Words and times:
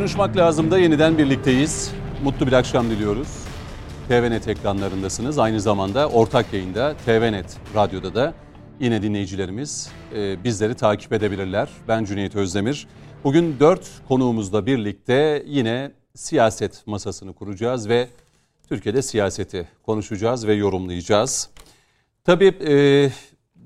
Konuşmak 0.00 0.36
lazım 0.36 0.70
da 0.70 0.78
yeniden 0.78 1.18
birlikteyiz. 1.18 1.92
Mutlu 2.24 2.46
bir 2.46 2.52
akşam 2.52 2.90
diliyoruz. 2.90 3.28
TVNet 4.08 4.48
ekranlarındasınız. 4.48 5.38
Aynı 5.38 5.60
zamanda 5.60 6.08
ortak 6.08 6.52
yayında 6.52 6.94
TVNet 7.06 7.56
Radyo'da 7.74 8.14
da 8.14 8.34
yine 8.80 9.02
dinleyicilerimiz 9.02 9.90
e, 10.14 10.44
bizleri 10.44 10.74
takip 10.74 11.12
edebilirler. 11.12 11.68
Ben 11.88 12.04
Cüneyt 12.04 12.36
Özdemir. 12.36 12.86
Bugün 13.24 13.56
dört 13.60 13.88
konuğumuzla 14.08 14.66
birlikte 14.66 15.42
yine 15.46 15.92
siyaset 16.14 16.86
masasını 16.86 17.32
kuracağız 17.32 17.88
ve 17.88 18.08
Türkiye'de 18.68 19.02
siyaseti 19.02 19.68
konuşacağız 19.82 20.46
ve 20.46 20.54
yorumlayacağız. 20.54 21.50
Tabii 22.24 22.54
e, 22.66 23.10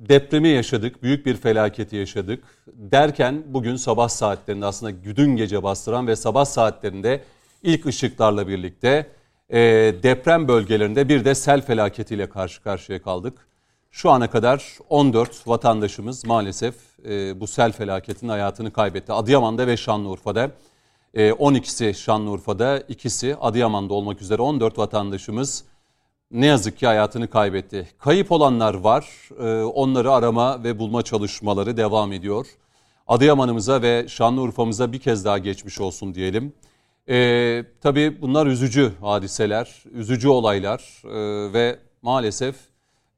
depremi 0.09 0.49
yaşadık, 0.49 1.03
büyük 1.03 1.27
bir 1.27 1.37
felaketi 1.37 1.97
yaşadık 1.97 2.45
derken 2.67 3.43
bugün 3.47 3.77
sabah 3.77 4.09
saatlerinde 4.09 4.67
aslında 4.67 5.17
dün 5.17 5.37
gece 5.37 5.63
bastıran 5.63 6.07
ve 6.07 6.17
sabah 6.17 6.45
saatlerinde 6.45 7.21
ilk 7.63 7.87
ışıklarla 7.87 8.49
birlikte 8.49 9.07
e, 9.51 9.61
deprem 10.03 10.49
bölgelerinde 10.49 11.09
bir 11.09 11.25
de 11.25 11.35
sel 11.35 11.63
felaketiyle 11.63 12.29
karşı 12.29 12.63
karşıya 12.63 13.03
kaldık. 13.03 13.49
Şu 13.91 14.11
ana 14.11 14.31
kadar 14.31 14.79
14 14.89 15.49
vatandaşımız 15.49 16.27
maalesef 16.27 16.75
e, 17.05 17.41
bu 17.41 17.47
sel 17.47 17.73
felaketinin 17.73 18.31
hayatını 18.31 18.73
kaybetti. 18.73 19.13
Adıyaman'da 19.13 19.67
ve 19.67 19.77
Şanlıurfa'da. 19.77 20.51
E, 21.15 21.31
12'si 21.31 21.95
Şanlıurfa'da, 21.95 22.79
ikisi 22.89 23.37
Adıyaman'da 23.41 23.95
olmak 23.95 24.23
üzere 24.23 24.43
14 24.43 24.79
vatandaşımız 24.79 25.65
ne 26.31 26.47
yazık 26.47 26.79
ki 26.79 26.87
hayatını 26.87 27.29
kaybetti. 27.31 27.89
Kayıp 27.99 28.33
olanlar 28.33 28.75
var. 28.75 29.29
E, 29.41 29.65
onları 29.65 30.13
arama 30.13 30.65
ve 30.65 30.79
bulma 30.79 31.03
çalışmaları 31.03 31.77
devam 31.77 32.13
ediyor. 32.13 32.47
Adıyaman'ımıza 33.07 33.83
ve 33.83 34.05
Şanlıurfa'mıza 34.09 34.93
bir 34.93 34.99
kez 34.99 35.25
daha 35.25 35.39
geçmiş 35.39 35.81
olsun 35.81 36.15
diyelim. 36.15 36.53
E, 37.09 37.65
tabii 37.81 38.23
bunlar 38.23 38.47
üzücü 38.47 38.93
hadiseler, 39.01 39.85
üzücü 39.93 40.29
olaylar 40.29 41.03
e, 41.05 41.53
ve 41.53 41.79
maalesef 42.03 42.57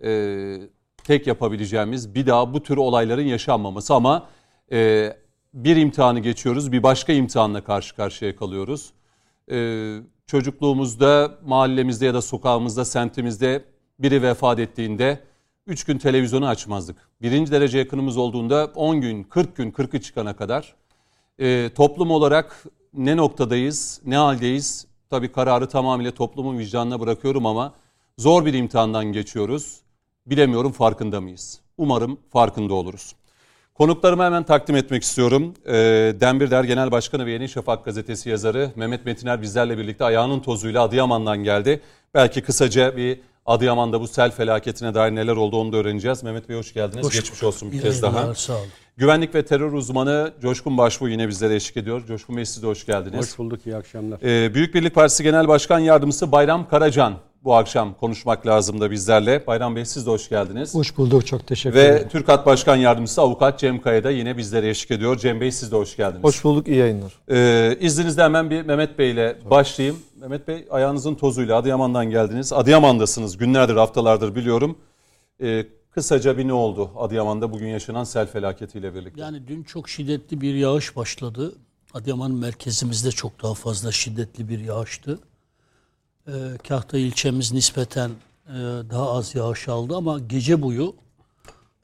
e, 0.05 0.61
tek 1.05 1.27
yapabileceğimiz 1.27 2.15
bir 2.15 2.27
daha 2.27 2.55
bu 2.55 2.63
tür 2.63 2.77
olayların 2.77 3.27
yaşanmaması 3.27 3.95
ama 3.95 4.27
e, 4.73 5.13
bir 5.55 5.77
imtihanı 5.77 6.21
geçiyoruz, 6.21 6.73
bir 6.73 6.83
başka 6.83 7.13
imtihanla 7.13 7.65
karşı 7.65 7.97
karşıya 7.97 8.37
kalıyoruz. 8.37 8.93
E, 9.51 9.57
çocukluğumuzda, 10.27 11.39
mahallemizde 11.47 12.07
ya 12.07 12.15
da 12.15 12.23
sokağımızda, 12.23 12.85
semtimizde 12.85 13.65
biri 13.99 14.23
vefat 14.23 14.59
ettiğinde 14.59 15.21
3 15.67 15.85
gün 15.85 15.99
televizyonu 15.99 16.47
açmazdık. 16.47 16.97
Birinci 17.23 17.53
derece 17.53 17.79
yakınımız 17.79 18.17
olduğunda 18.17 18.71
10 18.75 19.01
gün, 19.01 19.23
40 19.23 19.57
gün, 19.57 19.71
40'ı 19.71 20.01
çıkana 20.01 20.37
kadar 20.37 20.75
e, 21.39 21.71
toplum 21.75 22.11
olarak 22.11 22.65
ne 22.95 23.17
noktadayız, 23.17 24.01
ne 24.05 24.17
haldeyiz? 24.17 24.87
Tabii 25.11 25.33
kararı 25.33 25.69
tamamıyla 25.69 26.11
toplumun 26.11 26.59
vicdanına 26.59 27.01
bırakıyorum 27.01 27.47
ama 27.47 27.75
zor 28.19 28.47
bir 28.47 28.55
imtihandan 28.55 29.05
geçiyoruz. 29.05 29.81
Bilemiyorum 30.27 30.73
farkında 30.73 31.21
mıyız? 31.21 31.61
Umarım 31.79 32.19
farkında 32.31 32.75
oluruz. 32.75 33.15
Konuklarımı 33.79 34.23
hemen 34.25 34.43
takdim 34.43 34.77
etmek 34.77 35.03
istiyorum. 35.03 35.55
E, 35.67 35.73
Denbirder 36.21 36.65
Genel 36.65 36.91
Başkanı 36.91 37.27
ve 37.27 37.33
Yeni 37.33 37.49
Şafak 37.49 37.85
Gazetesi 37.85 38.31
yazarı 38.31 38.71
Mehmet 38.77 39.07
Metiner 39.07 39.43
bizlerle 39.43 39.79
birlikte 39.79 40.05
ayağının 40.05 40.41
tozuyla 40.41 40.83
Adıyaman'dan 40.83 41.39
geldi. 41.45 41.81
Belki 42.15 42.41
kısaca 42.43 42.97
bir 42.97 43.21
Adıyaman'da 43.47 44.01
bu 44.01 44.09
sel 44.09 44.31
felaketine 44.31 44.95
dair 44.95 45.15
neler 45.15 45.37
oldu 45.37 45.57
onu 45.57 45.73
da 45.73 45.77
öğreneceğiz. 45.77 46.23
Mehmet 46.23 46.49
Bey 46.49 46.57
hoş 46.57 46.75
geldiniz. 46.75 47.07
Hoş, 47.07 47.15
Geçmiş 47.15 47.43
olsun 47.43 47.73
bir 47.73 47.83
kez 47.83 48.03
daha. 48.03 48.35
Sağ 48.35 48.53
olun. 48.53 48.67
Güvenlik 48.97 49.35
ve 49.35 49.45
terör 49.45 49.73
uzmanı 49.73 50.33
Coşkun 50.43 50.79
Başbuğ 50.79 51.09
yine 51.09 51.29
bizlere 51.29 51.55
eşlik 51.55 51.77
ediyor. 51.77 52.07
Coşkun 52.07 52.37
Bey 52.37 52.45
siz 52.45 52.63
de 52.63 52.67
hoş 52.67 52.87
geldiniz. 52.87 53.19
Hoş 53.19 53.39
bulduk, 53.39 53.67
iyi 53.67 53.77
akşamlar. 53.77 54.19
Ee, 54.23 54.55
Büyük 54.55 54.75
Birlik 54.75 54.95
Partisi 54.95 55.23
Genel 55.23 55.49
Başkan 55.49 55.79
Yardımcısı 55.79 56.33
Bayram 56.33 56.69
Karacan 56.69 57.15
bu 57.47 57.55
akşam 57.55 57.95
konuşmak 57.95 58.47
lazım 58.47 58.81
da 58.81 58.91
bizlerle. 58.91 59.47
Bayram 59.47 59.77
Bey 59.77 59.85
siz 59.85 60.07
de 60.07 60.11
hoş 60.11 60.29
geldiniz. 60.29 60.75
Hoş 60.75 60.97
bulduk, 60.97 61.27
çok 61.27 61.47
teşekkür 61.47 61.77
Ve 61.77 61.83
ederim. 61.83 62.05
Ve 62.05 62.09
TÜRKAT 62.09 62.47
Başkan 62.47 62.77
Yardımcısı 62.77 63.21
Avukat 63.21 63.59
Cem 63.59 63.81
Kaya 63.81 64.05
da 64.05 64.11
yine 64.11 64.37
bizlere 64.37 64.69
eşlik 64.69 64.91
ediyor. 64.91 65.17
Cem 65.17 65.41
Bey 65.41 65.53
siz 65.53 65.73
de 65.73 65.77
hoş 65.77 65.97
geldiniz. 65.97 66.25
Hoş 66.25 66.45
bulduk, 66.45 66.69
iyi 66.69 66.77
yayınlar. 66.77 67.13
Ee, 67.31 67.77
izninizle 67.81 68.23
hemen 68.23 68.51
bir 68.51 68.63
Mehmet 68.63 68.99
Bey 68.99 69.11
ile 69.11 69.39
başlayayım. 69.51 69.99
Mehmet 70.17 70.49
Bey 70.49 70.67
ayağınızın 70.71 71.15
tozuyla 71.15 71.57
Adıyaman'dan 71.57 72.11
geldiniz. 72.11 72.53
Adıyaman'dasınız 72.53 73.37
günlerdir, 73.37 73.77
haftalardır 73.77 74.35
biliyorum. 74.35 74.79
Ee, 75.43 75.67
kısaca 75.91 76.39
bir 76.39 76.49
ne 76.49 76.53
oldu 76.53 76.91
Adıyaman'da 76.97 77.53
bugün 77.53 77.69
yaşanan 77.69 78.05
sel 78.05 78.27
felaketiyle 78.27 78.95
birlikte? 78.95 79.21
Yani 79.21 79.49
dün 79.49 79.63
çok 79.63 79.89
şiddetli 79.89 80.41
bir 80.41 80.55
yağış 80.55 80.97
başladı. 80.97 81.55
Adıyaman 81.95 82.31
merkezimizde 82.31 83.11
çok 83.11 83.43
daha 83.43 83.55
fazla 83.55 83.93
şiddetli 83.93 84.49
bir 84.49 84.59
yağıştı. 84.59 85.19
Ee, 86.29 86.33
Kahta 86.69 86.99
ilçemiz 86.99 87.53
nispeten 87.53 88.11
e, 88.49 88.53
daha 88.91 89.11
az 89.11 89.35
yağış 89.35 89.69
aldı 89.69 89.97
ama 89.97 90.19
gece 90.19 90.63
boyu 90.63 90.97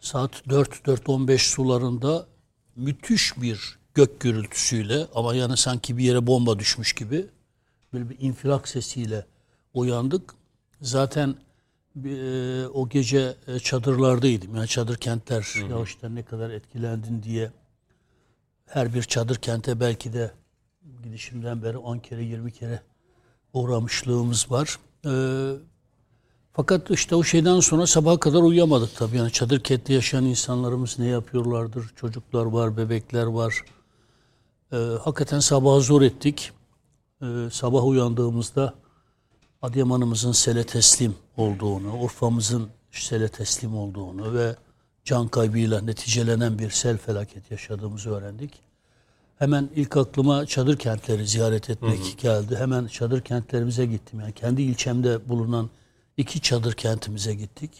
saat 0.00 0.46
4-4-15 0.46 1.38
sularında 1.38 2.26
müthiş 2.76 3.42
bir 3.42 3.78
gök 3.94 4.20
gürültüsüyle 4.20 5.06
ama 5.14 5.34
yani 5.34 5.56
sanki 5.56 5.96
bir 5.98 6.04
yere 6.04 6.26
bomba 6.26 6.58
düşmüş 6.58 6.92
gibi 6.92 7.26
böyle 7.92 8.10
bir 8.10 8.16
infilak 8.20 8.68
sesiyle 8.68 9.26
uyandık. 9.74 10.34
Zaten 10.80 11.34
e, 12.04 12.66
o 12.66 12.88
gece 12.88 13.34
e, 13.46 13.58
çadırlardaydım. 13.58 14.56
Yani 14.56 14.68
çadır 14.68 14.96
kentler 14.96 15.54
hı 15.54 15.66
hı. 15.66 15.70
yağıştan 15.70 16.14
ne 16.14 16.22
kadar 16.22 16.50
etkilendin 16.50 17.22
diye 17.22 17.52
her 18.66 18.94
bir 18.94 19.02
çadır 19.02 19.36
kente 19.36 19.80
belki 19.80 20.12
de 20.12 20.30
gidişimden 21.02 21.62
beri 21.62 21.78
10 21.78 21.98
kere 21.98 22.24
20 22.24 22.52
kere 22.52 22.82
uğramışlığımız 23.52 24.50
var. 24.50 24.78
E, 25.06 25.12
fakat 26.52 26.90
işte 26.90 27.14
o 27.14 27.22
şeyden 27.22 27.60
sonra 27.60 27.86
sabaha 27.86 28.20
kadar 28.20 28.42
uyuyamadık 28.42 28.96
tabii. 28.96 29.16
Yani 29.16 29.32
çadır 29.32 29.60
kentte 29.60 29.94
yaşayan 29.94 30.24
insanlarımız 30.24 30.98
ne 30.98 31.06
yapıyorlardır? 31.06 31.92
Çocuklar 31.96 32.44
var, 32.44 32.76
bebekler 32.76 33.26
var. 33.26 33.64
E, 34.72 34.76
hakikaten 34.76 35.40
sabahı 35.40 35.80
zor 35.80 36.02
ettik. 36.02 36.52
E, 37.22 37.26
sabah 37.50 37.84
uyandığımızda 37.84 38.74
Adıyaman'ımızın 39.62 40.32
sele 40.32 40.64
teslim 40.64 41.14
olduğunu, 41.36 41.98
Urfa'mızın 41.98 42.68
sele 42.90 43.28
teslim 43.28 43.76
olduğunu 43.76 44.34
ve 44.34 44.56
can 45.04 45.28
kaybıyla 45.28 45.80
neticelenen 45.80 46.58
bir 46.58 46.70
sel 46.70 46.98
felaket 46.98 47.50
yaşadığımızı 47.50 48.10
öğrendik. 48.10 48.71
Hemen 49.42 49.70
ilk 49.76 49.96
aklıma 49.96 50.46
çadır 50.46 50.76
kentleri 50.76 51.26
ziyaret 51.26 51.70
etmek 51.70 51.98
hı 51.98 52.04
hı. 52.04 52.16
geldi. 52.16 52.56
Hemen 52.56 52.86
çadır 52.86 53.20
kentlerimize 53.20 53.86
gittim. 53.86 54.20
Yani 54.20 54.32
kendi 54.32 54.62
ilçemde 54.62 55.28
bulunan 55.28 55.70
iki 56.16 56.40
çadır 56.40 56.72
kentimize 56.72 57.34
gittik. 57.34 57.70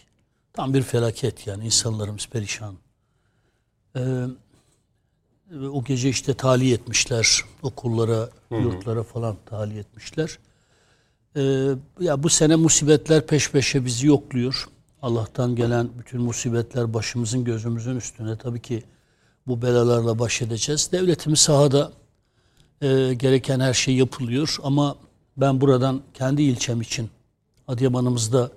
Tam 0.53 0.75
bir 0.75 0.83
felaket 0.83 1.47
yani 1.47 1.65
insanlarımız 1.65 2.27
perişan. 2.27 2.75
Ee, 3.97 4.25
o 5.73 5.85
gece 5.85 6.09
işte 6.09 6.35
tahliye 6.35 6.75
etmişler 6.75 7.41
okullara, 7.63 8.29
hı 8.49 8.55
hı. 8.55 8.55
yurtlara 8.55 9.03
falan 9.03 9.37
tahliye 9.47 9.81
etmişler. 9.81 10.39
Ee, 11.37 11.69
ya 12.01 12.23
bu 12.23 12.29
sene 12.29 12.57
musibetler 12.57 13.27
peş 13.27 13.51
peşe 13.51 13.85
bizi 13.85 14.07
yokluyor. 14.07 14.69
Allah'tan 15.03 15.57
gelen 15.57 15.89
bütün 15.99 16.21
musibetler 16.21 16.95
başımızın 16.95 17.45
gözümüzün 17.45 17.97
üstüne. 17.97 18.39
Tabii 18.39 18.63
ki 18.63 18.83
bu 19.47 19.63
belalarla 19.63 20.19
baş 20.19 20.43
edeceğiz. 20.43 20.89
Devletimiz 20.93 21.41
sahada 21.41 21.93
e, 22.83 23.15
gereken 23.15 23.61
her 23.61 23.75
şey 23.75 23.95
yapılıyor 23.95 24.57
ama 24.63 24.97
ben 25.37 25.61
buradan 25.61 26.03
kendi 26.15 26.43
ilçem 26.43 26.81
için 26.81 27.11
Adıyaman'ımızda 27.69 28.51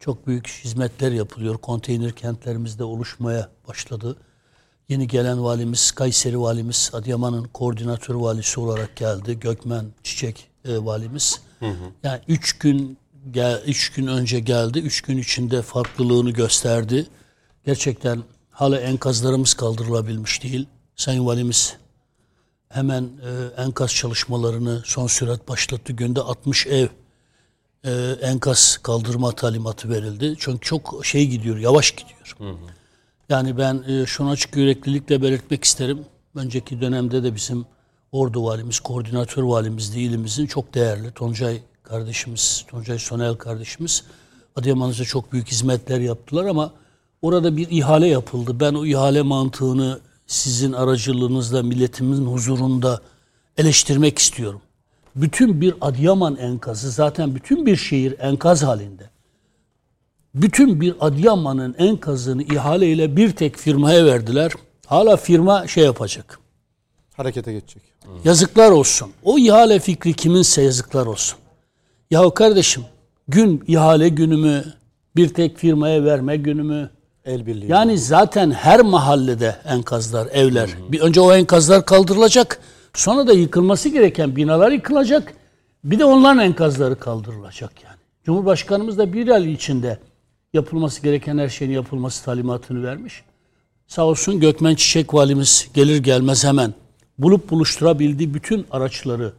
çok 0.00 0.26
büyük 0.26 0.48
hizmetler 0.48 1.12
yapılıyor. 1.12 1.58
Konteyner 1.58 2.12
kentlerimizde 2.12 2.84
oluşmaya 2.84 3.48
başladı. 3.68 4.16
Yeni 4.88 5.08
gelen 5.08 5.44
valimiz, 5.44 5.90
Kayseri 5.90 6.40
valimiz, 6.40 6.90
Adıyaman'ın 6.92 7.44
koordinatör 7.44 8.14
valisi 8.14 8.60
olarak 8.60 8.96
geldi. 8.96 9.40
Gökmen 9.40 9.84
Çiçek 10.02 10.48
e, 10.64 10.78
valimiz. 10.84 11.40
Hı 11.58 11.66
hı. 11.66 11.92
Yani 12.02 12.20
üç 12.28 12.58
gün 12.58 12.98
gel, 13.30 13.62
üç 13.66 13.92
gün 13.92 14.06
önce 14.06 14.40
geldi. 14.40 14.78
Üç 14.78 15.00
gün 15.00 15.18
içinde 15.18 15.62
farklılığını 15.62 16.30
gösterdi. 16.30 17.06
Gerçekten 17.66 18.22
hala 18.60 18.80
enkazlarımız 18.80 19.54
kaldırılabilmiş 19.54 20.42
değil. 20.42 20.66
Sayın 20.96 21.26
Valimiz 21.26 21.76
hemen 22.68 23.02
e, 23.02 23.62
enkaz 23.62 23.94
çalışmalarını 23.94 24.82
son 24.84 25.06
sürat 25.06 25.48
başlattı. 25.48 25.92
Günde 25.92 26.20
60 26.20 26.66
ev 26.66 26.86
e, 27.84 27.90
enkaz 28.22 28.78
kaldırma 28.82 29.32
talimatı 29.32 29.88
verildi. 29.88 30.34
Çünkü 30.38 30.60
çok 30.60 31.00
şey 31.06 31.26
gidiyor, 31.26 31.56
yavaş 31.58 31.90
gidiyor. 31.90 32.34
Hı 32.38 32.50
hı. 32.50 32.56
Yani 33.28 33.58
ben 33.58 33.84
e, 33.88 34.06
şunu 34.06 34.30
açık 34.30 34.56
yüreklilikle 34.56 35.22
belirtmek 35.22 35.64
isterim. 35.64 36.04
Önceki 36.34 36.80
dönemde 36.80 37.22
de 37.22 37.34
bizim 37.34 37.66
Ordu 38.12 38.44
valimiz, 38.44 38.80
koordinatör 38.80 39.42
valimiz 39.42 39.94
de 39.94 40.00
ilimizin 40.00 40.46
çok 40.46 40.74
değerli. 40.74 41.12
Toncay 41.12 41.60
kardeşimiz, 41.82 42.64
Toncay 42.68 42.98
Sonel 42.98 43.34
kardeşimiz 43.34 44.04
Adıyaman'ımıza 44.56 45.04
çok 45.04 45.32
büyük 45.32 45.48
hizmetler 45.48 46.00
yaptılar 46.00 46.44
ama 46.44 46.72
orada 47.22 47.56
bir 47.56 47.70
ihale 47.70 48.06
yapıldı. 48.06 48.60
Ben 48.60 48.74
o 48.74 48.86
ihale 48.86 49.22
mantığını 49.22 50.00
sizin 50.26 50.72
aracılığınızla 50.72 51.62
milletimizin 51.62 52.26
huzurunda 52.26 53.00
eleştirmek 53.56 54.18
istiyorum. 54.18 54.60
Bütün 55.16 55.60
bir 55.60 55.74
Adıyaman 55.80 56.36
enkazı 56.36 56.90
zaten 56.90 57.34
bütün 57.34 57.66
bir 57.66 57.76
şehir 57.76 58.16
enkaz 58.18 58.62
halinde. 58.62 59.10
Bütün 60.34 60.80
bir 60.80 60.94
Adıyaman'ın 61.00 61.74
enkazını 61.78 62.42
ihaleyle 62.42 63.16
bir 63.16 63.32
tek 63.32 63.56
firmaya 63.56 64.04
verdiler. 64.06 64.52
Hala 64.86 65.16
firma 65.16 65.66
şey 65.66 65.84
yapacak. 65.84 66.38
Harekete 67.16 67.52
geçecek. 67.52 67.82
Yazıklar 68.24 68.70
olsun. 68.70 69.10
O 69.22 69.38
ihale 69.38 69.78
fikri 69.78 70.14
kiminse 70.14 70.62
yazıklar 70.62 71.06
olsun. 71.06 71.38
Yahu 72.10 72.34
kardeşim 72.34 72.82
gün 73.28 73.64
ihale 73.66 74.08
günümü 74.08 74.64
bir 75.16 75.28
tek 75.28 75.58
firmaya 75.58 76.04
verme 76.04 76.36
günümü 76.36 76.90
El 77.24 77.46
birliği. 77.46 77.70
yani 77.70 77.98
zaten 77.98 78.50
her 78.50 78.80
mahallede 78.80 79.56
enkazlar, 79.64 80.26
evler. 80.26 80.70
Bir 80.88 81.00
önce 81.00 81.20
o 81.20 81.34
enkazlar 81.34 81.84
kaldırılacak. 81.84 82.60
Sonra 82.94 83.26
da 83.26 83.32
yıkılması 83.32 83.88
gereken 83.88 84.36
binalar 84.36 84.72
yıkılacak. 84.72 85.34
Bir 85.84 85.98
de 85.98 86.04
onların 86.04 86.38
enkazları 86.38 86.98
kaldırılacak 86.98 87.84
yani. 87.84 87.96
Cumhurbaşkanımız 88.24 88.98
da 88.98 89.12
bir 89.12 89.28
ay 89.28 89.52
içinde 89.52 89.98
yapılması 90.52 91.02
gereken 91.02 91.38
her 91.38 91.48
şeyin 91.48 91.72
yapılması 91.72 92.24
talimatını 92.24 92.82
vermiş. 92.82 93.22
Sağ 93.86 94.04
olsun 94.04 94.40
Gökmen 94.40 94.74
Çiçek 94.74 95.14
valimiz 95.14 95.68
gelir 95.74 95.98
gelmez 95.98 96.44
hemen 96.44 96.74
bulup 97.18 97.50
buluşturabildiği 97.50 98.34
bütün 98.34 98.66
araçları, 98.70 99.32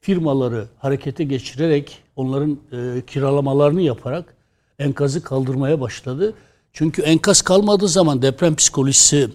firmaları 0.00 0.66
harekete 0.78 1.24
geçirerek 1.24 1.98
onların 2.16 2.58
e, 2.72 3.02
kiralamalarını 3.06 3.82
yaparak 3.82 4.34
enkazı 4.78 5.22
kaldırmaya 5.22 5.80
başladı. 5.80 6.34
Çünkü 6.72 7.02
enkaz 7.02 7.42
kalmadığı 7.42 7.88
zaman 7.88 8.22
deprem 8.22 8.56
psikolojisi 8.56 9.30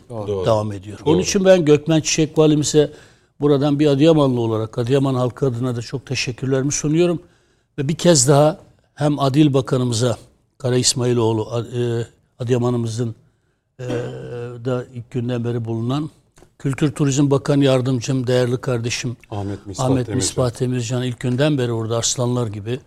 devam 0.46 0.72
ediyor. 0.72 1.00
Onun 1.06 1.20
için 1.20 1.46
ben 1.46 1.66
Gökmen 1.66 2.02
Çiçek 2.02 2.38
valimize 2.38 2.94
buradan 3.42 3.80
bir 3.80 3.88
Adıyamanlı 3.88 4.40
olarak 4.42 4.78
Adıyaman 4.78 5.16
halkı 5.16 5.46
adına 5.48 5.76
da 5.76 5.82
çok 5.82 6.06
teşekkürlerimi 6.06 6.72
sunuyorum. 6.72 7.20
Ve 7.78 7.88
bir 7.88 7.96
kez 7.96 8.28
daha 8.28 8.60
hem 8.96 9.20
Adil 9.20 9.54
Bakanımıza 9.54 10.18
Kara 10.58 10.76
İsmailoğlu 10.76 11.66
e, 11.78 11.82
Adıyaman'ımızın 12.44 13.16
e, 13.80 13.84
da 14.66 14.86
ilk 14.94 15.12
günden 15.12 15.44
beri 15.44 15.66
bulunan 15.66 16.10
Kültür 16.60 16.92
Turizm 16.92 17.32
Bakan 17.32 17.62
Yardımcım, 17.62 18.28
değerli 18.28 18.58
kardeşim 18.58 19.18
Ahmet 19.32 19.66
Misbah 19.68 19.86
Ahmet 19.86 19.98
Demircan. 19.98 20.16
Misbah 20.16 20.60
Demircan 20.60 21.04
ilk 21.04 21.20
günden 21.20 21.58
beri 21.58 21.72
orada 21.72 21.98
aslanlar 21.98 22.48
gibi. 22.48 22.80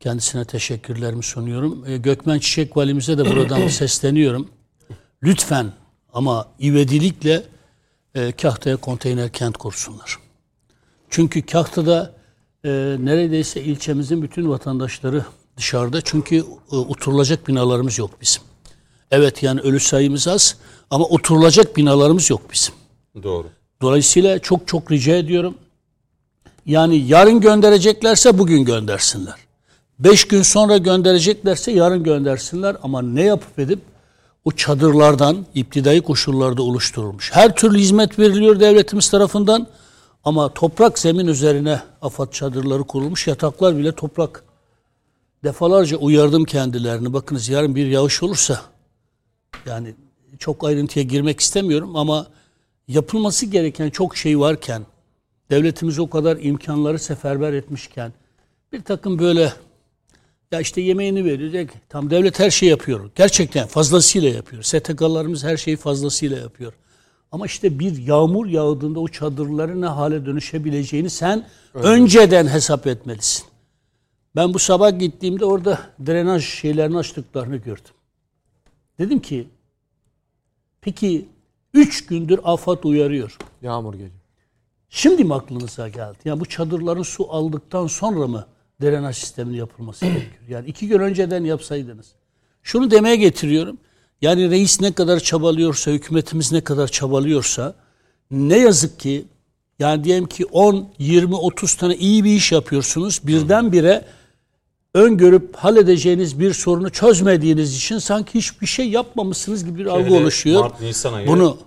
Kendisine 0.00 0.44
teşekkürlerimi 0.44 1.22
sunuyorum. 1.22 1.84
E, 1.86 1.96
Gökmen 1.96 2.38
Çiçek 2.38 2.76
Valimize 2.76 3.18
de 3.18 3.30
buradan 3.30 3.68
sesleniyorum. 3.68 4.48
Lütfen 5.22 5.72
ama 6.12 6.48
ivedilikle 6.60 7.42
e, 8.14 8.32
Kahta'ya 8.32 8.76
konteyner 8.76 9.32
kent 9.32 9.56
kursunlar. 9.56 10.18
Çünkü 11.10 11.46
Kahta'da 11.46 12.14
e, 12.64 12.68
neredeyse 13.00 13.62
ilçemizin 13.62 14.22
bütün 14.22 14.48
vatandaşları 14.48 15.24
dışarıda. 15.56 16.00
Çünkü 16.00 16.36
e, 16.72 16.76
oturulacak 16.76 17.48
binalarımız 17.48 17.98
yok 17.98 18.10
bizim. 18.20 18.42
Evet 19.10 19.42
yani 19.42 19.60
ölü 19.60 19.80
sayımız 19.80 20.28
az 20.28 20.56
ama 20.90 21.04
oturulacak 21.04 21.76
binalarımız 21.76 22.30
yok 22.30 22.40
bizim. 22.52 22.74
Doğru. 23.22 23.46
Dolayısıyla 23.82 24.38
çok 24.38 24.68
çok 24.68 24.92
rica 24.92 25.16
ediyorum. 25.16 25.54
Yani 26.66 26.96
yarın 26.96 27.40
göndereceklerse 27.40 28.38
bugün 28.38 28.64
göndersinler. 28.64 29.45
Beş 29.98 30.28
gün 30.28 30.42
sonra 30.42 30.76
göndereceklerse 30.76 31.72
yarın 31.72 32.02
göndersinler 32.04 32.76
ama 32.82 33.02
ne 33.02 33.22
yapıp 33.22 33.58
edip 33.58 33.80
o 34.44 34.52
çadırlardan 34.52 35.46
iptidai 35.54 36.00
koşullarda 36.00 36.62
oluşturulmuş. 36.62 37.30
Her 37.32 37.56
türlü 37.56 37.78
hizmet 37.78 38.18
veriliyor 38.18 38.60
devletimiz 38.60 39.10
tarafından 39.10 39.66
ama 40.24 40.54
toprak 40.54 40.98
zemin 40.98 41.26
üzerine 41.26 41.80
afat 42.02 42.32
çadırları 42.32 42.84
kurulmuş. 42.84 43.26
Yataklar 43.26 43.76
bile 43.76 43.92
toprak. 43.92 44.44
Defalarca 45.44 45.96
uyardım 45.96 46.44
kendilerini. 46.44 47.12
Bakınız 47.12 47.48
yarın 47.48 47.74
bir 47.74 47.86
yağış 47.86 48.22
olursa 48.22 48.60
yani 49.66 49.94
çok 50.38 50.64
ayrıntıya 50.64 51.04
girmek 51.04 51.40
istemiyorum 51.40 51.96
ama 51.96 52.26
yapılması 52.88 53.46
gereken 53.46 53.90
çok 53.90 54.16
şey 54.16 54.40
varken, 54.40 54.82
devletimiz 55.50 55.98
o 55.98 56.10
kadar 56.10 56.36
imkanları 56.40 56.98
seferber 56.98 57.52
etmişken, 57.52 58.12
bir 58.72 58.82
takım 58.82 59.18
böyle 59.18 59.52
ya 60.52 60.60
işte 60.60 60.80
yemeğini 60.80 61.24
verecek. 61.24 61.70
Tam 61.88 62.10
devlet 62.10 62.38
her 62.38 62.50
şeyi 62.50 62.70
yapıyor. 62.70 63.10
Gerçekten 63.14 63.66
fazlasıyla 63.66 64.28
yapıyor. 64.28 64.62
STK'larımız 64.62 65.44
her 65.44 65.56
şeyi 65.56 65.76
fazlasıyla 65.76 66.38
yapıyor. 66.38 66.72
Ama 67.32 67.46
işte 67.46 67.78
bir 67.78 68.06
yağmur 68.06 68.46
yağdığında 68.46 69.00
o 69.00 69.08
çadırların 69.08 69.80
ne 69.80 69.86
hale 69.86 70.26
dönüşebileceğini 70.26 71.10
sen 71.10 71.46
önceden 71.74 72.46
hesap 72.46 72.86
etmelisin. 72.86 73.44
Ben 74.36 74.54
bu 74.54 74.58
sabah 74.58 74.98
gittiğimde 74.98 75.44
orada 75.44 75.80
drenaj 76.06 76.44
şeylerini 76.44 76.98
açtıklarını 76.98 77.56
gördüm. 77.56 77.94
Dedim 78.98 79.20
ki 79.20 79.48
peki 80.80 81.28
üç 81.74 82.06
gündür 82.06 82.40
afat 82.44 82.84
uyarıyor. 82.84 83.38
Yağmur 83.62 83.92
geliyor. 83.92 84.10
Şimdi 84.88 85.24
mi 85.24 85.34
aklınıza 85.34 85.88
geldi? 85.88 86.18
Yani 86.24 86.40
bu 86.40 86.46
çadırların 86.46 87.02
su 87.02 87.32
aldıktan 87.32 87.86
sonra 87.86 88.26
mı 88.26 88.46
drenaj 88.82 89.16
sisteminin 89.16 89.56
yapılması 89.56 90.06
gerekiyor? 90.06 90.30
Yani 90.48 90.68
iki 90.68 90.88
gün 90.88 90.98
önceden 90.98 91.44
yapsaydınız. 91.44 92.06
Şunu 92.62 92.90
demeye 92.90 93.16
getiriyorum. 93.16 93.78
Yani 94.22 94.50
reis 94.50 94.80
ne 94.80 94.92
kadar 94.92 95.20
çabalıyorsa, 95.20 95.90
hükümetimiz 95.90 96.52
ne 96.52 96.60
kadar 96.60 96.88
çabalıyorsa 96.88 97.74
ne 98.30 98.58
yazık 98.58 99.00
ki 99.00 99.24
yani 99.78 100.04
diyelim 100.04 100.26
ki 100.26 100.46
10, 100.46 100.88
20, 100.98 101.34
30 101.34 101.74
tane 101.74 101.96
iyi 101.96 102.24
bir 102.24 102.30
iş 102.30 102.52
yapıyorsunuz. 102.52 103.20
Birdenbire 103.24 104.04
öngörüp 104.94 105.56
halledeceğiniz 105.56 106.40
bir 106.40 106.52
sorunu 106.52 106.90
çözmediğiniz 106.90 107.76
için 107.76 107.98
sanki 107.98 108.38
hiçbir 108.38 108.66
şey 108.66 108.88
yapmamışsınız 108.88 109.64
gibi 109.64 109.78
bir 109.78 109.86
algı 109.86 110.14
oluşuyor. 110.14 110.60
Mart, 110.60 110.80
Nisan 110.80 111.12
ayı 111.14 111.26
Bunu 111.28 111.58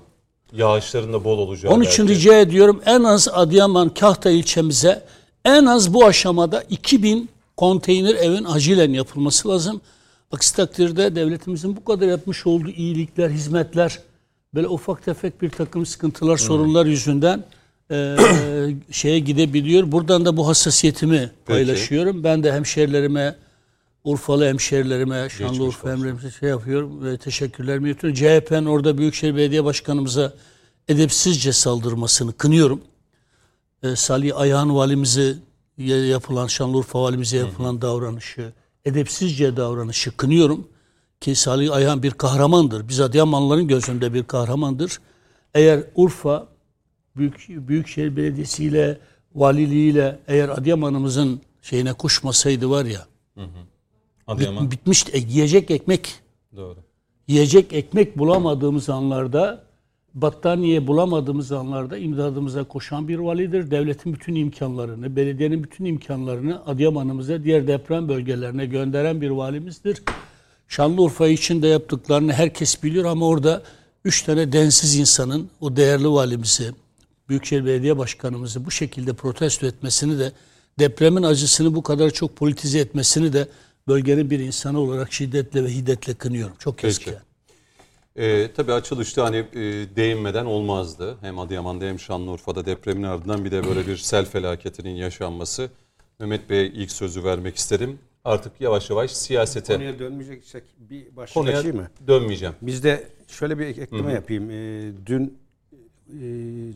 yağışların 0.54 1.14
da 1.14 1.24
bol 1.24 1.38
olacağı. 1.38 1.72
onun 1.72 1.84
için 1.84 2.08
belki. 2.08 2.20
rica 2.20 2.40
ediyorum 2.40 2.82
en 2.86 3.04
az 3.04 3.28
Adıyaman 3.28 3.90
Kahta 3.90 4.30
ilçemize 4.30 5.04
en 5.46 5.66
az 5.66 5.94
bu 5.94 6.06
aşamada 6.06 6.64
2000 6.70 7.30
konteyner 7.58 8.16
evin 8.16 8.44
acilen 8.44 8.94
yapılması 8.94 9.50
lazım. 9.50 9.82
Aksi 10.32 10.56
takdirde 10.56 11.16
devletimizin 11.16 11.76
bu 11.76 11.84
kadar 11.84 12.08
yapmış 12.08 12.48
olduğu 12.48 12.70
iyilikler, 12.70 13.30
hizmetler 13.30 14.00
böyle 14.56 14.68
ufak 14.68 15.06
tefek 15.06 15.42
bir 15.42 15.50
takım 15.50 15.86
sıkıntılar, 15.86 16.38
sorunlar 16.38 16.86
yüzünden 16.86 17.44
e, 17.92 18.16
şeye 18.92 19.20
gidebiliyor. 19.20 19.92
Buradan 19.92 20.26
da 20.26 20.38
bu 20.38 20.48
hassasiyetimi 20.48 21.32
paylaşıyorum. 21.46 22.24
Ben 22.24 22.44
de 22.44 22.54
hemşerilerime, 22.54 23.36
Urfalı 24.04 24.48
hemşerilerime, 24.48 25.30
Şanlıurfa 25.30 25.90
hemşerilerime 25.92 26.32
şey 26.40 26.50
yapıyorum 26.50 27.04
ve 27.04 27.18
teşekkürlerimi 27.18 27.90
iletiyorum. 27.90 28.20
CHP'nin 28.20 28.66
orada 28.66 28.98
Büyükşehir 28.98 29.36
Belediye 29.36 29.64
Başkanımıza 29.64 30.34
edepsizce 30.88 31.54
saldırmasını 31.54 32.34
kınıyorum. 32.34 32.82
E, 33.84 33.96
Salih 33.96 34.38
Ayhan 34.40 34.76
valimize 34.76 35.36
ya- 35.78 36.06
yapılan, 36.08 36.48
Şanlıurfa 36.48 37.02
valimize 37.02 37.38
yapılan 37.38 37.82
davranışı, 37.82 38.54
edepsizce 38.86 39.58
davranışı 39.58 40.18
kınıyorum. 40.18 40.68
Ki 41.22 41.36
Salih 41.36 41.74
Ayhan 41.74 42.04
bir 42.04 42.12
kahramandır. 42.12 42.88
Biz 42.88 43.00
Adıyamanlıların 43.00 43.68
gözünde 43.68 44.14
bir 44.14 44.24
kahramandır. 44.24 45.00
Eğer 45.54 45.84
Urfa 45.96 46.48
Büyük, 47.18 47.46
Büyükşehir 47.50 48.16
Belediyesi 48.18 48.64
ile 48.64 49.00
valiliğiyle 49.36 50.20
eğer 50.28 50.50
Adıyaman'ımızın 50.50 51.42
şeyine 51.62 51.94
koşmasaydı 51.94 52.70
var 52.70 52.86
ya 52.86 53.06
Adıyaman. 54.28 54.72
bitmişti. 54.72 55.12
E, 55.12 55.18
yiyecek 55.20 55.72
ekmek 55.72 56.16
Doğru. 56.56 56.78
yiyecek 57.28 57.74
ekmek 57.74 58.18
bulamadığımız 58.18 58.90
anlarda, 58.90 59.64
battaniye 60.22 60.88
bulamadığımız 60.88 61.52
anlarda 61.52 61.98
imdadımıza 61.98 62.64
koşan 62.64 63.08
bir 63.08 63.20
validir. 63.20 63.72
Devletin 63.72 64.14
bütün 64.14 64.36
imkanlarını, 64.36 65.16
belediyenin 65.16 65.64
bütün 65.64 65.86
imkanlarını 65.86 66.66
Adıyaman'ımıza, 66.66 67.44
diğer 67.44 67.68
deprem 67.68 68.10
bölgelerine 68.10 68.66
gönderen 68.66 69.22
bir 69.22 69.30
valimizdir. 69.30 70.04
Şanlıurfa 70.68 71.28
için 71.28 71.62
de 71.62 71.68
yaptıklarını 71.68 72.34
herkes 72.34 72.84
biliyor 72.84 73.06
ama 73.06 73.28
orada 73.28 73.64
üç 74.06 74.22
tane 74.22 74.52
densiz 74.52 74.96
insanın 74.96 75.50
o 75.62 75.76
değerli 75.76 76.10
valimizi, 76.10 76.72
Büyükşehir 77.30 77.66
Belediye 77.66 77.98
Başkanımızı 77.98 78.66
bu 78.66 78.72
şekilde 78.72 79.14
protesto 79.14 79.68
etmesini 79.68 80.20
de 80.20 80.32
depremin 80.80 81.24
acısını 81.24 81.76
bu 81.76 81.84
kadar 81.84 82.10
çok 82.10 82.36
politize 82.36 82.80
etmesini 82.80 83.34
de 83.34 83.48
bölgenin 83.88 84.30
bir 84.30 84.40
insanı 84.40 84.80
olarak 84.80 85.14
şiddetle 85.14 85.64
ve 85.64 85.76
hiddetle 85.76 86.14
kınıyorum. 86.14 86.56
Çok 86.60 86.78
Peki. 86.78 87.10
yani. 87.10 87.29
Ee, 88.20 88.52
tabii 88.56 88.74
açılışta 88.74 89.26
hani 89.26 89.38
e, 89.38 89.62
değinmeden 89.96 90.46
olmazdı. 90.46 91.18
Hem 91.22 91.40
Adıyaman'da 91.40 91.86
hem 91.86 92.00
Şanlıurfa'da 92.00 92.66
depremin 92.66 93.04
ardından 93.04 93.46
bir 93.46 93.52
de 93.52 93.64
böyle 93.68 93.88
bir 93.88 93.98
sel 93.98 94.26
felaketinin 94.26 94.96
yaşanması. 94.96 95.70
Mehmet 96.20 96.50
Bey'e 96.50 96.66
ilk 96.68 96.92
sözü 96.92 97.24
vermek 97.24 97.56
isterim. 97.56 98.00
Artık 98.26 98.62
yavaş 98.62 98.90
yavaş 98.90 99.12
siyasete 99.12 99.74
Konuya 99.74 100.00
dönmeyeceksek 100.00 100.64
bir 100.90 101.16
başka 101.16 101.40
konuya 101.40 101.62
şey 101.62 101.72
mi? 101.72 101.88
dönmeyeceğim. 102.08 102.56
Bizde 102.62 103.08
şöyle 103.28 103.60
bir 103.60 103.66
ekleme 103.66 104.14
yapayım. 104.14 104.50
Ee, 104.52 104.92
dün 105.06 105.38
e, 106.10 106.20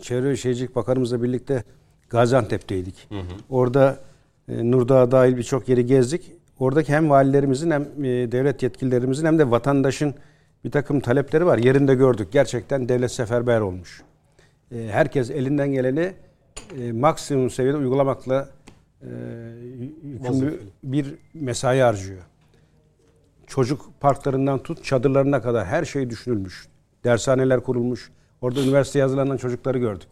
Çevre 0.01 0.29
ve 0.29 0.37
Şehircilik 0.37 0.75
Bakanımızla 0.75 1.23
birlikte 1.23 1.63
Gaziantep'teydik. 2.09 3.09
Orada 3.49 3.99
e, 4.49 4.71
Nurdağ 4.71 5.11
dahil 5.11 5.37
birçok 5.37 5.69
yeri 5.69 5.85
gezdik. 5.85 6.31
Oradaki 6.59 6.93
hem 6.93 7.09
valilerimizin 7.09 7.71
hem 7.71 7.81
e, 7.81 8.31
devlet 8.31 8.63
yetkililerimizin 8.63 9.25
hem 9.25 9.39
de 9.39 9.51
vatandaşın 9.51 10.15
bir 10.63 10.71
takım 10.71 10.99
talepleri 10.99 11.45
var. 11.45 11.57
Yerinde 11.57 11.95
gördük. 11.95 12.27
Gerçekten 12.31 12.89
devlet 12.89 13.11
seferber 13.11 13.59
olmuş. 13.61 14.03
E, 14.71 14.87
herkes 14.91 15.31
elinden 15.31 15.71
geleni 15.71 16.13
e, 16.79 16.91
maksimum 16.91 17.49
seviyede 17.49 17.77
uygulamakla 17.77 18.49
e, 19.01 19.07
yükümlü 20.03 20.59
bir 20.83 21.15
mesai 21.33 21.79
harcıyor. 21.79 22.21
Çocuk 23.47 23.91
parklarından 23.99 24.63
tut 24.63 24.83
çadırlarına 24.83 25.41
kadar 25.41 25.65
her 25.65 25.85
şey 25.85 26.09
düşünülmüş. 26.09 26.67
Dershaneler 27.03 27.59
kurulmuş. 27.59 28.11
Orada 28.41 28.61
üniversite 28.61 28.99
yazılanan 28.99 29.37
çocukları 29.37 29.77
gördük. 29.77 30.09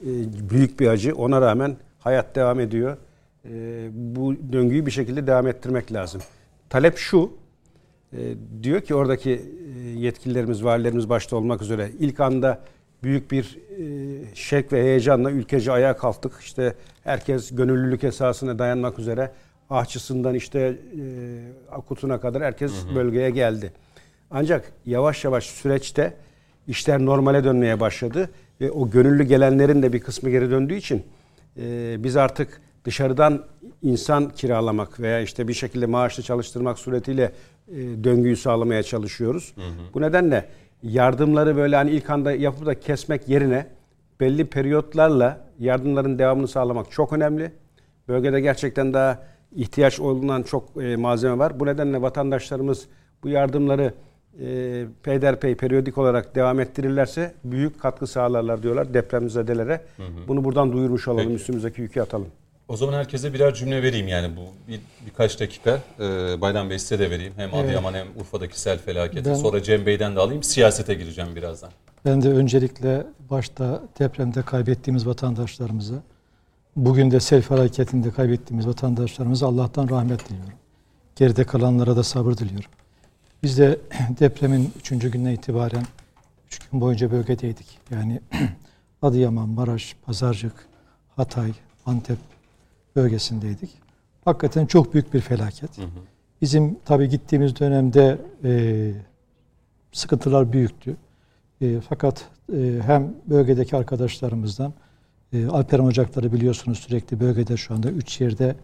E, 0.00 0.10
büyük 0.50 0.80
bir 0.80 0.88
acı. 0.88 1.14
Ona 1.14 1.40
rağmen 1.40 1.76
hayat 1.98 2.36
devam 2.36 2.60
ediyor. 2.60 2.96
E, 3.44 3.88
bu 3.92 4.34
döngüyü 4.52 4.86
bir 4.86 4.90
şekilde 4.90 5.26
devam 5.26 5.46
ettirmek 5.46 5.92
lazım. 5.92 6.20
Talep 6.70 6.96
şu. 6.96 7.32
e, 8.12 8.18
diyor 8.62 8.80
ki 8.80 8.94
oradaki 8.94 9.42
yetkililerimiz, 9.98 10.64
valilerimiz 10.64 11.08
başta 11.08 11.36
olmak 11.36 11.62
üzere 11.62 11.90
ilk 11.98 12.20
anda 12.20 12.60
büyük 13.02 13.30
bir 13.30 13.58
e, 13.78 14.34
şek 14.34 14.72
ve 14.72 14.82
heyecanla 14.82 15.30
ülkece 15.30 15.72
ayağa 15.72 15.96
kalktık. 15.96 16.32
İşte 16.40 16.74
herkes 17.04 17.54
gönüllülük 17.54 18.04
esasına 18.04 18.58
dayanmak 18.58 18.98
üzere 18.98 19.32
ahçısından 19.70 20.34
işte 20.34 20.58
e, 20.60 20.74
akutuna 21.72 22.20
kadar 22.20 22.42
herkes 22.42 22.72
bölgeye 22.94 23.30
geldi. 23.30 23.72
Ancak 24.30 24.72
yavaş 24.86 25.24
yavaş 25.24 25.44
süreçte 25.44 26.14
işler 26.68 26.98
normale 26.98 27.44
dönmeye 27.44 27.80
başladı 27.80 28.30
ve 28.60 28.70
o 28.70 28.90
gönüllü 28.90 29.24
gelenlerin 29.24 29.82
de 29.82 29.92
bir 29.92 30.00
kısmı 30.00 30.30
geri 30.30 30.50
döndüğü 30.50 30.74
için 30.74 31.02
e, 31.56 31.96
biz 32.04 32.16
artık 32.16 32.60
dışarıdan 32.84 33.44
insan 33.82 34.30
kiralamak 34.30 35.00
veya 35.00 35.20
işte 35.20 35.48
bir 35.48 35.54
şekilde 35.54 35.86
maaşlı 35.86 36.22
çalıştırmak 36.22 36.78
suretiyle 36.78 37.32
döngüyü 38.04 38.36
sağlamaya 38.36 38.82
çalışıyoruz. 38.82 39.54
Bu 39.94 40.00
nedenle 40.00 40.48
yardımları 40.82 41.56
böyle 41.56 41.76
hani 41.76 41.90
ilk 41.90 42.10
anda 42.10 42.32
yapıp 42.32 42.66
da 42.66 42.80
kesmek 42.80 43.28
yerine 43.28 43.66
belli 44.20 44.46
periyotlarla 44.46 45.46
yardımların 45.58 46.18
devamını 46.18 46.48
sağlamak 46.48 46.90
çok 46.90 47.12
önemli. 47.12 47.52
Bölgede 48.08 48.40
gerçekten 48.40 48.94
daha 48.94 49.22
ihtiyaç 49.54 50.00
olunan 50.00 50.42
çok 50.42 50.82
e, 50.82 50.96
malzeme 50.96 51.38
var. 51.38 51.60
Bu 51.60 51.66
nedenle 51.66 52.02
vatandaşlarımız 52.02 52.86
bu 53.22 53.28
yardımları 53.28 53.94
e, 54.40 54.84
peyderpey 55.02 55.54
periyodik 55.54 55.98
olarak 55.98 56.34
devam 56.34 56.60
ettirirlerse 56.60 57.34
büyük 57.44 57.80
katkı 57.80 58.06
sağlarlar 58.06 58.62
diyorlar 58.62 58.94
depremzedelere. 58.94 59.80
Bunu 60.28 60.44
buradan 60.44 60.72
duyurmuş 60.72 61.08
olalım, 61.08 61.24
Peki. 61.24 61.36
üstümüzdeki 61.36 61.80
yükü 61.80 62.00
atalım. 62.00 62.28
O 62.68 62.76
zaman 62.76 62.92
herkese 62.92 63.32
birer 63.34 63.54
cümle 63.54 63.82
vereyim 63.82 64.08
yani 64.08 64.36
bu 64.36 64.40
bir, 64.68 64.80
birkaç 65.06 65.40
dakika 65.40 65.80
e, 66.00 66.02
Bayram 66.40 66.70
Bey 66.70 66.78
size 66.78 66.98
de 66.98 67.10
vereyim. 67.10 67.32
Hem 67.36 67.54
Adıyaman 67.54 67.94
hem 67.94 68.06
Urfa'daki 68.20 68.60
sel 68.60 68.78
felaketi. 68.78 69.30
Ben- 69.30 69.34
Sonra 69.34 69.62
Cem 69.62 69.86
Bey'den 69.86 70.16
de 70.16 70.20
alayım. 70.20 70.42
Siyasete 70.42 70.94
gireceğim 70.94 71.36
birazdan. 71.36 71.70
Ben 72.04 72.22
de 72.22 72.28
öncelikle 72.28 73.06
başta 73.30 73.82
depremde 73.98 74.42
kaybettiğimiz 74.42 75.06
vatandaşlarımıza, 75.06 75.94
bugün 76.76 77.10
de 77.10 77.20
sel 77.20 77.42
felaketinde 77.42 78.10
kaybettiğimiz 78.10 78.66
vatandaşlarımıza 78.66 79.46
Allah'tan 79.46 79.88
rahmet 79.88 80.28
diliyorum. 80.28 80.52
Geride 81.16 81.44
kalanlara 81.44 81.96
da 81.96 82.02
sabır 82.02 82.36
diliyorum. 82.36 82.70
Biz 83.42 83.58
de 83.58 83.78
depremin 84.20 84.72
3. 84.76 84.88
günden 85.10 85.30
itibaren 85.30 85.82
3 86.46 86.58
gün 86.58 86.80
boyunca 86.80 87.10
bölgedeydik. 87.10 87.66
Yani 87.90 88.20
Adıyaman, 89.02 89.48
Maraş, 89.48 89.96
Pazarcık, 90.06 90.52
Hatay, 91.16 91.52
Antep 91.86 92.18
bölgesindeydik. 92.96 93.70
Hakikaten 94.24 94.66
çok 94.66 94.94
büyük 94.94 95.14
bir 95.14 95.20
felaket. 95.20 95.70
Bizim 96.42 96.78
tabii 96.84 97.08
gittiğimiz 97.08 97.60
dönemde 97.60 98.18
e, 98.44 98.92
sıkıntılar 99.92 100.52
büyüktü. 100.52 100.96
E, 101.60 101.80
fakat 101.80 102.24
e, 102.52 102.80
hem 102.86 103.14
bölgedeki 103.26 103.76
arkadaşlarımızdan 103.76 104.72
e, 105.32 105.46
Alperen 105.46 105.84
Ocakları 105.84 106.32
biliyorsunuz 106.32 106.78
sürekli 106.78 107.20
bölgede 107.20 107.56
şu 107.56 107.74
anda 107.74 107.90
3 107.90 108.20
yerde 108.20 108.56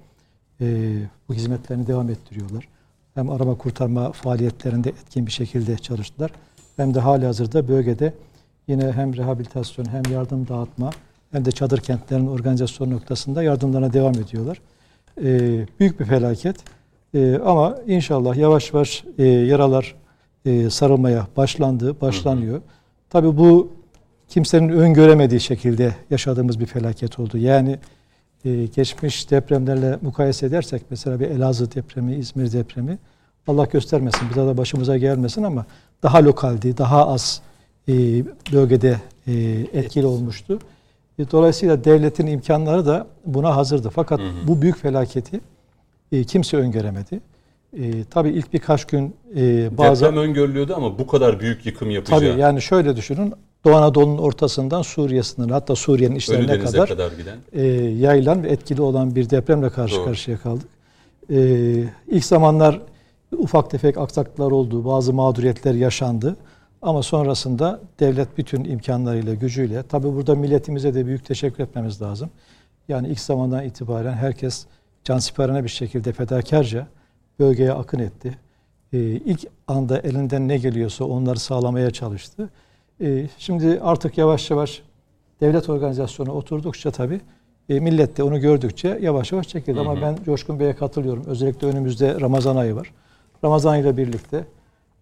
e, 0.60 0.96
bu 1.28 1.34
hizmetlerini 1.34 1.86
devam 1.86 2.10
ettiriyorlar. 2.10 2.68
Hem 3.14 3.30
arama 3.30 3.58
kurtarma 3.58 4.12
faaliyetlerinde 4.12 4.88
etkin 4.88 5.26
bir 5.26 5.32
şekilde 5.32 5.78
çalıştılar. 5.78 6.30
Hem 6.76 6.94
de 6.94 7.00
hali 7.00 7.26
hazırda 7.26 7.68
bölgede 7.68 8.14
yine 8.68 8.92
hem 8.92 9.16
rehabilitasyon 9.16 9.84
hem 9.84 10.02
yardım 10.12 10.48
dağıtma 10.48 10.90
hem 11.32 11.44
de 11.44 11.52
çadır 11.52 11.78
kentlerin 11.78 12.26
organizasyon 12.26 12.90
noktasında 12.90 13.42
yardımlarına 13.42 13.92
devam 13.92 14.14
ediyorlar. 14.14 14.60
E, 15.22 15.66
büyük 15.80 16.00
bir 16.00 16.04
felaket. 16.04 16.56
E, 17.14 17.38
ama 17.44 17.76
inşallah 17.86 18.36
yavaş 18.36 18.72
yavaş 18.72 19.04
e, 19.18 19.24
yaralar 19.24 19.94
e, 20.46 20.70
sarılmaya 20.70 21.26
başlandı, 21.36 22.00
başlanıyor. 22.00 22.60
Tabii 23.10 23.36
bu 23.36 23.72
kimsenin 24.28 24.68
öngöremediği 24.68 25.40
şekilde 25.40 25.94
yaşadığımız 26.10 26.60
bir 26.60 26.66
felaket 26.66 27.18
oldu. 27.18 27.38
Yani 27.38 27.78
e, 28.44 28.66
geçmiş 28.66 29.30
depremlerle 29.30 29.98
mukayese 30.02 30.46
edersek 30.46 30.82
mesela 30.90 31.20
bir 31.20 31.30
Elazığ 31.30 31.74
depremi, 31.74 32.14
İzmir 32.14 32.52
depremi 32.52 32.98
Allah 33.46 33.64
göstermesin 33.64 34.30
bir 34.30 34.36
daha 34.36 34.46
da 34.46 34.56
başımıza 34.58 34.96
gelmesin 34.96 35.42
ama 35.42 35.66
daha 36.02 36.24
lokaldi, 36.24 36.78
daha 36.78 37.08
az 37.08 37.42
e, 37.88 37.92
bölgede 38.52 39.00
e, 39.26 39.32
etkili 39.72 40.06
olmuştu. 40.06 40.58
E, 41.18 41.30
dolayısıyla 41.30 41.84
devletin 41.84 42.26
imkanları 42.26 42.86
da 42.86 43.06
buna 43.26 43.56
hazırdı. 43.56 43.90
Fakat 43.90 44.20
bu 44.48 44.62
büyük 44.62 44.76
felaketi 44.78 45.40
e, 46.12 46.24
kimse 46.24 46.56
öngöremedi. 46.56 47.20
E, 47.78 48.04
tabii 48.10 48.30
ilk 48.30 48.52
birkaç 48.52 48.84
gün 48.84 49.14
e, 49.36 49.70
bazı 49.78 50.04
Deprem 50.04 50.18
öngörülüyordu 50.18 50.74
ama 50.74 50.98
bu 50.98 51.06
kadar 51.06 51.40
büyük 51.40 51.66
yıkım 51.66 51.90
yapacağı. 51.90 52.20
Tabii 52.20 52.40
yani 52.40 52.62
şöyle 52.62 52.96
düşünün. 52.96 53.34
Doğu 53.64 53.74
Anadolu'nun 53.74 54.18
ortasından 54.18 54.82
Suriye 54.82 55.22
sınırı 55.22 55.52
hatta 55.52 55.76
Suriye'nin 55.76 56.14
içlerine 56.14 56.58
kadar, 56.58 56.88
kadar, 56.88 57.12
giden. 57.12 57.38
e, 57.52 57.66
yayılan 57.82 58.42
ve 58.42 58.48
etkili 58.48 58.82
olan 58.82 59.14
bir 59.14 59.30
depremle 59.30 59.70
karşı 59.70 59.96
Doğru. 59.96 60.04
karşıya 60.04 60.38
kaldık. 60.38 60.68
E, 61.30 61.38
ilk 62.08 62.24
zamanlar 62.24 62.80
ufak 63.38 63.70
tefek 63.70 63.98
aksaklıklar 63.98 64.50
oldu, 64.50 64.84
bazı 64.84 65.12
mağduriyetler 65.12 65.74
yaşandı. 65.74 66.36
Ama 66.82 67.02
sonrasında 67.02 67.80
devlet 68.00 68.38
bütün 68.38 68.64
imkanlarıyla, 68.64 69.34
gücüyle, 69.34 69.82
tabii 69.82 70.14
burada 70.14 70.34
milletimize 70.34 70.94
de 70.94 71.06
büyük 71.06 71.24
teşekkür 71.24 71.64
etmemiz 71.64 72.02
lazım. 72.02 72.30
Yani 72.88 73.08
ilk 73.08 73.20
zamandan 73.20 73.64
itibaren 73.64 74.12
herkes 74.12 74.66
cansiperane 75.04 75.64
bir 75.64 75.68
şekilde 75.68 76.12
fedakarca 76.12 76.86
bölgeye 77.38 77.72
akın 77.72 77.98
etti. 77.98 78.38
Ee, 78.92 78.98
ilk 78.98 79.46
anda 79.68 79.98
elinden 79.98 80.48
ne 80.48 80.58
geliyorsa 80.58 81.04
onları 81.04 81.38
sağlamaya 81.38 81.90
çalıştı. 81.90 82.50
Ee, 83.00 83.26
şimdi 83.38 83.80
artık 83.82 84.18
yavaş 84.18 84.50
yavaş 84.50 84.82
devlet 85.40 85.68
organizasyonu 85.68 86.32
oturdukça 86.32 86.90
tabii 86.90 87.20
e, 87.68 87.80
millet 87.80 88.16
de 88.16 88.22
onu 88.22 88.40
gördükçe 88.40 88.98
yavaş 89.02 89.32
yavaş 89.32 89.48
çekildi. 89.48 89.80
Ama 89.80 90.02
ben 90.02 90.18
Coşkun 90.24 90.60
Bey'e 90.60 90.76
katılıyorum. 90.76 91.24
Özellikle 91.26 91.66
önümüzde 91.66 92.20
Ramazan 92.20 92.56
ayı 92.56 92.76
var. 92.76 92.92
Ramazan 93.44 93.78
ile 93.78 93.96
birlikte 93.96 94.44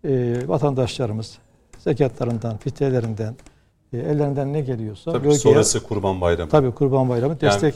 e, 0.04 0.34
vatandaşlarımız 0.46 1.38
zekatlarından, 1.84 2.56
fitrelerinden, 2.56 3.37
e, 3.92 3.99
ellerinden 3.99 4.52
ne 4.52 4.60
geliyorsa 4.60 5.12
Tabii 5.12 5.26
bölgeye- 5.28 5.38
sonrası 5.38 5.82
Kurban 5.82 6.20
Bayramı. 6.20 6.50
tabii 6.50 6.70
Kurban 6.70 7.08
Bayramı 7.08 7.40
destek 7.40 7.75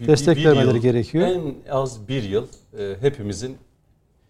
bir- 0.00 0.06
destek 0.06 0.36
bir 0.36 0.44
vermeleri 0.44 0.74
yıl, 0.76 0.82
gerekiyor. 0.82 1.26
En 1.28 1.40
az 1.70 2.08
bir 2.08 2.22
yıl 2.22 2.46
e, 2.78 2.94
hepimizin 3.00 3.56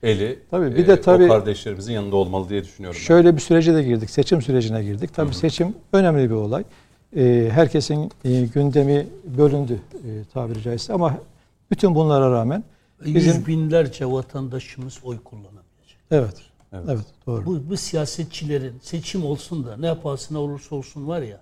eli 0.03 0.39
Tabii, 0.51 0.77
bir 0.77 0.85
e, 0.85 0.87
de 0.89 1.01
tabii- 1.01 1.25
o 1.25 1.29
kardeşlerimizin 1.29 1.93
yanında 1.93 2.17
olmalı 2.17 2.49
diye 2.49 2.65
düşünüyorum. 2.65 2.99
ben. 3.01 3.05
Şöyle 3.05 3.35
bir 3.37 3.41
sürece 3.41 3.75
de 3.75 3.83
girdik. 3.83 4.11
Seçim 4.11 4.43
sürecine 4.43 4.85
girdik. 4.85 5.15
Tabii 5.15 5.35
seçim 5.35 5.75
önemli 5.93 6.31
bir 6.31 6.35
olay. 6.35 6.65
Ee, 7.17 7.49
herkesin 7.53 8.11
e, 8.25 8.41
gündemi 8.55 9.07
bölündü 9.39 9.81
e, 9.95 10.09
tabiri 10.35 10.63
caizse 10.63 10.93
ama 10.93 11.15
bütün 11.71 11.95
bunlara 11.95 12.31
rağmen 12.31 12.65
Yüz 13.05 13.15
bizim 13.15 13.47
binlerce 13.47 14.07
vatandaşımız 14.07 14.99
oy 15.05 15.19
kullanabilecek. 15.19 15.97
evet 16.11 16.35
Evet. 16.73 16.85
evet, 16.89 17.05
doğru. 17.27 17.47
Bu, 17.47 17.61
bu 17.71 17.77
siyasetçilerin 17.77 18.75
seçim 18.83 19.25
olsun 19.25 19.67
da 19.67 19.77
ne 19.77 19.95
pahasına 19.95 20.39
olursa 20.39 20.77
olsun 20.77 21.09
var 21.09 21.23
ya. 21.23 21.41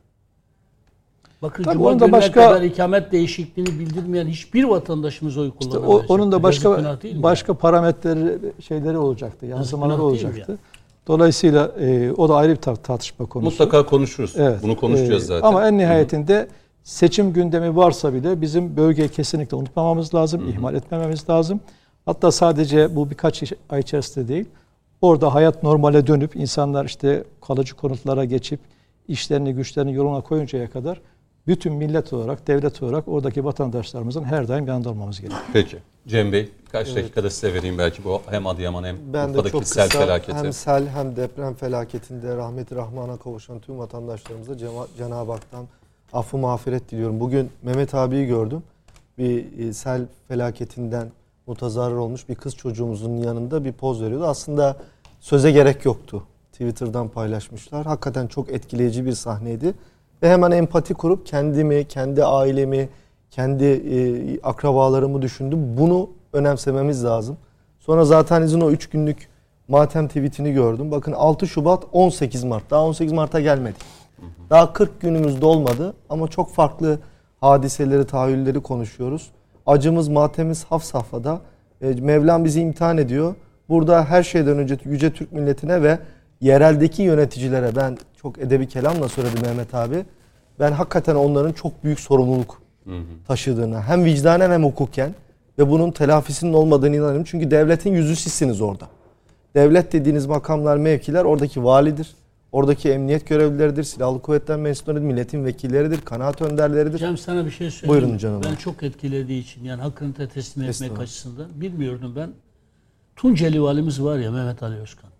Bakın 1.43 1.63
Tabii 1.65 1.75
Cuma 1.75 1.89
onun 1.89 2.01
da 2.01 2.13
başka- 2.13 2.49
kadar 2.49 2.63
ikamet 2.63 3.13
değişikliğini 3.13 3.79
bildirmeyen 3.79 4.27
hiçbir 4.27 4.65
vatandaşımız 4.65 5.37
oy 5.37 5.49
İşte 5.49 5.71
kullanamayacak. 5.71 6.11
o, 6.11 6.15
onun 6.15 6.33
da 6.33 6.43
başka 6.43 6.97
başka 7.23 7.55
parametreleri 7.55 8.39
şeyleri 8.61 8.99
olacaktı. 8.99 9.47
Yansımaları 9.47 10.03
olacaktı. 10.03 10.59
Dolayısıyla 11.07 11.67
e, 11.81 12.13
o 12.13 12.29
da 12.29 12.37
ayrı 12.37 12.53
bir 12.53 12.57
tar- 12.57 12.83
tartışma 12.83 13.27
konusu. 13.27 13.51
Mutlaka 13.51 13.87
konuşuruz. 13.87 14.33
Evet. 14.37 14.63
Bunu 14.63 14.77
konuşacağız 14.77 15.23
Ee, 15.23 15.27
zaten. 15.27 15.49
Ama 15.49 15.69
en 15.69 15.79
nihayetinde 15.79 16.49
seçim 16.85 17.33
gündemi 17.33 17.77
varsa 17.77 18.15
bile 18.15 18.41
bizim 18.41 18.77
bölgeyi 18.77 19.09
kesinlikle 19.09 19.57
unutmamamız 19.57 20.15
lazım, 20.15 20.49
ihmal 20.49 20.75
etmememiz 20.75 21.29
lazım. 21.31 21.61
Hatta 22.07 22.33
sadece 22.33 22.97
bu 22.97 23.11
birkaç 23.11 23.53
ay 23.71 23.81
içerisinde 23.81 24.29
değil, 24.29 24.47
orada 25.01 25.35
hayat 25.35 25.63
normale 25.63 26.07
dönüp 26.07 26.37
insanlar 26.37 26.85
işte 26.85 27.25
kalıcı 27.41 27.77
konutlara 27.77 28.25
geçip 28.25 28.61
işlerini 29.09 29.55
güçlerini 29.55 29.95
yoluna 29.95 30.21
koyuncaya 30.21 30.71
kadar 30.71 31.01
bütün 31.47 31.73
millet 31.73 32.13
olarak, 32.13 32.47
devlet 32.47 32.83
olarak 32.83 33.09
oradaki 33.09 33.45
vatandaşlarımızın 33.45 34.25
her 34.25 34.49
daim 34.49 34.67
yanında 34.67 34.91
olmamız 34.91 35.21
gerekiyor. 35.21 35.43
Peki. 35.53 35.79
Cem 36.07 36.33
Bey 36.33 36.49
kaç 36.73 36.97
dakikada 36.97 37.31
size 37.31 37.55
vereyim 37.55 37.79
belki 37.79 38.05
bu 38.05 38.23
hem 38.31 38.47
Adıyaman 38.47 38.85
hem 38.85 38.97
Ben 39.13 39.29
de 39.29 39.39
Urfa'daki 39.39 39.53
çok 39.53 39.65
sel 39.65 39.89
kısa 39.89 39.99
felaketi. 39.99 40.39
hem 40.39 40.53
sel 40.53 40.89
hem 40.89 41.17
deprem 41.17 41.55
felaketinde 41.55 42.37
rahmeti 42.37 42.75
rahmana 42.75 43.17
kavuşan 43.17 43.61
tüm 43.61 43.79
vatandaşlarımıza 43.79 44.57
Cenab-ı 44.99 45.33
Hak'tan 45.33 45.67
affı 46.13 46.39
mağfiret 46.39 46.91
diliyorum. 46.91 47.21
Bugün 47.21 47.51
Mehmet 47.63 47.95
abiyi 47.95 48.27
gördüm. 48.27 48.63
Bir 49.19 49.59
e, 49.69 49.73
sel 49.73 50.03
felaketinden 50.29 51.11
mutazarrır 51.47 51.97
olmuş 51.97 52.29
bir 52.29 52.35
kız 52.35 52.57
çocuğumuzun 52.57 53.17
yanında 53.17 53.65
bir 53.65 53.73
poz 53.73 54.03
veriyordu. 54.03 54.27
Aslında 54.27 54.77
söze 55.21 55.51
gerek 55.51 55.85
yoktu. 55.85 56.23
Twitter'dan 56.53 57.09
paylaşmışlar. 57.09 57.87
Hakikaten 57.87 58.27
çok 58.27 58.51
etkileyici 58.51 59.07
bir 59.07 59.13
sahneydi. 59.13 59.75
Ve 60.23 60.31
hemen 60.31 60.51
empati 60.51 60.95
kurup 60.95 61.27
kendimi, 61.27 61.89
kendi 61.89 62.25
ailemi, 62.25 62.89
kendi 63.31 63.65
e, 63.65 64.41
akrabalarımı 64.43 65.23
düşündüm. 65.23 65.77
Bunu 65.79 66.11
önemsememiz 66.33 67.05
lazım. 67.05 67.37
Sonra 67.81 68.05
zaten 68.05 68.43
izin 68.43 68.61
o 68.61 68.71
3 68.71 68.89
günlük 68.89 69.29
matem 69.69 70.09
tweetini 70.09 70.53
gördüm. 70.53 70.91
Bakın 70.91 71.13
6 71.13 71.47
Şubat 71.47 71.85
18 71.93 72.45
Mart. 72.45 72.71
Daha 72.71 72.85
18 72.85 73.13
Mart'a 73.13 73.41
gelmedik. 73.41 73.83
Daha 74.51 74.73
40 74.73 75.01
günümüz 75.01 75.41
dolmadı 75.41 75.95
ama 76.09 76.29
çok 76.29 76.51
farklı 76.51 76.99
hadiseleri, 77.41 78.07
tahayyülleri 78.07 78.61
konuşuyoruz. 78.61 79.31
Acımız, 79.67 80.09
matemiz 80.09 80.65
haf 80.65 80.85
safhada. 80.85 81.41
E, 81.83 81.87
Mevlam 81.87 82.45
bizi 82.45 82.61
imtihan 82.61 82.99
ediyor. 82.99 83.35
Burada 83.69 84.05
her 84.05 84.23
şeyden 84.23 84.59
önce 84.59 84.79
Yüce 84.85 85.13
Türk 85.13 85.33
milletine 85.33 85.83
ve 85.83 85.99
yereldeki 86.41 87.03
yöneticilere 87.03 87.77
ben 87.77 87.99
çok 88.23 88.39
edebi 88.39 88.69
kelamla 88.69 89.09
söyledim 89.09 89.43
Mehmet 89.43 89.75
abi. 89.75 90.05
Ben 90.61 90.73
hakikaten 90.73 91.15
onların 91.15 91.53
çok 91.53 91.85
büyük 91.85 92.01
sorumluluk 92.01 92.63
taşıdığını 93.29 93.83
hem 93.83 94.05
vicdanen 94.05 94.51
hem 94.51 94.65
hukuken 94.65 95.15
ve 95.59 95.71
bunun 95.71 95.91
telafisinin 95.91 96.53
olmadığını 96.53 96.97
inanıyorum. 96.97 97.25
Çünkü 97.25 97.51
devletin 97.51 97.93
yüzü 97.93 98.17
sizsiniz 98.17 98.61
orada. 98.61 98.85
Devlet 99.55 99.93
dediğiniz 99.93 100.27
makamlar, 100.27 100.77
mevkiler 100.77 101.25
oradaki 101.25 101.65
validir. 101.65 102.15
Oradaki 102.55 102.91
emniyet 102.91 103.29
görevlileridir, 103.29 103.85
silahlı 103.85 104.23
kuvvetler 104.23 104.57
mensuplarıdır, 104.57 105.03
milletin 105.03 105.45
vekilleridir, 105.45 106.01
kanaat 106.01 106.43
önderleridir. 106.43 106.99
Cem 106.99 107.19
sana 107.19 107.47
bir 107.47 107.51
şey 107.51 107.71
söyleyeyim. 107.71 108.03
Buyurun 108.03 108.19
canım. 108.19 108.43
Ben 108.45 108.57
çok 108.57 108.83
etkilediği 108.83 109.43
için 109.43 109.65
yani 109.65 109.83
hakkını 109.83 110.17
da 110.17 110.29
teslim 110.29 110.65
etmek 110.65 110.99
açısından 110.99 111.47
bilmiyordum 111.55 112.13
ben. 112.17 112.31
Tunceli 113.17 113.63
valimiz 113.63 114.03
var 114.03 114.19
ya 114.19 114.31
Mehmet 114.31 114.63
Ali 114.63 114.77
Özkan. 114.77 115.11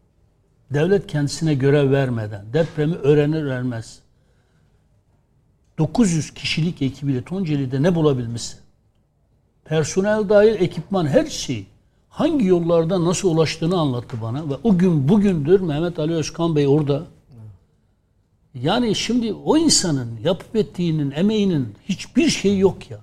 Devlet 0.71 1.07
kendisine 1.07 1.55
görev 1.55 1.91
vermeden 1.91 2.45
depremi 2.53 2.95
öğrenir 2.95 3.43
öğrenmez 3.43 3.99
900 5.79 6.35
kişilik 6.35 6.83
ekibiyle 6.83 7.23
Tunceli'de 7.23 7.83
ne 7.83 7.95
bulabilmişse 7.95 8.57
personel 9.65 10.29
dahil 10.29 10.55
ekipman 10.55 11.07
her 11.07 11.27
şey 11.27 11.67
hangi 12.09 12.47
yollarda 12.47 13.05
nasıl 13.05 13.31
ulaştığını 13.31 13.79
anlattı 13.79 14.17
bana 14.23 14.51
ve 14.51 14.55
o 14.63 14.79
gün 14.79 15.09
bugündür 15.09 15.61
Mehmet 15.61 15.99
Ali 15.99 16.15
Özkan 16.15 16.57
Bey 16.57 16.69
orada. 16.69 17.14
Yani 18.55 18.95
şimdi 18.95 19.33
o 19.33 19.57
insanın 19.57 20.19
yapıp 20.25 20.57
ettiğinin, 20.57 21.11
emeğinin 21.11 21.75
hiçbir 21.89 22.29
şeyi 22.29 22.59
yok 22.59 22.91
ya. 22.91 22.99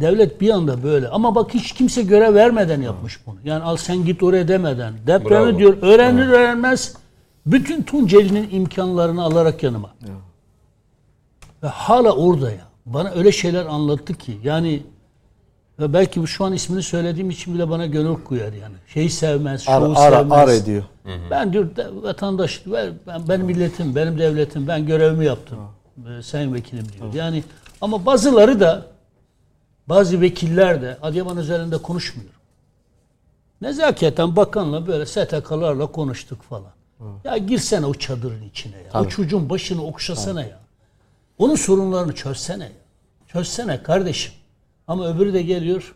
Devlet 0.00 0.40
bir 0.40 0.50
anda 0.50 0.82
böyle 0.82 1.08
ama 1.08 1.34
bak 1.34 1.54
hiç 1.54 1.72
kimse 1.72 2.02
görev 2.02 2.34
vermeden 2.34 2.82
yapmış 2.82 3.26
bunu. 3.26 3.36
Yani 3.44 3.62
al 3.62 3.76
sen 3.76 4.04
git 4.04 4.22
oraya 4.22 4.48
demeden. 4.48 4.94
Depremi 5.06 5.46
Bravo. 5.46 5.58
diyor 5.58 5.76
öğrenir 5.82 6.28
öğrenmez 6.28 6.96
bütün 7.46 7.82
Tunceli'nin 7.82 8.48
imkanlarını 8.50 9.22
alarak 9.22 9.62
yanıma. 9.62 9.90
Ve 11.62 11.68
hala 11.68 12.12
orada 12.12 12.50
ya. 12.50 12.68
Bana 12.86 13.10
öyle 13.10 13.32
şeyler 13.32 13.66
anlattı 13.66 14.14
ki 14.14 14.38
yani 14.44 14.82
ve 15.82 15.92
belki 15.92 16.20
bu 16.22 16.26
şu 16.26 16.44
an 16.44 16.52
ismini 16.52 16.82
söylediğim 16.82 17.30
için 17.30 17.54
bile 17.54 17.70
bana 17.70 17.86
gönül 17.86 18.14
koyar 18.24 18.52
yani. 18.52 18.74
Şeyi 18.86 19.10
sevmez, 19.10 19.68
Ar, 19.68 19.80
şovu 19.80 19.94
ar, 19.96 20.12
sevmez. 20.12 20.38
ar 20.38 20.48
ediyor. 20.48 20.82
Ben 21.30 21.52
diyor 21.52 21.76
de- 21.76 22.02
vatandaş, 22.02 22.62
ben, 22.66 22.92
ben- 23.28 23.40
milletim, 23.40 23.94
benim 23.96 24.18
devletim, 24.18 24.68
ben 24.68 24.86
görevimi 24.86 25.24
yaptım. 25.24 25.58
Ee, 26.18 26.22
sayın 26.22 26.54
vekilim 26.54 26.86
diyor. 26.92 27.14
Yani 27.14 27.44
ama 27.80 28.06
bazıları 28.06 28.60
da 28.60 28.86
bazı 29.88 30.20
vekiller 30.20 30.82
de 30.82 30.98
Adıyaman 31.02 31.36
üzerinde 31.36 31.78
konuşmuyor. 31.78 32.30
Nezaketen 33.60 34.36
bakanla 34.36 34.86
böyle 34.86 35.06
STK'larla 35.06 35.86
konuştuk 35.86 36.42
falan. 36.42 36.70
Ya 37.24 37.36
girsene 37.36 37.86
o 37.86 37.94
çadırın 37.94 38.42
içine 38.42 38.76
ya. 38.76 39.00
O 39.00 39.08
çocuğun 39.08 39.50
başını 39.50 39.84
okşasana 39.84 40.42
ya. 40.42 40.58
Onun 41.38 41.54
sorunlarını 41.54 42.14
çözsene 42.14 42.64
ya. 42.64 42.70
Çözsene 43.26 43.82
kardeşim. 43.82 44.32
Ama 44.88 45.08
öbürü 45.08 45.34
de 45.34 45.42
geliyor. 45.42 45.94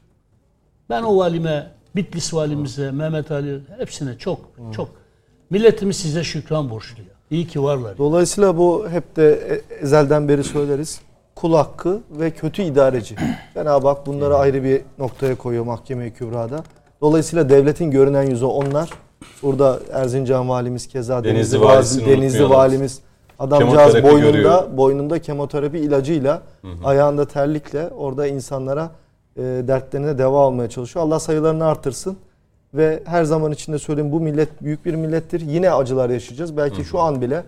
Ben 0.90 1.02
o 1.02 1.16
valime, 1.16 1.66
Bitlis 1.96 2.34
valimize, 2.34 2.90
Mehmet 2.90 3.30
Ali 3.30 3.60
hepsine 3.78 4.18
çok 4.18 4.40
çok 4.72 4.88
milletimiz 5.50 5.96
size 5.96 6.24
şükran 6.24 6.70
borçlu. 6.70 7.02
İyi 7.30 7.46
ki 7.46 7.62
varlar. 7.62 7.98
Dolayısıyla 7.98 8.58
bu 8.58 8.88
hep 8.90 9.16
de 9.16 9.32
e- 9.32 9.74
ezelden 9.82 10.28
beri 10.28 10.44
söyleriz. 10.44 11.00
Kul 11.34 11.54
hakkı 11.54 12.00
ve 12.10 12.30
kötü 12.30 12.62
idareci. 12.62 13.16
Cenab-ı 13.54 13.88
Hak 13.88 14.06
bunları 14.06 14.36
ayrı 14.36 14.64
bir 14.64 14.80
noktaya 14.98 15.34
koyuyor 15.34 15.64
mahkeme-i 15.64 16.12
kübrada. 16.14 16.64
Dolayısıyla 17.00 17.48
devletin 17.48 17.90
görünen 17.90 18.22
yüzü 18.22 18.44
onlar. 18.44 18.90
Burada 19.42 19.80
Erzincan 19.92 20.48
valimiz 20.48 20.86
keza 20.86 21.24
Denizli 21.24 21.36
Denizli, 21.36 21.60
valisini 21.60 22.06
Denizli, 22.06 22.50
valimiz 22.50 23.00
adamcağız 23.38 23.94
boynunda 23.94 24.30
görüyor. 24.30 24.62
boynunda 24.76 25.18
kemoterapi 25.18 25.78
ilacıyla 25.78 26.42
ayağında 26.84 27.28
terlikle 27.28 27.88
orada 27.88 28.26
insanlara 28.26 28.90
e, 29.36 29.42
dertlerine 29.42 30.18
deva 30.18 30.46
almaya 30.46 30.68
çalışıyor. 30.68 31.04
Allah 31.04 31.20
sayılarını 31.20 31.66
artırsın. 31.66 32.16
Ve 32.74 33.02
her 33.04 33.24
zaman 33.24 33.52
içinde 33.52 33.78
söyleyeyim 33.78 34.12
bu 34.12 34.20
millet 34.20 34.62
büyük 34.62 34.84
bir 34.84 34.94
millettir. 34.94 35.40
Yine 35.40 35.70
acılar 35.70 36.10
yaşayacağız. 36.10 36.56
Belki 36.56 36.84
şu 36.84 36.98
an 36.98 37.20
bile 37.22 37.44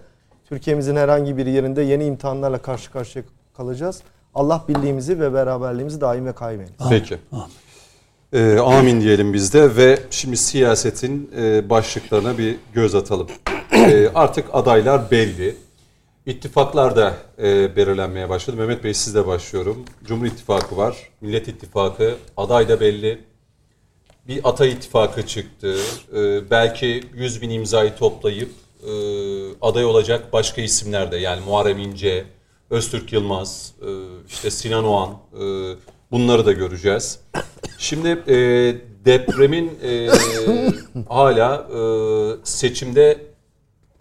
Türkiye'mizin 0.48 0.96
herhangi 0.96 1.36
bir 1.36 1.46
yerinde 1.46 1.82
yeni 1.82 2.04
imtihanlarla 2.04 2.58
karşı 2.58 2.92
karşıya 2.92 3.24
kalacağız. 3.56 4.02
Allah 4.34 4.64
birliğimizi 4.68 5.20
ve 5.20 5.32
beraberliğimizi 5.34 6.00
daim 6.00 6.26
ve 6.26 6.32
kaim 6.32 6.60
eylesin. 6.60 6.88
Peki. 6.90 7.18
Ee, 8.32 8.58
amin 8.58 9.00
diyelim 9.00 9.34
biz 9.34 9.54
de 9.54 9.76
ve 9.76 9.98
şimdi 10.10 10.36
siyasetin 10.36 11.30
e, 11.36 11.70
başlıklarına 11.70 12.38
bir 12.38 12.56
göz 12.74 12.94
atalım. 12.94 13.26
Ee, 13.72 14.08
artık 14.14 14.44
adaylar 14.52 15.10
belli. 15.10 15.56
İttifaklar 16.28 16.96
da 16.96 17.14
e, 17.38 17.76
belirlenmeye 17.76 18.28
başladı. 18.28 18.56
Mehmet 18.56 18.84
Bey 18.84 18.94
sizle 18.94 19.26
başlıyorum. 19.26 19.84
Cumhur 20.04 20.26
İttifakı 20.26 20.76
var, 20.76 20.96
Millet 21.20 21.48
İttifakı, 21.48 22.16
aday 22.36 22.68
da 22.68 22.80
belli. 22.80 23.20
Bir 24.26 24.40
Ata 24.44 24.66
İttifakı 24.66 25.26
çıktı. 25.26 25.76
Ee, 26.16 26.50
belki 26.50 27.04
100 27.14 27.42
bin 27.42 27.50
imzayı 27.50 27.96
toplayıp 27.96 28.50
e, 28.82 28.90
aday 29.60 29.84
olacak 29.84 30.32
başka 30.32 30.62
isimler 30.62 31.12
de 31.12 31.16
yani 31.16 31.44
Muharrem 31.44 31.78
İnce, 31.78 32.24
Öztürk 32.70 33.12
Yılmaz, 33.12 33.72
e, 33.82 33.88
işte 34.28 34.50
Sinan 34.50 34.84
Oğan 34.84 35.10
e, 35.10 35.42
bunları 36.10 36.46
da 36.46 36.52
göreceğiz. 36.52 37.20
Şimdi 37.78 38.08
e, 38.08 38.36
depremin 39.04 39.78
e, 39.82 40.08
hala 41.08 41.68
e, 41.74 41.80
seçimde 42.44 43.18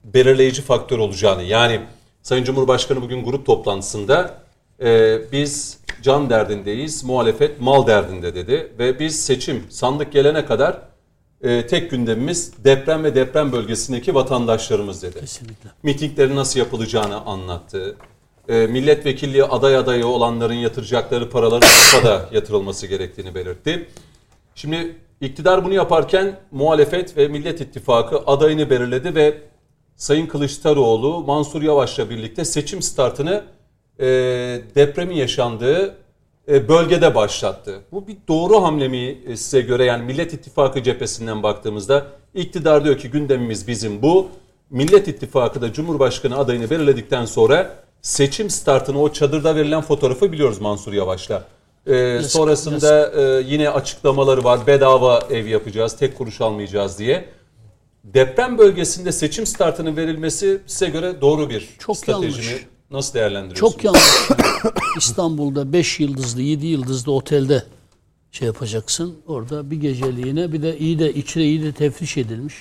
belirleyici 0.04 0.62
faktör 0.62 0.98
olacağını 0.98 1.44
yani 1.44 1.82
Sayın 2.28 2.44
Cumhurbaşkanı 2.44 3.02
bugün 3.02 3.24
grup 3.24 3.46
toplantısında 3.46 4.38
e, 4.82 5.20
biz 5.32 5.80
can 6.02 6.30
derdindeyiz, 6.30 7.04
muhalefet 7.04 7.62
mal 7.62 7.88
derdinde 7.88 8.36
dedi 8.36 8.74
ve 8.80 9.00
biz 9.00 9.26
seçim 9.26 9.64
sandık 9.70 10.12
gelene 10.12 10.46
kadar 10.46 10.82
e, 11.42 11.68
tek 11.68 11.92
gündemimiz 11.92 12.54
deprem 12.64 13.04
ve 13.04 13.16
deprem 13.16 13.52
bölgesindeki 13.52 14.16
vatandaşlarımız 14.16 15.04
dedi. 15.04 15.20
Kesinlikle. 15.20 15.70
Mitinglerin 15.84 16.36
nasıl 16.36 16.60
yapılacağını 16.60 17.26
anlattı. 17.26 17.96
E, 18.50 18.68
milletvekilliği 18.68 19.44
aday 19.44 19.76
adayı 19.76 20.08
olanların 20.08 20.54
yatıracakları 20.54 21.30
paraların 21.30 21.70
da 22.04 22.30
yatırılması 22.32 22.88
gerektiğini 22.88 23.36
belirtti. 23.36 23.90
Şimdi 24.56 24.96
iktidar 25.22 25.66
bunu 25.66 25.74
yaparken 25.74 26.40
muhalefet 26.52 27.18
ve 27.18 27.28
Millet 27.28 27.62
İttifakı 27.62 28.18
adayını 28.26 28.70
belirledi 28.70 29.16
ve 29.16 29.42
Sayın 29.98 30.28
Kılıçdaroğlu 30.28 31.24
Mansur 31.28 31.62
Yavaş'la 31.62 32.10
birlikte 32.10 32.46
seçim 32.46 32.82
startını 32.82 33.44
e, 34.00 34.06
depremin 34.76 35.16
yaşandığı 35.16 35.96
e, 36.48 36.68
bölgede 36.70 37.16
başlattı. 37.16 37.80
Bu 37.92 38.08
bir 38.08 38.18
doğru 38.28 38.64
hamle 38.64 38.88
mi 38.88 39.18
e, 39.28 39.38
size 39.38 39.62
göre 39.62 39.86
yani 39.86 40.04
Millet 40.06 40.34
İttifakı 40.34 40.84
cephesinden 40.84 41.44
baktığımızda 41.44 42.06
iktidar 42.36 42.86
diyor 42.86 42.98
ki 42.98 43.12
gündemimiz 43.12 43.68
bizim 43.68 44.02
bu. 44.02 44.28
Millet 44.70 45.08
İttifakı 45.08 45.62
da 45.62 45.74
Cumhurbaşkanı 45.74 46.38
adayını 46.38 46.70
belirledikten 46.70 47.26
sonra 47.26 47.76
seçim 48.02 48.50
startını 48.50 49.02
o 49.02 49.14
çadırda 49.14 49.56
verilen 49.56 49.82
fotoğrafı 49.82 50.32
biliyoruz 50.32 50.62
Mansur 50.62 50.94
Yavaş'la. 50.94 51.44
E, 51.88 52.22
sonrasında 52.22 53.12
e, 53.12 53.44
yine 53.48 53.70
açıklamaları 53.70 54.44
var 54.44 54.68
bedava 54.68 55.24
ev 55.30 55.46
yapacağız 55.46 55.98
tek 55.98 56.18
kuruş 56.18 56.42
almayacağız 56.42 57.00
diye. 57.00 57.37
Deprem 58.14 58.58
bölgesinde 58.58 59.12
seçim 59.12 59.46
startının 59.46 59.98
verilmesi 59.98 60.62
size 60.68 60.90
göre 60.90 61.22
doğru 61.22 61.50
bir 61.50 61.70
Çok 61.80 61.98
strateji 61.98 62.42
yanlış. 62.42 62.62
mi? 62.64 62.68
Nasıl 62.92 63.14
değerlendiriyorsunuz? 63.14 63.74
Çok 63.74 63.84
yanlış. 63.84 64.30
İstanbul'da 64.98 65.74
5 65.74 66.00
yıldızlı, 66.00 66.42
7 66.42 66.66
yıldızlı 66.68 67.12
otelde 67.12 67.64
şey 68.32 68.46
yapacaksın. 68.46 69.16
Orada 69.28 69.72
bir 69.72 69.78
geceliğine 69.82 70.54
bir 70.54 70.62
de 70.62 70.78
iyi 70.78 71.00
de 71.00 71.14
içine 71.14 71.44
iyi 71.44 71.64
de 71.64 71.72
tefriş 71.72 72.18
edilmiş. 72.18 72.56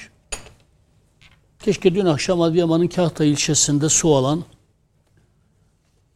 Keşke 1.62 1.94
dün 1.94 2.06
akşam 2.06 2.40
Adıyaman'ın 2.40 2.88
Kahta 2.88 3.24
ilçesinde 3.24 3.88
su 3.88 4.14
alan 4.14 4.44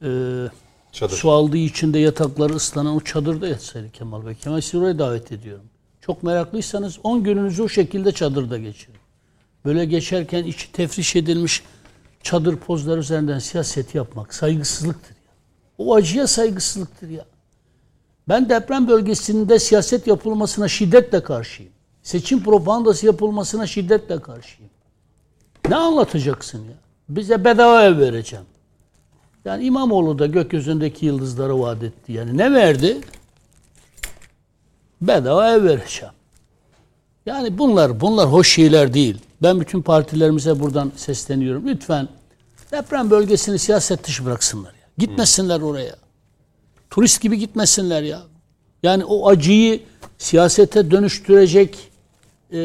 e, 0.03 0.09
Çadır. 0.93 1.17
su 1.17 1.31
aldığı 1.31 1.57
için 1.57 1.95
de 1.95 1.99
yatakları 1.99 2.53
ıslanan 2.55 2.97
o 2.97 3.01
çadırda 3.01 3.49
yatsaydı 3.49 3.91
Kemal 3.91 4.27
Bey. 4.27 4.35
Kemal 4.35 4.61
sizi 4.61 4.79
oraya 4.79 4.99
davet 4.99 5.33
ediyorum. 5.33 5.65
Çok 6.01 6.23
meraklıysanız 6.23 6.99
10 7.03 7.23
gününüzü 7.25 7.63
o 7.63 7.69
şekilde 7.69 8.13
çadırda 8.13 8.59
geçirin. 8.59 9.00
Böyle 9.65 9.85
geçerken 9.85 10.45
içi 10.45 10.73
tefriş 10.73 11.17
edilmiş 11.17 11.63
çadır 12.23 12.57
pozları 12.57 13.01
üzerinden 13.01 13.39
siyaset 13.39 13.95
yapmak 13.95 14.35
saygısızlıktır 14.35 15.11
ya. 15.11 15.33
O 15.79 15.95
acıya 15.95 16.27
saygısızlıktır 16.27 17.09
ya. 17.09 17.25
Ben 18.29 18.49
deprem 18.49 18.89
bölgesinde 18.89 19.59
siyaset 19.59 20.07
yapılmasına 20.07 20.69
şiddetle 20.69 21.23
karşıyım. 21.23 21.73
Seçim 22.03 22.43
propagandası 22.43 23.07
yapılmasına 23.07 23.67
şiddetle 23.67 24.21
karşıyım. 24.21 24.71
Ne 25.69 25.77
anlatacaksın 25.77 26.59
ya? 26.59 26.75
Bize 27.09 27.45
bedava 27.45 27.85
ev 27.85 27.99
vereceğim. 27.99 28.45
Yani 29.45 29.65
İmamoğlu 29.65 30.19
da 30.19 30.27
gökyüzündeki 30.27 31.07
yıldızları 31.07 31.61
vaat 31.61 31.83
etti. 31.83 32.13
Yani 32.13 32.39
ne 32.39 32.53
verdi? 32.53 33.01
Bedava 35.01 35.51
ev 35.51 35.65
vereceğim. 35.65 36.15
Yani 37.27 37.59
bunlar 37.59 38.01
bunlar 38.01 38.33
hoş 38.33 38.55
şeyler 38.55 38.95
değil. 38.95 39.19
Ben 39.43 39.61
bütün 39.61 39.83
partilerimize 39.83 40.61
buradan 40.61 40.93
sesleniyorum. 40.97 41.67
Lütfen 41.67 42.09
deprem 42.73 43.11
bölgesini 43.11 43.59
siyaset 43.59 44.07
dışı 44.07 44.25
bıraksınlar 44.25 44.73
ya. 44.73 44.89
Gitmesinler 44.99 45.61
oraya. 45.61 45.97
Turist 46.91 47.21
gibi 47.21 47.39
gitmesinler 47.39 48.03
ya. 48.03 48.23
Yani 48.83 49.05
o 49.05 49.29
acıyı 49.29 49.81
siyasete 50.19 50.91
dönüştürecek 50.91 51.91
e, 52.53 52.59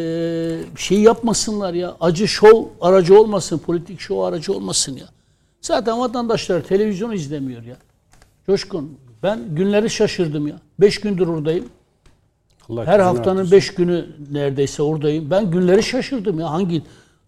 şey 0.77 1.01
yapmasınlar 1.01 1.73
ya. 1.73 1.95
Acı 1.99 2.27
şov 2.27 2.65
aracı 2.81 3.19
olmasın, 3.19 3.57
politik 3.57 3.99
şov 3.99 4.19
aracı 4.19 4.53
olmasın 4.53 4.97
ya. 4.97 5.05
Zaten 5.61 5.99
vatandaşlar 5.99 6.63
televizyon 6.63 7.11
izlemiyor 7.11 7.63
ya. 7.63 7.77
Coşkun 8.45 8.99
ben 9.23 9.55
günleri 9.55 9.89
şaşırdım 9.89 10.47
ya. 10.47 10.61
Beş 10.79 11.01
gündür 11.01 11.27
oradayım. 11.27 11.69
Allah 12.69 12.85
Her 12.85 12.99
haftanın 12.99 13.37
artırsın. 13.37 13.51
beş 13.57 13.73
günü 13.73 14.05
neredeyse 14.31 14.83
oradayım. 14.83 15.31
Ben 15.31 15.51
günleri 15.51 15.83
şaşırdım 15.83 16.39
ya. 16.39 16.51
Hangi 16.51 16.81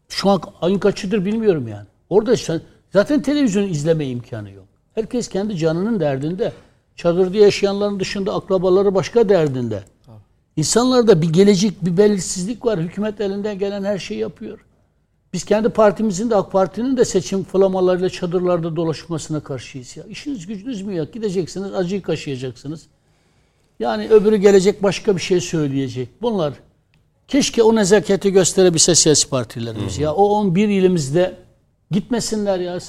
şu 0.09 0.29
an 0.29 0.41
ayın 0.61 0.79
kaçıdır 0.79 1.25
bilmiyorum 1.25 1.67
yani. 1.67 1.85
Orada 2.09 2.37
sen- 2.37 2.61
zaten 2.93 3.21
televizyon 3.21 3.63
izleme 3.69 4.05
imkanı 4.07 4.51
yok. 4.51 4.65
Herkes 4.95 5.27
kendi 5.27 5.57
canının 5.57 5.99
derdinde. 5.99 6.51
Çadırda 6.95 7.37
yaşayanların 7.37 7.99
dışında 7.99 8.33
akrabaları 8.35 8.95
başka 8.95 9.29
derdinde. 9.29 9.83
İnsanlarda 10.55 11.21
bir 11.21 11.29
gelecek, 11.33 11.85
bir 11.85 11.97
belirsizlik 11.97 12.65
var. 12.65 12.79
Hükümet 12.79 13.21
elinden 13.21 13.59
gelen 13.59 13.83
her 13.83 13.97
şeyi 13.97 14.19
yapıyor. 14.19 14.59
Biz 15.33 15.43
kendi 15.45 15.69
partimizin 15.69 16.29
de 16.29 16.35
AK 16.35 16.51
Parti'nin 16.51 16.97
de 16.97 17.05
seçim 17.05 17.43
flamalarıyla 17.43 18.09
çadırlarda 18.09 18.75
dolaşmasına 18.75 19.39
karşıyız 19.39 19.97
ya. 19.97 20.03
İşiniz 20.09 20.47
gücünüz 20.47 20.81
mü 20.81 20.95
yok? 20.95 21.13
Gideceksiniz, 21.13 21.73
acıyı 21.73 22.01
kaşıyacaksınız. 22.01 22.87
Yani 23.79 24.09
öbürü 24.09 24.35
gelecek 24.35 24.83
başka 24.83 25.15
bir 25.15 25.21
şey 25.21 25.41
söyleyecek. 25.41 26.09
Bunlar 26.21 26.53
keşke 27.27 27.63
o 27.63 27.75
nezaketi 27.75 28.31
gösterebilse 28.31 28.95
siyasi 28.95 29.29
partilerimiz. 29.29 29.97
Ya 29.97 30.13
o 30.13 30.23
11 30.29 30.67
ilimizde 30.69 31.35
gitmesinler 31.91 32.59
ya. 32.59 32.79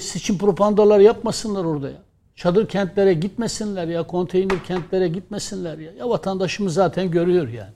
Seçim 0.00 0.38
propagandalar 0.38 0.98
yapmasınlar 1.00 1.64
orada 1.64 1.88
ya. 1.88 2.02
Çadır 2.36 2.68
kentlere 2.68 3.14
gitmesinler 3.14 3.88
ya. 3.88 4.02
Konteyner 4.06 4.64
kentlere 4.64 5.08
gitmesinler 5.08 5.78
ya. 5.78 5.92
Ya 5.98 6.08
vatandaşımız 6.08 6.74
zaten 6.74 7.10
görüyor 7.10 7.48
yani. 7.48 7.72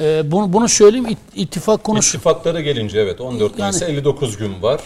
Ee, 0.00 0.30
bunu, 0.30 0.52
bunu 0.52 0.68
söyleyeyim 0.68 1.06
it- 1.08 1.18
ittifak 1.34 1.84
konusu. 1.84 2.08
İttifaklara 2.16 2.60
gelince 2.60 3.00
evet 3.00 3.20
14 3.20 3.58
Mayıs'a 3.58 3.86
59 3.86 4.36
gün 4.36 4.62
var. 4.62 4.80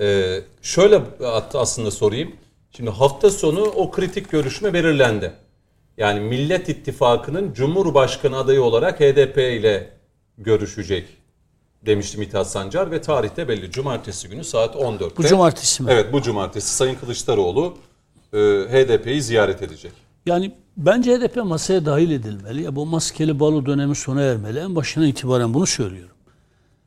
Ee, 0.00 0.40
şöyle 0.62 1.02
hatta 1.22 1.60
aslında 1.60 1.90
sorayım. 1.90 2.32
Şimdi 2.76 2.90
hafta 2.90 3.30
sonu 3.30 3.60
o 3.60 3.90
kritik 3.90 4.30
görüşme 4.30 4.74
belirlendi. 4.74 5.32
Yani 5.96 6.20
Millet 6.20 6.68
İttifakı'nın 6.68 7.52
Cumhurbaşkanı 7.52 8.36
adayı 8.36 8.62
olarak 8.62 9.00
HDP 9.00 9.38
ile 9.38 9.90
görüşecek 10.38 11.06
demişti 11.86 12.18
Mithat 12.18 12.50
Sancar 12.50 12.90
ve 12.90 13.00
tarihte 13.00 13.48
belli. 13.48 13.70
Cumartesi 13.70 14.28
günü 14.28 14.44
saat 14.44 14.74
14'te. 14.74 15.16
Bu 15.16 15.22
cumartesi 15.22 15.82
mi? 15.82 15.90
Evet 15.92 16.12
bu 16.12 16.22
cumartesi 16.22 16.74
Sayın 16.74 16.94
Kılıçdaroğlu 16.94 17.74
e, 18.32 18.38
HDP'yi 18.70 19.22
ziyaret 19.22 19.62
edecek. 19.62 19.92
Yani 20.26 20.52
bence 20.76 21.16
HDP 21.16 21.36
masaya 21.36 21.86
dahil 21.86 22.10
edilmeli. 22.10 22.62
Ya 22.62 22.76
bu 22.76 22.86
maskeli 22.86 23.40
balo 23.40 23.66
dönemi 23.66 23.96
sona 23.96 24.22
ermeli. 24.22 24.58
En 24.58 24.76
başından 24.76 25.08
itibaren 25.08 25.54
bunu 25.54 25.66
söylüyorum. 25.66 26.16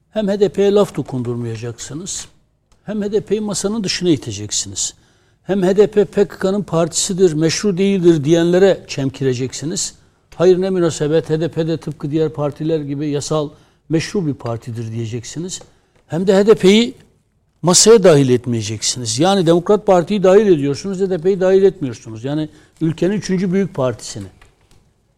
Hem 0.10 0.28
HDP'ye 0.28 0.72
laf 0.72 0.96
dokundurmayacaksınız. 0.96 2.28
Hem 2.84 3.04
HDP'yi 3.04 3.42
masanın 3.42 3.84
dışına 3.84 4.10
iteceksiniz. 4.10 4.99
Hem 5.50 5.64
HDP 5.64 6.14
PKK'nın 6.14 6.62
partisidir, 6.62 7.34
meşru 7.34 7.78
değildir 7.78 8.24
diyenlere 8.24 8.84
çemkireceksiniz. 8.88 9.94
Hayır 10.36 10.62
ne 10.62 10.70
münasebet 10.70 11.30
HDP 11.30 11.58
de 11.58 11.78
tıpkı 11.78 12.12
diğer 12.12 12.30
partiler 12.30 12.80
gibi 12.80 13.10
yasal 13.10 13.50
meşru 13.90 14.28
bir 14.28 14.34
partidir 14.34 14.92
diyeceksiniz. 14.92 15.62
Hem 16.08 16.28
de 16.28 16.44
HDP'yi 16.44 16.94
masaya 17.62 18.04
dahil 18.04 18.30
etmeyeceksiniz. 18.30 19.20
Yani 19.20 19.46
Demokrat 19.46 19.86
Parti'yi 19.86 20.24
dahil 20.24 20.48
ediyorsunuz, 20.48 21.00
HDP'yi 21.00 21.42
dahil 21.42 21.64
etmiyorsunuz. 21.64 22.24
Yani 22.24 22.50
ülkenin 22.82 23.14
üçüncü 23.14 23.54
büyük 23.54 23.74
partisini. 23.74 24.28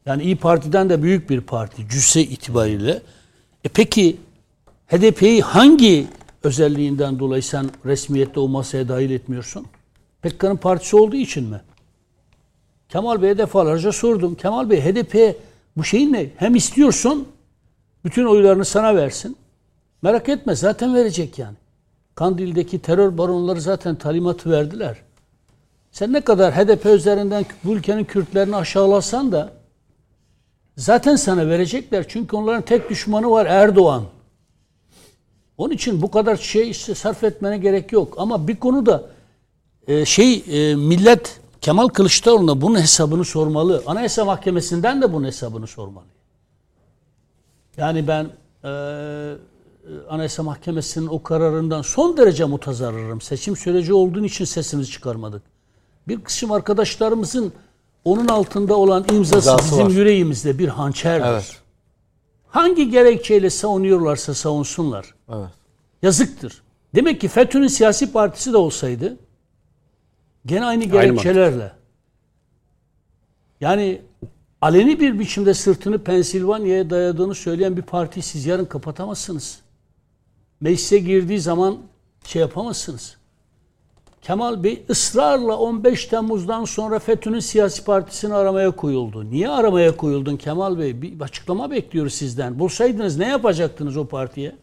Yani 0.05 0.23
İyi 0.23 0.35
Parti'den 0.35 0.89
de 0.89 1.03
büyük 1.03 1.29
bir 1.29 1.41
parti 1.41 1.89
cüsse 1.89 2.21
itibariyle. 2.21 3.01
E 3.63 3.69
peki 3.73 4.17
HDP'yi 4.87 5.41
hangi 5.41 6.07
özelliğinden 6.43 7.19
dolayı 7.19 7.43
sen 7.43 7.69
resmiyette 7.85 8.39
o 8.39 8.47
masaya 8.47 8.87
dahil 8.87 9.11
etmiyorsun? 9.11 9.65
PKK'nın 10.21 10.55
partisi 10.55 10.95
olduğu 10.95 11.15
için 11.15 11.43
mi? 11.43 11.61
Kemal 12.89 13.21
Bey'e 13.21 13.37
defalarca 13.37 13.91
sordum. 13.91 14.35
Kemal 14.35 14.69
Bey 14.69 14.81
HDP 14.81 15.35
bu 15.77 15.83
şeyin 15.83 16.13
ne? 16.13 16.29
Hem 16.37 16.55
istiyorsun 16.55 17.27
bütün 18.05 18.25
oylarını 18.25 18.65
sana 18.65 18.95
versin. 18.95 19.37
Merak 20.01 20.29
etme 20.29 20.55
zaten 20.55 20.95
verecek 20.95 21.39
yani. 21.39 21.55
Kandil'deki 22.15 22.79
terör 22.79 23.17
baronları 23.17 23.61
zaten 23.61 23.95
talimatı 23.95 24.51
verdiler. 24.51 24.97
Sen 25.91 26.13
ne 26.13 26.21
kadar 26.21 26.53
HDP 26.53 26.85
üzerinden 26.85 27.45
bu 27.63 27.73
ülkenin 27.73 28.03
Kürtlerini 28.03 28.55
aşağılasan 28.55 29.31
da 29.31 29.53
zaten 30.77 31.15
sana 31.15 31.47
verecekler. 31.47 32.05
Çünkü 32.07 32.35
onların 32.35 32.61
tek 32.61 32.89
düşmanı 32.89 33.31
var 33.31 33.45
Erdoğan. 33.45 34.03
Onun 35.57 35.73
için 35.73 36.01
bu 36.01 36.11
kadar 36.11 36.35
şey 36.35 36.69
işte 36.69 36.95
sarf 36.95 37.23
etmene 37.23 37.57
gerek 37.57 37.91
yok. 37.91 38.13
Ama 38.17 38.47
bir 38.47 38.55
konuda 38.55 39.03
e, 39.87 40.05
şey 40.05 40.43
e, 40.47 40.75
millet 40.75 41.39
Kemal 41.61 41.87
Kılıçdaroğlu'na 41.87 42.61
bunun 42.61 42.79
hesabını 42.81 43.25
sormalı. 43.25 43.83
Anayasa 43.85 44.25
Mahkemesi'nden 44.25 45.01
de 45.01 45.13
bunun 45.13 45.25
hesabını 45.27 45.67
sormalı. 45.67 46.05
Yani 47.77 48.07
ben 48.07 48.29
e, 48.63 48.71
Anayasa 50.09 50.43
Mahkemesi'nin 50.43 51.07
o 51.07 51.23
kararından 51.23 51.81
son 51.81 52.17
derece 52.17 52.45
mutazarrırım. 52.45 53.21
Seçim 53.21 53.55
süreci 53.55 53.93
olduğun 53.93 54.23
için 54.23 54.45
sesimizi 54.45 54.91
çıkarmadık. 54.91 55.43
Bir 56.07 56.21
kısım 56.21 56.51
arkadaşlarımızın 56.51 57.53
onun 58.05 58.27
altında 58.27 58.75
olan 58.75 59.05
imzası, 59.11 59.49
İmzası 59.51 59.71
bizim 59.71 59.85
var. 59.85 59.89
yüreğimizde 59.91 60.59
bir 60.59 60.67
hançerdir. 60.67 61.25
Evet. 61.25 61.57
Hangi 62.47 62.89
gerekçeyle 62.89 63.49
savunuyorlarsa 63.49 64.33
savunsunlar. 64.33 65.13
Evet. 65.29 65.49
Yazıktır. 66.01 66.61
Demek 66.95 67.21
ki 67.21 67.27
FETÖ'nün 67.27 67.67
siyasi 67.67 68.11
partisi 68.11 68.53
de 68.53 68.57
olsaydı 68.57 69.17
gene 70.45 70.65
aynı 70.65 70.83
gerekçelerle. 70.83 71.71
Yani 73.61 74.01
aleni 74.61 74.99
bir 74.99 75.19
biçimde 75.19 75.53
sırtını 75.53 76.03
Pensilvanya'ya 76.03 76.89
dayadığını 76.89 77.35
söyleyen 77.35 77.77
bir 77.77 77.81
partiyi 77.81 78.23
siz 78.23 78.45
yarın 78.45 78.65
kapatamazsınız. 78.65 79.59
Meclise 80.61 80.99
girdiği 80.99 81.39
zaman 81.39 81.77
şey 82.25 82.39
yapamazsınız. 82.39 83.17
Kemal 84.21 84.63
Bey 84.63 84.83
ısrarla 84.89 85.57
15 85.57 86.05
Temmuz'dan 86.05 86.65
sonra 86.65 86.99
FETÖ'nün 86.99 87.39
siyasi 87.39 87.83
partisini 87.83 88.33
aramaya 88.33 88.71
koyuldu. 88.71 89.29
Niye 89.29 89.49
aramaya 89.49 89.97
koyuldun 89.97 90.37
Kemal 90.37 90.79
Bey? 90.79 91.01
Bir 91.01 91.21
açıklama 91.21 91.71
bekliyoruz 91.71 92.13
sizden. 92.13 92.59
Bulsaydınız 92.59 93.17
ne 93.17 93.27
yapacaktınız 93.27 93.97
o 93.97 94.07
partiye? 94.07 94.55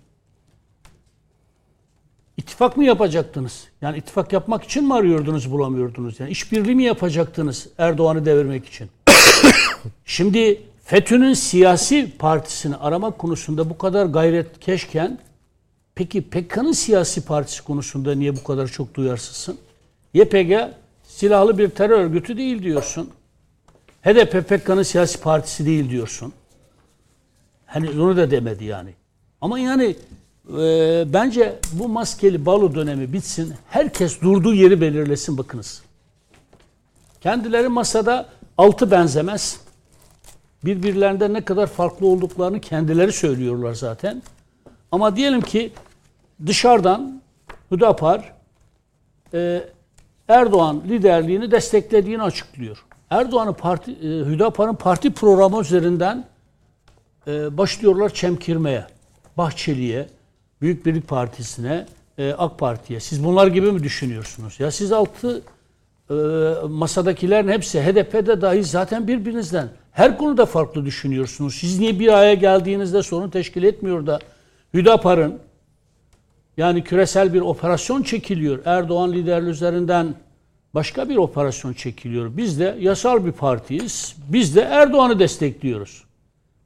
İttifak 2.38 2.77
mı 2.77 2.85
yapacaktınız? 2.85 3.64
Yani 3.83 3.98
ittifak 3.98 4.33
yapmak 4.33 4.64
için 4.64 4.85
mi 4.85 4.94
arıyordunuz 4.94 5.51
bulamıyordunuz? 5.51 6.20
Yani 6.20 6.31
işbirliği 6.31 6.74
mi 6.74 6.85
yapacaktınız 6.85 7.68
Erdoğan'ı 7.79 8.24
devirmek 8.24 8.66
için? 8.66 8.90
Şimdi 10.05 10.62
FETÖ'nün 10.85 11.35
siyasi 11.35 12.12
partisini 12.18 12.77
aramak 12.77 13.18
konusunda 13.18 13.70
bu 13.70 13.79
kadar 13.79 14.07
gayretkeşken 14.07 15.18
Peki 15.94 16.22
PKK'nın 16.22 16.72
siyasi 16.72 17.20
partisi 17.20 17.64
konusunda 17.64 18.14
niye 18.14 18.37
bu 18.37 18.44
kadar 18.44 18.66
çok 18.66 18.94
duyarsızsın? 18.94 19.59
YPG 20.14 20.53
silahlı 21.05 21.59
bir 21.59 21.68
terör 21.68 22.01
örgütü 22.01 22.37
değil 22.37 22.62
diyorsun. 22.62 23.11
HDP 24.03 24.48
PKK'nın 24.48 24.83
siyasi 24.83 25.20
partisi 25.20 25.66
değil 25.66 25.90
diyorsun. 25.90 26.33
Hani 27.66 27.90
onu 27.90 28.16
da 28.16 28.31
demedi 28.31 28.64
yani. 28.64 28.90
Ama 29.40 29.59
yani 29.59 29.96
e, 30.48 31.04
bence 31.12 31.58
bu 31.72 31.88
maskeli 31.88 32.46
balo 32.46 32.74
dönemi 32.74 33.12
bitsin. 33.12 33.54
Herkes 33.68 34.20
durduğu 34.20 34.54
yeri 34.54 34.80
belirlesin 34.80 35.38
bakınız. 35.38 35.82
Kendileri 37.20 37.68
masada 37.68 38.28
altı 38.58 38.90
benzemez. 38.90 39.61
Birbirlerinden 40.64 41.34
ne 41.34 41.44
kadar 41.44 41.66
farklı 41.66 42.06
olduklarını 42.06 42.61
kendileri 42.61 43.12
söylüyorlar 43.12 43.74
zaten. 43.74 44.22
Ama 44.92 45.16
diyelim 45.16 45.40
ki 45.40 45.72
dışarıdan 46.46 47.22
Hüdapar 47.70 48.32
e, 49.34 49.62
Erdoğan 50.28 50.82
liderliğini 50.88 51.50
desteklediğini 51.50 52.22
açıklıyor. 52.22 52.84
Erdoğan'ın 53.11 53.52
parti, 53.52 53.92
e, 53.92 54.04
Hüdapar'ın 54.04 54.74
parti 54.74 55.12
programı 55.12 55.61
üzerinden 55.61 56.24
e, 57.26 57.58
başlıyorlar 57.58 58.14
çemkirmeye. 58.14 58.87
Bahçeli'ye, 59.37 60.08
Büyük 60.62 60.87
Birlik 60.87 61.09
Partisi'ne, 61.09 61.87
e, 62.18 62.33
AK 62.33 62.59
Parti'ye. 62.59 63.01
Siz 63.01 63.25
bunlar 63.25 63.47
gibi 63.47 63.73
mi 63.73 63.83
düşünüyorsunuz? 63.83 64.61
Ya 64.61 64.71
siz 64.71 64.92
altı 64.92 65.42
e, 66.11 66.14
masadakilerin 66.68 67.49
hepsi 67.49 67.81
HDP'de 67.81 68.40
dahi 68.40 68.64
zaten 68.64 69.09
birbirinizden 69.09 69.68
her 69.92 70.18
konuda 70.18 70.47
farklı 70.47 70.85
düşünüyorsunuz. 70.85 71.55
Siz 71.55 71.79
niye 71.79 71.99
bir 71.99 72.09
araya 72.09 72.35
geldiğinizde 72.35 73.03
sorun 73.03 73.31
teşkil 73.31 73.62
etmiyor 73.62 74.07
da 74.07 74.18
Hüdapar'ın 74.75 75.38
yani 76.57 76.85
küresel 76.85 77.35
bir 77.35 77.40
operasyon 77.40 78.03
çekiliyor. 78.03 78.59
Erdoğan 78.64 79.12
liderliği 79.12 79.51
üzerinden 79.51 80.14
başka 80.75 81.09
bir 81.09 81.16
operasyon 81.16 81.73
çekiliyor. 81.73 82.37
Biz 82.37 82.61
de 82.61 82.77
yasal 82.81 83.27
bir 83.27 83.33
partiyiz. 83.33 84.16
Biz 84.29 84.57
de 84.57 84.61
Erdoğan'ı 84.61 85.18
destekliyoruz. 85.18 86.05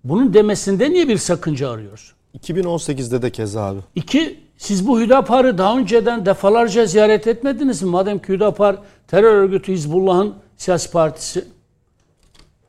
Bunun 0.04 0.34
demesinde 0.34 0.90
niye 0.90 1.08
bir 1.08 1.18
sakınca 1.18 1.70
arıyoruz? 1.70 2.12
2018'de 2.38 3.22
de 3.22 3.30
keza 3.30 3.62
abi. 3.62 3.78
İki, 3.94 4.40
siz 4.56 4.88
bu 4.88 5.00
Hüdapar'ı 5.00 5.58
daha 5.58 5.78
önceden 5.78 6.26
defalarca 6.26 6.86
ziyaret 6.86 7.26
etmediniz 7.26 7.82
mi? 7.82 7.90
Madem 7.90 8.18
ki 8.18 8.28
Hüdapar 8.28 8.76
terör 9.08 9.34
örgütü 9.34 9.72
Hizbullah'ın 9.72 10.34
siyasi 10.56 10.90
partisi. 10.90 11.44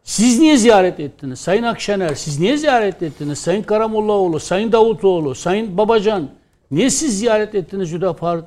Siz 0.04 0.40
niye 0.40 0.58
ziyaret 0.58 1.00
ettiniz? 1.00 1.40
Sayın 1.40 1.64
Akşener 1.64 2.16
siz 2.16 2.40
niye 2.40 2.58
ziyaret 2.58 3.04
ettiniz? 3.04 3.40
Sayın 3.40 3.64
Karamollaoğlu, 3.64 4.40
Sayın 4.40 4.72
Davutoğlu, 4.72 5.36
Sayın 5.36 5.78
Babacan 5.78 6.30
niye 6.72 6.90
siz 6.90 7.20
ziyaret 7.20 7.56
ettiniz 7.56 7.92
Hüdapar? 7.92 8.42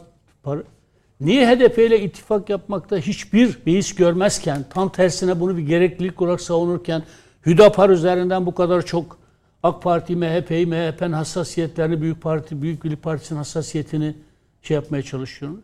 Niye 1.20 1.46
HDP 1.46 1.78
ile 1.78 2.00
ittifak 2.00 2.50
yapmakta 2.50 2.96
hiçbir 2.96 3.58
beis 3.66 3.94
görmezken, 3.94 4.64
tam 4.70 4.88
tersine 4.88 5.40
bunu 5.40 5.56
bir 5.56 5.62
gereklilik 5.62 6.22
olarak 6.22 6.40
savunurken 6.40 7.02
Hüdapar 7.46 7.90
üzerinden 7.90 8.46
bu 8.46 8.54
kadar 8.54 8.82
çok 8.82 9.18
AK 9.66 9.82
Parti, 9.82 10.16
MHP'yi, 10.16 10.66
MHP'nin 10.66 11.12
hassasiyetlerini, 11.12 12.02
Büyük 12.02 12.22
Parti, 12.22 12.62
Büyük 12.62 12.84
Birlik 12.84 13.02
Partisi'nin 13.02 13.38
hassasiyetini 13.38 14.14
şey 14.62 14.74
yapmaya 14.74 15.02
çalışıyorum. 15.02 15.62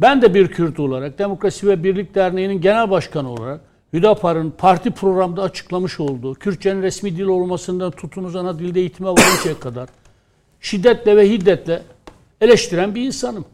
Ben 0.00 0.22
de 0.22 0.34
bir 0.34 0.48
Kürt 0.48 0.80
olarak, 0.80 1.18
Demokrasi 1.18 1.68
ve 1.68 1.84
Birlik 1.84 2.14
Derneği'nin 2.14 2.60
genel 2.60 2.90
başkanı 2.90 3.30
olarak 3.30 3.60
Hüdapar'ın 3.92 4.50
parti 4.50 4.90
programda 4.90 5.42
açıklamış 5.42 6.00
olduğu 6.00 6.34
Kürtçenin 6.34 6.82
resmi 6.82 7.16
dil 7.16 7.24
olmasından 7.24 7.90
tutunuz 7.90 8.36
ana 8.36 8.58
dilde 8.58 8.80
eğitime 8.80 9.08
varıncaya 9.08 9.60
kadar 9.60 9.88
şiddetle 10.60 11.16
ve 11.16 11.30
hiddetle 11.30 11.82
eleştiren 12.40 12.94
bir 12.94 13.02
insanım. 13.02 13.44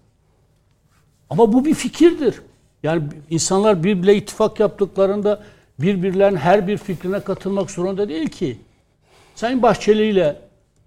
Ama 1.31 1.53
bu 1.53 1.65
bir 1.65 1.75
fikirdir. 1.75 2.43
Yani 2.83 3.03
insanlar 3.31 3.85
birbirle 3.85 4.17
ittifak 4.17 4.61
yaptıklarında 4.61 5.43
birbirlerinin 5.79 6.39
her 6.39 6.69
bir 6.69 6.77
fikrine 6.77 7.21
katılmak 7.21 7.71
zorunda 7.71 8.09
değil 8.09 8.29
ki. 8.29 8.59
Sayın 9.41 9.63
Bahçeli 9.63 10.07
ile 10.07 10.37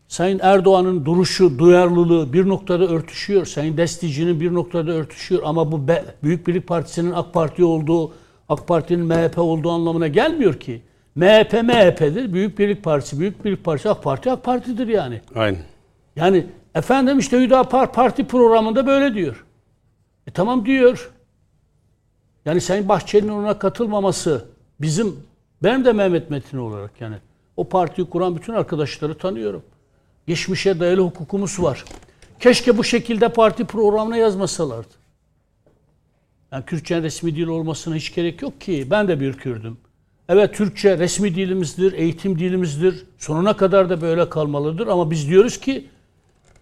Sayın 0.08 0.40
Erdoğan'ın 0.44 1.06
duruşu, 1.06 1.60
duyarlılığı 1.60 2.34
bir 2.34 2.48
noktada 2.48 2.88
örtüşüyor. 2.88 3.46
Sayın 3.46 3.78
Destici'nin 3.78 4.40
bir 4.40 4.54
noktada 4.54 4.92
örtüşüyor. 4.92 5.42
Ama 5.46 5.72
bu 5.72 5.88
Büyük 6.24 6.48
Birlik 6.48 6.68
Partisi'nin 6.68 7.12
AK 7.12 7.34
Parti 7.34 7.64
olduğu, 7.64 8.14
AK 8.50 8.68
Parti'nin 8.68 9.06
MHP 9.06 9.38
olduğu 9.38 9.72
anlamına 9.72 10.08
gelmiyor 10.08 10.54
ki. 10.60 10.82
MHP 11.16 11.54
MHP'dir. 11.54 12.34
Büyük 12.34 12.60
Birlik 12.60 12.84
Partisi, 12.84 13.20
Büyük 13.20 13.46
Birlik 13.46 13.64
Partisi 13.64 13.90
AK 13.90 14.04
Parti 14.04 14.32
AK 14.32 14.44
Parti'dir 14.44 14.88
yani. 14.88 15.22
Aynen. 15.36 15.62
Yani 16.16 16.46
efendim 16.76 17.20
işte 17.20 17.40
Hüdapar 17.40 17.94
Parti 17.94 18.28
programında 18.28 18.88
böyle 18.88 19.14
diyor. 19.14 19.46
E 20.28 20.32
tamam 20.32 20.66
diyor. 20.66 21.12
Yani 22.46 22.62
Sayın 22.62 22.90
Bahçeli'nin 22.90 23.32
ona 23.32 23.60
katılmaması 23.60 24.46
bizim, 24.82 25.16
benim 25.64 25.86
de 25.86 25.94
Mehmet 25.94 26.30
Metin 26.30 26.58
olarak 26.58 26.92
yani 27.02 27.16
o 27.58 27.70
partiyi 27.70 28.10
kuran 28.10 28.36
bütün 28.36 28.54
arkadaşları 28.54 29.18
tanıyorum. 29.18 29.64
Geçmişe 30.28 30.80
dayalı 30.80 31.02
hukukumuz 31.02 31.64
var. 31.64 31.86
Keşke 32.40 32.78
bu 32.78 32.84
şekilde 32.84 33.30
parti 33.30 33.66
programına 33.66 34.18
yazmasalardı. 34.18 34.94
Yani 36.52 36.66
Kürtçe 36.66 37.02
resmi 37.02 37.36
dil 37.36 37.48
olmasına 37.48 37.96
hiç 37.96 38.16
gerek 38.16 38.42
yok 38.42 38.62
ki. 38.62 38.88
Ben 38.92 39.08
de 39.08 39.20
bir 39.20 39.34
Kürdüm. 39.34 39.78
Evet 40.30 40.56
Türkçe 40.56 40.98
resmi 40.98 41.36
dilimizdir, 41.36 41.94
eğitim 41.94 42.40
dilimizdir. 42.40 43.06
Sonuna 43.18 43.58
kadar 43.58 43.90
da 43.90 44.02
böyle 44.02 44.30
kalmalıdır 44.30 44.88
ama 44.88 45.12
biz 45.12 45.30
diyoruz 45.30 45.60
ki 45.60 45.88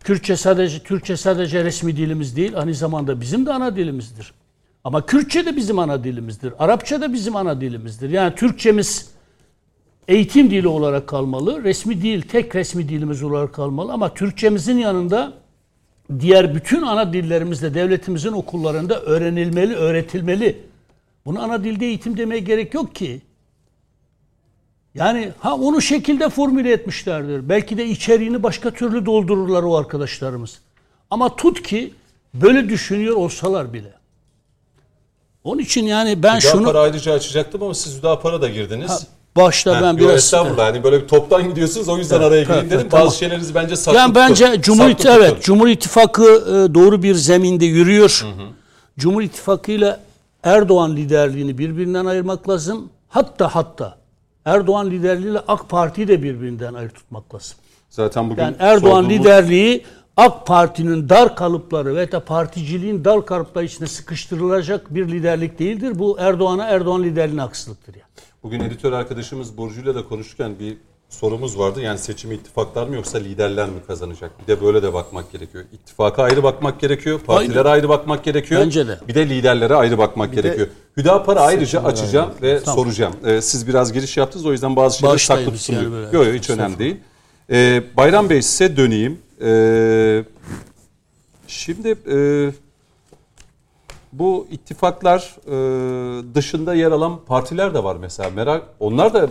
Kürtçe 0.04 0.36
sadece 0.36 0.80
Türkçe 0.80 1.18
sadece 1.18 1.64
resmi 1.64 1.98
dilimiz 1.98 2.36
değil, 2.36 2.58
aynı 2.58 2.74
zamanda 2.74 3.22
bizim 3.22 3.46
de 3.46 3.54
ana 3.54 3.76
dilimizdir. 3.76 4.34
Ama 4.84 5.06
Kürtçe 5.06 5.46
de 5.46 5.56
bizim 5.56 5.80
ana 5.80 6.04
dilimizdir. 6.04 6.54
Arapça 6.60 7.02
da 7.02 7.14
bizim 7.14 7.36
ana 7.36 7.62
dilimizdir. 7.62 8.10
Yani 8.10 8.36
Türkçemiz 8.36 9.12
eğitim 10.08 10.52
dili 10.52 10.68
olarak 10.68 11.08
kalmalı. 11.08 11.64
Resmi 11.64 12.02
dil 12.02 12.22
tek 12.22 12.56
resmi 12.56 12.90
dilimiz 12.90 13.24
olarak 13.24 13.54
kalmalı 13.54 13.94
ama 13.94 14.14
Türkçemizin 14.14 14.78
yanında 14.78 15.34
diğer 16.20 16.56
bütün 16.56 16.82
ana 16.82 17.14
dillerimizde 17.14 17.74
devletimizin 17.74 18.32
okullarında 18.32 19.02
öğrenilmeli, 19.02 19.76
öğretilmeli. 19.76 20.64
Bunu 21.26 21.44
ana 21.44 21.64
dilde 21.64 21.86
eğitim 21.86 22.18
demeye 22.18 22.40
gerek 22.40 22.74
yok 22.74 22.96
ki. 22.96 23.22
Yani 24.96 25.32
ha 25.40 25.56
onu 25.56 25.82
şekilde 25.82 26.30
formüle 26.30 26.72
etmişlerdir. 26.72 27.50
Belki 27.50 27.78
de 27.78 27.86
içeriğini 27.86 28.44
başka 28.44 28.72
türlü 28.72 29.06
doldururlar 29.06 29.64
o 29.64 29.76
arkadaşlarımız. 29.76 30.60
Ama 31.10 31.36
tut 31.36 31.62
ki 31.64 31.94
böyle 32.34 32.70
düşünüyor 32.70 33.16
olsalar 33.16 33.74
bile. 33.74 33.94
Onun 35.44 35.62
için 35.62 35.86
yani 35.86 36.24
ben 36.24 36.40
Hüdapar'ı 36.40 36.64
şunu... 36.64 36.80
ayrıca 36.80 37.14
açacaktım 37.14 37.64
ama 37.64 37.74
siz 37.74 37.98
Hüdapar'a 37.98 38.42
da 38.42 38.50
girdiniz. 38.50 38.90
Ha, 38.90 39.00
başta 39.36 39.82
ben 39.82 39.92
yok, 39.92 40.00
biraz... 40.00 40.16
Estağfurullah. 40.16 40.66
Yani 40.66 40.84
böyle 40.84 41.04
bir 41.04 41.08
toptan 41.08 41.50
gidiyorsunuz 41.50 41.90
o 41.90 41.98
yüzden 41.98 42.22
araya 42.22 42.44
gireyim 42.44 42.70
dedim. 42.70 42.88
tamam. 42.90 43.06
Bazı 43.06 43.18
şeylerinizi 43.18 43.56
bence 43.56 43.76
saklı 43.76 43.98
Yani 43.98 44.16
bence 44.16 44.62
Cumhur 44.62 44.90
İt- 44.90 45.10
evet 45.18 45.44
Cumhur 45.44 45.68
İttifakı 45.68 46.24
e, 46.24 46.74
doğru 46.74 47.04
bir 47.04 47.16
zeminde 47.16 47.66
yürüyor. 47.66 48.24
Hı 48.24 48.44
hı. 48.44 48.48
Cumhur 49.00 49.22
İttifakı 49.22 49.72
ile 49.72 49.98
Erdoğan 50.44 50.96
liderliğini 50.96 51.58
birbirinden 51.58 52.06
ayırmak 52.06 52.50
lazım. 52.50 52.90
Hatta 53.10 53.56
hatta 53.56 53.98
Erdoğan 54.46 54.92
liderliğiyle 54.92 55.40
AK 55.48 55.70
Parti'yi 55.70 56.08
de 56.08 56.24
birbirinden 56.24 56.74
ayrı 56.74 56.90
tutmak 56.90 57.36
lazım. 57.36 57.58
Zaten 57.90 58.30
bugün 58.30 58.44
yani 58.44 58.56
Erdoğan 58.60 59.04
sorduğumuz... 59.04 59.20
liderliği 59.20 59.84
AK 60.18 60.48
Parti'nin 60.48 61.10
dar 61.10 61.36
kalıpları 61.36 61.96
ve 61.96 62.12
da 62.12 62.20
particiliğin 62.20 63.06
dar 63.06 63.26
kalıpları 63.26 63.66
içine 63.66 63.88
sıkıştırılacak 63.88 64.96
bir 64.96 65.08
liderlik 65.08 65.60
değildir. 65.60 66.00
Bu 66.00 66.18
Erdoğan'a 66.20 66.66
Erdoğan 66.66 67.04
liderliğine 67.04 67.42
haksızlıktır 67.42 67.94
yani. 67.94 68.06
Bugün 68.44 68.60
editör 68.60 68.92
arkadaşımız 68.92 69.58
Burcu'yla 69.58 69.96
da 69.96 70.08
konuşurken 70.08 70.60
bir 70.60 70.78
sorumuz 71.10 71.60
vardı. 71.60 71.82
Yani 71.82 72.00
seçimi 72.00 72.36
ittifaklar 72.36 72.88
mı 72.88 72.96
yoksa 72.96 73.18
liderler 73.18 73.70
mi 73.70 73.80
kazanacak? 73.88 74.32
Bir 74.42 74.48
de 74.48 74.62
böyle 74.62 74.84
de 74.84 74.94
bakmak 74.94 75.32
gerekiyor. 75.32 75.64
İttifaka 75.74 76.24
ayrı 76.24 76.44
bakmak 76.44 76.80
gerekiyor. 76.80 77.20
Partilere 77.20 77.60
Aynen. 77.60 77.72
ayrı 77.72 77.90
bakmak 77.90 78.24
gerekiyor. 78.24 78.62
Bence 78.62 78.88
de. 78.88 79.00
Bir 79.08 79.16
de 79.16 79.30
liderlere 79.30 79.76
ayrı 79.76 79.98
bakmak 79.98 80.32
bir 80.32 80.38
gerekiyor. 80.38 80.68
Hüdapar'ı 80.98 81.40
ayrıca 81.40 81.84
açacağım 81.84 82.30
yani. 82.30 82.42
ve 82.42 82.64
tamam. 82.64 82.84
soracağım. 82.84 83.14
Ee, 83.26 83.42
siz 83.42 83.68
biraz 83.68 83.94
giriş 83.94 84.18
yaptınız 84.18 84.46
o 84.46 84.52
yüzden 84.52 84.76
bazı 84.76 84.98
şeyler 84.98 85.18
saklı 85.18 85.54
tutuluyor. 85.54 86.04
Yani 86.04 86.16
yok 86.16 86.26
yok 86.26 86.36
hiç 86.36 86.50
önemli 86.50 86.80
değil. 86.80 86.98
Ee, 87.50 87.84
Bayram 87.98 88.30
Bey 88.30 88.42
size 88.42 88.78
döneyim. 88.78 89.20
Ee, 89.42 90.24
şimdi 91.48 91.90
e, 91.90 92.18
bu 94.14 94.48
ittifaklar 94.52 95.36
e, 95.48 96.36
dışında 96.36 96.74
yer 96.74 96.92
alan 96.92 97.26
partiler 97.26 97.74
de 97.74 97.84
var 97.84 97.96
mesela. 97.96 98.30
Merak 98.30 98.64
onlar 98.80 99.14
da 99.14 99.30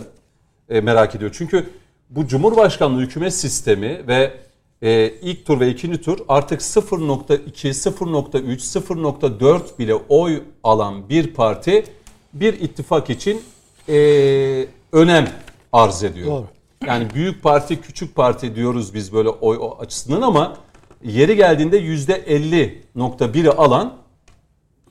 e, 0.69 0.81
merak 0.81 1.15
ediyor. 1.15 1.31
Çünkü 1.33 1.69
bu 2.09 2.27
Cumhurbaşkanlığı 2.27 3.01
hükümet 3.01 3.33
sistemi 3.33 4.07
ve 4.07 4.33
e, 4.81 5.13
ilk 5.21 5.45
tur 5.45 5.59
ve 5.59 5.69
ikinci 5.69 6.01
tur 6.01 6.19
artık 6.27 6.61
0.2, 6.61 7.37
0.3, 7.51 8.79
0.4 8.79 9.79
bile 9.79 9.95
oy 9.95 10.41
alan 10.63 11.09
bir 11.09 11.33
parti 11.33 11.83
bir 12.33 12.53
ittifak 12.53 13.09
için 13.09 13.41
e, 13.89 13.95
önem 14.91 15.29
arz 15.73 16.03
ediyor. 16.03 16.27
Doğru. 16.27 16.45
Yani 16.87 17.07
büyük 17.13 17.43
parti, 17.43 17.81
küçük 17.81 18.15
parti 18.15 18.55
diyoruz 18.55 18.93
biz 18.93 19.13
böyle 19.13 19.29
oy 19.29 19.59
açısından 19.79 20.21
ama 20.21 20.57
yeri 21.03 21.35
geldiğinde 21.35 21.81
%50.1'i 21.81 23.49
alan 23.49 24.00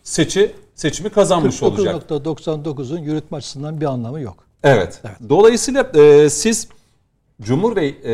seçi 0.03 0.55
seçimi 0.75 1.11
kazanmış 1.11 1.63
olacak. 1.63 2.11
49.99'un 2.11 2.99
yürütme 2.99 3.39
açısından 3.39 3.81
bir 3.81 3.87
anlamı 3.87 4.21
yok. 4.21 4.45
Evet. 4.63 5.03
Dolayısıyla 5.29 5.91
e, 5.95 6.31
siz 6.31 6.69
Cumhur 7.43 7.77
ve 7.77 7.87
e, 7.87 8.13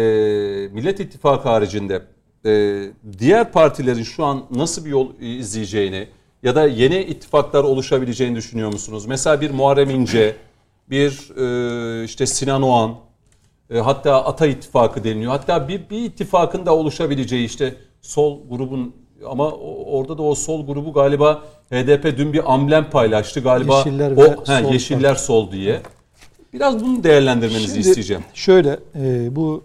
Millet 0.68 1.01
İttifakı 1.01 1.49
haricinde 1.49 2.03
e, 2.46 2.83
diğer 3.18 3.53
partilerin 3.53 4.03
şu 4.03 4.25
an 4.25 4.44
nasıl 4.51 4.85
bir 4.85 4.90
yol 4.90 5.20
izleyeceğini 5.20 6.09
ya 6.42 6.55
da 6.55 6.66
yeni 6.66 7.01
ittifaklar 7.01 7.64
oluşabileceğini 7.64 8.37
düşünüyor 8.37 8.72
musunuz? 8.72 9.07
Mesela 9.07 9.40
bir 9.40 9.51
Muharrem 9.51 9.90
İnce, 9.90 10.37
bir 10.90 11.31
e, 11.37 12.05
işte 12.05 12.27
Sinan 12.27 12.62
Oğan, 12.62 12.94
e, 13.70 13.79
hatta 13.79 14.25
Ata 14.25 14.46
İttifakı 14.46 15.05
deniliyor. 15.05 15.33
Hatta 15.33 15.68
bir, 15.68 15.90
bir 15.90 16.05
ittifakın 16.05 16.66
da 16.66 16.77
oluşabileceği 16.77 17.46
işte 17.46 17.75
sol 18.03 18.49
grubun 18.49 18.94
ama 19.27 19.51
orada 19.87 20.18
da 20.18 20.22
o 20.22 20.35
sol 20.35 20.66
grubu 20.66 20.92
galiba 20.92 21.42
HDP 21.71 22.19
dün 22.19 22.33
bir 22.33 22.55
amblem 22.55 22.91
paylaştı 22.91 23.41
galiba. 23.41 23.79
Yeşiller 23.79 24.11
o, 24.11 24.23
he, 24.23 24.63
sol 24.63 24.73
Yeşiller 24.73 25.15
sol 25.15 25.53
diye. 25.53 25.83
Biraz 26.53 26.81
bunu 26.81 27.05
değerlendirmenizi 27.05 27.67
Şimdi 27.67 27.89
isteyeceğim. 27.89 28.25
Şöyle 28.35 28.79
e, 28.95 29.37
bu 29.37 29.65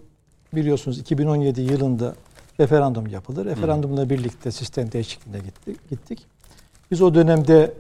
biliyorsunuz 0.54 1.00
2017 1.00 1.62
yılında 1.62 2.16
referandum 2.60 3.08
yapıldı. 3.08 3.46
Referandumla 3.46 4.10
birlikte 4.10 4.52
sistem 4.52 4.92
değişikliğine 4.92 5.40
gittik. 5.40 5.90
gittik. 5.90 6.20
Biz 6.92 7.02
o 7.02 7.16
dönemde 7.16 7.74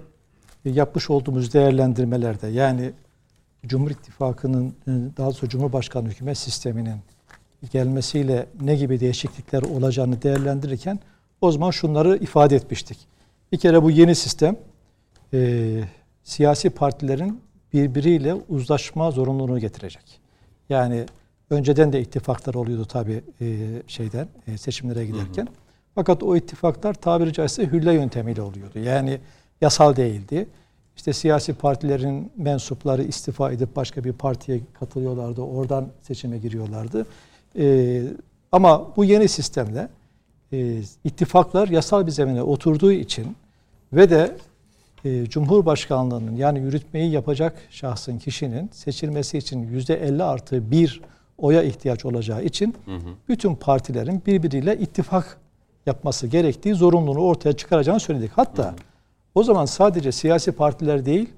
yapmış 0.66 1.10
olduğumuz 1.10 1.54
değerlendirmelerde 1.54 2.48
yani 2.48 2.92
Cumhur 3.66 3.92
İttifakı'nın 3.92 4.68
e, 4.68 4.92
daha 5.18 5.28
doğrusu 5.28 5.50
Cumhurbaşkanı 5.50 6.10
hükümet 6.10 6.38
sisteminin 6.38 6.98
gelmesiyle 7.72 8.46
ne 8.62 8.76
gibi 8.76 9.00
değişiklikler 9.00 9.62
olacağını 9.62 10.22
değerlendirirken 10.22 11.00
o 11.42 11.52
zaman 11.52 11.72
şunları 11.72 12.18
ifade 12.18 12.56
etmiştik. 12.56 12.98
Bir 13.52 13.58
kere 13.58 13.84
bu 13.84 13.92
yeni 13.92 14.16
sistem 14.16 14.56
e, 15.34 15.82
siyasi 16.24 16.70
partilerin 16.70 17.42
birbiriyle 17.74 18.34
uzlaşma 18.34 19.12
zorunluluğunu 19.12 19.60
getirecek. 19.60 20.20
Yani 20.70 21.06
önceden 21.50 21.94
de 21.94 22.02
ittifaklar 22.02 22.54
oluyordu 22.54 22.86
tabii 22.86 23.24
e, 23.42 23.46
şeyden 23.88 24.28
e, 24.48 24.58
seçimlere 24.58 25.06
giderken. 25.06 25.46
Hı 25.46 25.50
hı. 25.50 25.54
Fakat 25.96 26.24
o 26.24 26.36
ittifaklar 26.36 26.94
tabiri 26.94 27.34
caizse 27.34 27.64
hülle 27.64 27.94
yöntemiyle 27.94 28.42
oluyordu. 28.42 28.80
Yani 28.80 29.20
yasal 29.62 29.96
değildi. 29.96 30.48
İşte 30.96 31.14
siyasi 31.14 31.54
partilerin 31.54 32.32
mensupları 32.38 33.04
istifa 33.04 33.52
edip 33.52 33.76
başka 33.76 34.04
bir 34.04 34.14
partiye 34.14 34.62
katılıyorlardı. 34.80 35.42
Oradan 35.42 35.88
seçime 36.02 36.38
giriyorlardı. 36.38 37.06
Ee, 37.58 38.04
ama 38.52 38.96
bu 38.96 39.06
yeni 39.06 39.28
sistemle 39.28 39.90
e, 40.54 40.82
ittifaklar 41.04 41.68
yasal 41.68 42.08
bir 42.08 42.12
zemine 42.12 42.42
oturduğu 42.42 42.92
için 42.92 43.36
ve 43.93 44.10
de 44.10 44.36
e, 45.06 45.25
Cumhurbaşkanlığının 45.25 46.36
yani 46.36 46.60
yürütmeyi 46.60 47.12
yapacak 47.12 47.56
şahsın 47.69 48.17
kişinin 48.17 48.69
seçilmesi 48.73 49.38
için 49.38 49.63
yüzde 49.63 50.08
50 50.08 50.23
artı 50.23 50.71
bir 50.71 51.01
oya 51.38 51.63
ihtiyaç 51.63 52.06
olacağı 52.06 52.43
için 52.43 52.75
hı 52.86 52.95
hı. 52.95 53.10
bütün 53.30 53.56
partilerin 53.56 54.21
birbiriyle 54.27 54.77
ittifak 54.77 55.38
yapması 55.86 56.27
gerektiği 56.27 56.73
zorunluluğunu 56.75 57.23
ortaya 57.23 57.54
çıkaracağını 57.54 57.99
söyledik. 57.99 58.32
Hatta 58.36 58.63
hı 58.63 58.69
hı. 58.69 58.75
o 59.36 59.43
zaman 59.43 59.65
sadece 59.65 60.12
siyasi 60.12 60.51
partiler 60.51 61.06
değil, 61.06 61.30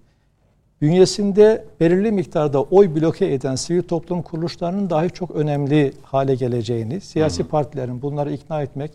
bünyesinde 0.81 1.65
belirli 1.79 2.11
miktarda 2.11 2.63
oy 2.63 2.95
bloke 2.95 3.33
eden 3.33 3.55
sivil 3.55 3.83
toplum 3.83 4.21
kuruluşlarının 4.21 4.89
dahi 4.89 5.09
çok 5.09 5.31
önemli 5.31 5.93
hale 6.03 6.35
geleceğini, 6.35 7.01
siyasi 7.01 7.39
hı 7.43 7.47
hı. 7.47 7.49
partilerin 7.49 8.01
bunları 8.01 8.33
ikna 8.33 8.61
etmek, 8.61 8.91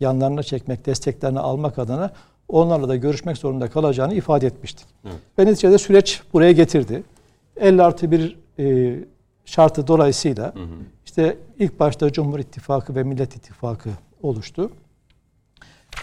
yanlarına 0.00 0.42
çekmek, 0.42 0.86
desteklerini 0.86 1.40
almak 1.40 1.78
adına 1.78 2.10
onlarla 2.52 2.88
da 2.88 2.96
görüşmek 2.96 3.38
zorunda 3.38 3.70
kalacağını 3.70 4.14
ifade 4.14 4.46
etmiştik. 4.46 4.86
Evet. 5.04 5.16
Ve 5.38 5.46
neticede 5.46 5.78
süreç 5.78 6.22
buraya 6.32 6.52
getirdi. 6.52 7.02
50 7.56 7.82
artı 7.82 8.10
bir 8.10 8.38
e, 8.58 8.96
şartı 9.44 9.86
dolayısıyla 9.86 10.54
hı 10.54 10.60
hı. 10.60 10.66
işte 11.04 11.38
ilk 11.58 11.80
başta 11.80 12.12
Cumhur 12.12 12.38
İttifakı 12.38 12.94
ve 12.94 13.02
Millet 13.02 13.36
İttifakı 13.36 13.90
oluştu. 14.22 14.70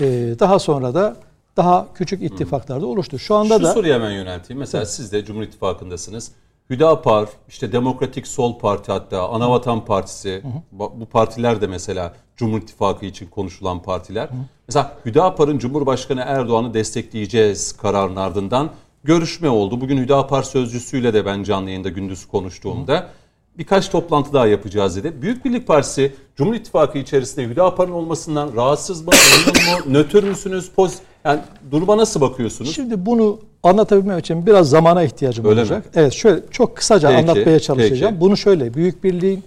E, 0.02 0.06
daha 0.40 0.60
sonra 0.60 0.94
da 0.94 1.16
daha 1.58 1.88
küçük 1.94 2.22
ittifaklarda 2.22 2.86
oluştu. 2.86 3.20
Şu 3.20 3.36
anda 3.36 3.58
Şu 3.58 3.64
da... 3.64 3.74
soruyu 3.74 3.94
hemen 3.94 4.12
yönelteyim. 4.12 4.60
Mesela 4.60 4.82
evet. 4.82 4.92
siz 4.92 5.12
de 5.12 5.26
Cumhur 5.26 5.44
İttifakı'ndasınız. 5.44 6.32
Hüdapar, 6.70 7.30
işte 7.48 7.72
Demokratik 7.72 8.28
Sol 8.28 8.60
Parti 8.60 8.92
hatta 8.92 9.30
Anavatan 9.30 9.86
Partisi, 9.86 10.44
hı 10.44 10.48
hı. 10.48 10.90
bu 11.00 11.06
partiler 11.06 11.62
de 11.62 11.68
mesela 11.68 12.14
Cumhur 12.36 12.62
İttifakı 12.62 13.06
için 13.06 13.28
konuşulan 13.28 13.82
partiler. 13.82 14.28
Hı. 14.28 14.34
Mesela 14.68 14.98
Hüdapar'ın 15.06 15.58
Cumhurbaşkanı 15.58 16.24
Erdoğan'ı 16.26 16.74
destekleyeceğiz 16.74 17.78
kararının 17.78 18.16
ardından 18.16 18.70
görüşme 19.04 19.50
oldu. 19.50 19.82
Bugün 19.82 19.98
Hüdapar 19.98 20.44
sözcüsüyle 20.44 21.14
de 21.14 21.26
ben 21.26 21.44
canlı 21.44 21.70
yayında 21.70 21.90
gündüz 21.90 22.28
konuştuğumda 22.28 22.98
Hı. 22.98 23.08
Birkaç 23.58 23.90
toplantı 23.90 24.34
daha 24.34 24.48
yapacağız 24.48 24.96
dedi. 24.96 25.22
Büyük 25.22 25.46
Birlik 25.46 25.68
Partisi 25.68 26.14
Cumhur 26.36 26.54
İttifakı 26.54 26.98
içerisinde 26.98 27.48
Hüdapar'ın 27.48 27.92
olmasından 27.92 28.56
rahatsız 28.56 29.02
mı, 29.02 29.12
memnun 29.12 29.88
mu, 29.88 29.94
nötr 30.00 30.24
müsünüz? 30.24 30.70
Poz 30.70 30.94
yani 31.26 31.40
duruma 31.72 31.98
nasıl 31.98 32.22
bakıyorsunuz? 32.22 32.76
Şimdi 32.76 33.06
bunu 33.06 33.40
anlatabilmem 33.64 34.20
için 34.20 34.46
biraz 34.46 34.70
zamana 34.70 35.04
ihtiyacım 35.04 35.46
Öyle 35.46 35.60
olacak. 35.60 35.86
Mi? 35.86 35.92
Evet 35.96 36.14
şöyle 36.14 36.42
çok 36.52 36.78
kısaca 36.78 37.10
peki, 37.10 37.20
anlatmaya 37.20 37.60
çalışacağım. 37.60 38.14
Peki. 38.14 38.22
Bunu 38.22 38.38
şöyle 38.38 38.74
Büyük 38.74 39.04
Birliğin 39.04 39.44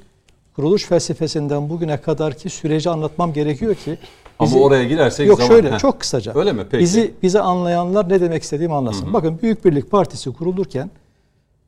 kuruluş 0.56 0.84
felsefesinden 0.84 1.70
bugüne 1.70 1.96
kadarki 1.96 2.50
süreci 2.50 2.90
anlatmam 2.90 3.32
gerekiyor 3.32 3.74
ki 3.74 3.98
bizi, 4.40 4.56
Ama 4.56 4.64
oraya 4.64 4.84
girersek 4.84 5.26
Yok 5.26 5.38
zaman, 5.38 5.54
şöyle 5.54 5.72
heh. 5.72 5.78
çok 5.78 6.00
kısaca. 6.00 6.32
Öyle 6.34 6.52
mi? 6.52 6.66
Peki. 6.70 6.82
Bizi 6.82 7.14
bizi 7.22 7.40
anlayanlar 7.40 8.08
ne 8.08 8.20
demek 8.20 8.42
istediğimi 8.42 8.74
anlasın. 8.74 9.04
Hı-hı. 9.06 9.12
Bakın 9.12 9.38
Büyük 9.42 9.64
Birlik 9.64 9.90
Partisi 9.90 10.32
kurulurken 10.32 10.90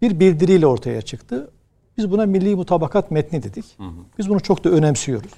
bir 0.03 0.21
bildiriyle 0.21 0.67
ortaya 0.67 1.03
çıktı. 1.03 1.51
Biz 1.99 2.11
buna 2.11 2.27
milli 2.27 2.57
mutabakat 2.57 3.11
metni 3.11 3.43
dedik. 3.43 3.65
Hı 3.77 3.83
hı. 3.83 3.93
Biz 4.19 4.29
bunu 4.29 4.41
çok 4.41 4.65
da 4.65 4.71
önemsiyoruz. 4.71 5.33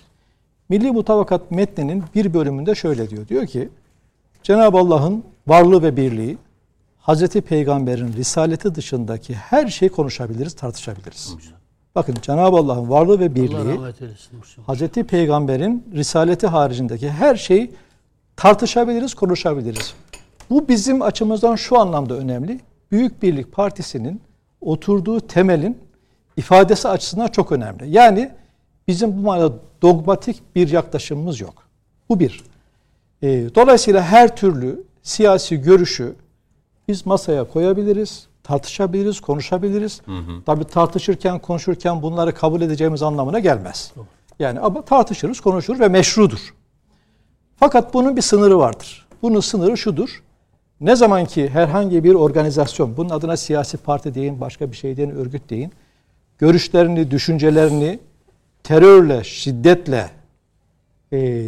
Milli 0.69 0.91
mutabakat 0.91 1.51
metninin 1.51 2.05
bir 2.15 2.35
bölümünde 2.35 2.75
şöyle 2.75 3.11
diyor. 3.11 3.29
Diyor 3.29 3.47
ki 3.47 3.69
Cenab-ı 4.43 4.79
Allah'ın 4.79 5.25
varlığı 5.47 5.83
ve 5.83 5.97
birliği 5.97 6.39
Hazreti 6.99 7.41
Peygamber'in 7.41 8.13
risaleti 8.13 8.75
dışındaki 8.75 9.35
her 9.35 9.67
şeyi 9.67 9.89
konuşabiliriz, 9.89 10.55
tartışabiliriz. 10.57 11.35
Hı. 11.35 11.57
Bakın 11.95 12.15
Cenab-ı 12.23 12.57
Allah'ın 12.57 12.91
varlığı 12.91 13.21
ve 13.21 13.35
birliği 13.35 13.81
Hazreti 14.67 15.05
Peygamber'in 15.05 15.85
risaleti 15.95 16.47
haricindeki 16.47 17.11
her 17.11 17.37
şeyi 17.37 17.73
tartışabiliriz, 18.37 19.15
konuşabiliriz. 19.15 19.95
Bu 20.51 20.69
bizim 20.69 21.03
açımızdan 21.03 21.57
şu 21.57 21.79
anlamda 21.79 22.15
önemli. 22.15 22.61
Büyük 22.91 23.23
Birlik 23.23 23.53
Partisi'nin 23.53 24.21
oturduğu 24.61 25.21
temelin 25.21 25.79
ifadesi 26.37 26.89
açısından 26.89 27.29
çok 27.29 27.53
önemli. 27.53 27.91
Yani 27.91 28.31
bizim 28.89 29.17
bu 29.17 29.21
manada 29.21 29.55
dogmatik 29.83 30.43
bir 30.57 30.69
yaklaşımımız 30.69 31.41
yok. 31.41 31.55
Bu 32.09 32.21
bir. 32.21 32.45
E, 33.23 33.55
dolayısıyla 33.55 34.03
her 34.03 34.37
türlü 34.37 34.83
siyasi 35.03 35.57
görüşü 35.57 36.15
biz 36.89 37.07
masaya 37.07 37.45
koyabiliriz 37.45 38.29
tartışabiliriz, 38.47 39.21
konuşabiliriz. 39.21 40.03
Hı 40.07 40.13
hı. 40.13 40.43
Tabii 40.47 40.65
tartışırken, 40.65 41.39
konuşurken 41.39 42.03
bunları 42.03 42.35
kabul 42.35 42.61
edeceğimiz 42.61 43.03
anlamına 43.03 43.39
gelmez. 43.39 43.93
Doğru. 43.97 44.07
Yani 44.39 44.61
ama 44.61 44.83
tartışırız, 44.83 45.41
konuşuruz 45.41 45.81
ve 45.81 45.89
meşrudur. 45.89 46.55
Fakat 47.57 47.95
bunun 47.95 48.17
bir 48.17 48.23
sınırı 48.23 48.59
vardır. 48.59 49.07
Bunun 49.23 49.41
sınırı 49.41 49.77
şudur. 49.77 50.23
Ne 50.81 50.97
zaman 50.97 51.25
ki 51.25 51.49
herhangi 51.49 52.05
bir 52.05 52.15
organizasyon, 52.15 52.97
bunun 52.97 53.11
adına 53.11 53.37
siyasi 53.37 53.77
parti 53.77 54.15
deyin, 54.15 54.41
başka 54.41 54.73
bir 54.73 54.77
şey 54.77 54.97
deyin, 54.97 55.11
örgüt 55.11 55.51
deyin, 55.51 55.73
görüşlerini, 56.39 57.11
düşüncelerini 57.11 57.99
terörle, 58.63 59.25
şiddetle 59.25 60.11
e, 61.13 61.47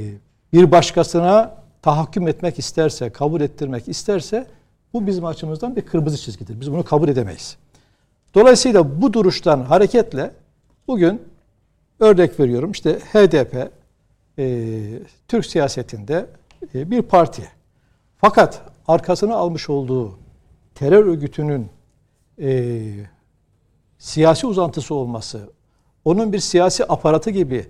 bir 0.52 0.70
başkasına 0.70 1.54
tahakküm 1.82 2.28
etmek 2.28 2.58
isterse, 2.58 3.10
kabul 3.10 3.40
ettirmek 3.40 3.88
isterse 3.88 4.46
bu 4.92 5.06
bizim 5.06 5.24
açımızdan 5.24 5.76
bir 5.76 5.82
kırmızı 5.82 6.18
çizgidir. 6.18 6.60
Biz 6.60 6.72
bunu 6.72 6.84
kabul 6.84 7.08
edemeyiz. 7.08 7.56
Dolayısıyla 8.34 9.02
bu 9.02 9.12
duruştan 9.12 9.60
hareketle 9.60 10.30
bugün 10.88 11.22
örnek 12.00 12.40
veriyorum 12.40 12.70
işte 12.70 12.98
HDP 12.98 13.70
e, 14.38 14.74
Türk 15.28 15.46
siyasetinde 15.46 16.26
e, 16.74 16.90
bir 16.90 17.02
parti. 17.02 17.48
Fakat 18.18 18.62
arkasına 18.88 19.34
almış 19.34 19.70
olduğu 19.70 20.18
terör 20.74 21.06
örgütünün 21.06 21.68
e, 22.40 22.82
siyasi 23.98 24.46
uzantısı 24.46 24.94
olması, 24.94 25.50
onun 26.04 26.32
bir 26.32 26.38
siyasi 26.38 26.84
aparatı 26.84 27.30
gibi 27.30 27.66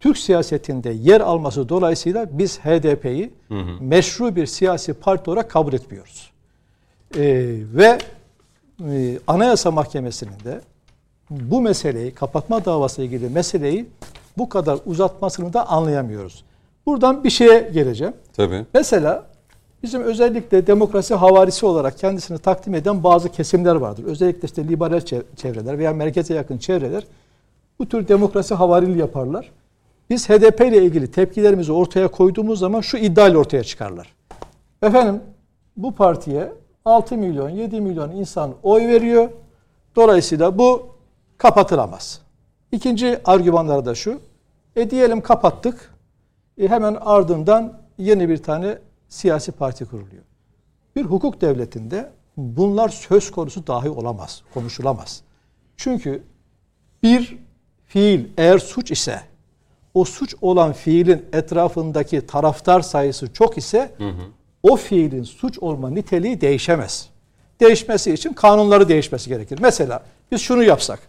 Türk 0.00 0.18
siyasetinde 0.18 0.90
yer 0.90 1.20
alması 1.20 1.68
dolayısıyla 1.68 2.38
biz 2.38 2.58
HDP'yi 2.58 3.30
meşru 3.80 4.36
bir 4.36 4.46
siyasi 4.46 4.94
parti 4.94 5.30
olarak 5.30 5.50
kabul 5.50 5.72
etmiyoruz. 5.72 6.30
Ee, 7.16 7.20
ve 7.74 7.98
e, 8.90 9.18
Anayasa 9.26 9.70
Mahkemesi'nin 9.70 10.44
de 10.44 10.60
bu 11.30 11.60
meseleyi, 11.60 12.14
kapatma 12.14 12.64
davası 12.64 13.02
ilgili 13.02 13.28
meseleyi 13.28 13.88
bu 14.38 14.48
kadar 14.48 14.78
uzatmasını 14.86 15.52
da 15.52 15.68
anlayamıyoruz. 15.68 16.44
Buradan 16.86 17.24
bir 17.24 17.30
şeye 17.30 17.70
geleceğim. 17.74 18.14
Tabii. 18.32 18.66
Mesela 18.74 19.26
bizim 19.82 20.02
özellikle 20.02 20.66
demokrasi 20.66 21.14
havarisi 21.14 21.66
olarak 21.66 21.98
kendisini 21.98 22.38
takdim 22.38 22.74
eden 22.74 23.04
bazı 23.04 23.28
kesimler 23.28 23.74
vardır. 23.74 24.04
Özellikle 24.04 24.46
işte 24.46 24.68
liberal 24.68 25.00
çev- 25.00 25.22
çevreler 25.36 25.78
veya 25.78 25.92
merkeze 25.92 26.34
yakın 26.34 26.58
çevreler 26.58 27.04
bu 27.78 27.88
tür 27.88 28.08
demokrasi 28.08 28.54
havarili 28.54 28.98
yaparlar. 28.98 29.50
Biz 30.10 30.28
HDP 30.28 30.60
ile 30.60 30.82
ilgili 30.82 31.10
tepkilerimizi 31.10 31.72
ortaya 31.72 32.08
koyduğumuz 32.08 32.58
zaman 32.58 32.80
şu 32.80 32.96
iddiayla 32.96 33.38
ortaya 33.38 33.64
çıkarlar. 33.64 34.14
Efendim 34.82 35.20
bu 35.76 35.94
partiye 35.94 36.52
6 36.84 37.16
milyon 37.16 37.48
7 37.48 37.80
milyon 37.80 38.10
insan 38.10 38.54
oy 38.62 38.88
veriyor. 38.88 39.28
Dolayısıyla 39.96 40.58
bu 40.58 40.86
kapatılamaz. 41.38 42.20
İkinci 42.72 43.18
argümanları 43.24 43.86
da 43.86 43.94
şu. 43.94 44.20
E 44.76 44.90
diyelim 44.90 45.20
kapattık. 45.20 45.94
E 46.58 46.68
hemen 46.68 46.96
ardından 47.00 47.72
yeni 47.98 48.28
bir 48.28 48.42
tane 48.42 48.78
siyasi 49.08 49.52
parti 49.52 49.84
kuruluyor. 49.84 50.22
Bir 50.96 51.04
hukuk 51.04 51.40
devletinde 51.40 52.10
bunlar 52.36 52.88
söz 52.88 53.30
konusu 53.30 53.66
dahi 53.66 53.88
olamaz, 53.90 54.42
konuşulamaz. 54.54 55.22
Çünkü 55.76 56.22
bir 57.02 57.38
fiil 57.86 58.24
eğer 58.36 58.58
suç 58.58 58.90
ise 58.90 59.20
o 59.94 60.04
suç 60.04 60.34
olan 60.40 60.72
fiilin 60.72 61.26
etrafındaki 61.32 62.26
taraftar 62.26 62.80
sayısı 62.80 63.32
çok 63.32 63.58
ise 63.58 63.94
o 64.62 64.76
fiilin 64.76 65.22
suç 65.22 65.58
olma 65.58 65.90
niteliği 65.90 66.40
değişemez. 66.40 67.08
Değişmesi 67.60 68.12
için 68.12 68.32
kanunları 68.32 68.88
değişmesi 68.88 69.28
gerekir. 69.28 69.58
Mesela 69.62 70.02
biz 70.32 70.40
şunu 70.40 70.62
yapsak. 70.62 71.00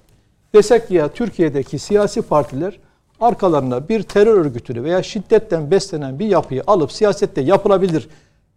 Desek 0.55 0.87
ki 0.87 0.93
ya 0.93 1.13
Türkiye'deki 1.13 1.79
siyasi 1.79 2.21
partiler 2.21 2.79
arkalarına 3.21 3.89
bir 3.89 4.03
terör 4.03 4.37
örgütünü 4.37 4.83
veya 4.83 5.03
şiddetten 5.03 5.71
beslenen 5.71 6.19
bir 6.19 6.25
yapıyı 6.25 6.63
alıp 6.67 6.91
siyasette 6.91 7.41
yapılabilir 7.41 8.09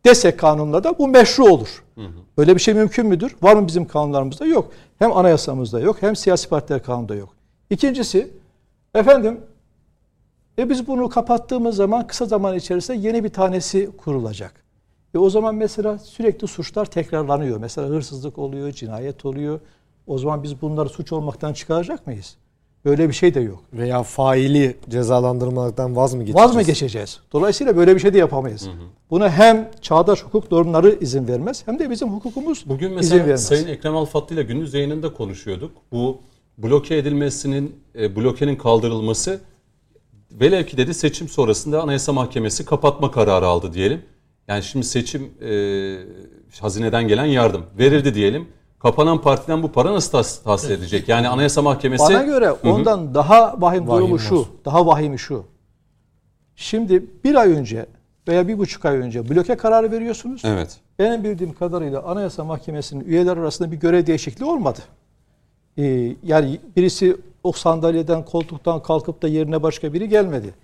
desek 0.04 0.38
kanunlarda 0.38 0.98
bu 0.98 1.08
meşru 1.08 1.44
olur. 1.44 1.84
Böyle 2.38 2.54
bir 2.54 2.60
şey 2.60 2.74
mümkün 2.74 3.06
müdür? 3.06 3.36
Var 3.42 3.56
mı 3.56 3.66
bizim 3.66 3.86
kanunlarımızda? 3.86 4.46
Yok. 4.46 4.72
Hem 4.98 5.16
anayasamızda 5.16 5.80
yok 5.80 5.96
hem 6.00 6.16
siyasi 6.16 6.48
partiler 6.48 6.82
kanununda 6.82 7.14
yok. 7.14 7.28
İkincisi 7.70 8.30
efendim 8.94 9.40
e 10.58 10.70
biz 10.70 10.86
bunu 10.86 11.08
kapattığımız 11.08 11.76
zaman 11.76 12.06
kısa 12.06 12.24
zaman 12.24 12.56
içerisinde 12.56 12.96
yeni 12.96 13.24
bir 13.24 13.28
tanesi 13.28 13.90
kurulacak. 13.96 14.62
E 15.14 15.18
o 15.18 15.30
zaman 15.30 15.54
mesela 15.54 15.98
sürekli 15.98 16.46
suçlar 16.46 16.86
tekrarlanıyor. 16.86 17.58
Mesela 17.58 17.88
hırsızlık 17.88 18.38
oluyor, 18.38 18.72
cinayet 18.72 19.24
oluyor. 19.24 19.60
O 20.06 20.18
zaman 20.18 20.42
biz 20.42 20.62
bunları 20.62 20.88
suç 20.88 21.12
olmaktan 21.12 21.52
çıkaracak 21.52 22.06
mıyız? 22.06 22.36
Böyle 22.84 23.08
bir 23.08 23.14
şey 23.14 23.34
de 23.34 23.40
yok. 23.40 23.64
Veya 23.72 24.02
faili 24.02 24.76
cezalandırmaktan 24.88 25.96
vaz 25.96 26.14
mı 26.14 26.24
geçeceğiz? 26.24 26.48
Vaz 26.48 26.56
mı 26.56 26.62
geçeceğiz? 26.62 27.20
Dolayısıyla 27.32 27.76
böyle 27.76 27.94
bir 27.94 28.00
şey 28.00 28.14
de 28.14 28.18
yapamayız. 28.18 28.68
Buna 29.10 29.30
hem 29.30 29.70
çağdaş 29.80 30.22
hukuk 30.22 30.52
normları 30.52 30.98
izin 31.00 31.28
vermez 31.28 31.62
hem 31.66 31.78
de 31.78 31.90
bizim 31.90 32.08
hukukumuz 32.08 32.64
Bugün 32.66 32.86
izin 32.86 32.96
mesela 32.96 33.20
vermez. 33.20 33.46
Sayın 33.46 33.66
Ekrem 33.66 33.96
Alfatlı 33.96 34.34
ile 34.34 34.42
gündüz 34.42 34.74
yayınında 34.74 35.12
konuşuyorduk. 35.12 35.70
Bu 35.92 36.20
bloke 36.58 36.96
edilmesinin, 36.96 37.76
e, 37.98 38.16
blokenin 38.16 38.56
kaldırılması 38.56 39.40
velev 40.32 40.64
ki 40.64 40.76
dedi 40.76 40.94
seçim 40.94 41.28
sonrasında 41.28 41.82
Anayasa 41.82 42.12
Mahkemesi 42.12 42.64
kapatma 42.64 43.10
kararı 43.10 43.46
aldı 43.46 43.74
diyelim. 43.74 44.02
Yani 44.48 44.62
şimdi 44.62 44.86
seçim 44.86 45.30
e, 45.42 45.50
hazineden 46.60 47.08
gelen 47.08 47.24
yardım 47.24 47.64
verildi 47.78 48.14
diyelim. 48.14 48.48
Kapanan 48.82 49.20
partiden 49.20 49.62
bu 49.62 49.72
para 49.72 49.92
nasıl 49.92 50.18
tahs- 50.18 50.42
tahsil 50.44 50.70
edecek? 50.70 51.08
Yani 51.08 51.28
Anayasa 51.28 51.62
Mahkemesi... 51.62 52.04
Bana 52.04 52.22
göre 52.22 52.52
ondan 52.52 53.14
daha 53.14 53.54
vahim 53.58 53.86
durumu 53.86 54.02
Vahim 54.04 54.18
şu. 54.18 54.34
olsun. 54.36 54.52
Daha 54.64 54.86
vahimi 54.86 55.18
şu. 55.18 55.44
Şimdi 56.56 57.04
bir 57.24 57.34
ay 57.34 57.52
önce 57.52 57.86
veya 58.28 58.48
bir 58.48 58.58
buçuk 58.58 58.84
ay 58.84 58.96
önce 58.96 59.28
bloke 59.30 59.56
kararı 59.56 59.90
veriyorsunuz. 59.90 60.42
Evet. 60.44 60.76
Benim 60.98 61.24
bildiğim 61.24 61.54
kadarıyla 61.54 62.02
Anayasa 62.02 62.44
Mahkemesi'nin 62.44 63.04
üyeler 63.04 63.36
arasında 63.36 63.72
bir 63.72 63.76
görev 63.76 64.06
değişikliği 64.06 64.44
olmadı. 64.44 64.78
Ee, 65.78 66.16
yani 66.22 66.60
birisi 66.76 67.16
o 67.44 67.52
sandalyeden, 67.52 68.24
koltuktan 68.24 68.82
kalkıp 68.82 69.22
da 69.22 69.28
yerine 69.28 69.62
başka 69.62 69.92
biri 69.92 70.08
gelmedi. 70.08 70.54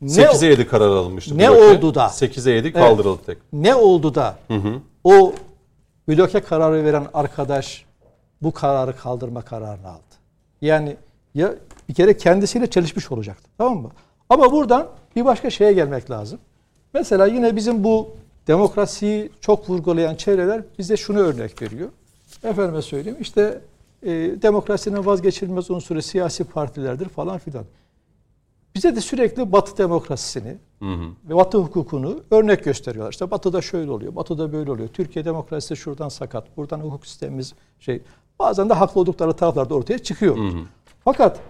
Ne, 0.00 0.08
8'e 0.10 0.48
7 0.48 0.66
karar 0.66 0.88
alınmıştı. 0.88 1.38
Ne 1.38 1.50
bloke. 1.50 1.60
oldu 1.64 1.94
da? 1.94 2.04
8'e 2.06 2.52
7 2.52 2.72
kaldırıldı 2.72 3.20
tek. 3.26 3.38
ne 3.52 3.74
oldu 3.74 4.14
da 4.14 4.38
o 5.04 5.32
bloke 6.08 6.40
kararı 6.40 6.84
veren 6.84 7.06
arkadaş 7.14 7.84
bu 8.42 8.52
kararı 8.52 8.96
kaldırma 8.96 9.42
kararını 9.42 9.88
aldı? 9.88 10.14
Yani 10.60 10.96
ya 11.34 11.54
bir 11.88 11.94
kere 11.94 12.16
kendisiyle 12.16 12.70
çelişmiş 12.70 13.12
olacaktı. 13.12 13.50
Tamam 13.58 13.78
mı? 13.78 13.90
Ama 14.28 14.52
buradan 14.52 14.88
bir 15.16 15.24
başka 15.24 15.50
şeye 15.50 15.72
gelmek 15.72 16.10
lazım. 16.10 16.38
Mesela 16.94 17.26
yine 17.26 17.56
bizim 17.56 17.84
bu 17.84 18.10
demokrasiyi 18.46 19.30
çok 19.40 19.70
vurgulayan 19.70 20.14
çevreler 20.14 20.62
bize 20.78 20.96
şunu 20.96 21.18
örnek 21.18 21.62
veriyor. 21.62 21.88
Efendime 22.44 22.82
söyleyeyim 22.82 23.18
işte 23.20 23.60
e, 24.02 24.08
demokrasinin 24.42 25.06
vazgeçilmez 25.06 25.70
unsuru 25.70 26.02
siyasi 26.02 26.44
partilerdir 26.44 27.08
falan 27.08 27.38
filan. 27.38 27.64
Bize 28.74 28.96
de 28.96 29.00
sürekli 29.00 29.52
Batı 29.52 29.78
demokrasisini 29.78 30.56
ve 31.28 31.36
Batı 31.36 31.58
hukukunu 31.58 32.20
örnek 32.30 32.64
gösteriyorlar. 32.64 33.12
İşte 33.12 33.30
Batı'da 33.30 33.62
şöyle 33.62 33.90
oluyor, 33.90 34.16
Batı'da 34.16 34.52
böyle 34.52 34.70
oluyor. 34.70 34.88
Türkiye 34.88 35.24
demokrasisi 35.24 35.76
şuradan 35.76 36.08
sakat, 36.08 36.56
buradan 36.56 36.80
hukuk 36.80 37.06
sistemimiz 37.06 37.54
şey. 37.80 38.02
Bazen 38.38 38.68
de 38.68 38.74
haklı 38.74 39.00
oldukları 39.00 39.32
taraflar 39.32 39.70
da 39.70 39.74
ortaya 39.74 39.98
çıkıyor. 39.98 40.36
Fakat 41.04 41.40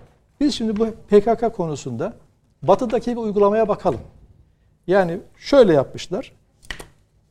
biz 0.41 0.55
şimdi 0.55 0.77
bu 0.77 0.87
PKK 0.87 1.57
konusunda 1.57 2.17
Batı'daki 2.63 3.11
bir 3.11 3.17
uygulamaya 3.17 3.69
bakalım. 3.69 4.01
Yani 4.87 5.19
şöyle 5.37 5.73
yapmışlar. 5.73 6.33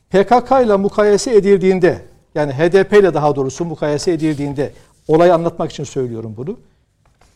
PKK 0.10 0.52
ile 0.66 0.76
mukayese 0.76 1.36
edildiğinde 1.36 2.06
yani 2.36 2.54
HDP 2.54 2.94
ile 2.94 3.14
daha 3.14 3.36
doğrusu 3.36 3.66
mukayese 3.66 4.12
edildiğinde 4.12 4.74
olayı 5.08 5.34
anlatmak 5.34 5.72
için 5.72 5.84
söylüyorum 5.84 6.34
bunu. 6.38 6.58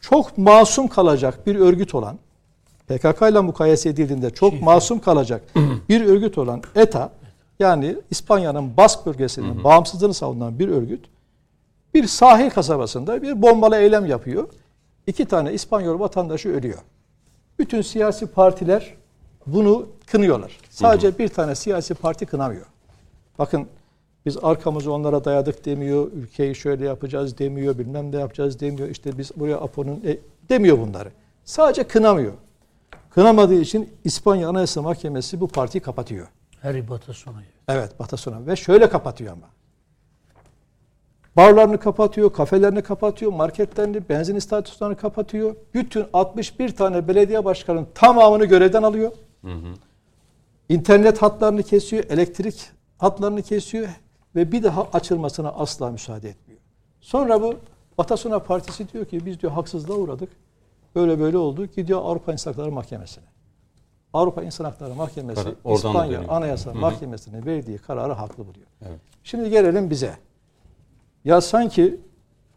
Çok 0.01 0.37
masum 0.37 0.87
kalacak 0.87 1.47
bir 1.47 1.55
örgüt 1.55 1.95
olan 1.95 2.17
PKK 2.87 3.21
ile 3.31 3.39
mukayese 3.39 3.89
edildiğinde 3.89 4.29
çok 4.29 4.61
masum 4.61 4.99
kalacak 4.99 5.43
bir 5.89 6.05
örgüt 6.05 6.37
olan 6.37 6.61
ETA 6.75 7.11
yani 7.59 7.95
İspanya'nın 8.11 8.77
Bask 8.77 9.05
bölgesinin 9.05 9.63
bağımsızlığını 9.63 10.13
savunan 10.13 10.59
bir 10.59 10.67
örgüt 10.67 11.05
bir 11.93 12.07
sahil 12.07 12.49
kasabasında 12.49 13.21
bir 13.21 13.41
bombalı 13.41 13.77
eylem 13.77 14.05
yapıyor. 14.05 14.47
İki 15.07 15.25
tane 15.25 15.53
İspanyol 15.53 15.99
vatandaşı 15.99 16.49
ölüyor. 16.49 16.79
Bütün 17.59 17.81
siyasi 17.81 18.27
partiler 18.27 18.93
bunu 19.47 19.87
kınıyorlar. 20.05 20.57
Sadece 20.69 21.17
bir 21.17 21.27
tane 21.27 21.55
siyasi 21.55 21.93
parti 21.93 22.25
kınamıyor. 22.25 22.65
Bakın 23.39 23.67
biz 24.25 24.37
arkamızı 24.43 24.91
onlara 24.91 25.25
dayadık 25.25 25.65
demiyor, 25.65 26.11
ülkeyi 26.11 26.55
şöyle 26.55 26.85
yapacağız 26.85 27.37
demiyor, 27.37 27.77
bilmem 27.77 28.11
ne 28.11 28.19
yapacağız 28.19 28.59
demiyor. 28.59 28.89
İşte 28.89 29.17
biz 29.17 29.31
buraya 29.35 29.57
APO'nun 29.57 30.01
e, 30.05 30.17
demiyor 30.49 30.79
bunları. 30.79 31.09
Sadece 31.45 31.83
kınamıyor. 31.83 32.33
Kınamadığı 33.13 33.61
için 33.61 33.89
İspanya 34.03 34.49
Anayasa 34.49 34.81
Mahkemesi 34.81 35.41
bu 35.41 35.47
partiyi 35.47 35.81
kapatıyor. 35.81 36.27
Her 36.61 36.75
ibata 36.75 37.13
sonu. 37.13 37.35
Evet 37.67 37.99
Batasuna 37.99 38.47
ve 38.47 38.55
şöyle 38.55 38.89
kapatıyor 38.89 39.33
ama. 39.33 39.49
Barlarını 41.35 41.79
kapatıyor, 41.79 42.33
kafelerini 42.33 42.81
kapatıyor, 42.81 43.33
marketlerini, 43.33 44.09
benzin 44.09 44.35
istasyonlarını 44.35 44.97
kapatıyor. 44.97 45.55
Bütün 45.73 46.05
61 46.13 46.75
tane 46.75 47.07
belediye 47.07 47.45
başkanının 47.45 47.87
tamamını 47.95 48.45
görevden 48.45 48.83
alıyor. 48.83 49.11
İnternet 50.69 51.21
hatlarını 51.21 51.63
kesiyor, 51.63 52.03
elektrik 52.09 52.69
hatlarını 52.97 53.41
kesiyor 53.41 53.87
ve 54.35 54.51
bir 54.51 54.63
daha 54.63 54.83
açılmasına 54.93 55.49
asla 55.49 55.91
müsaade 55.91 56.29
etmiyor. 56.29 56.61
Sonra 57.01 57.41
bu 57.41 57.55
Batasuna 57.97 58.39
Partisi 58.39 58.93
diyor 58.93 59.05
ki 59.05 59.25
biz 59.25 59.39
diyor 59.39 59.51
haksızlığa 59.51 59.97
uğradık. 59.97 60.29
Böyle 60.95 61.19
böyle 61.19 61.37
oldu. 61.37 61.65
Gidiyor 61.65 61.99
Avrupa 62.03 62.31
İnsan 62.31 62.51
Hakları 62.51 62.71
Mahkemesi'ne. 62.71 63.23
Avrupa 64.13 64.43
İnsan 64.43 64.65
Hakları 64.65 64.95
Mahkemesi 64.95 65.45
da 65.45 65.73
İspanya. 65.73 66.21
Anayasa 66.27 66.69
Hı 66.71 66.75
hı. 66.75 66.79
Mahkemesi'nin 66.79 67.45
verdiği 67.45 67.77
kararı 67.77 68.13
haklı 68.13 68.47
buluyor. 68.47 68.67
Evet. 68.81 68.99
Şimdi 69.23 69.49
gelelim 69.49 69.89
bize. 69.89 70.13
Ya 71.25 71.41
sanki 71.41 71.99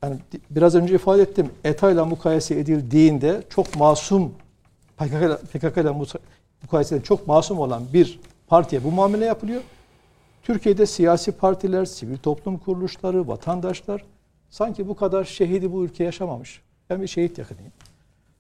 yani 0.03 0.17
biraz 0.51 0.75
önce 0.75 0.95
ifade 0.95 1.23
ettim. 1.23 1.51
ETA 1.65 1.91
ile 1.91 2.03
mukayese 2.03 2.59
edildiğinde 2.59 3.43
çok 3.51 3.77
masum 3.77 4.33
PKK 4.97 5.13
ile, 5.13 5.37
PKK 5.37 5.77
ile 5.81 5.89
musa- 5.89 6.19
mukayese 6.63 6.95
edilen 6.95 7.05
çok 7.05 7.27
masum 7.27 7.59
olan 7.59 7.83
bir 7.93 8.21
partiye 8.47 8.85
bu 8.85 8.91
muamele 8.91 9.25
yapılıyor. 9.25 9.63
Türkiye'de 10.43 10.87
siyasi 10.87 11.33
partiler, 11.33 11.85
sivil 11.85 12.17
toplum 12.19 12.59
kuruluşları, 12.59 13.29
vatandaşlar 13.29 14.05
sanki 14.51 14.89
bu 14.89 14.97
kadar 14.97 15.25
şehidi 15.25 15.73
bu 15.73 15.85
ülke 15.85 16.05
yaşamamış. 16.05 16.63
Ben 16.91 17.03
bir 17.03 17.07
şehit 17.07 17.39
yakınıyım. 17.39 17.73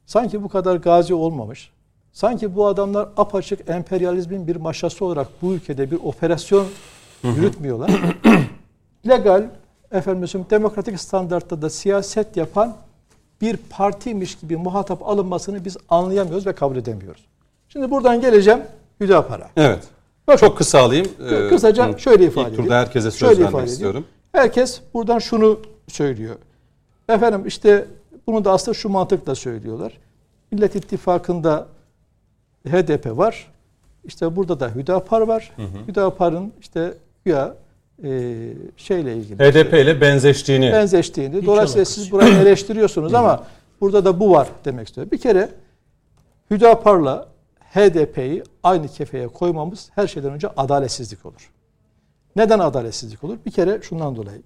Sanki 0.06 0.42
bu 0.42 0.48
kadar 0.48 0.76
gazi 0.76 1.14
olmamış. 1.14 1.70
Sanki 2.12 2.56
bu 2.56 2.66
adamlar 2.66 3.08
apaçık 3.16 3.70
emperyalizmin 3.70 4.46
bir 4.46 4.56
maşası 4.56 5.04
olarak 5.04 5.28
bu 5.42 5.54
ülkede 5.54 5.90
bir 5.90 5.98
operasyon 6.04 6.66
yürütmüyorlar. 7.22 7.90
Legal, 9.08 9.44
efendim 9.92 10.46
demokratik 10.50 11.00
standartta 11.00 11.62
da 11.62 11.70
siyaset 11.70 12.36
yapan 12.36 12.76
bir 13.40 13.56
partiymiş 13.56 14.34
gibi 14.38 14.56
muhatap 14.56 15.02
alınmasını 15.08 15.64
biz 15.64 15.76
anlayamıyoruz 15.88 16.46
ve 16.46 16.52
kabul 16.54 16.76
edemiyoruz. 16.76 17.24
Şimdi 17.68 17.90
buradan 17.90 18.20
geleceğim 18.20 18.60
Hüdapar'a. 19.00 19.50
Evet. 19.56 19.84
Bakın, 20.26 20.46
Çok 20.46 20.58
kısa 20.58 20.78
alayım. 20.80 21.06
Kı- 21.20 21.48
Kısaca 21.48 21.92
Hı. 21.94 21.98
şöyle 21.98 22.24
ifade 22.24 22.48
edeyim. 22.48 22.62
turda 22.64 22.78
herkese 22.78 23.10
söz 23.10 23.18
Şöyle 23.20 23.34
vermek 23.44 23.50
edeyim. 23.54 23.66
istiyorum. 23.72 24.04
Herkes 24.32 24.80
buradan 24.94 25.18
şunu 25.18 25.60
söylüyor. 25.88 26.36
Efendim 27.08 27.42
işte 27.46 27.84
bunu 28.26 28.44
da 28.44 28.52
aslında 28.52 28.74
şu 28.74 28.88
mantıkla 28.88 29.34
söylüyorlar. 29.34 29.98
Millet 30.50 30.74
İttifakı'nda 30.76 31.66
HDP 32.68 33.18
var. 33.18 33.52
İşte 34.04 34.36
burada 34.36 34.60
da 34.60 34.74
Hüdapar 34.74 35.20
var. 35.20 35.52
Hüdapar'ın 35.88 36.52
işte 36.60 36.94
ya 37.26 37.54
e, 38.04 38.08
şeyle 38.76 39.16
ilgili. 39.16 39.38
HDP 39.38 39.74
ile 39.74 40.00
benzeştiğini. 40.00 40.72
benzeştiğini. 40.72 41.32
Dolayısıyla 41.32 41.62
alakası 41.62 41.84
siz 41.94 42.12
burayı 42.12 42.34
eleştiriyorsunuz 42.34 43.14
ama 43.14 43.44
burada 43.80 44.04
da 44.04 44.20
bu 44.20 44.30
var 44.30 44.48
demek 44.64 44.88
istiyor. 44.88 45.10
Bir 45.10 45.18
kere 45.18 45.50
Hüdapar'la 46.50 47.28
HDP'yi 47.74 48.42
aynı 48.62 48.88
kefeye 48.88 49.28
koymamız 49.28 49.90
her 49.94 50.06
şeyden 50.06 50.32
önce 50.32 50.48
adaletsizlik 50.56 51.26
olur. 51.26 51.50
Neden 52.36 52.58
adaletsizlik 52.58 53.24
olur? 53.24 53.36
Bir 53.46 53.50
kere 53.50 53.82
şundan 53.82 54.16
dolayı. 54.16 54.42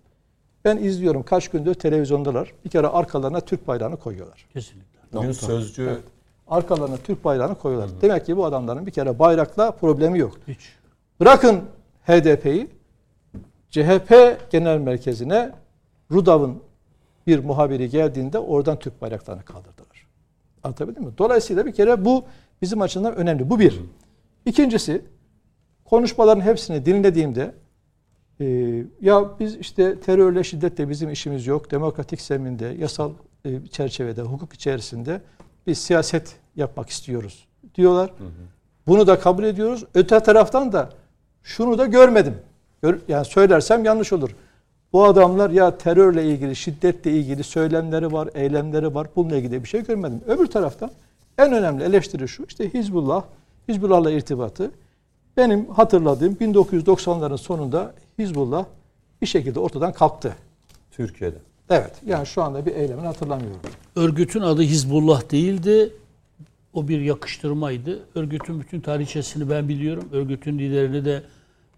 Ben 0.65 0.77
izliyorum 0.77 1.23
kaç 1.23 1.49
gündür 1.49 1.75
televizyondalar. 1.75 2.53
Bir 2.65 2.71
kere 2.71 2.87
arkalarına 2.87 3.41
Türk 3.41 3.69
bayrağını 3.69 3.97
koyuyorlar. 3.97 4.47
Kesinlikle. 4.53 4.99
Bugün 5.13 5.33
sözcü 5.33 6.01
Arkalarına 6.49 6.97
Türk 6.97 7.25
bayrağını 7.25 7.55
koyuyorlar. 7.55 7.91
Demek 8.03 8.27
ki 8.27 8.37
bu 8.37 8.45
adamların 8.45 8.87
bir 8.87 8.91
kere 8.91 9.19
bayrakla 9.19 9.71
problemi 9.71 10.19
yok. 10.19 10.39
Hiç. 10.49 10.59
Bırakın 11.21 11.61
HDP'yi 12.07 12.71
CHP 13.71 14.39
genel 14.51 14.79
merkezine 14.79 15.53
Rudav'ın 16.11 16.63
bir 17.27 17.45
muhabiri 17.45 17.91
geldiğinde 17.91 18.39
oradan 18.39 18.79
Türk 18.79 19.03
bayraklarını 19.03 19.45
kaldırdılar. 19.45 20.07
Anlatabildim 20.63 21.03
mi? 21.05 21.13
Dolayısıyla 21.19 21.67
bir 21.67 21.73
kere 21.73 22.05
bu 22.05 22.25
bizim 22.63 22.81
açımızdan 22.81 23.17
önemli. 23.17 23.51
Bu 23.51 23.61
bir. 23.61 23.81
İkincisi 24.47 25.05
konuşmaların 25.85 26.41
hepsini 26.41 26.87
dinlediğimde 26.87 27.55
e, 28.41 28.45
ya 29.01 29.25
biz 29.41 29.57
işte 29.57 30.01
terörle 30.01 30.45
şiddetle 30.45 30.89
bizim 30.89 31.11
işimiz 31.11 31.47
yok. 31.47 31.71
Demokratik 31.71 32.21
zeminde, 32.21 32.67
yasal 32.79 33.13
e, 33.45 33.67
çerçevede, 33.71 34.23
hukuk 34.23 34.53
içerisinde 34.53 35.21
biz 35.67 35.79
siyaset 35.79 36.37
yapmak 36.57 36.89
istiyoruz 36.91 37.47
diyorlar. 37.75 38.13
Bunu 38.87 39.07
da 39.07 39.19
kabul 39.19 39.45
ediyoruz. 39.45 39.85
Öte 39.95 40.21
taraftan 40.21 40.73
da 40.73 40.91
şunu 41.43 41.79
da 41.79 41.87
görmedim. 41.87 42.35
Gör- 42.83 42.99
yani 43.09 43.25
söylersem 43.25 43.85
yanlış 43.85 44.13
olur. 44.13 44.31
Bu 44.93 45.05
adamlar 45.05 45.51
ya 45.51 45.79
terörle 45.79 46.25
ilgili, 46.25 46.57
şiddetle 46.57 47.13
ilgili 47.13 47.43
söylemleri 47.43 48.13
var, 48.13 48.29
eylemleri 48.35 48.95
var. 48.95 49.07
Bununla 49.17 49.37
ilgili 49.37 49.63
bir 49.63 49.69
şey 49.69 49.85
görmedim. 49.85 50.21
Öbür 50.27 50.47
taraftan 50.47 50.91
en 51.39 51.53
önemli 51.53 51.85
eleştiri 51.85 52.29
şu. 52.29 52.45
işte 52.49 52.75
Hizbullah, 52.75 53.25
Hizbullah'la 53.69 54.11
irtibatı. 54.11 54.71
Benim 55.37 55.67
hatırladığım 55.67 56.35
1990'ların 56.35 57.39
sonunda 57.39 57.93
Hizbullah 58.21 58.65
bir 59.23 59.27
şekilde 59.27 59.61
ortadan 59.61 59.93
kalktı. 59.93 60.35
Türkiye'de. 60.91 61.37
Evet. 61.71 61.93
Yani 62.07 62.27
şu 62.27 62.43
anda 62.43 62.67
bir 62.67 62.75
eylemini 62.75 63.07
hatırlamıyorum. 63.07 63.61
Örgütün 63.97 64.41
adı 64.41 64.63
Hizbullah 64.63 65.31
değildi. 65.31 65.93
O 66.75 66.89
bir 66.89 67.01
yakıştırmaydı. 67.01 67.99
Örgütün 68.15 68.61
bütün 68.61 68.81
tarihçesini 68.81 69.51
ben 69.51 69.69
biliyorum. 69.69 70.09
Örgütün 70.13 70.59
liderini 70.59 71.05
de 71.05 71.23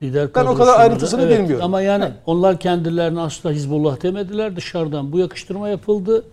lider 0.03 0.35
Ben 0.35 0.47
o 0.47 0.55
kadar 0.55 0.81
ayrıntısını 0.81 1.29
bilmiyorum. 1.29 1.65
Ama 1.65 1.83
yani 1.83 2.05
Evet. 2.05 2.15
onlar 2.27 2.61
kendilerine 2.61 3.21
asla 3.21 3.53
Hizbullah 3.53 4.03
demediler. 4.03 4.57
Dışarıdan 4.57 5.13
bu 5.13 5.19
yakıştırma 5.19 5.69
yapıldı. 5.69 6.25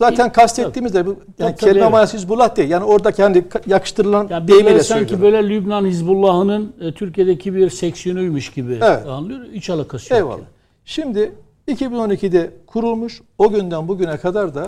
Zaten 0.00 0.32
kastettiğimiz 0.32 0.94
de 0.94 1.06
bu 1.06 1.16
yani 1.38 1.56
kelime 1.56 1.88
manası 1.88 2.16
Hizbullah 2.16 2.56
değil. 2.56 2.70
Yani 2.70 2.84
orada 2.84 3.12
kendi 3.12 3.48
yakıştırılan 3.66 4.28
Yani 4.30 4.48
deyimiyle 4.48 4.82
sanki 4.82 5.08
söylüyorum. 5.08 5.22
böyle 5.22 5.48
Lübnan 5.48 5.84
Hizbullah'ının 5.86 6.74
e, 6.80 6.92
Türkiye'deki 6.94 7.54
bir 7.54 7.70
seksiyonuymuş 7.70 8.52
gibi 8.52 8.78
Evet. 8.82 9.06
anlıyor. 9.06 9.40
Hiç 9.52 9.70
alakası 9.70 10.12
yok. 10.14 10.18
Eyvallah. 10.18 10.44
Şimdi 10.84 11.32
2012'de 11.68 12.50
kurulmuş 12.66 13.22
o 13.38 13.50
günden 13.50 13.88
bugüne 13.88 14.16
kadar 14.16 14.54
da 14.54 14.64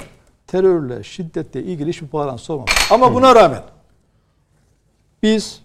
terörle, 0.47 1.03
şiddetle 1.03 1.63
ilgili 1.63 1.89
hiçbir 1.89 2.13
bağlantısı 2.13 2.53
olmamış. 2.53 2.73
Ama 2.91 3.15
buna 3.15 3.35
rağmen 3.35 3.63
biz 5.23 5.61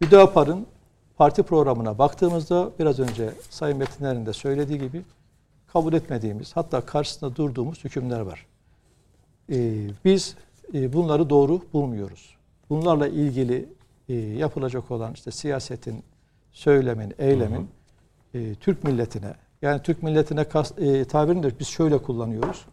Hüdapar'ın 0.00 0.66
parti 1.16 1.42
programına 1.42 1.98
baktığımızda 1.98 2.70
biraz 2.78 3.00
önce 3.00 3.30
Sayın 3.50 3.78
Metinler'in 3.78 4.26
de 4.26 4.32
söylediği 4.32 4.78
gibi 4.78 5.02
kabul 5.72 5.92
etmediğimiz 5.92 6.56
hatta 6.56 6.80
karşısında 6.80 7.36
durduğumuz 7.36 7.84
hükümler 7.84 8.20
var. 8.20 8.46
Ee, 9.52 9.86
biz 10.04 10.36
e, 10.74 10.92
bunları 10.92 11.30
doğru 11.30 11.60
bulmuyoruz. 11.72 12.36
Bunlarla 12.70 13.08
ilgili 13.08 13.68
e, 14.08 14.14
yapılacak 14.14 14.90
olan 14.90 15.12
işte 15.14 15.30
siyasetin, 15.30 16.02
söylemin, 16.52 17.14
eylemin 17.18 17.68
e, 18.34 18.54
Türk 18.54 18.84
milletine 18.84 19.34
yani 19.62 19.82
Türk 19.82 20.02
milletine 20.02 20.44
kas, 20.44 20.72
e, 20.78 21.04
tabirini 21.04 21.42
de 21.42 21.58
biz 21.60 21.68
şöyle 21.68 21.98
kullanıyoruz. 21.98 22.64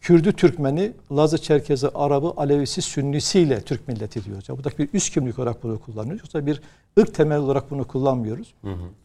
Kürdü 0.00 0.32
Türkmeni, 0.32 0.92
Lazı 1.12 1.38
Çerkezi, 1.38 1.88
Arabı, 1.88 2.32
Alevisi, 2.36 2.82
Sünnisiyle 2.82 3.60
Türk 3.60 3.88
milleti 3.88 4.24
diyoruz. 4.24 4.48
Ya, 4.48 4.58
bu 4.58 4.64
da 4.64 4.70
bir 4.78 4.88
üst 4.92 5.14
kimlik 5.14 5.38
olarak 5.38 5.62
bunu 5.62 5.78
kullanıyoruz. 5.78 6.20
Yoksa 6.20 6.46
bir 6.46 6.60
ırk 6.98 7.14
temel 7.14 7.38
olarak 7.38 7.70
bunu 7.70 7.86
kullanmıyoruz. 7.86 8.54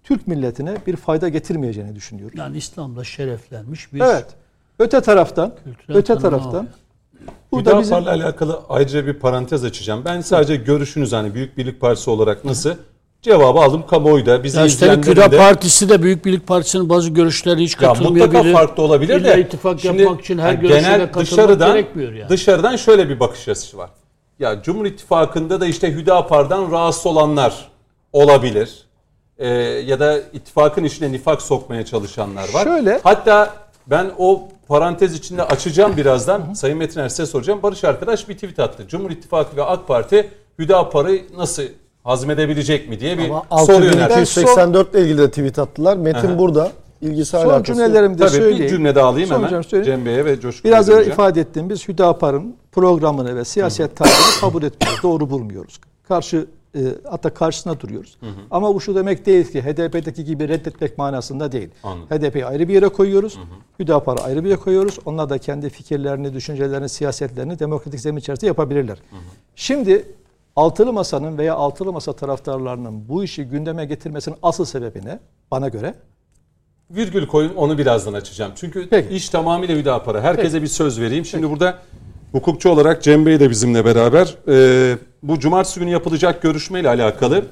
Türk 0.03 0.27
milletine 0.27 0.77
bir 0.87 0.95
fayda 0.95 1.29
getirmeyeceğini 1.29 1.95
düşünüyoruz. 1.95 2.39
Yani 2.39 2.57
İslam'la 2.57 3.03
şereflenmiş 3.03 3.93
bir 3.93 3.99
Evet. 3.99 4.27
Öte 4.79 5.01
taraftan, 5.01 5.51
Kültürel 5.63 5.97
öte 5.97 6.17
taraftan 6.17 6.53
var. 6.59 6.65
burada 7.51 7.79
bizim 7.79 7.95
alakalı 7.95 8.59
ayrıca 8.69 9.07
bir 9.07 9.13
parantez 9.13 9.63
açacağım. 9.63 10.01
Ben 10.05 10.21
sadece 10.21 10.55
görüşünüz 10.55 11.13
hani 11.13 11.33
Büyük 11.33 11.57
Birlik 11.57 11.81
Partisi 11.81 12.09
olarak 12.09 12.45
nasıl 12.45 12.73
cevabı 13.21 13.59
aldım 13.59 13.87
kamuoyuda. 13.87 14.43
Bizi 14.43 14.57
Ya 14.57 14.65
üstelik 14.65 14.91
izleyenlerin 14.91 15.13
Küra 15.13 15.31
de- 15.31 15.37
Partisi 15.37 15.89
de 15.89 16.03
Büyük 16.03 16.25
Birlik 16.25 16.47
Partisi'nin 16.47 16.89
bazı 16.89 17.09
görüşleri 17.09 17.59
hiç 17.63 17.73
Ya 17.73 17.79
katılmayabilir. 17.79 18.37
mutlaka 18.37 18.57
farklı 18.57 18.83
olabilir 18.83 19.21
İlla 19.21 19.37
de. 19.37 19.41
ittifak 19.41 19.79
şimdi, 19.79 20.01
yapmak 20.01 20.21
için 20.21 20.37
her 20.37 20.47
yani 20.51 20.59
görüşe 20.59 20.75
de 20.75 20.81
genel 20.81 20.99
katılmak 21.01 21.27
dışarıdan, 21.27 21.73
gerekmiyor 21.73 22.13
yani. 22.13 22.29
Dışarıdan 22.29 22.75
şöyle 22.75 23.09
bir 23.09 23.19
bakış 23.19 23.47
açısı 23.47 23.77
var. 23.77 23.89
Ya 24.39 24.61
Cumhur 24.63 24.85
İttifakı'nda 24.85 25.61
da 25.61 25.65
işte 25.65 25.91
Hüdapar'dan 25.93 26.71
rahatsız 26.71 27.05
olanlar 27.05 27.69
olabilir. 28.13 28.85
Ee, 29.37 29.47
ya 29.85 29.99
da 29.99 30.19
ittifakın 30.33 30.83
içine 30.83 31.11
nifak 31.11 31.41
sokmaya 31.41 31.85
çalışanlar 31.85 32.53
var. 32.53 32.63
Şöyle- 32.63 32.99
Hatta 33.03 33.53
ben 33.89 34.11
o 34.17 34.47
parantez 34.67 35.13
içinde 35.13 35.43
açacağım 35.43 35.97
birazdan. 35.97 36.53
Sayın 36.53 36.77
Metiner 36.77 37.09
size 37.09 37.25
soracağım. 37.25 37.59
Barış 37.63 37.83
arkadaş 37.83 38.29
bir 38.29 38.33
tweet 38.33 38.59
attı. 38.59 38.87
Cumhur 38.87 39.11
İttifakı 39.11 39.57
ve 39.57 39.63
AK 39.63 39.87
Parti 39.87 40.29
Hüdapar'ı 40.59 41.19
nasıl 41.37 41.63
hazmedebilecek 42.03 42.89
mi 42.89 42.99
diye 42.99 43.17
bir 43.17 43.29
Ama 43.29 43.65
soru 43.65 43.85
yöneltti. 43.85 44.03
6284 44.03 44.93
ile 44.95 45.01
ilgili 45.01 45.17
de 45.17 45.29
tweet 45.29 45.59
attılar. 45.59 45.97
Metin 45.97 46.27
Aha. 46.27 46.39
burada. 46.39 46.71
İlgisi 47.01 47.31
son 47.31 47.39
alakası 47.39 47.63
cümlelerimi 47.65 48.13
de 48.13 48.17
Tabii 48.17 48.29
söyleyeyim. 48.29 48.63
bir 48.63 48.69
cümle 48.69 48.95
daha 48.95 49.07
alayım 49.07 49.29
Son 49.29 49.43
hemen. 49.43 49.83
Cem 49.83 50.05
Bey'e 50.05 50.25
ve 50.25 50.39
Coşkun'a 50.39 50.71
Biraz 50.71 50.89
önce 50.89 51.11
ifade 51.11 51.41
ettiğim 51.41 51.69
biz 51.69 51.87
Hüdapar'ın 51.87 52.55
programını 52.71 53.35
ve 53.35 53.45
siyaset 53.45 53.95
tarzını 53.95 54.41
kabul 54.41 54.63
etmiyoruz. 54.63 55.03
Doğru 55.03 55.29
bulmuyoruz. 55.29 55.79
Karşı 56.07 56.45
e, 56.75 56.79
hatta 57.09 57.33
karşısına 57.33 57.79
duruyoruz. 57.79 58.17
Ama 58.51 58.75
bu 58.75 58.81
şu 58.81 58.95
demek 58.95 59.25
değil 59.25 59.51
ki 59.51 59.61
HDP'deki 59.61 60.25
gibi 60.25 60.47
reddetmek 60.47 60.97
manasında 60.97 61.51
değil. 61.51 61.69
HDP'yi 61.83 62.45
ayrı 62.45 62.67
bir 62.67 62.73
yere 62.73 62.89
koyuyoruz. 62.89 63.39
Hüdapar'ı 63.79 64.23
ayrı 64.23 64.43
bir 64.43 64.49
yere 64.49 64.59
koyuyoruz. 64.59 64.99
Onlar 65.05 65.29
da 65.29 65.37
kendi 65.37 65.69
fikirlerini, 65.69 66.33
düşüncelerini, 66.33 66.89
siyasetlerini 66.89 67.59
demokratik 67.59 67.99
zemin 67.99 68.19
içerisinde 68.19 68.47
yapabilirler. 68.47 68.97
Şimdi 69.55 70.05
Altılı 70.55 70.93
Masa'nın 70.93 71.37
veya 71.37 71.55
Altılı 71.55 71.93
Masa 71.93 72.13
taraftarlarının 72.13 73.09
bu 73.09 73.23
işi 73.23 73.43
gündeme 73.43 73.85
getirmesinin 73.85 74.37
asıl 74.43 74.65
sebebi 74.65 75.05
ne? 75.05 75.19
Bana 75.51 75.67
göre 75.67 75.95
Virgül 76.91 77.27
koyun 77.27 77.55
onu 77.55 77.77
birazdan 77.77 78.13
açacağım. 78.13 78.51
Çünkü 78.55 78.89
Peki. 78.89 79.15
iş 79.15 79.29
tamamıyla 79.29 79.75
Hüdapar'a. 79.75 80.21
Herkese 80.21 80.61
bir 80.61 80.67
söz 80.67 81.01
vereyim. 81.01 81.25
Şimdi 81.25 81.49
burada 81.49 81.77
hukukçu 82.31 82.69
olarak 82.69 83.03
Cem 83.03 83.25
Bey 83.25 83.39
de 83.39 83.49
bizimle 83.49 83.85
beraber. 83.85 84.35
Ee, 84.47 84.97
bu 85.27 85.39
cumartesi 85.39 85.79
günü 85.79 85.89
yapılacak 85.89 86.41
görüşmeyle 86.41 86.89
alakalı 86.89 87.45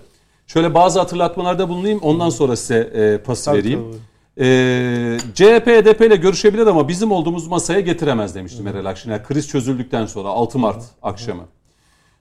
şöyle 0.48 0.74
bazı 0.74 1.00
hatırlatmalarda 1.00 1.70
bulunayım. 1.70 2.00
Ondan 2.00 2.30
sonra 2.30 2.56
size 2.56 2.78
e, 2.78 3.18
pası 3.18 3.54
vereyim. 3.54 4.02
Ee, 4.40 5.18
CHP, 5.34 5.68
HDP 5.68 6.02
ile 6.02 6.16
görüşebilir 6.16 6.68
ama 6.68 6.88
bizim 6.88 7.12
olduğumuz 7.12 7.48
masaya 7.48 7.80
getiremez 7.80 8.36
demişti 8.36 8.62
Meral 8.62 8.86
Akşener. 8.86 9.24
Kriz 9.24 9.48
çözüldükten 9.48 10.06
sonra 10.06 10.28
6 10.28 10.60
Mart 10.60 10.84
akşamı. 11.02 11.44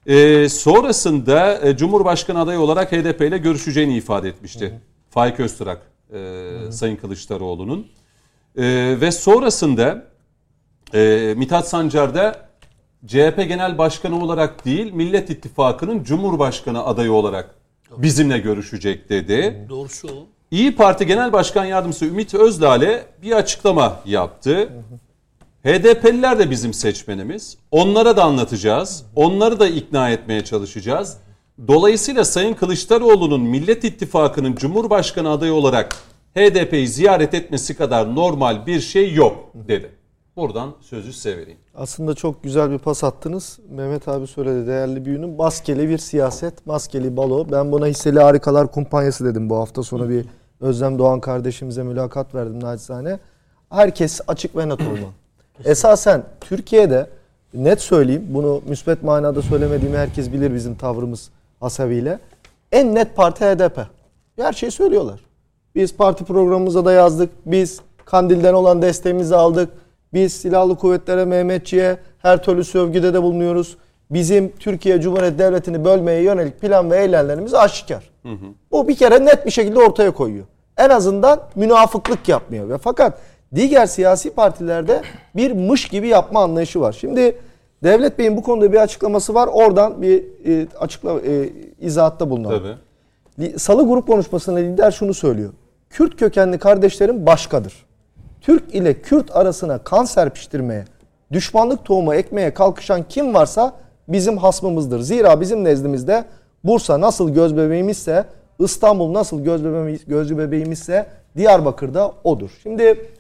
Ee, 0.07 0.49
sonrasında 0.49 1.61
e, 1.69 1.77
Cumhurbaşkanı 1.77 2.41
adayı 2.41 2.61
olarak 2.61 2.93
HDP 2.93 3.21
ile 3.21 3.39
görüşeceğini 3.39 3.97
ifade 3.97 4.29
etmişti. 4.29 4.81
Faik 5.11 5.41
Öztürk, 5.41 5.79
e, 6.13 6.73
Sayın 6.73 6.97
Kılıçdaroğlu'nun. 6.97 7.87
E, 8.57 8.63
ve 9.01 9.13
sonrasında 9.13 10.07
e, 10.95 11.35
Mithat 11.37 11.69
Sancar 11.69 12.15
da 12.15 12.49
CHP 13.07 13.37
Genel 13.49 13.79
Başkanı 13.79 14.25
olarak 14.25 14.65
değil, 14.65 14.93
Millet 14.93 15.31
İttifakı'nın 15.31 16.05
Cumhurbaşkanı 16.05 16.85
adayı 16.85 17.13
olarak 17.13 17.55
bizimle 17.97 18.39
görüşecek 18.39 19.09
dedi. 19.09 19.67
Doğrusu 19.69 20.09
o. 20.09 20.27
İyi 20.51 20.77
Parti 20.77 21.07
Genel 21.07 21.33
Başkan 21.33 21.65
Yardımcısı 21.65 22.05
Ümit 22.05 22.35
Özdağ'le 22.35 23.05
bir 23.23 23.33
açıklama 23.33 24.01
yaptı. 24.07 24.69
HDP'liler 25.65 26.39
de 26.39 26.51
bizim 26.51 26.75
seçmenimiz. 26.75 27.57
Onlara 27.71 28.17
da 28.17 28.25
anlatacağız. 28.25 29.05
Onları 29.17 29.61
da 29.61 29.69
ikna 29.69 30.11
etmeye 30.11 30.45
çalışacağız. 30.45 31.17
Dolayısıyla 31.69 32.25
Sayın 32.25 32.55
Kılıçdaroğlu'nun 32.55 33.41
Millet 33.41 33.85
İttifakı'nın 33.85 34.55
Cumhurbaşkanı 34.55 35.31
adayı 35.31 35.53
olarak 35.53 35.97
HDP'yi 36.37 36.89
ziyaret 36.89 37.35
etmesi 37.35 37.77
kadar 37.77 38.15
normal 38.15 38.67
bir 38.67 38.81
şey 38.81 39.15
yok 39.15 39.53
dedi. 39.55 39.91
Buradan 40.37 40.75
sözü 40.81 41.13
size 41.13 41.39
vereyim. 41.39 41.59
Aslında 41.75 42.15
çok 42.15 42.43
güzel 42.43 42.71
bir 42.71 42.79
pas 42.79 43.05
attınız. 43.05 43.59
Mehmet 43.71 44.09
abi 44.09 44.27
söyledi 44.27 44.67
değerli 44.67 45.05
büyüğünün. 45.05 45.31
Maskeli 45.31 45.89
bir 45.89 45.99
siyaset, 45.99 46.67
maskeli 46.67 47.17
balo. 47.17 47.47
Ben 47.53 47.73
buna 47.73 47.87
hisseli 47.87 48.21
harikalar 48.21 48.73
kumpanyası 48.73 49.25
dedim 49.25 49.51
bu 49.51 49.57
hafta 49.57 49.83
sonu 49.83 50.09
bir 50.09 50.27
Özlem 50.61 50.99
Doğan 50.99 51.21
kardeşimize 51.21 51.83
mülakat 51.83 52.35
verdim 52.35 52.61
naçizane. 52.63 53.19
Herkes 53.71 54.21
açık 54.29 54.57
ve 54.57 54.69
net 54.69 54.81
olmalı. 54.81 55.13
Esasen 55.65 56.23
Türkiye'de 56.41 57.07
net 57.55 57.81
söyleyeyim 57.81 58.27
bunu 58.29 58.63
müsbet 58.69 59.03
manada 59.03 59.43
söylemediğimi 59.43 59.97
herkes 59.97 60.33
bilir 60.33 60.55
bizim 60.55 60.75
tavrımız 60.75 61.31
hasebiyle. 61.61 62.19
En 62.73 62.95
net 62.95 63.17
parti 63.17 63.45
HDP. 63.45 63.79
Her 64.37 64.53
şeyi 64.53 64.73
söylüyorlar. 64.73 65.21
Biz 65.75 65.97
parti 65.97 66.25
programımıza 66.25 66.85
da 66.85 66.93
yazdık. 66.93 67.31
Biz 67.47 67.81
Kandil'den 68.05 68.55
olan 68.55 68.83
desteğimizi 68.83 69.37
aldık. 69.37 69.69
Biz 70.15 70.33
silahlı 70.33 70.77
kuvvetlere, 70.77 71.25
Mehmetçiğe 71.25 71.97
her 72.19 72.43
türlü 72.43 72.65
sövgüde 72.65 73.15
de 73.15 73.23
bulunuyoruz. 73.23 73.77
Bizim 74.11 74.53
Türkiye 74.57 75.01
Cumhuriyeti 75.01 75.39
Devleti'ni 75.39 75.85
bölmeye 75.85 76.23
yönelik 76.23 76.61
plan 76.61 76.91
ve 76.91 77.01
eylemlerimiz 77.01 77.55
aşikar. 77.55 78.11
Hı 78.23 78.29
hı. 78.29 78.47
Bu 78.71 78.89
bir 78.89 78.97
kere 78.97 79.25
net 79.25 79.47
bir 79.47 79.51
şekilde 79.51 79.79
ortaya 79.79 80.11
koyuyor. 80.11 80.45
En 80.77 80.89
azından 80.89 81.41
münafıklık 81.55 82.29
yapmıyor. 82.29 82.69
Ve 82.69 82.79
fakat 82.79 83.19
diğer 83.55 83.87
siyasi 83.87 84.31
partilerde 84.31 85.03
bir 85.37 85.53
mış 85.53 85.89
gibi 85.89 86.09
yapma 86.09 86.43
anlayışı 86.43 86.81
var. 86.81 86.93
Şimdi 86.93 87.39
Devlet 87.83 88.19
Bey'in 88.19 88.37
bu 88.37 88.43
konuda 88.43 88.73
bir 88.73 88.79
açıklaması 88.79 89.35
var. 89.35 89.49
Oradan 89.53 90.03
bir 90.03 90.25
e, 90.47 90.67
açıkla 90.79 91.21
e, 91.21 91.51
izahatta 91.81 92.31
bulunalım. 92.31 92.77
Tabii. 93.39 93.59
Salı 93.59 93.89
grup 93.89 94.07
konuşmasında 94.07 94.59
lider 94.59 94.91
şunu 94.91 95.15
söylüyor. 95.15 95.53
Kürt 95.91 96.17
kökenli 96.17 96.59
kardeşlerim 96.59 97.27
başkadır. 97.27 97.87
Türk 98.43 98.75
ile 98.75 99.03
Kürt 99.03 99.37
arasına 99.37 99.79
kan 99.79 100.05
serpiştirmeye, 100.05 100.85
düşmanlık 101.33 101.85
tohumu 101.85 102.15
ekmeye 102.15 102.55
kalkışan 102.55 103.05
kim 103.09 103.35
varsa 103.35 103.73
bizim 104.09 104.37
hasmımızdır. 104.37 105.01
Zira 105.01 105.41
bizim 105.41 105.65
nezdimizde 105.65 106.25
Bursa 106.65 107.01
nasıl 107.01 107.31
göz 107.31 107.57
bebeğimizse, 107.57 108.25
İstanbul 108.59 109.15
nasıl 109.15 109.45
göz 109.45 109.65
bebeğimiz, 109.65 110.05
gözcü 110.05 110.39
bebeğimizse 110.39 111.07
Diyarbakır'da 111.37 112.13
odur. 112.25 112.51
Şimdi 112.63 113.11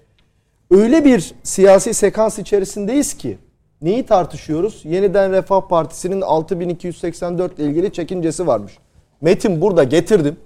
öyle 0.70 1.04
bir 1.04 1.34
siyasi 1.42 1.94
sekans 1.94 2.38
içerisindeyiz 2.38 3.14
ki 3.14 3.38
neyi 3.82 4.06
tartışıyoruz? 4.06 4.80
Yeniden 4.84 5.32
Refah 5.32 5.68
Partisi'nin 5.68 6.20
6284 6.20 7.58
ile 7.58 7.66
ilgili 7.66 7.92
çekincesi 7.92 8.46
varmış. 8.46 8.78
Metin 9.20 9.60
burada 9.60 9.84
getirdim. 9.84 10.36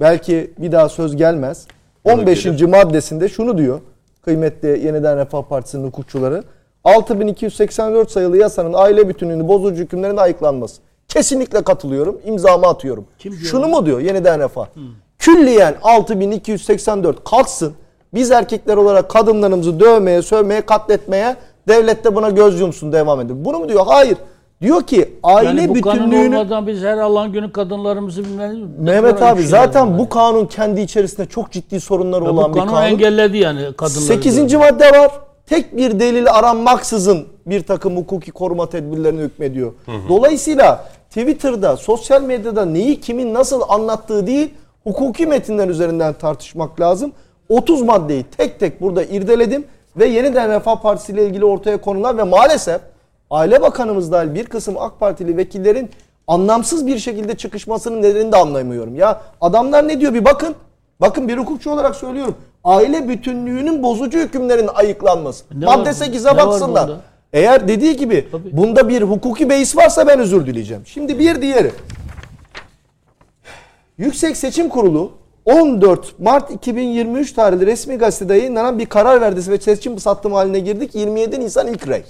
Belki 0.00 0.50
bir 0.58 0.72
daha 0.72 0.88
söz 0.88 1.16
gelmez. 1.16 1.66
15. 2.04 2.46
maddesinde 2.46 3.28
şunu 3.28 3.58
diyor 3.58 3.80
kıymetli 4.22 4.68
Yeniden 4.68 5.18
Refah 5.18 5.42
Partisi'nin 5.42 5.86
hukukçuları. 5.86 6.44
6284 6.84 8.10
sayılı 8.10 8.36
yasanın 8.36 8.72
aile 8.72 9.08
bütünlüğünü 9.08 9.48
bozucu 9.48 9.82
hükümlerin 9.82 10.16
ayıklanması. 10.16 10.80
Kesinlikle 11.08 11.62
katılıyorum. 11.62 12.20
İmzamı 12.24 12.66
atıyorum. 12.66 13.06
Kim 13.18 13.32
Şunu 13.32 13.68
mu 13.68 13.86
diyor 13.86 14.00
Yeniden 14.00 14.40
Refah? 14.40 14.66
Hmm. 14.74 14.82
Külliyen 15.18 15.74
6284 15.82 17.24
kalksın. 17.24 17.74
Biz 18.14 18.30
erkekler 18.30 18.76
olarak 18.76 19.10
kadınlarımızı 19.10 19.80
dövmeye, 19.80 20.22
sövmeye, 20.22 20.60
katletmeye 20.60 21.36
devlet 21.68 22.04
de 22.04 22.14
buna 22.14 22.30
göz 22.30 22.60
yumsun 22.60 22.92
devam 22.92 23.20
edin. 23.20 23.44
Bunu 23.44 23.58
mu 23.58 23.68
diyor? 23.68 23.86
Hayır. 23.86 24.18
Diyor 24.62 24.82
ki 24.82 25.18
aile 25.22 25.60
yani 25.60 25.68
bu 25.68 25.74
bütünlüğünü... 25.74 26.10
kanun 26.10 26.32
olmadan 26.32 26.66
biz 26.66 26.82
her 26.82 26.98
Allah'ın 26.98 27.32
günü 27.32 27.52
kadınlarımızı 27.52 28.24
bilmeliyiz. 28.24 28.68
Mehmet 28.78 29.22
abi 29.22 29.40
şey 29.40 29.48
zaten 29.48 29.86
yani. 29.86 29.98
bu 29.98 30.08
kanun 30.08 30.46
kendi 30.46 30.80
içerisinde 30.80 31.26
çok 31.26 31.50
ciddi 31.50 31.80
sorunları 31.80 32.24
Ve 32.24 32.28
olan 32.28 32.54
bir 32.54 32.58
kanun. 32.58 32.72
Bu 32.72 32.74
kanun 32.74 32.86
engelledi 32.86 33.38
yani 33.38 33.60
kadınları. 33.76 34.04
8. 34.04 34.54
madde 34.54 34.90
var. 34.90 35.10
Tek 35.46 35.76
bir 35.76 36.00
delil 36.00 36.30
aranmaksızın 36.30 37.26
bir 37.46 37.62
takım 37.62 37.96
hukuki 37.96 38.30
koruma 38.30 38.68
tedbirlerini 38.68 39.20
hükmediyor. 39.20 39.72
Hı 39.86 39.92
hı. 39.92 40.08
Dolayısıyla 40.08 40.84
Twitter'da, 41.08 41.76
sosyal 41.76 42.22
medyada 42.22 42.64
neyi 42.64 43.00
kimin 43.00 43.34
nasıl 43.34 43.62
anlattığı 43.68 44.26
değil, 44.26 44.54
hukuki 44.84 45.26
metinler 45.26 45.68
üzerinden 45.68 46.12
tartışmak 46.12 46.80
lazım. 46.80 47.12
30 47.48 47.82
maddeyi 47.82 48.24
tek 48.36 48.60
tek 48.60 48.80
burada 48.80 49.02
irdeledim 49.02 49.64
ve 49.96 50.06
yeniden 50.06 50.50
Refah 50.50 50.82
Partisi 50.82 51.12
ile 51.12 51.26
ilgili 51.26 51.44
ortaya 51.44 51.80
konular 51.80 52.18
ve 52.18 52.22
maalesef 52.22 52.80
Aile 53.30 53.62
Bakanımız 53.62 54.12
dahil 54.12 54.34
bir 54.34 54.46
kısım 54.46 54.78
AK 54.78 55.00
Partili 55.00 55.36
vekillerin 55.36 55.90
anlamsız 56.26 56.86
bir 56.86 56.98
şekilde 56.98 57.36
çıkışmasının 57.36 58.02
nedenini 58.02 58.32
de 58.32 58.36
anlayamıyorum. 58.36 58.94
Ya 58.94 59.20
adamlar 59.40 59.88
ne 59.88 60.00
diyor 60.00 60.14
bir 60.14 60.24
bakın. 60.24 60.54
Bakın 61.00 61.28
bir 61.28 61.38
hukukçu 61.38 61.70
olarak 61.70 61.96
söylüyorum. 61.96 62.36
Aile 62.64 63.08
bütünlüğünün 63.08 63.82
bozucu 63.82 64.18
hükümlerin 64.18 64.68
ayıklanması. 64.74 65.44
Ne 65.54 65.64
Madde 65.64 65.88
8'e 65.90 66.36
baksınlar. 66.36 66.90
Eğer 67.32 67.68
dediği 67.68 67.96
gibi 67.96 68.28
Tabii. 68.32 68.56
bunda 68.56 68.88
bir 68.88 69.02
hukuki 69.02 69.50
beis 69.50 69.76
varsa 69.76 70.06
ben 70.06 70.20
özür 70.20 70.46
dileyeceğim. 70.46 70.82
Şimdi 70.86 71.18
bir 71.18 71.42
diğeri. 71.42 71.72
Yüksek 73.98 74.36
Seçim 74.36 74.68
Kurulu 74.68 75.12
14 75.44 76.18
Mart 76.18 76.50
2023 76.50 77.32
tarihli 77.32 77.66
resmi 77.66 77.96
gazetede 77.96 78.34
yayınlanan 78.34 78.78
bir 78.78 78.86
karar 78.86 79.20
verdi 79.20 79.50
ve 79.50 79.58
seçim 79.58 79.98
sattım 79.98 80.32
haline 80.32 80.58
girdik. 80.58 80.94
27 80.94 81.40
Nisan 81.40 81.66
ilk 81.66 81.88
rey 81.88 82.04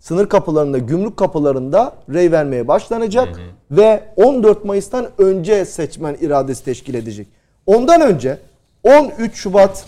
sınır 0.00 0.28
kapılarında, 0.28 0.78
gümrük 0.78 1.16
kapılarında 1.16 1.92
rey 2.12 2.32
vermeye 2.32 2.68
başlanacak 2.68 3.28
hı 3.28 3.40
hı. 3.40 3.76
ve 3.76 4.02
14 4.16 4.64
Mayıs'tan 4.64 5.06
önce 5.18 5.64
seçmen 5.64 6.16
iradesi 6.20 6.64
teşkil 6.64 6.94
edecek. 6.94 7.26
Ondan 7.66 8.00
önce 8.00 8.38
13 8.84 9.34
Şubat 9.34 9.84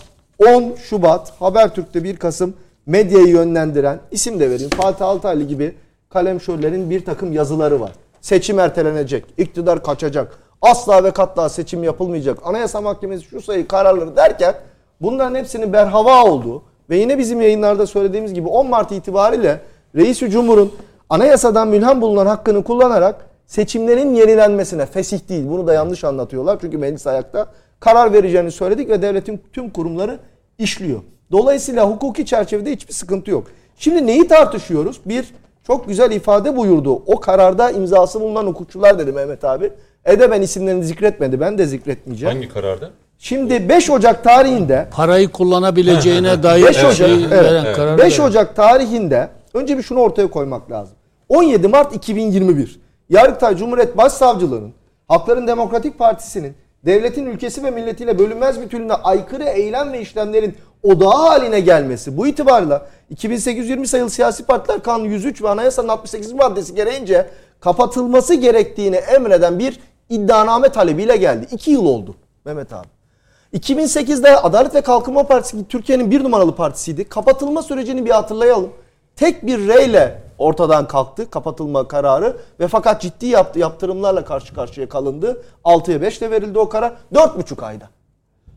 10 0.47 0.75
Şubat 0.75 1.33
Habertürk'te 1.39 2.03
1 2.03 2.17
Kasım 2.17 2.53
medyayı 2.85 3.27
yönlendiren 3.27 3.99
isim 4.11 4.39
de 4.39 4.49
vereyim 4.49 4.69
Fatih 4.69 5.05
Altaylı 5.05 5.43
gibi 5.43 5.75
kalemşörlerin 6.09 6.89
bir 6.89 7.05
takım 7.05 7.33
yazıları 7.33 7.81
var. 7.81 7.91
Seçim 8.21 8.59
ertelenecek, 8.59 9.25
iktidar 9.37 9.83
kaçacak, 9.83 10.39
asla 10.61 11.03
ve 11.03 11.11
katla 11.11 11.49
seçim 11.49 11.83
yapılmayacak, 11.83 12.37
anayasa 12.43 12.81
mahkemesi 12.81 13.25
şu 13.25 13.41
sayı 13.41 13.67
kararları 13.67 14.15
derken 14.15 14.55
bunların 15.01 15.35
hepsinin 15.35 15.73
berhava 15.73 16.23
olduğu 16.23 16.63
ve 16.89 16.97
yine 16.97 17.17
bizim 17.17 17.41
yayınlarda 17.41 17.87
söylediğimiz 17.87 18.33
gibi 18.33 18.47
10 18.47 18.69
Mart 18.69 18.91
itibariyle 18.91 19.61
Reis-i 19.95 20.29
Cumhur'un 20.29 20.71
anayasadan 21.09 21.67
mülhem 21.67 22.01
bulunan 22.01 22.25
hakkını 22.25 22.63
kullanarak 22.63 23.15
seçimlerin 23.47 24.13
yenilenmesine 24.13 24.85
fesih 24.85 25.29
değil 25.29 25.43
bunu 25.47 25.67
da 25.67 25.73
yanlış 25.73 26.03
anlatıyorlar 26.03 26.57
çünkü 26.61 26.77
meclis 26.77 27.07
ayakta 27.07 27.47
karar 27.79 28.13
vereceğini 28.13 28.51
söyledik 28.51 28.89
ve 28.89 29.01
devletin 29.01 29.41
tüm 29.53 29.69
kurumları 29.69 30.19
işliyor. 30.57 30.99
Dolayısıyla 31.31 31.89
hukuki 31.89 32.25
çerçevede 32.25 32.71
hiçbir 32.71 32.93
sıkıntı 32.93 33.31
yok. 33.31 33.47
Şimdi 33.77 34.07
neyi 34.07 34.27
tartışıyoruz? 34.27 34.99
Bir 35.05 35.25
çok 35.67 35.87
güzel 35.87 36.11
ifade 36.11 36.57
buyurdu. 36.57 36.93
O 36.93 37.19
kararda 37.19 37.71
imzası 37.71 38.21
bulunan 38.21 38.45
hukukçular 38.45 38.99
dedi 38.99 39.11
Mehmet 39.11 39.43
abi. 39.43 39.71
Ede 40.05 40.31
ben 40.31 40.41
isimlerini 40.41 40.83
zikretmedi. 40.83 41.39
Ben 41.39 41.57
de 41.57 41.65
zikretmeyeceğim. 41.65 42.35
Hangi 42.35 42.49
kararda? 42.49 42.89
Şimdi 43.19 43.69
5 43.69 43.89
Ocak 43.89 44.23
tarihinde 44.23 44.87
parayı 44.91 45.29
kullanabileceğine 45.29 46.43
dair 46.43 46.65
5 46.65 46.77
Ocak, 46.77 46.93
şey 46.93 47.25
evet, 47.31 47.77
5 47.99 48.19
Ocak 48.19 48.55
tarihinde 48.55 49.29
Önce 49.53 49.77
bir 49.77 49.83
şunu 49.83 49.99
ortaya 49.99 50.27
koymak 50.29 50.71
lazım. 50.71 50.95
17 51.29 51.67
Mart 51.67 51.95
2021 51.95 52.81
Yargıtay 53.09 53.57
Cumhuriyet 53.57 53.97
Başsavcılığı'nın 53.97 54.73
Hakların 55.07 55.47
Demokratik 55.47 55.99
Partisi'nin 55.99 56.55
devletin 56.85 57.25
ülkesi 57.25 57.63
ve 57.63 57.71
milletiyle 57.71 58.19
bölünmez 58.19 58.61
bütünlüğüne 58.61 58.93
aykırı 58.93 59.43
eylem 59.43 59.93
ve 59.93 60.01
işlemlerin 60.01 60.55
odağı 60.83 61.27
haline 61.27 61.59
gelmesi 61.59 62.17
bu 62.17 62.27
itibarla 62.27 62.87
2820 63.09 63.87
sayılı 63.87 64.09
siyasi 64.09 64.45
partiler 64.45 64.83
kanunu 64.83 65.07
103 65.07 65.41
ve 65.41 65.49
anayasanın 65.49 65.87
68 65.87 66.33
maddesi 66.33 66.75
gereğince 66.75 67.29
kapatılması 67.59 68.33
gerektiğini 68.33 68.95
emreden 68.95 69.59
bir 69.59 69.79
iddianame 70.09 70.69
talebiyle 70.69 71.17
geldi. 71.17 71.47
2 71.51 71.71
yıl 71.71 71.85
oldu 71.85 72.15
Mehmet 72.45 72.73
abi. 72.73 72.87
2008'de 73.53 74.37
Adalet 74.37 74.75
ve 74.75 74.81
Kalkınma 74.81 75.23
Partisi 75.27 75.67
Türkiye'nin 75.67 76.11
bir 76.11 76.23
numaralı 76.23 76.55
partisiydi. 76.55 77.03
Kapatılma 77.03 77.61
sürecini 77.61 78.05
bir 78.05 78.11
hatırlayalım 78.11 78.69
tek 79.15 79.47
bir 79.47 79.67
reyle 79.67 80.23
ortadan 80.37 80.87
kalktı 80.87 81.29
kapatılma 81.29 81.87
kararı 81.87 82.37
ve 82.59 82.67
fakat 82.67 83.01
ciddi 83.01 83.25
yaptı, 83.25 83.59
yaptırımlarla 83.59 84.25
karşı 84.25 84.53
karşıya 84.53 84.89
kalındı. 84.89 85.43
6'ya 85.65 86.01
5 86.01 86.21
de 86.21 86.31
verildi 86.31 86.59
o 86.59 86.69
karar 86.69 86.93
4,5 87.13 87.65
ayda. 87.65 87.89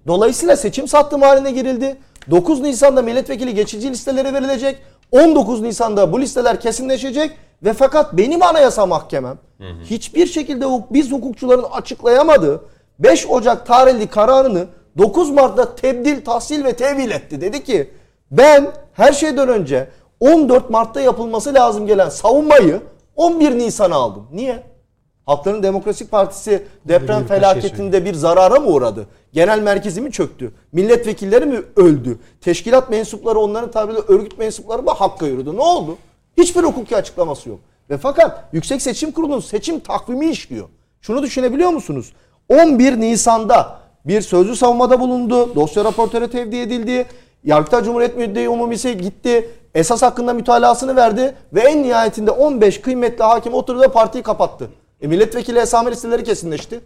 Dolayısıyla 0.07 0.57
seçim 0.57 0.89
sattım 0.89 1.23
haline 1.23 1.51
girildi. 1.51 1.97
9 2.31 2.61
Nisan'da 2.61 3.03
milletvekili 3.03 3.55
geçici 3.55 3.91
listelere 3.91 4.33
verilecek. 4.33 4.79
19 5.13 5.63
Nisan'da 5.63 6.13
bu 6.13 6.21
listeler 6.21 6.61
kesinleşecek 6.61 7.31
ve 7.63 7.73
fakat 7.73 8.13
benim 8.13 8.43
anayasa 8.43 8.87
mahkemem 8.87 9.39
hı 9.59 9.65
hı. 9.65 9.83
hiçbir 9.85 10.27
şekilde 10.27 10.67
biz 10.91 11.13
hukukçuların 11.13 11.65
açıklayamadığı 11.73 12.61
5 12.99 13.27
Ocak 13.27 13.67
tarihli 13.67 14.07
kararını 14.07 14.67
9 14.99 15.31
Mart'ta 15.31 15.75
tebdil, 15.75 16.25
tahsil 16.25 16.65
ve 16.65 16.73
tevil 16.73 17.11
etti. 17.11 17.41
Dedi 17.41 17.65
ki 17.65 17.91
ben 18.31 18.73
her 18.93 19.13
şeyden 19.13 19.49
önce 19.49 19.89
14 20.21 20.71
Mart'ta 20.71 21.01
yapılması 21.01 21.55
lazım 21.55 21.87
gelen 21.87 22.09
savunmayı 22.09 22.81
11 23.17 23.59
Nisan'a 23.59 23.95
aldım. 23.95 24.27
Niye? 24.33 24.63
Halkların 25.27 25.63
Demokratik 25.63 26.11
Partisi 26.11 26.67
deprem 26.89 27.23
bir 27.23 27.29
felaketinde 27.29 28.05
bir 28.05 28.15
zarara 28.15 28.61
mı 28.61 28.67
uğradı? 28.67 29.07
Genel 29.33 29.59
merkezi 29.59 30.01
mi 30.01 30.13
çöktü? 30.13 30.53
Milletvekilleri 30.73 31.47
mi 31.47 31.61
öldü? 31.77 32.19
Teşkilat 32.41 32.91
mensupları 32.91 33.39
onların 33.39 33.71
tabiriyle 33.71 34.03
örgüt 34.09 34.39
mensupları 34.39 34.83
mı 34.83 34.91
hakka 34.91 35.27
yürüdü? 35.27 35.57
Ne 35.57 35.61
oldu? 35.61 35.97
Hiçbir 36.37 36.63
hukuki 36.63 36.97
açıklaması 36.97 37.49
yok. 37.49 37.59
Ve 37.91 37.99
fakat 37.99 38.49
Yüksek 38.53 38.83
Seçim 38.83 39.13
Kurulu'nun 39.13 39.41
seçim 39.41 39.81
takvimi 39.81 40.31
işliyor. 40.31 40.69
Şunu 41.01 41.23
düşünebiliyor 41.23 41.71
musunuz? 41.71 42.13
11 42.49 43.01
Nisan'da 43.01 43.79
bir 44.05 44.21
sözlü 44.21 44.57
savunmada 44.57 45.01
bulundu. 45.01 45.55
Dosya 45.55 45.85
raportöre 45.85 46.31
tevdi 46.31 46.57
edildi. 46.57 47.07
Yargıtay 47.45 47.85
Cumhuriyet 47.85 48.17
Müddeyi 48.17 48.49
Umumisi 48.49 48.99
gitti. 48.99 49.51
Esas 49.77 50.03
hakkında 50.03 50.33
mütalasını 50.33 50.97
verdi. 50.97 51.35
Ve 51.53 51.61
en 51.61 51.83
nihayetinde 51.83 52.31
15 52.31 52.81
kıymetli 52.81 53.25
hakim 53.25 53.55
oturdu 53.55 53.81
ve 53.81 53.89
partiyi 53.89 54.23
kapattı. 54.23 54.71
E 55.01 55.07
milletvekili 55.07 55.59
esame 55.59 55.91
listeleri 55.91 56.25
kesinleşti. 56.25 56.81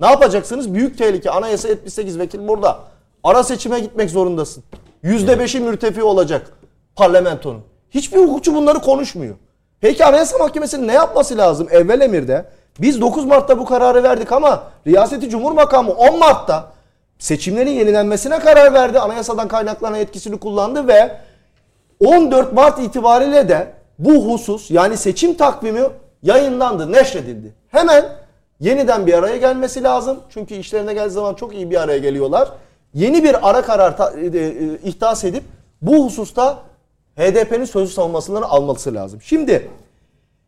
Ne 0.00 0.06
yapacaksınız? 0.06 0.74
Büyük 0.74 0.98
tehlike. 0.98 1.30
Anayasa 1.30 1.68
78 1.68 2.18
vekil 2.18 2.48
burada. 2.48 2.78
Ara 3.24 3.42
seçime 3.42 3.80
gitmek 3.80 4.10
zorundasın. 4.10 4.64
%5'i 5.04 5.60
mürtefi 5.60 6.02
olacak 6.02 6.52
parlamentonun. 6.96 7.60
Hiçbir 7.90 8.18
hukukçu 8.18 8.54
bunları 8.54 8.78
konuşmuyor. 8.78 9.34
Peki 9.80 10.04
Anayasa 10.04 10.38
Mahkemesi'nin 10.38 10.88
ne 10.88 10.92
yapması 10.92 11.38
lazım 11.38 11.68
evvel 11.70 12.00
emirde? 12.00 12.44
Biz 12.80 13.00
9 13.00 13.24
Mart'ta 13.24 13.58
bu 13.58 13.64
kararı 13.64 14.02
verdik 14.02 14.32
ama 14.32 14.62
Riyaseti 14.86 15.30
Cumhur 15.30 15.52
Makamı 15.52 15.92
10 15.92 16.18
Mart'ta 16.18 16.72
seçimlerin 17.18 17.70
yenilenmesine 17.70 18.38
karar 18.38 18.72
verdi. 18.72 19.00
Anayasadan 19.00 19.48
kaynaklanan 19.48 20.00
etkisini 20.00 20.38
kullandı 20.40 20.88
ve 20.88 21.16
14 22.00 22.52
Mart 22.52 22.78
itibariyle 22.78 23.48
de 23.48 23.72
bu 23.98 24.32
husus 24.32 24.70
yani 24.70 24.96
seçim 24.96 25.34
takvimi 25.34 25.80
yayınlandı, 26.22 26.92
neşredildi. 26.92 27.54
Hemen 27.68 28.04
yeniden 28.60 29.06
bir 29.06 29.14
araya 29.14 29.36
gelmesi 29.36 29.82
lazım. 29.82 30.18
Çünkü 30.30 30.54
işlerine 30.54 30.94
geldiği 30.94 31.10
zaman 31.12 31.34
çok 31.34 31.54
iyi 31.54 31.70
bir 31.70 31.80
araya 31.82 31.98
geliyorlar. 31.98 32.48
Yeni 32.94 33.24
bir 33.24 33.50
ara 33.50 33.62
karar 33.62 33.96
ta- 33.96 34.12
e, 34.20 34.26
e, 34.26 34.52
ihdas 34.84 35.24
edip 35.24 35.44
bu 35.82 36.04
hususta 36.04 36.58
HDP'nin 37.16 37.64
sözlü 37.64 37.92
savunmasını 37.92 38.44
alması 38.46 38.94
lazım. 38.94 39.20
Şimdi 39.22 39.70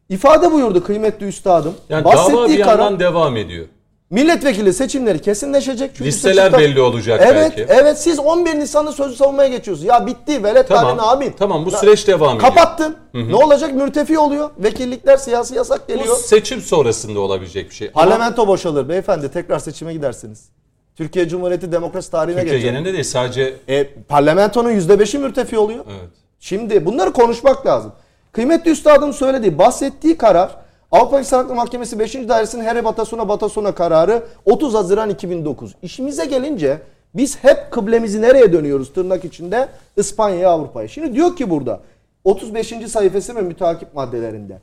ifade 0.09 0.53
buyurdu 0.53 0.85
kıymetli 0.85 1.27
üstadım. 1.27 1.75
Yani 1.89 2.05
dava 2.05 2.13
bir 2.13 2.17
Bahsettiği 2.19 2.59
yandan 2.59 2.77
karar 2.77 3.01
devam 3.01 3.37
ediyor. 3.37 3.67
Milletvekili 4.11 4.73
seçimleri 4.73 5.19
kesinleşecek. 5.19 5.91
Çünkü 5.95 6.05
Listeler 6.05 6.51
seçim- 6.51 6.59
belli 6.59 6.81
olacak 6.81 7.21
evet, 7.25 7.53
belki. 7.57 7.73
Evet 7.73 7.99
siz 7.99 8.19
11 8.19 8.59
Nisan'da 8.59 8.93
sözlü 8.93 9.17
savunmaya 9.17 9.49
geçiyorsunuz. 9.49 9.89
Ya 9.89 10.07
bitti 10.07 10.45
velet 10.45 10.69
Tamam, 10.69 10.99
abin. 11.01 11.33
tamam, 11.39 11.67
bu 11.67 11.71
süreç 11.71 12.07
devam 12.09 12.37
ediyor. 12.37 12.51
Kapattın. 12.55 12.97
Ne 13.15 13.35
olacak? 13.37 13.75
Mürtefi 13.75 14.19
oluyor. 14.19 14.51
Vekillikler 14.59 15.17
siyasi 15.17 15.55
yasak 15.55 15.89
Bu 15.89 15.93
geliyor. 15.93 16.17
seçim 16.17 16.61
sonrasında 16.61 17.21
olabilecek 17.21 17.71
bir 17.71 17.75
şey. 17.75 17.91
Ama 17.95 18.05
Parlamento 18.05 18.47
boşalır 18.49 18.89
beyefendi. 18.89 19.29
Tekrar 19.33 19.59
seçime 19.59 19.93
gidersiniz. 19.93 20.49
Türkiye 20.97 21.29
Cumhuriyeti 21.29 21.73
demokrasi 21.73 22.11
tarihine 22.11 22.41
Türkiye 22.41 22.59
geçer. 22.59 22.71
genelinde 22.71 22.93
değil 22.93 23.05
sadece 23.05 23.55
E, 23.69 23.95
parlamentonun 24.09 24.71
%5'i 24.71 25.19
mürtefi 25.19 25.59
oluyor. 25.59 25.85
evet. 25.89 26.09
Şimdi 26.41 26.87
bunları 26.87 27.13
konuşmak 27.13 27.67
lazım. 27.67 27.93
Kıymetli 28.33 28.71
üstadın 28.71 29.11
söylediği, 29.11 29.59
bahsettiği 29.59 30.19
karar 30.19 30.51
Avrupa 30.93 31.19
İnsan 31.19 31.39
Hakları 31.39 31.57
Mahkemesi 31.57 31.99
5. 31.99 32.15
Dairesinin 32.15 32.65
Here 32.65 32.85
Batasuna 32.85 33.29
Batasuna 33.29 33.75
kararı 33.75 34.23
30 34.45 34.75
Haziran 34.75 35.11
2009. 35.11 35.75
İşimize 35.83 36.25
gelince 36.25 36.81
biz 37.15 37.45
hep 37.45 37.71
kıblemizi 37.71 38.23
nereye 38.23 38.53
dönüyoruz 38.53 38.93
tırnak 38.93 39.25
içinde? 39.25 39.69
İspanya'ya, 39.97 40.51
Avrupa'ya. 40.51 40.89
Şimdi 40.89 41.15
diyor 41.15 41.37
ki 41.37 41.51
burada 41.51 41.81
35. 42.25 42.69
sayfası 42.69 43.37
ve 43.37 43.43
müteakip 43.43 43.95
maddelerinde 43.95 44.59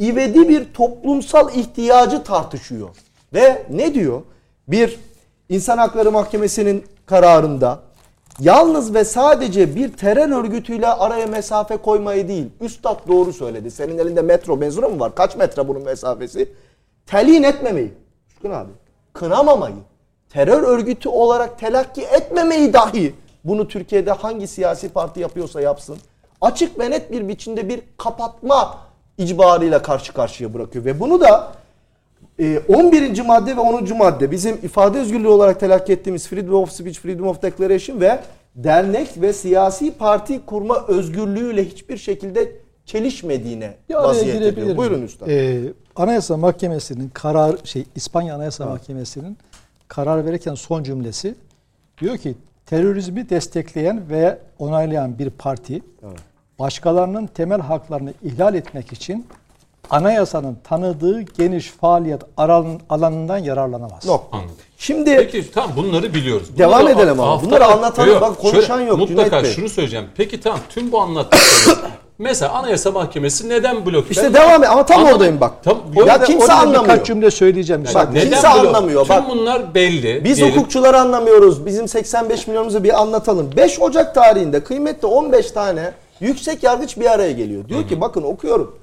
ivedi 0.00 0.48
bir 0.48 0.72
toplumsal 0.74 1.54
ihtiyacı 1.54 2.22
tartışıyor. 2.22 2.88
Ve 3.34 3.62
ne 3.70 3.94
diyor? 3.94 4.22
Bir 4.68 4.98
İnsan 5.48 5.78
Hakları 5.78 6.12
Mahkemesi'nin 6.12 6.84
kararında 7.06 7.80
Yalnız 8.40 8.94
ve 8.94 9.04
sadece 9.04 9.74
bir 9.74 9.92
terör 9.92 10.30
örgütüyle 10.44 10.86
araya 10.86 11.26
mesafe 11.26 11.76
koymayı 11.76 12.28
değil. 12.28 12.46
Üstad 12.60 13.08
doğru 13.08 13.32
söyledi. 13.32 13.70
Senin 13.70 13.98
elinde 13.98 14.22
metro 14.22 14.56
mezunu 14.56 14.88
mu 14.88 15.00
var? 15.00 15.14
Kaç 15.14 15.36
metre 15.36 15.68
bunun 15.68 15.82
mesafesi? 15.82 16.52
Telin 17.06 17.42
etmemeyi. 17.42 17.92
Şükür 18.28 18.50
abi. 18.50 18.70
Kınamamayı. 19.12 19.74
Terör 20.30 20.62
örgütü 20.62 21.08
olarak 21.08 21.58
telakki 21.58 22.02
etmemeyi 22.02 22.72
dahi. 22.72 23.14
Bunu 23.44 23.68
Türkiye'de 23.68 24.12
hangi 24.12 24.46
siyasi 24.46 24.88
parti 24.88 25.20
yapıyorsa 25.20 25.60
yapsın. 25.60 25.98
Açık 26.40 26.78
ve 26.78 26.90
net 26.90 27.12
bir 27.12 27.28
biçimde 27.28 27.68
bir 27.68 27.80
kapatma 27.96 28.78
icbarıyla 29.18 29.82
karşı 29.82 30.12
karşıya 30.12 30.54
bırakıyor. 30.54 30.84
Ve 30.84 31.00
bunu 31.00 31.20
da 31.20 31.52
e, 32.38 32.58
11. 32.68 33.20
madde 33.20 33.56
ve 33.56 33.60
10. 33.60 33.96
madde 33.96 34.30
bizim 34.30 34.54
ifade 34.62 34.98
özgürlüğü 34.98 35.28
olarak 35.28 35.60
telakki 35.60 35.92
ettiğimiz 35.92 36.28
Freedom 36.28 36.54
of 36.54 36.70
Speech, 36.70 36.98
Freedom 36.98 37.26
of 37.26 37.42
Declaration 37.42 38.00
ve 38.00 38.20
dernek 38.56 39.08
ve 39.20 39.32
siyasi 39.32 39.92
parti 39.92 40.46
kurma 40.46 40.86
özgürlüğüyle 40.88 41.64
hiçbir 41.64 41.96
şekilde 41.96 42.52
çelişmediğine 42.84 43.74
araya 43.94 44.02
vaziyet 44.02 44.42
ediyor. 44.42 44.76
Buyurun 44.76 45.02
üstad. 45.02 45.28
Ee, 45.28 45.60
Anayasa 45.96 46.36
Mahkemesi'nin 46.36 47.08
karar 47.08 47.56
şey 47.64 47.84
İspanya 47.94 48.34
Anayasa 48.34 48.66
Mahkemesi'nin 48.66 49.38
karar 49.88 50.26
verirken 50.26 50.54
son 50.54 50.82
cümlesi 50.82 51.34
diyor 52.00 52.18
ki 52.18 52.34
terörizmi 52.66 53.30
destekleyen 53.30 54.10
ve 54.10 54.38
onaylayan 54.58 55.18
bir 55.18 55.30
parti 55.30 55.82
başkalarının 56.58 57.26
temel 57.26 57.60
haklarını 57.60 58.12
ihlal 58.22 58.54
etmek 58.54 58.92
için 58.92 59.26
anayasanın 59.90 60.56
tanıdığı 60.68 61.20
geniş 61.20 61.70
faaliyet 61.70 62.22
alan- 62.36 62.80
alanından 62.90 63.38
yararlanamaz. 63.38 64.06
Nokta. 64.06 64.36
Anladım. 64.36 64.54
Şimdi 64.78 65.16
Peki 65.16 65.50
tamam 65.52 65.70
bunları 65.76 66.14
biliyoruz. 66.14 66.58
Devam 66.58 66.80
Bunları 66.80 66.92
edelim 66.94 67.20
ama. 67.20 67.42
Bunları 67.42 67.64
anlatan- 67.64 68.20
bak 68.20 68.38
konuşan 68.38 68.76
şöyle, 68.76 68.88
yok 68.90 68.98
Mutlaka 68.98 69.24
Cüneyt 69.30 69.44
Bey. 69.44 69.50
şunu 69.52 69.68
söyleyeceğim. 69.68 70.06
Peki 70.16 70.40
tamam 70.40 70.60
tüm 70.68 70.92
bu 70.92 71.00
anlattıkları 71.00 71.78
mesela 72.18 72.52
Anayasa 72.52 72.90
Mahkemesi 72.90 73.48
neden 73.48 73.86
blok? 73.86 74.10
işte 74.10 74.22
Ben- 74.24 74.34
devam 74.34 74.62
et 74.64 74.70
ama 74.70 74.86
tam 74.86 74.96
Anladım. 74.98 75.14
oradayım 75.14 75.40
bak. 75.40 75.52
Tam- 75.64 75.78
ya 75.94 76.02
Orada- 76.04 76.24
kimse 76.24 76.42
orada 76.44 76.54
anlamıyor. 76.58 76.84
Birkaç 76.84 77.06
cümle 77.06 77.30
söyleyeceğim. 77.30 77.82
Bak, 77.82 77.86
müsaade. 77.88 78.18
Neden 78.18 78.30
kimse 78.30 78.42
blok? 78.48 78.66
anlamıyor. 78.66 79.06
Tüm 79.06 79.16
Bak. 79.16 79.24
bunlar 79.30 79.74
belli. 79.74 80.24
Biz 80.24 80.36
diyelim. 80.36 80.56
hukukçuları 80.56 81.00
anlamıyoruz. 81.00 81.66
Bizim 81.66 81.88
85 81.88 82.46
milyonumuzu 82.46 82.84
bir 82.84 83.00
anlatalım. 83.00 83.50
5 83.56 83.80
Ocak 83.80 84.14
tarihinde 84.14 84.64
kıymetli 84.64 85.06
15 85.06 85.50
tane 85.50 85.92
yüksek 86.20 86.62
yargıç 86.62 86.96
bir 86.96 87.10
araya 87.10 87.32
geliyor. 87.32 87.68
Diyor 87.68 87.88
ki 87.88 88.00
bakın 88.00 88.22
okuyorum. 88.22 88.76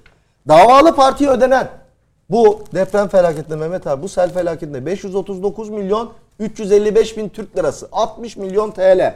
Davalı 0.48 0.96
partiye 0.96 1.30
ödenen 1.30 1.70
bu 2.30 2.60
deprem 2.74 3.08
felaketinde 3.08 3.56
Mehmet 3.56 3.88
abi 3.88 4.04
bu 4.04 4.10
sel 4.10 4.34
felaketinde 4.34 4.86
539 4.86 5.70
milyon 5.70 6.10
355 6.40 7.18
bin 7.18 7.30
Türk 7.30 7.58
lirası 7.58 7.88
60 7.92 8.38
milyon 8.38 8.72
TL. 8.72 9.16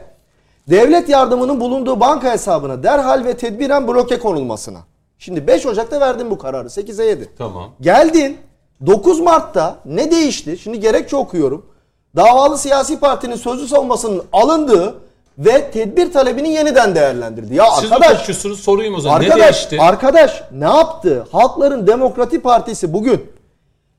Devlet 0.70 1.08
yardımının 1.08 1.60
bulunduğu 1.60 2.00
banka 2.00 2.32
hesabına 2.32 2.82
derhal 2.82 3.24
ve 3.24 3.36
tedbiren 3.36 3.88
bloke 3.88 4.18
konulmasına. 4.18 4.78
Şimdi 5.18 5.46
5 5.46 5.66
Ocak'ta 5.66 6.00
verdim 6.00 6.30
bu 6.30 6.38
kararı 6.38 6.68
8'e 6.68 7.06
7. 7.06 7.30
Tamam. 7.38 7.70
Geldin 7.80 8.38
9 8.86 9.20
Mart'ta 9.20 9.78
ne 9.84 10.10
değişti? 10.10 10.58
Şimdi 10.58 10.80
gerekçe 10.80 11.16
okuyorum. 11.16 11.66
Davalı 12.16 12.58
siyasi 12.58 13.00
partinin 13.00 13.36
sözlü 13.36 13.68
savunmasının 13.68 14.22
alındığı 14.32 14.94
ve 15.40 15.70
tedbir 15.70 16.12
talebini 16.12 16.52
yeniden 16.52 16.94
değerlendirdi. 16.94 17.54
Ya 17.54 17.64
Siz 17.80 17.92
arkadaş 17.92 18.12
hukukçusunuz 18.12 18.60
sorayım 18.60 18.94
o 18.94 19.00
zaman. 19.00 19.22
ne 19.22 19.26
Arkadaş, 19.26 19.54
değişti? 19.54 19.78
arkadaş 19.80 20.42
ne 20.52 20.64
yaptı? 20.64 21.26
Halkların 21.32 21.86
Demokrati 21.86 22.40
Partisi 22.40 22.92
bugün 22.92 23.32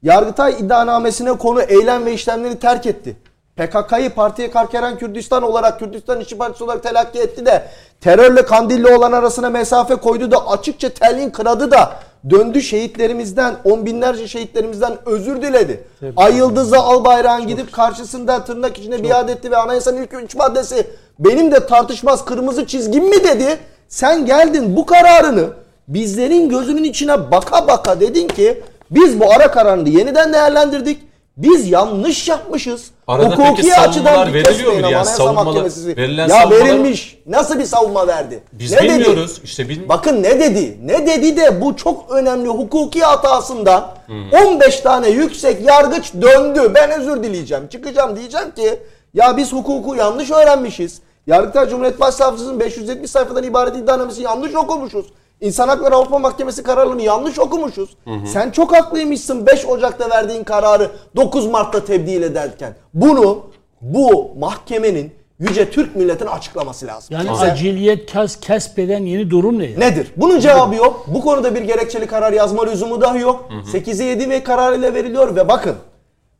Yargıtay 0.04 0.56
iddianamesine 0.60 1.34
konu 1.38 1.62
eylem 1.62 2.06
ve 2.06 2.14
işlemlerini 2.14 2.60
terk 2.60 2.86
etti. 2.86 3.18
PKK'yı 3.56 4.10
partiye 4.10 4.52
karkeren 4.52 4.98
Kürdistan 4.98 5.44
olarak 5.44 5.80
Kürdistan 5.80 6.20
İşçi 6.20 6.38
Partisi 6.38 6.64
olarak 6.64 6.84
telakki 6.84 7.20
etti 7.20 7.46
de 7.46 7.68
terörle 8.02 8.46
Kandilli 8.46 8.96
olan 8.96 9.12
arasına 9.12 9.50
mesafe 9.50 9.96
koydu 9.96 10.32
da 10.32 10.48
açıkça 10.48 10.90
telin 10.90 11.30
kıradı 11.30 11.72
da 11.72 11.92
döndü 12.30 12.62
şehitlerimizden 12.62 13.56
on 13.64 13.86
binlerce 13.86 14.28
şehitlerimizden 14.28 14.98
özür 15.06 15.42
diledi. 15.42 15.84
Ay 16.18 16.38
Yıldız'la 16.38 16.84
Al 16.84 17.06
Bayrağın 17.06 17.48
gidip 17.48 17.72
karşısında 17.72 18.46
tırnak 18.46 18.78
içinde 18.78 19.04
biat 19.04 19.30
etti 19.30 19.52
ve 19.52 19.58
anayasanın 19.58 20.04
ilk 20.04 20.14
üç 20.14 20.36
maddesi 20.36 20.88
benim 21.20 21.52
de 21.52 21.66
tartışmaz 21.66 22.26
kırmızı 22.26 22.66
çizgim 22.66 23.10
mi 23.10 23.24
dedi. 23.24 23.58
Sen 23.88 24.26
geldin 24.26 24.76
bu 24.76 24.86
kararını 24.86 25.50
bizlerin 25.88 26.50
gözünün 26.50 26.84
içine 26.84 27.32
baka 27.32 27.68
baka 27.68 28.00
dedin 28.00 28.28
ki 28.28 28.64
biz 28.92 29.20
bu 29.20 29.32
ara 29.32 29.52
kararını 29.52 29.90
yeniden 29.90 30.34
değerlendirdik. 30.34 31.11
Biz 31.42 31.68
yanlış 31.68 32.28
yapmışız. 32.28 32.92
Arada 33.08 33.36
peki 33.36 33.64
savunmalar 33.64 34.34
veriliyor 34.34 34.72
mu? 34.74 34.78
Anayasa 34.88 35.24
savunmalar- 35.24 35.98
verilen 35.98 36.28
ya 36.30 36.36
savunmalar- 36.36 36.66
verilmiş. 36.66 37.18
Nasıl 37.28 37.60
bir 37.60 37.66
savunma 37.66 38.08
verdi? 38.08 38.44
Biz 38.54 38.72
Ne 38.72 38.78
dedi? 38.78 38.88
bilmiyoruz. 38.90 39.42
İşte 39.44 39.70
bil- 39.70 39.90
Bakın 39.90 40.24
ne 40.24 40.40
dedi? 40.40 40.78
Ne 40.84 41.08
dedi 41.08 41.38
de 41.38 41.62
bu 41.62 41.76
çok 41.76 42.12
önemli 42.12 42.48
hukuki 42.50 43.00
hatasından 43.02 43.96
Hmm. 44.06 44.34
15 44.48 44.80
tane 44.80 45.10
yüksek 45.10 45.68
yargıç 45.68 46.14
döndü. 46.22 46.72
Ben 46.76 46.92
özür 47.02 47.24
dileyeceğim. 47.24 47.68
Çıkacağım 47.68 48.16
diyeceğim 48.16 48.52
ki 48.56 48.80
ya 49.14 49.38
biz 49.38 49.54
hukuku 49.54 49.96
yanlış 49.96 50.32
öğrenmişiz. 50.32 51.02
Yargıtay 51.28 51.70
Cumhuriyet 51.70 52.00
Başsavcısının 52.00 52.60
570 52.60 53.12
sayfadan 53.12 53.44
ibaret 53.44 53.76
iddianamesini 53.76 54.24
yanlış 54.24 54.56
okumuşuz. 54.56 55.06
İnsan 55.42 55.68
Hakları 55.68 55.96
Avrupa 55.96 56.20
Mahkemesi 56.20 56.64
kararını 56.64 57.02
yanlış 57.02 57.40
okumuşuz. 57.40 57.98
Sen 58.26 58.52
çok 58.52 58.74
haklıymışsın 58.76 59.46
5 59.46 59.66
Ocak'ta 59.66 60.10
verdiğin 60.10 60.44
kararı 60.44 60.92
9 61.16 61.48
Mart'ta 61.48 61.86
tebdil 61.86 62.22
ederken. 62.24 62.76
Bunu 62.94 63.40
bu 63.82 64.32
mahkemenin 64.40 65.12
yüce 65.40 65.72
Türk 65.72 65.96
milletine 65.96 66.30
açıklaması 66.30 66.88
lazım. 66.88 67.08
Yani 67.16 67.28
Kimse- 67.28 67.52
aciliyet 67.52 68.06
kes, 68.12 68.40
kesbeden 68.40 69.06
yeni 69.06 69.30
durum 69.30 69.60
ne 69.60 69.66
ya? 69.66 69.80
Nedir? 69.80 70.12
Bunun 70.18 70.40
cevabı 70.40 70.76
yok. 70.76 71.06
Bu 71.08 71.22
konuda 71.22 71.56
bir 71.56 71.62
gerekçeli 71.62 72.08
karar 72.08 72.34
yazma 72.34 72.64
lüzumu 72.66 73.02
dahi 73.02 73.20
yok. 73.20 73.50
8'e 73.74 74.06
7 74.06 74.30
ve 74.30 74.44
kararıyla 74.44 74.94
veriliyor 74.94 75.36
ve 75.36 75.48
bakın 75.48 75.76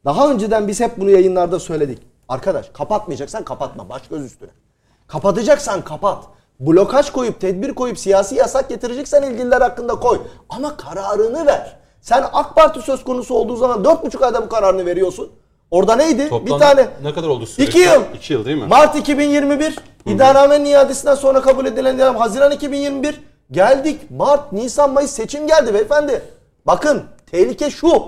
daha 0.06 0.32
önceden 0.32 0.68
biz 0.68 0.80
hep 0.80 0.98
bunu 0.98 1.10
yayınlarda 1.10 1.60
söyledik. 1.60 2.00
Arkadaş 2.30 2.70
kapatmayacaksan 2.74 3.44
kapatma 3.44 3.90
baş 3.90 4.02
göz 4.08 4.26
üstüne. 4.26 4.50
Kapatacaksan 5.08 5.82
kapat. 5.82 6.24
Blokaj 6.66 7.10
koyup 7.10 7.42
tedbir 7.42 7.74
koyup 7.76 8.00
siyasi 8.00 8.36
yasak 8.36 8.70
getireceksen 8.70 9.24
ilgililer 9.24 9.62
hakkında 9.62 9.96
koy. 9.96 10.20
Ama 10.50 10.78
kararını 10.78 11.46
ver. 11.46 11.78
Sen 12.02 12.24
AK 12.34 12.56
Parti 12.56 12.82
söz 12.82 13.04
konusu 13.04 13.36
olduğu 13.36 13.56
zaman 13.56 13.84
4,5 13.84 14.26
ayda 14.26 14.44
bu 14.44 14.50
kararını 14.50 14.86
veriyorsun. 14.86 15.32
Orada 15.72 15.96
neydi? 15.96 16.30
Toplam 16.30 16.46
bir 16.60 16.66
tane. 16.66 16.88
ne 17.04 17.14
kadar 17.14 17.28
oldu 17.28 17.46
süreç? 17.46 17.70
İki 17.70 17.80
yıl. 17.80 18.02
İki 18.16 18.34
yıl 18.34 18.46
değil 18.46 18.58
mi? 18.58 18.68
Mart 18.68 18.96
2021. 18.96 19.80
İddianamenin 20.06 20.66
iadesinden 20.66 21.16
sonra 21.16 21.42
kabul 21.42 21.66
edilen 21.66 21.96
iddianame 21.96 22.20
Haziran 22.20 22.52
2021. 22.52 23.22
Geldik. 23.52 24.12
Mart, 24.12 24.52
Nisan, 24.52 24.90
Mayıs 24.94 25.12
seçim 25.12 25.48
geldi 25.48 25.74
beyefendi. 25.74 26.22
Bakın 26.68 27.04
tehlike 27.32 27.70
şu. 27.70 28.04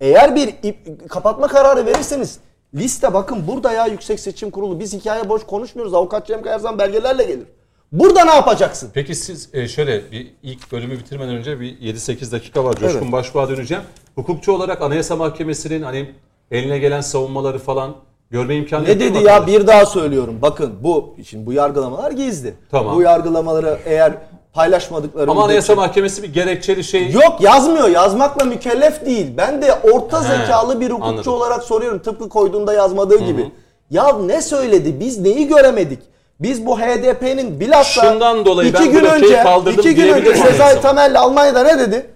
Eğer 0.00 0.36
bir 0.36 0.48
ip- 0.48 1.08
kapatma 1.08 1.46
kararı 1.48 1.86
verirseniz 1.86 2.38
liste 2.74 3.14
bakın 3.14 3.46
burada 3.48 3.72
ya 3.72 3.86
Yüksek 3.86 4.20
Seçim 4.20 4.50
Kurulu. 4.50 4.80
Biz 4.80 4.92
hikaye 4.92 5.28
boş 5.28 5.46
konuşmuyoruz. 5.46 5.94
Avukat 5.94 6.26
Cem 6.26 6.42
Kayarzan 6.42 6.78
belgelerle 6.78 7.24
gelir. 7.24 7.46
Burada 7.92 8.24
ne 8.24 8.34
yapacaksın? 8.34 8.90
Peki 8.94 9.14
siz 9.14 9.48
e, 9.52 9.68
şöyle 9.68 10.10
bir 10.12 10.34
ilk 10.42 10.72
bölümü 10.72 10.98
bitirmeden 10.98 11.34
önce 11.34 11.60
bir 11.60 11.76
7-8 11.78 12.32
dakika 12.32 12.64
var. 12.64 12.74
Coşkun 12.76 13.00
Evet. 13.02 13.12
Başbuğ'a 13.12 13.48
döneceğim. 13.48 13.82
Hukukçu 14.14 14.52
olarak 14.52 14.82
Anayasa 14.82 15.16
Mahkemesi'nin 15.16 15.82
hani 15.82 16.10
eline 16.50 16.78
gelen 16.78 17.00
savunmaları 17.00 17.58
falan 17.58 17.94
görme 18.30 18.56
imkanı 18.56 18.84
Ne 18.84 19.00
dedi 19.00 19.18
ya 19.24 19.46
bir 19.46 19.66
daha 19.66 19.86
söylüyorum. 19.86 20.38
Bakın 20.42 20.72
bu 20.82 21.16
şimdi 21.24 21.46
bu 21.46 21.52
yargılamalar 21.52 22.10
gizli. 22.10 22.54
Tamam. 22.70 22.96
Bu 22.96 23.02
yargılamaları 23.02 23.78
eğer 23.84 24.12
paylaşmadıkları 24.52 25.30
Ama 25.30 25.44
Anayasa 25.44 25.72
müddetçe- 25.72 25.76
Mahkemesi 25.76 26.22
bir 26.22 26.32
gerekçeli 26.32 26.84
şey 26.84 27.10
Yok 27.10 27.40
yazmıyor. 27.40 27.88
Yazmakla 27.88 28.44
mükellef 28.44 29.06
değil. 29.06 29.26
Ben 29.36 29.62
de 29.62 29.74
orta 29.74 30.24
He, 30.24 30.36
zekalı 30.36 30.80
bir 30.80 30.90
hukukçu 30.90 31.08
anladım. 31.10 31.32
olarak 31.32 31.62
soruyorum. 31.62 31.98
Tıpkı 31.98 32.28
koyduğunda 32.28 32.74
yazmadığı 32.74 33.18
gibi. 33.18 33.50
Ya 33.90 34.12
ne 34.18 34.42
söyledi? 34.42 35.00
Biz 35.00 35.18
neyi 35.18 35.46
göremedik? 35.48 36.11
Biz 36.42 36.66
bu 36.66 36.80
HDP'nin 36.80 37.60
bilhassa 37.60 38.10
Şundan 38.12 38.44
dolayı 38.44 38.70
iki 38.70 38.78
ben 38.78 38.92
gün 38.92 39.04
önce, 39.04 39.42
kaldırdım 39.42 39.80
iki 39.80 39.94
gün 39.94 40.12
önce 40.12 40.34
Sezai? 40.34 40.80
Temelli 40.80 41.18
Almanya'da 41.18 41.62
ne 41.62 41.78
dedi? 41.78 42.06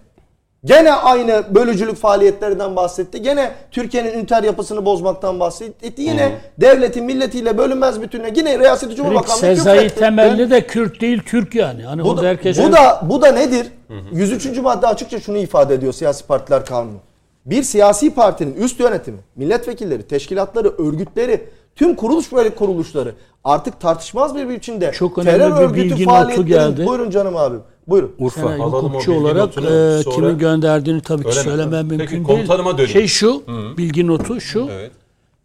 Gene 0.64 0.92
aynı 0.92 1.44
bölücülük 1.50 1.96
faaliyetlerinden 1.96 2.76
bahsetti. 2.76 3.22
Gene 3.22 3.50
Türkiye'nin 3.70 4.12
üniter 4.18 4.42
yapısını 4.42 4.84
bozmaktan 4.84 5.40
bahsetti. 5.40 6.02
Yine 6.02 6.32
devletin 6.58 7.04
milletiyle 7.04 7.58
bölünmez 7.58 8.02
bütününe 8.02 8.32
yine 8.36 8.58
Riyaseti 8.58 8.96
Cumhurbaşkanlığı 8.96 9.40
Sezai 9.40 9.90
temelli 9.90 10.50
de 10.50 10.66
Kürt 10.66 11.00
değil 11.00 11.22
Türk 11.26 11.54
yani. 11.54 11.82
Hani 11.82 12.04
Bu 12.04 12.16
da, 12.16 12.22
herkes 12.22 12.58
bu 12.58 12.72
da 12.72 13.00
bu 13.02 13.22
da 13.22 13.32
nedir? 13.32 13.66
103. 14.12 14.58
madde 14.58 14.86
açıkça 14.86 15.20
şunu 15.20 15.36
ifade 15.36 15.74
ediyor 15.74 15.92
siyasi 15.92 16.26
partiler 16.26 16.64
kanunu. 16.64 16.98
Bir 17.46 17.62
siyasi 17.62 18.14
partinin 18.14 18.54
üst 18.54 18.80
yönetimi, 18.80 19.18
milletvekilleri, 19.36 20.02
teşkilatları, 20.02 20.68
örgütleri, 20.68 21.44
tüm 21.76 21.96
kuruluş 21.96 22.32
ve 22.32 22.54
kuruluşları 22.54 23.14
artık 23.44 23.80
tartışmaz 23.80 24.36
bir 24.36 24.48
biçimde 24.48 24.92
Çok 24.92 25.18
önemli 25.18 25.68
bir 25.68 25.74
bilgi 25.74 26.06
notu 26.06 26.46
geldi. 26.46 26.86
Buyurun 26.86 27.10
canım 27.10 27.36
abim. 27.36 27.60
Buyurun. 27.88 28.12
Urfa. 28.18 28.50
Yani 28.50 28.62
Alalım 28.62 28.84
o 28.84 28.88
hukukçu 28.88 29.10
bilgi 29.12 29.22
olarak 29.22 29.36
notunu, 29.36 29.66
e, 29.66 30.02
sonra- 30.02 30.14
kimin 30.16 30.38
gönderdiğini 30.38 31.00
tabii 31.00 31.22
ki 31.22 31.28
Öyle 31.28 31.38
mi? 31.38 31.44
söylemem 31.44 31.88
Peki, 31.88 31.98
mümkün 31.98 32.24
komutanıma 32.24 32.78
değil. 32.78 32.88
döneyim. 32.88 33.08
Şey 33.08 33.18
şu, 33.18 33.42
bilgi 33.78 34.06
notu 34.06 34.40
şu. 34.40 34.68
Evet. 34.70 34.90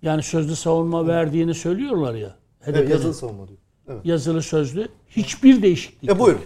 Yani 0.01 0.23
sözlü 0.23 0.55
savunma 0.55 1.07
verdiğini 1.07 1.53
söylüyorlar 1.53 2.13
ya. 2.13 2.35
Evet, 2.65 2.89
yazılı 2.89 3.13
savunma 3.13 3.47
diyor. 3.47 3.59
Evet. 3.89 3.99
yazılı 4.03 4.41
sözlü 4.41 4.87
hiçbir 5.09 5.61
değişiklik. 5.61 6.09
E 6.09 6.11
yok. 6.11 6.19
buyurun. 6.19 6.41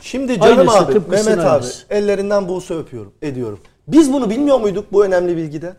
Şimdi 0.00 0.40
canım 0.40 0.58
Aynısı, 0.58 0.78
abi, 0.78 1.00
Mehmet 1.10 1.38
abi 1.38 1.48
aynısı. 1.48 1.84
ellerinden 1.90 2.48
buğsa 2.48 2.74
öpüyorum, 2.74 3.12
ediyorum. 3.22 3.58
Biz 3.88 4.12
bunu 4.12 4.30
bilmiyor 4.30 4.60
muyduk 4.60 4.92
bu 4.92 5.04
önemli 5.04 5.36
bilgide? 5.36 5.74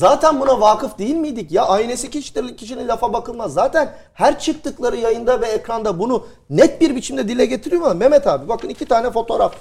Zaten 0.00 0.40
buna 0.40 0.60
vakıf 0.60 0.98
değil 0.98 1.14
miydik? 1.16 1.52
Ya 1.52 1.64
aynesi 1.66 2.10
kişidir, 2.10 2.56
kişinin 2.56 2.88
lafa 2.88 3.12
bakılmaz. 3.12 3.52
Zaten 3.52 3.92
her 4.14 4.38
çıktıkları 4.38 4.96
yayında 4.96 5.40
ve 5.40 5.46
ekranda 5.46 5.98
bunu 5.98 6.26
net 6.50 6.80
bir 6.80 6.96
biçimde 6.96 7.28
dile 7.28 7.46
getiriyor 7.46 7.82
mu? 7.82 7.94
Mehmet 7.94 8.26
abi 8.26 8.48
bakın 8.48 8.68
iki 8.68 8.86
tane 8.86 9.10
fotoğraf. 9.10 9.52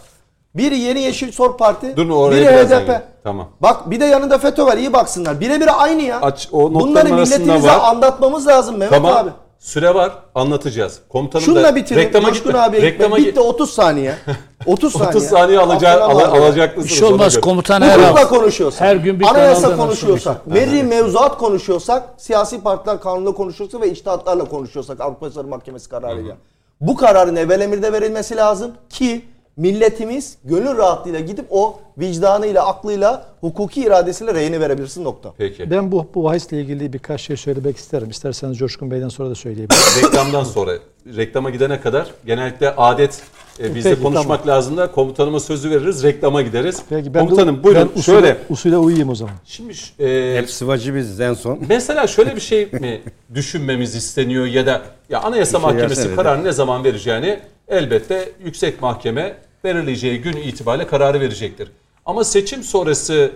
Biri 0.55 0.77
Yeni 0.79 0.99
Yeşil 1.01 1.31
Sol 1.31 1.57
Parti, 1.57 1.95
Dur, 1.97 2.09
oraya 2.09 2.41
biri 2.41 2.65
HDP. 2.67 2.87
gel. 2.87 3.03
Tamam. 3.23 3.47
Bak 3.61 3.89
bir 3.91 3.99
de 3.99 4.05
yanında 4.05 4.37
FETÖ 4.37 4.65
var 4.65 4.77
iyi 4.77 4.93
baksınlar. 4.93 5.39
Birebir 5.39 5.83
aynı 5.83 6.01
ya. 6.01 6.19
Aç, 6.21 6.49
o 6.51 6.73
Bunları 6.73 7.13
milletimize 7.13 7.67
var. 7.67 7.79
anlatmamız 7.83 8.47
lazım 8.47 8.77
Mehmet 8.77 8.93
Tamam. 8.93 9.17
abi. 9.17 9.29
Süre 9.65 9.95
var. 9.95 10.11
Anlatacağız. 10.35 10.99
Komutanım 11.09 11.45
Şunla 11.45 11.63
da 11.63 11.75
bitirin. 11.75 11.99
reklama 11.99 12.27
Coşkun 12.29 12.51
gitme. 12.51 12.61
abiye 12.63 12.81
reklama. 12.81 13.15
Bitti 13.15 13.25
git. 13.29 13.37
30 13.37 13.69
saniye. 13.73 14.15
30 14.65 14.93
saniye. 14.93 15.09
30 15.09 15.23
saniye 15.23 15.59
alacağı, 15.59 16.03
abi. 16.03 16.23
alacaklısınız. 16.23 16.89
Bir 16.89 16.93
şey 16.95 17.07
olmaz 17.07 17.39
komutan 17.41 17.81
her 17.81 17.99
Hukukla 17.99 18.21
hafta. 18.21 18.27
konuşuyorsak, 18.27 18.81
her 18.81 18.95
gün 18.95 19.19
bir 19.19 19.25
anayasa 19.25 19.77
konuşuyorsak, 19.77 20.47
medri 20.47 20.83
mevzuat 20.83 21.37
konuşuyorsak, 21.37 22.03
siyasi 22.17 22.61
partiler 22.63 22.99
kanunla 22.99 23.31
konuşuyorsak 23.33 23.81
ve 23.81 23.91
içtihatlarla 23.91 24.45
konuşuyorsak 24.45 25.01
Avrupa 25.01 25.27
İnsan 25.27 25.49
Mahkemesi 25.49 25.89
kararıyla. 25.89 26.35
Bu 26.81 26.95
kararın 26.95 27.35
evvel 27.35 27.61
emirde 27.61 27.93
verilmesi 27.93 28.35
lazım 28.35 28.71
ki 28.89 29.25
milletimiz 29.57 30.37
gönül 30.43 30.77
rahatlığıyla 30.77 31.19
gidip 31.19 31.45
o 31.49 31.79
vicdanıyla, 31.97 32.65
aklıyla, 32.67 33.25
hukuki 33.41 33.81
iradesiyle 33.81 34.33
reyini 34.33 34.59
verebilirsin 34.59 35.03
nokta. 35.03 35.33
Peki. 35.37 35.71
Ben 35.71 35.91
bu, 35.91 36.07
bu 36.15 36.23
bahisle 36.23 36.61
ilgili 36.61 36.93
birkaç 36.93 37.21
şey 37.21 37.37
söylemek 37.37 37.77
isterim. 37.77 38.09
İsterseniz 38.09 38.57
Coşkun 38.57 38.91
Bey'den 38.91 39.09
sonra 39.09 39.29
da 39.29 39.35
söyleyebilirim. 39.35 40.07
Reklamdan 40.07 40.43
sonra, 40.43 40.71
reklama 41.05 41.49
gidene 41.49 41.81
kadar 41.81 42.07
genellikle 42.25 42.75
adet 42.75 43.21
e, 43.59 43.75
bizde 43.75 43.89
Peki, 43.89 44.03
konuşmak 44.03 44.47
lazım 44.47 44.77
da 44.77 44.91
komutanıma 44.91 45.39
sözü 45.39 45.69
veririz, 45.69 46.03
reklama 46.03 46.41
gideriz. 46.41 46.81
Peki 46.89 47.13
ben 47.13 47.19
Komutanım 47.25 47.57
de, 47.57 47.63
buyurun 47.63 47.81
ben 47.95 47.99
usule, 47.99 48.19
şöyle. 48.19 48.37
usule 48.49 48.77
uyuyayım 48.77 49.09
o 49.09 49.15
zaman. 49.15 49.33
Şimdi 49.45 49.73
e, 49.99 50.35
Hep 50.37 50.49
sıvacı 50.49 50.95
biziz 50.95 51.19
en 51.19 51.33
son. 51.33 51.59
Mesela 51.69 52.07
şöyle 52.07 52.35
bir 52.35 52.41
şey 52.41 52.65
mi 52.71 53.01
düşünmemiz 53.33 53.95
isteniyor 53.95 54.45
ya 54.45 54.65
da 54.65 54.81
ya 55.09 55.19
Anayasa 55.21 55.57
Bir 55.57 55.63
şey 55.63 55.71
Mahkemesi 55.73 56.09
de. 56.09 56.15
kararı 56.15 56.43
ne 56.43 56.51
zaman 56.51 56.83
vereceğini 56.83 57.39
elbette 57.67 58.29
yüksek 58.45 58.81
mahkeme 58.81 59.37
belirleyeceği 59.63 60.21
gün 60.21 60.33
itibariyle 60.37 60.87
kararı 60.87 61.19
verecektir. 61.21 61.71
Ama 62.05 62.23
seçim 62.23 62.63
sonrası 62.63 63.31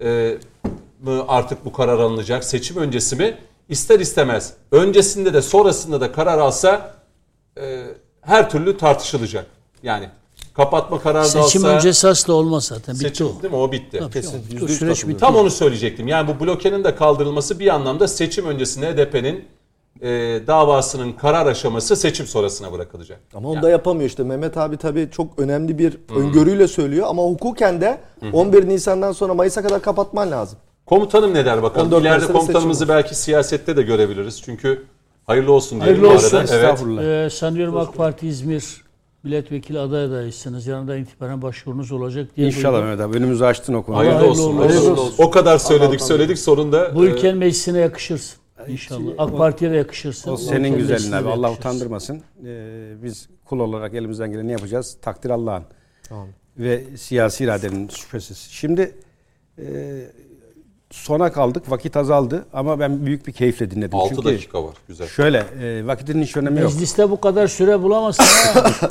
e, 0.00 0.34
mı 1.02 1.24
artık 1.28 1.64
bu 1.64 1.72
karar 1.72 1.98
alınacak, 1.98 2.44
seçim 2.44 2.76
öncesi 2.76 3.16
mi? 3.16 3.34
İster 3.68 4.00
istemez 4.00 4.52
öncesinde 4.72 5.34
de 5.34 5.42
sonrasında 5.42 6.00
da 6.00 6.12
karar 6.12 6.38
alsa 6.38 6.94
e, 7.60 7.82
her 8.20 8.50
türlü 8.50 8.76
tartışılacak. 8.78 9.46
Yani 9.86 10.08
kapatma 10.54 11.00
kararı 11.00 11.24
da 11.24 11.28
Seçim 11.28 11.64
alsa 11.64 11.74
öncesi 11.76 12.08
asla 12.08 12.32
olmaz 12.32 12.64
zaten. 12.64 12.94
Bitti 12.94 13.04
seçim 13.08 13.26
o. 13.26 13.42
değil 13.42 13.54
mi? 13.54 13.60
O 13.60 13.72
bitti. 13.72 13.98
Tabii, 13.98 14.12
Kesin, 14.12 14.38
o- 14.38 14.52
yüzde 14.52 14.64
o 14.64 14.68
süreç 14.68 15.08
bitti. 15.08 15.20
Tam 15.20 15.36
onu 15.36 15.50
söyleyecektim. 15.50 16.08
Yani 16.08 16.28
bu 16.28 16.44
blokenin 16.44 16.84
de 16.84 16.94
kaldırılması 16.94 17.58
bir 17.58 17.74
anlamda 17.74 18.08
seçim 18.08 18.46
öncesinde 18.46 18.86
HDP'nin 18.92 19.44
e, 20.02 20.08
davasının 20.46 21.12
karar 21.12 21.46
aşaması 21.46 21.96
seçim 21.96 22.26
sonrasına 22.26 22.72
bırakılacak. 22.72 23.20
Ama 23.34 23.48
onu 23.48 23.62
da 23.62 23.70
yapamıyor 23.70 24.08
işte. 24.08 24.22
Mehmet 24.22 24.56
abi 24.56 24.76
tabii 24.76 25.08
çok 25.12 25.38
önemli 25.38 25.78
bir 25.78 25.98
öngörüyle 26.16 26.68
söylüyor 26.68 27.06
ama 27.10 27.22
hukuken 27.22 27.80
de 27.80 27.98
11 28.32 28.68
Nisan'dan 28.68 29.12
sonra 29.12 29.34
Mayıs'a 29.34 29.62
kadar 29.62 29.82
kapatman 29.82 30.30
lazım. 30.30 30.58
Komutanım 30.86 31.34
ne 31.34 31.44
der 31.44 31.62
bakalım? 31.62 31.86
14 31.86 32.00
İleride 32.02 32.32
komutanımızı 32.32 32.78
seçim 32.80 32.94
belki 32.94 33.14
siyasette 33.14 33.76
de 33.76 33.82
görebiliriz. 33.82 34.42
Çünkü 34.42 34.84
hayırlı 35.26 35.52
olsun 35.52 35.80
diyelim 35.80 36.00
Hayırlı 36.04 36.16
olsun. 36.16 36.36
arada. 36.36 36.54
Evet. 36.54 36.64
Estağfurullah. 36.64 37.02
Ee, 37.24 37.30
sanıyorum 37.30 37.76
AK 37.76 37.94
Parti 37.94 38.28
İzmir 38.28 38.85
milletvekili 39.26 39.78
aday 39.78 40.04
adaysınız. 40.04 40.66
Yarından 40.66 40.98
itibaren 40.98 41.42
başvurunuz 41.42 41.92
olacak 41.92 42.36
diye 42.36 42.46
İnşallah. 42.46 42.82
Mehmet 42.82 43.00
abi. 43.00 43.16
Önümüzü 43.16 43.44
açtın 43.44 43.74
o 43.74 43.82
konuda. 43.82 43.98
Hayırlı, 44.00 44.16
Hayırlı 44.16 44.30
olsun. 44.32 44.56
olsun. 44.56 44.68
Hayırlı 44.68 45.00
olsun. 45.00 45.24
O 45.24 45.30
kadar 45.30 45.58
söyledik 45.58 46.00
Allah 46.00 46.08
söyledik 46.08 46.38
sonunda. 46.38 46.94
Bu 46.94 47.06
e, 47.06 47.08
ülkenin 47.08 47.38
meclisine 47.38 47.78
yakışırsın. 47.78 48.38
İnşallah. 48.68 49.12
AK 49.18 49.36
Parti'ye 49.38 49.70
de 49.70 49.76
yakışırsın. 49.76 50.30
O 50.30 50.36
senin 50.36 50.72
meclisine 50.76 51.16
abi. 51.16 51.28
Allah 51.28 51.52
utandırmasın. 51.52 52.22
Ee, 52.46 52.94
biz 53.02 53.28
kul 53.44 53.60
olarak 53.60 53.94
elimizden 53.94 54.32
geleni 54.32 54.52
yapacağız. 54.52 54.96
Takdir 55.02 55.30
Allah'ın. 55.30 55.64
Tamam. 56.08 56.28
Ve 56.58 56.84
siyasi 56.96 57.44
iradenin 57.44 57.88
şüphesiz. 57.88 58.38
Şimdi 58.38 58.94
e, 59.58 59.64
sona 60.90 61.32
kaldık. 61.32 61.70
Vakit 61.70 61.96
azaldı. 61.96 62.44
Ama 62.52 62.80
ben 62.80 63.06
büyük 63.06 63.26
bir 63.26 63.32
keyifle 63.32 63.70
dinledim. 63.70 63.98
6 63.98 64.14
Çünkü 64.14 64.28
dakika 64.28 64.64
var. 64.64 64.74
Güzel. 64.88 65.08
Şöyle 65.08 65.44
e, 65.62 65.86
vakitin 65.86 66.22
hiç 66.22 66.36
önemi 66.36 66.60
yok. 66.60 66.72
Mecliste 66.72 67.10
bu 67.10 67.20
kadar 67.20 67.46
süre 67.46 67.82
bulamazsın 67.82 68.24
ha. 68.24 68.64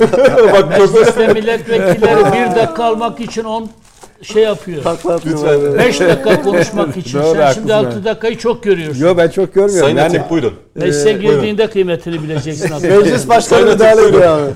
Bak 0.52 0.78
Mecliste 0.78 1.32
milletvekilleri 1.32 2.50
bir 2.50 2.56
dakika 2.56 2.84
almak 2.84 3.20
için 3.20 3.44
10 3.44 3.70
şey 4.22 4.42
yapıyor. 4.42 4.82
Lütfen. 5.26 5.78
5 5.78 6.00
dakika 6.00 6.42
konuşmak 6.42 6.96
için. 6.96 7.18
Doğru, 7.18 7.36
Sen 7.36 7.52
şimdi 7.52 7.72
haklısın 7.72 7.98
6 7.98 8.04
dakikayı 8.04 8.38
çok 8.38 8.62
görüyorsun. 8.62 9.06
Yo 9.06 9.16
ben 9.16 9.28
çok 9.28 9.54
görmüyorum. 9.54 9.82
Sayın 9.84 9.96
yani 9.96 10.18
Atik 10.18 10.30
buyurun. 10.30 10.52
Meclise 10.74 11.12
girdiğinde 11.12 11.70
kıymetini 11.70 12.22
bileceksin. 12.22 12.70
Meclis 12.82 13.28
başkanı 13.28 13.42
Sayın 13.60 13.68
müdahale 13.68 14.00
Atik, 14.00 14.14
ediyor 14.14 14.38
abi. 14.38 14.52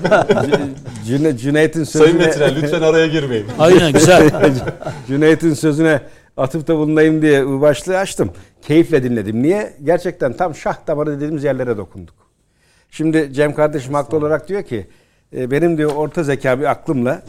Cüne- 1.07 1.37
Cüneyt'in 1.37 1.83
Sayın 1.83 2.05
sözüne, 2.05 2.25
Metiner 2.25 2.55
lütfen 2.55 2.81
araya 2.81 3.07
girmeyin. 3.07 3.45
Aynen 3.59 3.91
güzel. 3.91 4.29
Cüneyt'in 5.07 5.53
sözüne 5.53 6.01
atıfta 6.37 6.75
bulunayım 6.75 7.21
diye 7.21 7.61
başlığı 7.61 7.97
açtım. 7.97 8.31
Keyifle 8.61 9.03
dinledim. 9.03 9.43
Niye? 9.43 9.73
Gerçekten 9.83 10.33
tam 10.33 10.55
şah 10.55 10.87
damarı 10.87 11.15
dediğimiz 11.15 11.43
yerlere 11.43 11.77
dokunduk. 11.77 12.15
Şimdi 12.91 13.33
Cem 13.33 13.53
kardeşim 13.53 13.93
haklı 13.93 14.17
olarak 14.17 14.49
diyor 14.49 14.63
ki 14.63 14.87
e, 15.35 15.51
benim 15.51 15.77
diyor 15.77 15.91
orta 15.91 16.23
zeka 16.23 16.59
bir 16.59 16.65
aklımla 16.65 17.23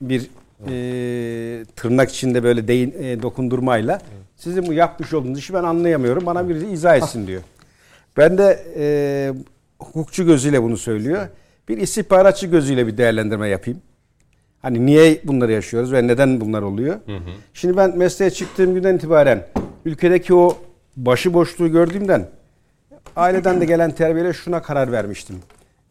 bir 0.00 0.30
e, 0.68 1.64
tırnak 1.76 2.10
içinde 2.10 2.42
böyle 2.42 2.68
değin, 2.68 2.94
e, 3.02 3.22
dokundurmayla 3.22 4.00
sizin 4.36 4.66
bu 4.66 4.72
yapmış 4.72 5.14
olduğunuz 5.14 5.38
işi 5.38 5.54
ben 5.54 5.64
anlayamıyorum. 5.64 6.26
Bana 6.26 6.48
birisi 6.48 6.66
izah 6.66 6.96
etsin 6.96 7.26
diyor. 7.26 7.42
Ben 8.16 8.38
de 8.38 8.64
e, 8.76 8.86
hukukçu 9.78 10.26
gözüyle 10.26 10.62
bunu 10.62 10.76
söylüyor. 10.76 11.28
Bir 11.68 11.78
istihbaratçı 11.78 12.46
gözüyle 12.46 12.86
bir 12.86 12.96
değerlendirme 12.96 13.48
yapayım. 13.48 13.80
Hani 14.62 14.86
niye 14.86 15.20
bunları 15.24 15.52
yaşıyoruz 15.52 15.92
ve 15.92 16.06
neden 16.06 16.40
bunlar 16.40 16.62
oluyor? 16.62 17.00
Şimdi 17.54 17.76
ben 17.76 17.98
mesleğe 17.98 18.30
çıktığım 18.30 18.74
günden 18.74 18.96
itibaren 18.96 19.46
ülkedeki 19.84 20.34
o 20.34 20.58
başıboşluğu 20.96 21.72
gördüğümden 21.72 22.28
aileden 23.16 23.60
de 23.60 23.64
gelen 23.64 23.90
terbiyeyle 23.90 24.32
şuna 24.32 24.62
karar 24.62 24.92
vermiştim. 24.92 25.36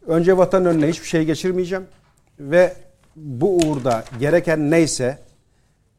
Önce 0.07 0.37
vatan 0.37 0.65
önüne 0.65 0.87
hiçbir 0.87 1.07
şey 1.07 1.25
geçirmeyeceğim 1.25 1.85
ve 2.39 2.73
bu 3.15 3.57
uğurda 3.57 4.03
gereken 4.19 4.71
neyse 4.71 5.17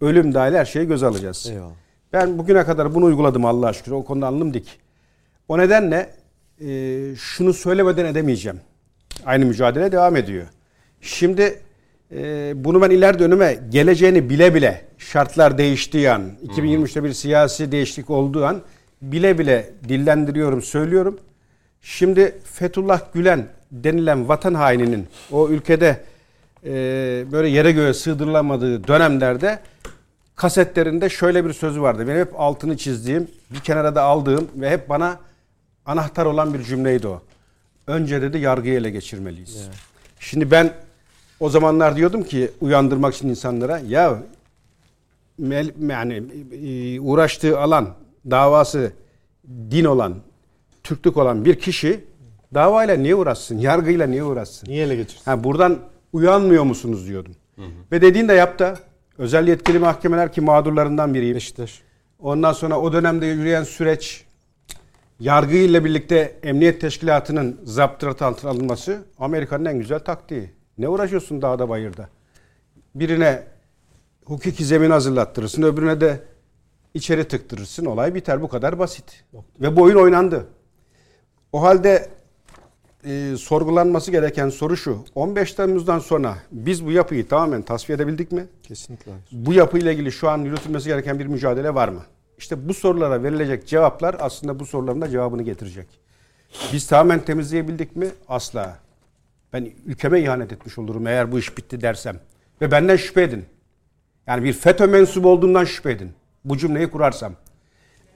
ölüm 0.01 0.35
dahil 0.35 0.55
her 0.55 0.65
şeyi 0.65 0.87
göze 0.87 1.07
alacağız. 1.07 1.47
Eyvallah. 1.51 1.73
Ben 2.13 2.39
bugüne 2.39 2.65
kadar 2.65 2.95
bunu 2.95 3.05
uyguladım 3.05 3.45
Allah'a 3.45 3.73
şükür. 3.73 3.93
O 3.93 4.05
konuda 4.05 4.27
alnım 4.27 4.55
dik. 4.55 4.81
O 5.49 5.59
nedenle 5.59 6.11
e, 6.61 7.17
şunu 7.17 7.53
söylemeden 7.53 8.05
edemeyeceğim. 8.05 8.61
Aynı 9.27 9.47
mücadele 9.47 9.93
devam 9.93 10.17
ediyor. 10.17 10.47
Şimdi 11.01 11.61
e, 12.13 12.53
bunu 12.65 12.83
ben 12.83 12.91
ileride 12.91 13.25
önüme 13.25 13.59
geleceğini 13.69 14.31
bile 14.31 14.55
bile 14.55 14.85
şartlar 14.99 15.59
değiştiği 15.59 16.11
an, 16.11 16.23
2023'te 16.47 17.05
bir 17.05 17.13
siyasi 17.13 17.73
değişiklik 17.73 18.11
olduğu 18.11 18.45
an 18.45 18.63
bile 19.03 19.39
bile 19.39 19.71
dillendiriyorum, 19.89 20.63
söylüyorum. 20.63 21.19
Şimdi 21.83 22.39
Fethullah 22.45 23.01
Gülen 23.15 23.47
denilen 23.73 24.29
vatan 24.29 24.55
haininin 24.55 25.07
o 25.33 25.49
ülkede 25.49 26.01
e, 26.65 26.71
böyle 27.33 27.49
yere 27.49 27.73
göğe 27.73 27.95
sığdırılamadığı 27.95 28.89
dönemlerde 28.89 29.59
kasetlerinde 30.37 31.09
şöyle 31.09 31.45
bir 31.45 31.53
sözü 31.53 31.83
vardı. 31.83 32.09
Benim 32.09 32.21
hep 32.21 32.41
altını 32.41 32.77
çizdiğim, 32.77 33.29
bir 33.51 33.61
kenara 33.61 33.95
da 33.95 34.03
aldığım 34.03 34.49
ve 34.57 34.71
hep 34.71 34.89
bana 34.89 35.19
anahtar 35.87 36.27
olan 36.27 36.55
bir 36.55 36.63
cümleydi 36.63 37.09
o. 37.09 37.23
Önce 37.87 38.23
dedi 38.23 38.39
yargıyı 38.39 38.75
ele 38.75 38.91
geçirmeliyiz. 38.91 39.69
Şimdi 40.21 40.51
ben 40.51 40.73
o 41.41 41.51
zamanlar 41.51 41.97
diyordum 41.97 42.23
ki 42.23 42.51
uyandırmak 42.61 43.15
için 43.15 43.29
insanlara 43.29 43.79
ya 43.79 44.23
mel, 45.39 45.71
yani 45.89 46.23
e, 46.53 47.01
uğraştığı 47.01 47.61
alan, 47.61 47.89
davası 48.31 48.93
din 49.71 49.85
olan, 49.85 50.15
Türklük 50.85 51.17
olan 51.17 51.45
bir 51.45 51.59
kişi 51.59 52.05
davayla 52.55 52.97
niye 52.97 53.15
uğraşsın? 53.15 53.59
Yargıyla 53.59 54.07
niye 54.07 54.25
uğraşsın? 54.25 54.71
Niye 54.71 54.85
ele 54.85 54.97
geçirsin? 54.97 55.25
Ha, 55.25 55.45
buradan 55.45 55.79
uyanmıyor 56.13 56.65
musunuz 56.65 57.09
diyordum. 57.09 57.35
Ve 57.93 58.03
dediğin 58.03 58.29
de 58.29 58.33
yaptı. 58.33 58.79
Özel 59.19 59.49
yetkili 59.49 59.79
mahkemeler 59.79 60.33
ki 60.33 60.41
mağdurlarından 60.41 61.15
biriyim. 61.15 61.35
Beşiktaş. 61.35 61.83
Ondan 62.19 62.53
sonra 62.53 62.81
o 62.81 62.93
dönemde 62.93 63.27
yürüyen 63.27 63.65
süreç 63.65 64.25
yargı 65.21 65.57
ile 65.57 65.85
birlikte 65.85 66.39
emniyet 66.43 66.81
teşkilatının 66.81 67.61
zaptı 67.65 68.27
altına 68.27 68.51
alınması 68.51 69.03
Amerika'nın 69.19 69.65
en 69.65 69.79
güzel 69.79 69.99
taktiği. 69.99 70.51
Ne 70.79 70.89
uğraşıyorsun 70.89 71.43
dağda 71.43 71.69
bayırda? 71.69 72.09
Birine 72.95 73.43
hukuki 74.25 74.65
zemin 74.65 74.91
hazırlattırırsın, 74.91 75.63
öbürüne 75.63 76.01
de 76.01 76.21
içeri 76.95 77.29
tıktırırsın. 77.29 77.85
Olay 77.85 78.15
biter. 78.15 78.43
Bu 78.43 78.49
kadar 78.49 78.79
basit. 78.79 79.25
Ve 79.61 79.77
bu 79.77 79.83
oyun 79.83 79.97
oynandı. 79.97 80.47
O 81.53 81.63
halde 81.63 82.09
e, 83.05 83.35
sorgulanması 83.39 84.11
gereken 84.11 84.49
soru 84.49 84.77
şu. 84.77 85.05
15 85.15 85.53
Temmuz'dan 85.53 85.99
sonra 85.99 86.39
biz 86.53 86.87
bu 86.87 86.93
yapıyı 86.93 87.29
tamamen 87.29 87.63
tasfiye 87.63 87.97
edebildik 87.97 88.33
mi? 88.33 88.47
Kesinlikle. 88.63 89.13
Bu 89.33 89.53
yapıyla 89.53 89.93
ilgili 89.93 90.13
şu 90.13 90.29
an 90.29 90.39
yürütülmesi 90.39 90.89
gereken 90.89 91.19
bir 91.19 91.27
mücadele 91.27 91.75
var 91.75 91.89
mı? 91.89 92.03
İşte 92.39 92.69
bu 92.69 92.75
sorulara 92.75 93.23
verilecek 93.23 93.67
cevaplar 93.67 94.17
aslında 94.19 94.61
bu 94.61 94.67
soruların 94.67 95.01
da 95.01 95.09
cevabını 95.09 95.43
getirecek. 95.43 95.87
Biz 96.73 96.87
tamamen 96.87 97.21
temizleyebildik 97.21 97.97
mi? 97.97 98.09
Asla. 98.29 98.79
Ben 99.53 99.73
ülkeme 99.87 100.21
ihanet 100.21 100.53
etmiş 100.53 100.79
olurum 100.79 101.07
eğer 101.07 101.33
bu 101.33 101.39
iş 101.39 101.57
bitti 101.57 101.81
dersem. 101.81 102.21
Ve 102.61 102.71
benden 102.71 102.97
şüphe 102.97 103.23
edin. 103.23 103.45
Yani 104.27 104.45
bir 104.45 104.53
FETÖ 104.53 104.87
mensubu 104.87 105.29
olduğundan 105.29 105.65
şüphe 105.65 105.91
edin. 105.91 106.13
Bu 106.45 106.57
cümleyi 106.57 106.91
kurarsam. 106.91 107.33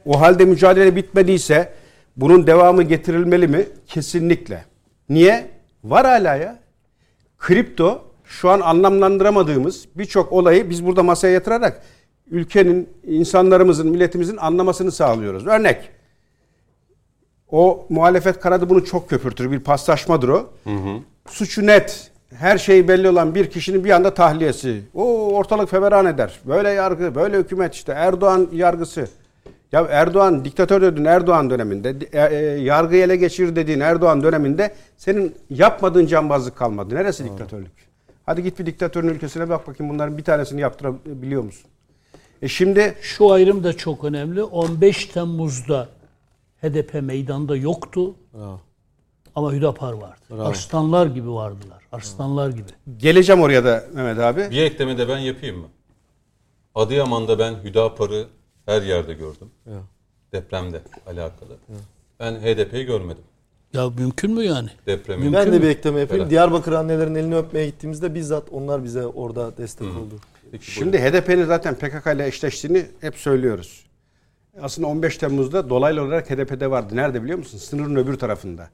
O 0.05 0.21
halde 0.21 0.45
mücadele 0.45 0.97
bitmediyse 0.97 1.73
bunun 2.17 2.47
devamı 2.47 2.83
getirilmeli 2.83 3.49
mi? 3.49 3.67
Kesinlikle. 3.87 4.65
Niye? 5.09 5.51
Var 5.85 6.07
hala 6.07 6.37
ya. 6.37 6.59
Kripto 7.39 8.05
şu 8.25 8.51
an 8.51 8.61
anlamlandıramadığımız 8.61 9.89
birçok 9.95 10.33
olayı 10.33 10.71
biz 10.71 10.87
burada 10.87 11.03
masaya 11.03 11.33
yatırarak 11.33 11.83
ülkenin, 12.31 12.89
insanlarımızın, 13.07 13.91
milletimizin 13.91 14.37
anlamasını 14.37 14.93
sağlıyoruz. 14.93 15.47
Örnek. 15.47 15.89
O 17.51 17.87
muhalefet 17.89 18.41
kanadı 18.41 18.71
bunu 18.71 18.85
çok 18.85 19.11
köpürtür. 19.11 19.51
Bir 19.51 19.61
paslaşmadır 19.61 20.29
o. 20.29 20.51
Suçu 21.29 21.67
net. 21.67 22.11
Her 22.35 22.59
şey 22.59 22.89
belli 22.89 23.09
olan 23.09 23.35
bir 23.35 23.51
kişinin 23.51 23.85
bir 23.85 23.91
anda 23.91 24.15
tahliyesi. 24.15 24.83
O 24.95 25.35
ortalık 25.35 25.71
feveran 25.71 26.07
eder. 26.07 26.41
Böyle 26.45 26.71
yargı, 26.71 27.15
böyle 27.15 27.39
hükümet 27.39 27.75
işte. 27.75 27.93
Erdoğan 27.93 28.49
yargısı. 28.53 29.09
Ya 29.73 29.87
Erdoğan 29.91 30.45
diktatör 30.45 30.83
dediğin 30.83 31.05
Erdoğan 31.05 31.51
döneminde, 31.51 31.97
e, 32.13 32.37
e, 32.37 32.37
yargıyı 32.61 33.03
ele 33.03 33.17
geçir 33.17 33.57
dediğin 33.57 33.81
Erdoğan 33.81 34.23
döneminde 34.23 34.75
senin 34.97 35.35
yapmadığın 35.51 36.07
cambazlık 36.07 36.57
kalmadı. 36.57 36.95
Neresi 36.95 37.25
diktatörlük? 37.25 37.73
Hadi 38.27 38.43
git 38.43 38.59
bir 38.59 38.67
diktatörün 38.67 39.09
ülkesine 39.09 39.49
bak 39.49 39.67
bakayım 39.67 39.93
bunların 39.93 40.19
bir 40.19 40.25
tanesini 40.25 40.61
yaptırabiliyor 40.61 41.43
musun? 41.43 41.71
E 42.43 42.49
şimdi 42.49 42.95
Şu 43.03 43.33
ayrım 43.33 43.65
da 43.65 43.77
çok 43.77 44.05
önemli. 44.05 44.43
15 44.43 45.07
Temmuz'da 45.07 45.89
HDP 46.63 47.03
meydanda 47.03 47.57
yoktu 47.57 48.15
Bravo. 48.35 48.61
Ama 49.35 49.53
Hüdapar 49.53 49.93
vardı. 49.93 50.43
Arslanlar 50.49 51.07
gibi 51.07 51.33
vardılar. 51.33 51.83
Arslanlar 51.93 52.49
gibi. 52.51 52.69
geleceğim 52.97 53.43
oraya 53.43 53.65
da 53.65 53.85
Mehmet 53.95 54.19
abi. 54.19 54.51
Bir 54.51 54.63
ekleme 54.63 54.99
de 54.99 55.09
ben 55.09 55.19
yapayım 55.19 55.59
mı? 55.59 55.67
Adıyaman'da 56.75 57.39
ben 57.39 57.55
Hüdapar'ı 57.65 58.27
her 58.67 58.83
yerde 58.83 59.13
gördüm. 59.15 59.51
Ya. 59.67 59.81
Depremde 60.33 60.83
alakalı. 61.07 61.57
Ben 62.21 62.33
HDP'yi 62.35 62.85
görmedim. 62.85 63.25
Ya 63.73 63.91
mümkün 63.91 64.31
mü 64.35 64.45
yani? 64.45 64.69
Depremi. 64.87 65.19
Mümkün 65.25 65.41
Ben 65.41 65.49
mü? 65.49 65.55
de 65.55 65.63
bir 65.63 65.69
ekleme 65.69 66.01
yapayım. 66.01 66.23
Evet. 66.23 66.31
Diyarbakır 66.31 66.73
annelerin 66.73 67.15
elini 67.15 67.37
öpmeye 67.37 67.67
gittiğimizde 67.67 68.15
bizzat 68.15 68.45
onlar 68.53 68.85
bize 68.85 69.07
orada 69.07 69.57
destek 69.57 69.89
oldu. 69.89 70.15
Peki, 70.53 70.71
Şimdi 70.71 70.99
HDP'nin 70.99 71.45
zaten 71.45 71.75
PKK 71.75 72.07
ile 72.15 72.27
eşleştiğini 72.27 72.87
hep 73.01 73.17
söylüyoruz. 73.17 73.87
Aslında 74.63 74.89
15 74.89 75.17
Temmuz'da 75.19 75.71
dolaylı 75.71 76.03
olarak 76.03 76.31
HDP'de 76.31 76.71
vardı. 76.71 76.97
Nerede 76.97 77.23
biliyor 77.23 77.39
musun? 77.39 77.59
Sınırın 77.59 77.97
öbür 77.97 78.19
tarafında. 78.19 78.71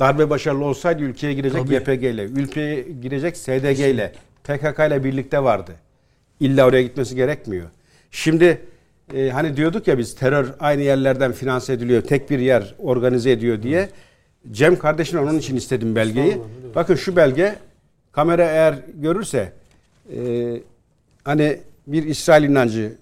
Darbe 0.00 0.30
başarılı 0.30 0.64
olsaydı 0.64 1.02
ülkeye 1.02 1.34
girecek 1.34 1.62
Tabii. 1.66 1.74
YPG 1.74 2.04
ile, 2.04 2.24
ülkeye 2.24 2.82
girecek 3.02 3.36
SDG 3.36 3.80
ile, 3.80 4.12
PKK 4.44 4.78
ile 4.78 5.04
birlikte 5.04 5.42
vardı. 5.42 5.72
İlla 6.40 6.66
oraya 6.66 6.82
gitmesi 6.82 7.16
gerekmiyor. 7.16 7.66
Şimdi 8.10 8.60
e, 9.14 9.30
hani 9.30 9.56
diyorduk 9.56 9.88
ya 9.88 9.98
biz 9.98 10.14
terör 10.14 10.46
aynı 10.60 10.82
yerlerden 10.82 11.32
finanse 11.32 11.72
ediliyor, 11.72 12.02
tek 12.02 12.30
bir 12.30 12.38
yer 12.38 12.74
organize 12.78 13.30
ediyor 13.30 13.62
diye. 13.62 13.88
Cem 14.50 14.78
kardeşim 14.78 15.18
onun 15.18 15.38
için 15.38 15.56
istedim 15.56 15.96
belgeyi. 15.96 16.38
Bakın 16.74 16.94
şu 16.94 17.16
belge 17.16 17.54
kamera 18.12 18.44
eğer 18.44 18.74
görürse 18.94 19.52
e, 20.16 20.16
hani 21.24 21.58
bir 21.86 22.02
İsrail 22.02 22.44
inancı 22.44 22.92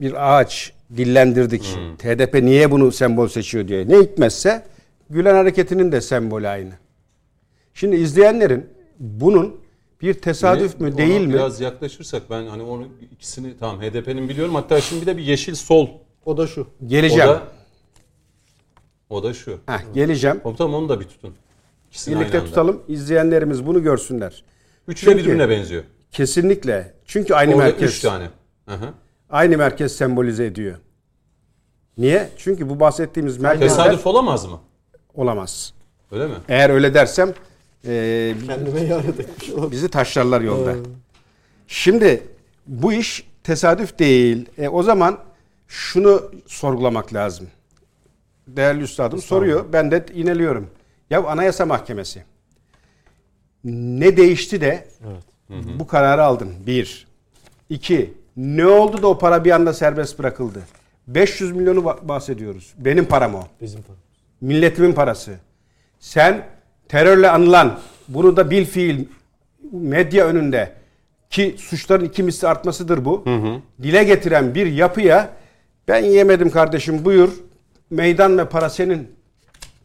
bir 0.00 0.38
ağaç 0.38 0.72
dillendirdik. 0.96 1.64
HDP 2.02 2.34
niye 2.42 2.70
bunu 2.70 2.92
sembol 2.92 3.28
seçiyor 3.28 3.68
diye. 3.68 3.88
Ne 3.88 3.98
hikmetse 3.98 4.62
Gülen 5.10 5.34
hareketinin 5.34 5.92
de 5.92 6.00
sembolü 6.00 6.48
aynı. 6.48 6.72
Şimdi 7.74 7.96
izleyenlerin 7.96 8.66
bunun 8.98 9.60
bir 10.02 10.14
tesadüf 10.14 10.80
mü 10.80 10.96
değil 10.96 11.20
mi? 11.20 11.32
Biraz 11.32 11.60
yaklaşırsak 11.60 12.22
ben 12.30 12.46
hani 12.46 12.62
onu 12.62 12.88
ikisini 13.12 13.58
tamam 13.58 13.80
HDP'nin 13.82 14.28
biliyorum. 14.28 14.54
Hatta 14.54 14.80
şimdi 14.80 15.02
bir 15.02 15.06
de 15.06 15.16
bir 15.16 15.22
yeşil 15.22 15.54
sol. 15.54 15.88
O 16.24 16.36
da 16.36 16.46
şu. 16.46 16.60
O 16.62 16.86
Geleceğim. 16.86 17.28
da, 17.28 17.42
o 19.10 19.22
da 19.22 19.34
şu. 19.34 19.58
Heh, 19.66 19.94
geleceğim. 19.94 20.40
Komutanım 20.42 20.74
onu 20.74 20.88
da 20.88 21.00
bir 21.00 21.04
tutun. 21.04 21.34
İkisini 21.90 22.20
Birlikte 22.20 22.44
tutalım. 22.44 22.82
İzleyenlerimiz 22.88 23.66
bunu 23.66 23.82
görsünler. 23.82 24.44
Üçü 24.88 25.06
de 25.06 25.16
birbirine 25.16 25.48
benziyor. 25.48 25.82
Kesinlikle. 26.12 26.94
Çünkü 27.04 27.34
aynı 27.34 27.54
Orada 27.54 27.64
merkez. 27.64 27.90
üç 27.90 28.00
tane. 28.00 28.30
Hı 28.66 28.74
hı. 28.74 28.88
Aynı 29.30 29.56
merkez 29.58 29.96
sembolize 29.96 30.46
ediyor. 30.46 30.76
Niye? 31.98 32.28
Çünkü 32.36 32.68
bu 32.68 32.80
bahsettiğimiz 32.80 33.38
merkezler 33.38 33.68
Tesadüf 33.68 34.06
olamaz 34.06 34.46
mı? 34.46 34.60
Olamaz. 35.16 35.72
Öyle 36.12 36.26
mi? 36.26 36.34
Eğer 36.48 36.70
öyle 36.70 36.94
dersem 36.94 37.34
e, 37.88 38.34
Kendime 38.46 38.82
ihanet 38.82 39.20
etmiş 39.20 39.50
bizi 39.70 39.88
taşlarlar 39.88 40.40
yolda. 40.40 40.74
Şimdi 41.68 42.22
bu 42.66 42.92
iş 42.92 43.26
tesadüf 43.44 43.98
değil. 43.98 44.46
E, 44.58 44.68
o 44.68 44.82
zaman 44.82 45.18
şunu 45.68 46.22
sorgulamak 46.46 47.14
lazım. 47.14 47.46
Değerli 48.46 48.82
üstadım 48.82 49.22
soruyor. 49.22 49.64
Ben 49.72 49.90
de 49.90 50.06
ineliyorum. 50.14 50.70
Ya 51.10 51.24
Anayasa 51.24 51.66
Mahkemesi 51.66 52.24
ne 53.64 54.16
değişti 54.16 54.60
de 54.60 54.88
bu 55.78 55.86
kararı 55.86 56.24
aldın? 56.24 56.52
Bir. 56.66 57.06
İki. 57.70 58.14
Ne 58.36 58.66
oldu 58.66 59.02
da 59.02 59.06
o 59.06 59.18
para 59.18 59.44
bir 59.44 59.50
anda 59.50 59.72
serbest 59.72 60.18
bırakıldı? 60.18 60.62
500 61.06 61.52
milyonu 61.52 61.80
ba- 61.80 62.08
bahsediyoruz. 62.08 62.74
Benim 62.78 63.04
param 63.04 63.34
o. 63.34 63.42
Bizim 63.60 63.82
paramız. 63.82 64.05
Milletimin 64.40 64.92
parası. 64.92 65.32
Sen 66.00 66.46
terörle 66.88 67.30
anılan, 67.30 67.78
bunu 68.08 68.36
da 68.36 68.50
bil 68.50 68.64
fiil 68.64 69.04
medya 69.72 70.26
önünde 70.26 70.72
ki 71.30 71.54
suçların 71.58 72.04
iki 72.04 72.22
misli 72.22 72.48
artmasıdır 72.48 73.04
bu. 73.04 73.24
Dile 73.82 74.04
getiren 74.04 74.54
bir 74.54 74.66
yapıya 74.66 75.30
ben 75.88 76.04
yemedim 76.04 76.50
kardeşim 76.50 77.04
buyur 77.04 77.32
meydan 77.90 78.38
ve 78.38 78.44
para 78.48 78.70
senin 78.70 79.10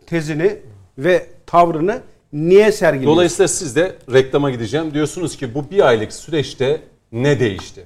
tezini 0.05 0.57
ve 0.97 1.27
tavrını 1.45 2.01
niye 2.33 2.71
sergiliyorsun? 2.71 3.15
Dolayısıyla 3.15 3.47
siz 3.47 3.75
de 3.75 3.95
reklama 4.13 4.51
gideceğim. 4.51 4.93
Diyorsunuz 4.93 5.37
ki 5.37 5.55
bu 5.55 5.71
bir 5.71 5.87
aylık 5.87 6.13
süreçte 6.13 6.81
ne 7.11 7.39
değişti? 7.39 7.85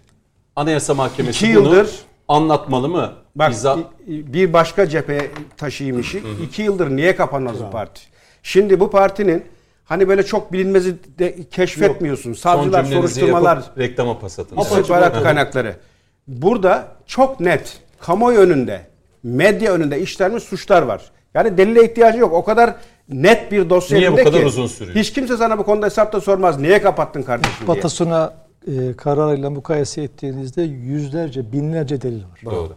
Anayasa 0.55 0.93
Mahkemesi 0.93 1.45
İki 1.45 1.55
bunu 1.55 1.63
yıldır- 1.75 1.99
anlatmalı 2.27 2.89
mı? 2.89 3.13
Bak 3.35 3.51
İza- 3.51 3.77
bir 4.07 4.53
başka 4.53 4.89
cepheye 4.89 5.31
taşıyayım 5.57 5.99
işi. 5.99 6.23
İki 6.43 6.61
yıldır 6.61 6.89
niye 6.89 7.15
kapanmaz 7.15 7.63
bu 7.63 7.71
parti? 7.71 8.01
Şimdi 8.43 8.79
bu 8.79 8.91
partinin 8.91 9.43
hani 9.85 10.07
böyle 10.07 10.23
çok 10.23 10.53
bilinmezi 10.53 10.95
de 11.19 11.43
keşfetmiyorsun. 11.51 12.33
Son 12.33 12.55
Savcılar, 12.55 12.83
soruşturmalar, 12.83 13.55
yapıp 13.55 13.77
reklama 13.77 14.19
pas 14.19 14.39
atın. 14.39 14.57
istihbarat 14.57 15.23
kaynakları. 15.23 15.75
Burada 16.27 16.87
çok 17.05 17.39
net 17.39 17.79
kamuoyu 17.99 18.39
önünde, 18.39 18.81
medya 19.23 19.73
önünde 19.73 20.01
işlenmiş 20.01 20.43
suçlar 20.43 20.81
var. 20.81 21.11
Yani 21.33 21.57
delile 21.57 21.83
ihtiyacı 21.85 22.19
yok. 22.19 22.33
O 22.33 22.43
kadar 22.43 22.75
net 23.09 23.51
bir 23.51 23.69
dosya 23.69 23.97
Niye 23.97 24.11
bu 24.11 24.15
kadar 24.15 24.39
ki, 24.39 24.45
uzun 24.45 24.67
sürüyor? 24.67 24.95
Hiç 24.95 25.13
kimse 25.13 25.37
sana 25.37 25.57
bu 25.57 25.63
konuda 25.63 25.85
hesap 25.85 26.13
da 26.13 26.21
sormaz. 26.21 26.59
Niye 26.59 26.81
kapattın 26.81 27.21
kardeşim 27.23 27.67
diye. 27.67 27.77
Batasuna 27.77 28.33
e, 28.67 28.93
kararıyla 28.93 29.49
mukayese 29.49 30.01
ettiğinizde 30.03 30.61
yüzlerce, 30.61 31.51
binlerce 31.51 32.01
delil 32.01 32.23
var. 32.23 32.39
Doğru. 32.45 32.73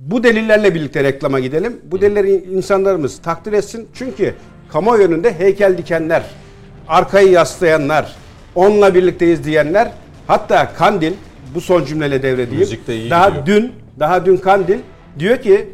Bu 0.00 0.22
delillerle 0.24 0.74
birlikte 0.74 1.04
reklama 1.04 1.40
gidelim. 1.40 1.80
Bu 1.84 2.00
delilleri 2.00 2.30
insanlarımız 2.30 3.18
takdir 3.18 3.52
etsin. 3.52 3.88
Çünkü 3.94 4.34
kamuoyu 4.72 5.02
önünde 5.02 5.38
heykel 5.38 5.78
dikenler, 5.78 6.22
arkayı 6.88 7.30
yaslayanlar, 7.30 8.16
onunla 8.54 8.94
birlikteyiz 8.94 9.44
diyenler, 9.44 9.92
hatta 10.26 10.72
Kandil 10.74 11.12
bu 11.54 11.60
son 11.60 11.84
cümleyle 11.84 12.22
devredeyim. 12.22 12.60
Müzik 12.60 12.86
de 12.86 12.96
iyi 12.96 13.10
daha 13.10 13.28
gidiyor. 13.28 13.46
dün, 13.46 13.72
daha 14.00 14.26
dün 14.26 14.36
Kandil 14.36 14.78
diyor 15.18 15.36
ki 15.36 15.68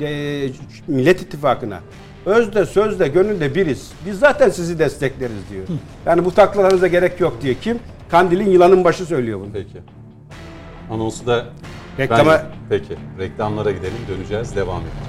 e, 0.00 0.48
Millet 0.88 1.22
İttifakı'na 1.22 1.80
özde 2.26 2.66
sözde 2.66 3.08
gönülde 3.08 3.54
biriz. 3.54 3.92
Biz 4.06 4.18
zaten 4.18 4.50
sizi 4.50 4.78
destekleriz 4.78 5.50
diyor. 5.50 5.66
Yani 6.06 6.24
bu 6.24 6.34
taklalarınıza 6.34 6.86
gerek 6.86 7.20
yok 7.20 7.38
diye 7.42 7.54
kim? 7.54 7.78
Kandil'in 8.10 8.50
yılanın 8.50 8.84
başı 8.84 9.06
söylüyor 9.06 9.40
bunu. 9.40 9.48
Peki. 9.52 9.78
Anonsu 10.90 11.26
da 11.26 11.46
Reklama- 11.98 12.26
ben- 12.32 12.46
Peki. 12.68 12.96
Reklamlara 13.18 13.70
gidelim. 13.70 13.98
Döneceğiz. 14.08 14.56
Devam 14.56 14.82
edeceğiz. 14.82 15.08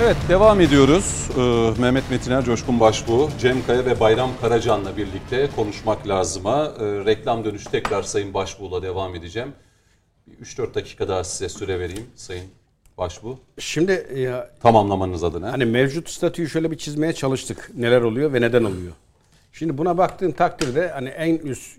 Evet 0.00 0.16
devam 0.28 0.60
ediyoruz. 0.60 1.28
Ee, 1.38 1.80
Mehmet 1.80 2.10
Metiner, 2.10 2.44
Coşkun 2.44 2.80
Başbuğ, 2.80 3.28
Cem 3.40 3.66
Kaya 3.66 3.86
ve 3.86 4.00
Bayram 4.00 4.30
Karacan'la 4.40 4.96
birlikte 4.96 5.48
konuşmak 5.56 6.08
lazıma. 6.08 6.64
Ee, 6.80 6.84
reklam 6.84 7.44
dönüşü 7.44 7.70
tekrar 7.70 8.02
Sayın 8.02 8.34
Başbuğ'la 8.34 8.82
devam 8.82 9.14
edeceğim. 9.14 9.52
3-4 10.40 10.74
dakika 10.74 11.08
daha 11.08 11.24
size 11.24 11.48
süre 11.48 11.80
vereyim 11.80 12.06
Sayın 12.16 12.44
Başbuğ. 12.98 13.38
Şimdi 13.58 14.06
ya, 14.16 14.50
Tamamlamanız 14.62 15.24
adına. 15.24 15.52
Hani 15.52 15.64
mevcut 15.64 16.08
statüyü 16.10 16.48
şöyle 16.48 16.70
bir 16.70 16.78
çizmeye 16.78 17.12
çalıştık. 17.12 17.70
Neler 17.76 18.00
oluyor 18.00 18.32
ve 18.32 18.40
neden 18.40 18.64
oluyor? 18.64 18.92
Şimdi 19.52 19.78
buna 19.78 19.98
baktığın 19.98 20.30
takdirde 20.32 20.88
hani 20.88 21.08
en 21.08 21.36
üst 21.36 21.78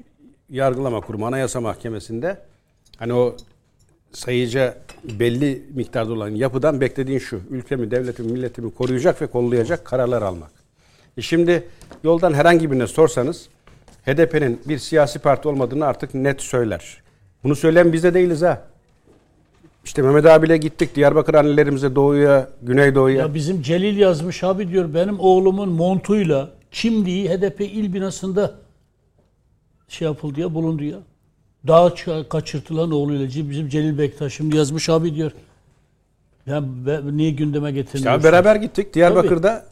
yargılama 0.53 1.01
kurumu 1.01 1.27
Anayasa 1.27 1.61
Mahkemesi'nde 1.61 2.37
hani 2.97 3.13
o 3.13 3.35
sayıca 4.11 4.77
belli 5.03 5.63
miktarda 5.73 6.13
olan 6.13 6.29
yapıdan 6.29 6.81
beklediğin 6.81 7.19
şu. 7.19 7.41
Ülkemi, 7.49 7.91
devletimi, 7.91 8.31
milletimi 8.31 8.73
koruyacak 8.73 9.21
ve 9.21 9.27
kollayacak 9.27 9.85
kararlar 9.85 10.21
almak. 10.21 10.51
E 11.17 11.21
şimdi 11.21 11.63
yoldan 12.03 12.33
herhangi 12.33 12.71
birine 12.71 12.87
sorsanız 12.87 13.47
HDP'nin 14.05 14.61
bir 14.65 14.77
siyasi 14.77 15.19
parti 15.19 15.47
olmadığını 15.47 15.85
artık 15.85 16.13
net 16.13 16.41
söyler. 16.41 16.97
Bunu 17.43 17.55
söyleyen 17.55 17.93
biz 17.93 18.03
de 18.03 18.13
değiliz 18.13 18.41
ha. 18.41 18.61
İşte 19.85 20.01
Mehmet 20.01 20.25
abiyle 20.25 20.57
gittik 20.57 20.95
Diyarbakır 20.95 21.33
annelerimize 21.33 21.95
doğuya, 21.95 22.49
güneydoğuya. 22.61 23.17
Ya 23.17 23.33
bizim 23.33 23.61
Celil 23.61 23.97
yazmış 23.97 24.43
abi 24.43 24.69
diyor 24.69 24.93
benim 24.93 25.19
oğlumun 25.19 25.69
montuyla 25.69 26.51
kimliği 26.71 27.29
HDP 27.29 27.61
il 27.61 27.93
binasında 27.93 28.62
şey 29.87 30.05
yapıldı 30.07 30.39
ya 30.41 30.53
bulundu 30.53 30.83
ya. 30.83 30.97
Dağa 31.67 31.93
kaçırtılan 32.29 32.91
oğluyla 32.91 33.27
bizim 33.49 33.69
Celil 33.69 33.97
Bektaş 33.97 34.33
şimdi 34.33 34.57
yazmış 34.57 34.89
abi 34.89 35.15
diyor. 35.15 35.31
Ya 36.45 36.63
be- 36.85 37.01
niye 37.17 37.31
gündeme 37.31 37.67
Ya 37.67 37.71
getirmiyorsunuz? 37.75 38.23
beraber 38.23 38.55
gittik. 38.55 38.93
Diyarbakır'da 38.93 39.65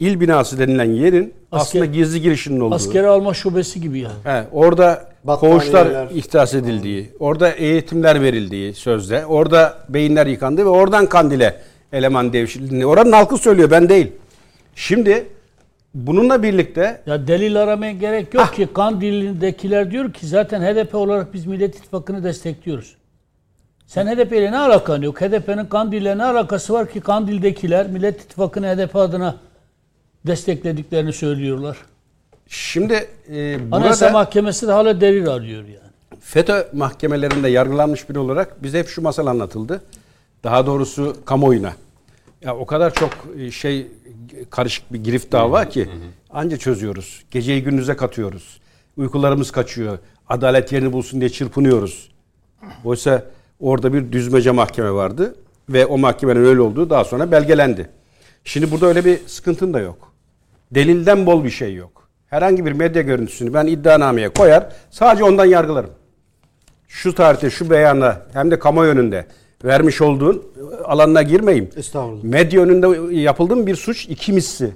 il 0.00 0.20
binası 0.20 0.58
denilen 0.58 0.92
yerin 0.92 1.34
aslında 1.52 1.84
gizli 1.84 2.20
girişinin 2.22 2.60
olduğu. 2.60 2.74
Askeri 2.74 3.06
alma 3.06 3.34
şubesi 3.34 3.80
gibi 3.80 3.98
yani. 3.98 4.14
He, 4.24 4.44
orada 4.52 5.08
koğuşlar 5.26 6.10
ihdas 6.14 6.54
edildiği, 6.54 7.10
orada 7.18 7.50
eğitimler 7.50 8.22
verildiği 8.22 8.74
sözde, 8.74 9.26
orada 9.26 9.78
beyinler 9.88 10.26
yıkandı 10.26 10.64
ve 10.64 10.68
oradan 10.68 11.06
Kandil'e 11.06 11.60
eleman 11.92 12.32
devşirildiğini. 12.32 12.86
Oranın 12.86 13.12
halkı 13.12 13.38
söylüyor 13.38 13.70
ben 13.70 13.88
değil. 13.88 14.12
Şimdi 14.74 15.26
bununla 15.94 16.42
birlikte 16.42 17.02
Ya 17.06 17.26
delil 17.26 17.62
aramaya 17.62 17.92
gerek 17.92 18.34
yok 18.34 18.54
ki 18.54 18.68
Kandil'indekiler 18.74 19.90
diyor 19.90 20.12
ki 20.12 20.26
zaten 20.26 20.60
HDP 20.62 20.94
olarak 20.94 21.34
biz 21.34 21.46
Millet 21.46 21.76
İttifakı'nı 21.76 22.24
destekliyoruz. 22.24 22.96
Sen 23.86 24.06
HDP 24.06 24.32
ile 24.32 24.52
ne 24.52 24.58
alakan 24.58 25.02
yok? 25.02 25.20
HDP'nin 25.20 25.64
Kandil'le 25.64 26.18
ne 26.18 26.24
alakası 26.24 26.72
var 26.72 26.90
ki 26.90 27.00
Kandil'dekiler 27.00 27.86
Millet 27.86 28.22
İttifakı'nı 28.22 28.66
HDP 28.76 28.96
adına 28.96 29.36
desteklediklerini 30.26 31.12
söylüyorlar. 31.12 31.76
şimdi 32.48 33.08
e, 33.30 33.58
Anayasa 33.72 34.06
burada 34.06 34.18
Mahkemesi 34.18 34.68
de 34.68 34.72
hala 34.72 35.00
delil 35.00 35.28
arıyor 35.28 35.64
yani. 35.64 35.88
FETÖ 36.20 36.68
mahkemelerinde 36.72 37.48
yargılanmış 37.48 38.10
biri 38.10 38.18
olarak 38.18 38.62
bize 38.62 38.78
hep 38.78 38.88
şu 38.88 39.02
masal 39.02 39.26
anlatıldı. 39.26 39.82
Daha 40.44 40.66
doğrusu 40.66 41.16
kamuoyuna. 41.24 41.72
Ya 42.42 42.56
o 42.56 42.66
kadar 42.66 42.94
çok 42.94 43.10
e, 43.38 43.50
şey 43.50 43.86
karışık 44.50 44.92
bir 44.92 45.04
girift 45.04 45.32
dava 45.32 45.68
ki 45.68 45.88
anca 46.30 46.56
çözüyoruz. 46.56 47.24
Geceyi 47.30 47.62
gündüze 47.62 47.96
katıyoruz. 47.96 48.60
Uykularımız 48.96 49.50
kaçıyor. 49.50 49.98
Adalet 50.28 50.72
yerini 50.72 50.92
bulsun 50.92 51.20
diye 51.20 51.30
çırpınıyoruz. 51.30 52.10
Oysa 52.84 53.22
orada 53.60 53.92
bir 53.92 54.12
düzmece 54.12 54.50
mahkeme 54.50 54.92
vardı 54.92 55.34
ve 55.68 55.86
o 55.86 55.98
mahkemenin 55.98 56.44
öyle 56.44 56.60
olduğu 56.60 56.90
daha 56.90 57.04
sonra 57.04 57.32
belgelendi. 57.32 57.90
Şimdi 58.44 58.70
burada 58.70 58.86
öyle 58.86 59.04
bir 59.04 59.18
sıkıntın 59.26 59.74
da 59.74 59.80
yok. 59.80 60.12
Delilden 60.70 61.26
bol 61.26 61.44
bir 61.44 61.50
şey 61.50 61.74
yok. 61.74 62.08
Herhangi 62.26 62.66
bir 62.66 62.72
medya 62.72 63.02
görüntüsünü 63.02 63.54
ben 63.54 63.66
iddianameye 63.66 64.28
koyar, 64.28 64.72
sadece 64.90 65.24
ondan 65.24 65.44
yargılarım. 65.44 65.90
Şu 66.88 67.14
tarihte, 67.14 67.50
şu 67.50 67.70
beyanla 67.70 68.26
hem 68.32 68.50
de 68.50 68.58
kamuoyu 68.58 68.90
önünde 68.90 69.26
vermiş 69.64 70.00
olduğun 70.00 70.44
alanına 70.84 71.22
girmeyeyim. 71.22 71.70
Estağfurullah. 71.76 72.22
Medya 72.22 72.62
önünde 72.62 73.14
yapıldığı 73.14 73.66
bir 73.66 73.76
suç 73.76 74.06
iki 74.08 74.32
misli 74.32 74.70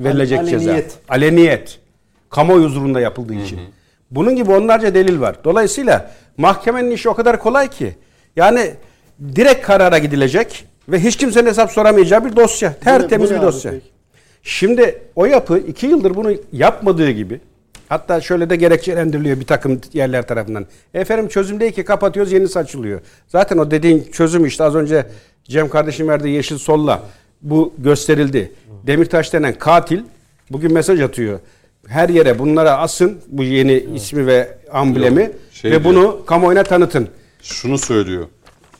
verilecek 0.00 0.48
ceza. 0.48 0.70
Aleniyet. 0.70 0.98
Aleniyet. 1.08 1.78
Kamuoyu 2.30 2.64
huzurunda 2.64 3.00
yapıldığı 3.00 3.34
için. 3.34 3.60
Bunun 4.10 4.36
gibi 4.36 4.50
onlarca 4.52 4.94
delil 4.94 5.20
var. 5.20 5.36
Dolayısıyla 5.44 6.10
mahkemenin 6.36 6.90
işi 6.90 7.08
o 7.08 7.14
kadar 7.14 7.40
kolay 7.40 7.70
ki. 7.70 7.96
Yani 8.36 8.74
direkt 9.34 9.66
karara 9.66 9.98
gidilecek 9.98 10.64
ve 10.88 11.00
hiç 11.00 11.16
kimsenin 11.16 11.46
hesap 11.46 11.72
soramayacağı 11.72 12.24
bir 12.24 12.36
dosya. 12.36 12.74
Tertemiz 12.74 13.30
bu 13.30 13.34
ne 13.34 13.38
bir 13.38 13.42
dosya. 13.42 13.70
peki? 13.70 13.86
Şimdi 14.42 15.02
o 15.16 15.26
yapı 15.26 15.58
iki 15.58 15.86
yıldır 15.86 16.14
bunu 16.14 16.32
yapmadığı 16.52 17.10
gibi 17.10 17.40
hatta 17.88 18.20
şöyle 18.20 18.50
de 18.50 18.56
gerekçelendiriliyor 18.56 19.40
bir 19.40 19.46
takım 19.46 19.80
yerler 19.92 20.26
tarafından. 20.26 20.66
Efendim 20.94 21.28
çözüm 21.28 21.60
değil 21.60 21.72
ki 21.72 21.84
kapatıyoruz 21.84 22.32
yenisi 22.32 22.58
açılıyor. 22.58 23.00
Zaten 23.28 23.58
o 23.58 23.70
dediğin 23.70 24.08
çözüm 24.12 24.46
işte 24.46 24.64
az 24.64 24.74
önce 24.74 25.06
Cem 25.44 25.68
kardeşim 25.68 26.08
verdiği 26.08 26.34
yeşil 26.34 26.58
solla 26.58 27.02
bu 27.42 27.74
gösterildi. 27.78 28.52
Demirtaş 28.86 29.32
denen 29.32 29.58
katil 29.58 30.00
bugün 30.50 30.72
mesaj 30.72 31.00
atıyor. 31.00 31.40
Her 31.86 32.08
yere 32.08 32.38
bunlara 32.38 32.78
asın 32.78 33.18
bu 33.28 33.42
yeni 33.42 33.86
ismi 33.94 34.26
ve 34.26 34.58
amblemi. 34.72 35.30
Şey 35.52 35.70
ve 35.70 35.84
diyor. 35.84 35.84
bunu 35.84 36.24
kamuoyuna 36.26 36.62
tanıtın. 36.62 37.08
Şunu 37.42 37.78
söylüyor. 37.78 38.26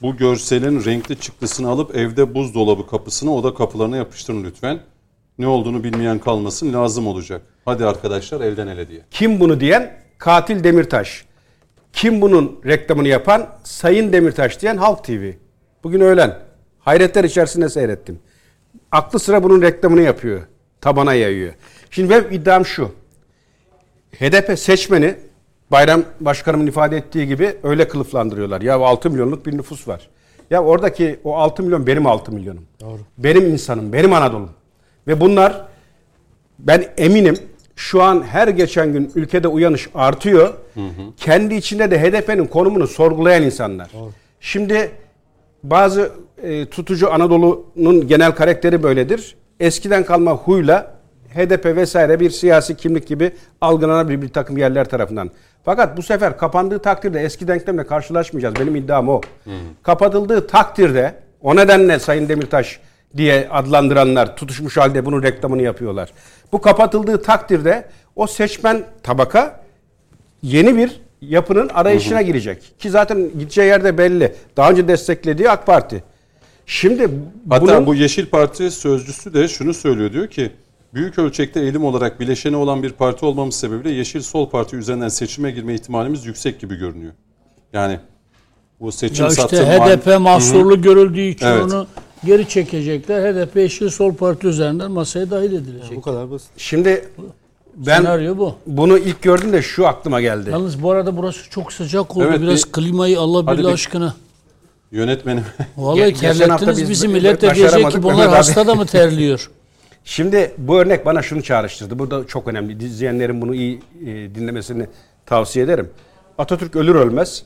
Bu 0.03 0.17
görselin 0.17 0.85
renkli 0.85 1.21
çıktısını 1.21 1.69
alıp 1.69 1.97
evde 1.97 2.35
buzdolabı 2.35 2.87
kapısına 2.87 3.35
oda 3.35 3.55
kapılarına 3.55 3.97
yapıştırın 3.97 4.45
lütfen. 4.45 4.81
Ne 5.39 5.47
olduğunu 5.47 5.85
bilmeyen 5.85 6.19
kalmasın 6.19 6.73
lazım 6.73 7.07
olacak. 7.07 7.43
Hadi 7.65 7.87
arkadaşlar 7.87 8.41
elden 8.41 8.67
ele 8.67 8.89
diye. 8.89 9.01
Kim 9.11 9.41
bunu 9.41 9.61
diyen? 9.61 9.99
Katil 10.19 10.65
Demirtaş. 10.65 11.25
Kim 11.93 12.21
bunun 12.21 12.61
reklamını 12.67 13.09
yapan? 13.09 13.47
Sayın 13.65 14.13
Demirtaş 14.13 14.61
diyen 14.61 14.77
Halk 14.77 15.05
TV. 15.05 15.31
Bugün 15.85 16.01
öğlen. 16.01 16.39
Hayretler 16.79 17.25
içerisinde 17.25 17.69
seyrettim. 17.69 18.19
Aklı 18.93 19.19
sıra 19.19 19.43
bunun 19.43 19.63
reklamını 19.63 20.03
yapıyor. 20.03 20.41
Tabana 20.81 21.15
yayıyor. 21.15 21.53
Şimdi 21.91 22.11
benim 22.11 22.33
iddiam 22.33 22.67
şu. 22.67 22.91
HDP 24.13 24.59
seçmeni 24.59 25.15
Bayram 25.71 26.03
Başkanımın 26.21 26.67
ifade 26.67 26.97
ettiği 26.97 27.27
gibi 27.27 27.57
öyle 27.63 27.89
kılıflandırıyorlar. 27.89 28.61
Ya 28.61 28.75
6 28.75 29.11
milyonluk 29.11 29.47
bir 29.47 29.57
nüfus 29.57 29.89
var. 29.89 30.09
Ya 30.51 30.65
oradaki 30.65 31.21
o 31.25 31.37
6 31.37 31.63
milyon 31.63 31.87
benim 31.87 32.07
6 32.07 32.33
milyonum. 32.33 32.65
Doğru. 32.81 33.01
Benim 33.19 33.47
insanım, 33.47 33.93
benim 33.93 34.13
Anadolu'm. 34.13 34.51
Ve 35.09 35.21
bunlar 35.21 35.65
ben 36.59 36.85
eminim 36.99 37.37
şu 37.77 38.03
an 38.03 38.23
her 38.23 38.49
geçen 38.49 38.93
gün 38.93 39.13
ülkede 39.15 39.49
uyanış 39.49 39.89
artıyor. 39.95 40.55
Kendi 41.17 41.55
içinde 41.55 41.91
de 41.91 42.03
HDP'nin 42.03 42.47
konumunu 42.47 42.87
sorgulayan 42.87 43.43
insanlar. 43.43 43.91
Şimdi 44.41 44.91
bazı 45.63 46.13
e, 46.43 46.67
tutucu 46.67 47.13
Anadolu'nun 47.13 48.09
genel 48.09 48.33
karakteri 48.33 48.83
böyledir. 48.83 49.37
Eskiden 49.61 50.05
kalma 50.05 50.33
huyla 50.33 50.95
HDP 51.35 51.65
vesaire 51.65 52.21
bir 52.21 52.31
siyasi 52.31 52.77
kimlik 52.77 53.07
gibi 53.07 53.33
algılanabilir 53.61 54.23
bir 54.23 54.29
takım 54.29 54.59
yerler 54.59 54.89
tarafından. 54.89 55.31
Fakat 55.65 55.97
bu 55.97 56.03
sefer 56.03 56.39
kapandığı 56.39 56.79
takdirde 56.79 57.21
eski 57.21 57.49
denklemle 57.49 57.87
karşılaşmayacağız. 57.87 58.55
Benim 58.61 58.77
iddiam 58.77 59.09
o. 59.09 59.21
Kapatıldığı 59.83 60.47
takdirde 60.47 61.15
o 61.43 61.57
nedenle 61.57 61.99
Sayın 61.99 62.29
Demirtaş 62.29 62.81
diye 63.17 63.49
adlandıranlar 63.51 64.37
tutuşmuş 64.37 64.77
halde 64.77 65.07
bunun 65.07 65.23
reklamını 65.23 65.63
yapıyorlar. 65.63 66.13
Bu 66.53 66.61
kapatıldığı 66.61 67.23
takdirde 67.23 67.89
o 68.17 68.27
seçmen 68.27 68.85
tabaka 69.03 69.65
yeni 70.43 70.77
bir 70.77 71.01
yapının 71.21 71.69
arayışına 71.69 72.23
girecek. 72.23 72.73
Ki 72.79 72.91
zaten 72.91 73.31
gideceği 73.39 73.67
yerde 73.69 73.99
belli. 73.99 74.35
Daha 74.57 74.71
önce 74.71 74.89
desteklediği 74.89 75.51
AK 75.51 75.67
Parti. 75.67 76.05
Şimdi 76.67 77.11
Hatta 77.51 77.63
bunun 77.63 77.87
bu 77.87 77.95
Yeşil 77.95 78.27
Parti 78.27 78.71
sözcüsü 78.71 79.35
de 79.35 79.49
şunu 79.49 79.75
söylüyor 79.75 80.13
diyor 80.13 80.27
ki 80.29 80.53
büyük 80.95 81.19
ölçekte 81.19 81.61
eğilim 81.61 81.85
olarak 81.85 82.21
bileşeni 82.21 82.57
olan 82.57 82.83
bir 82.83 82.93
parti 82.93 83.25
olmamız 83.27 83.55
sebebiyle 83.55 83.91
Yeşil 83.91 84.21
Sol 84.21 84.51
Parti 84.51 84.77
üzerinden 84.77 85.09
seçime 85.09 85.51
girme 85.51 85.75
ihtimalimiz 85.75 86.27
yüksek 86.27 86.61
gibi 86.61 86.77
görünüyor. 86.77 87.13
Yani 87.73 87.99
bu 88.81 88.93
seçim 88.93 89.25
Ya 89.25 89.31
işte 89.31 89.43
satım 89.43 89.67
HDP 89.67 90.21
mahsurlu 90.21 90.83
görüldüğü 90.83 91.21
için 91.21 91.47
Evet. 91.47 91.63
onu 91.63 91.87
geri 92.25 92.49
çekecekler. 92.49 93.35
HDP 93.35 93.57
Yeşil 93.57 93.89
Sol 93.89 94.15
Parti 94.15 94.47
üzerinden 94.47 94.91
masaya 94.91 95.31
dahil 95.31 95.53
edilecek. 95.53 95.97
Bu 95.97 96.03
kadar 96.03 96.31
basit. 96.31 96.49
şimdi 96.57 97.09
ben 97.77 97.97
Senaryo 97.97 98.39
bu. 98.39 98.55
bunu 98.67 98.99
ilk 98.99 99.23
gördüğümde 99.23 99.63
şu 99.63 99.87
aklıma 99.87 100.21
geldi. 100.21 100.51
Yalnız 100.51 100.83
bu 100.83 100.91
arada 100.91 101.17
burası 101.17 101.51
çok 101.51 101.73
sıcak 101.73 102.17
oldu. 102.17 102.25
Evet, 102.29 102.41
Biraz 102.41 102.67
bir- 102.67 102.73
klimayı 102.73 103.21
Allah 103.21 103.47
Hadi 103.47 103.59
billah 103.59 103.69
bir- 103.69 103.75
aşkına. 103.75 104.15
yönetmenim 104.93 105.45
Vallahi 105.77 106.01
Ge- 106.01 106.09
geçen 106.09 106.27
hafta 106.29 106.47
terlettiniz 106.47 106.79
biz 106.81 106.91
bizi 106.91 107.09
millet 107.09 107.37
de 107.37 107.41
diyecek 107.41 107.65
başaramadık 107.65 107.97
ki 107.97 108.03
bunlar 108.03 108.15
Mehmet 108.15 108.29
abi. 108.29 108.37
hasta 108.37 108.67
da 108.67 108.75
mı 108.75 108.87
terliyor? 108.87 109.51
Şimdi 110.05 110.53
bu 110.59 110.79
örnek 110.79 111.07
bana 111.07 111.23
şunu 111.23 111.43
çağrıştırdı. 111.43 111.99
Bu 111.99 112.11
da 112.11 112.27
çok 112.27 112.49
önemli. 112.49 112.85
İzleyenlerin 112.85 113.41
bunu 113.43 113.55
iyi 113.55 113.81
e, 114.03 114.07
dinlemesini 114.35 114.87
tavsiye 115.27 115.65
ederim. 115.65 115.91
Atatürk 116.39 116.77
ölür 116.77 116.95
ölmez 116.95 117.43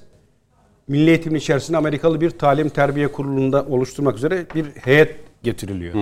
Milli 0.88 1.10
Eğitimin 1.10 1.38
içerisinde 1.38 1.76
Amerikalı 1.76 2.20
bir 2.20 2.30
talim 2.30 2.68
terbiye 2.68 3.08
kurulunda 3.08 3.64
oluşturmak 3.64 4.16
üzere 4.16 4.46
bir 4.54 4.66
heyet 4.66 5.16
getiriliyor. 5.42 5.94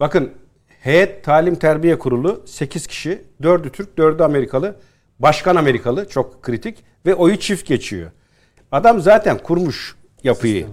Bakın 0.00 0.30
heyet 0.80 1.24
talim 1.24 1.54
terbiye 1.54 1.98
kurulu 1.98 2.42
8 2.46 2.86
kişi, 2.86 3.22
4'ü 3.42 3.70
Türk, 3.70 3.98
4'ü 3.98 4.24
Amerikalı. 4.24 4.76
Başkan 5.18 5.56
Amerikalı 5.56 6.08
çok 6.08 6.42
kritik 6.42 6.78
ve 7.06 7.14
oyu 7.14 7.36
çift 7.36 7.66
geçiyor. 7.66 8.10
Adam 8.72 9.00
zaten 9.00 9.38
kurmuş 9.38 9.96
yapıyı. 10.24 10.66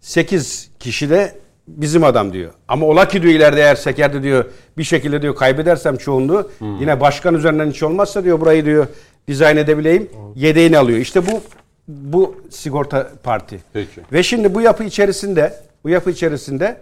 8 0.00 0.70
kişi 0.78 1.10
de 1.10 1.34
bizim 1.68 2.04
adam 2.04 2.32
diyor. 2.32 2.52
Ama 2.68 2.86
ola 2.86 3.08
ki 3.08 3.22
diyor 3.22 3.34
ileride 3.34 3.60
eğer 3.60 3.74
sekerde 3.74 4.22
diyor 4.22 4.44
bir 4.78 4.84
şekilde 4.84 5.22
diyor 5.22 5.34
kaybedersem 5.34 5.96
çoğunluğu 5.96 6.50
yine 6.80 7.00
başkan 7.00 7.34
üzerinden 7.34 7.70
hiç 7.70 7.82
olmazsa 7.82 8.24
diyor 8.24 8.40
burayı 8.40 8.64
diyor 8.64 8.86
dizayn 9.28 9.56
edebileyim. 9.56 10.10
Yedeğini 10.34 10.78
alıyor. 10.78 10.98
İşte 10.98 11.26
bu 11.26 11.40
bu 11.88 12.36
sigorta 12.50 13.12
parti. 13.22 13.60
Peki. 13.72 14.00
Ve 14.12 14.22
şimdi 14.22 14.54
bu 14.54 14.60
yapı 14.60 14.84
içerisinde 14.84 15.54
bu 15.84 15.88
yapı 15.88 16.10
içerisinde 16.10 16.76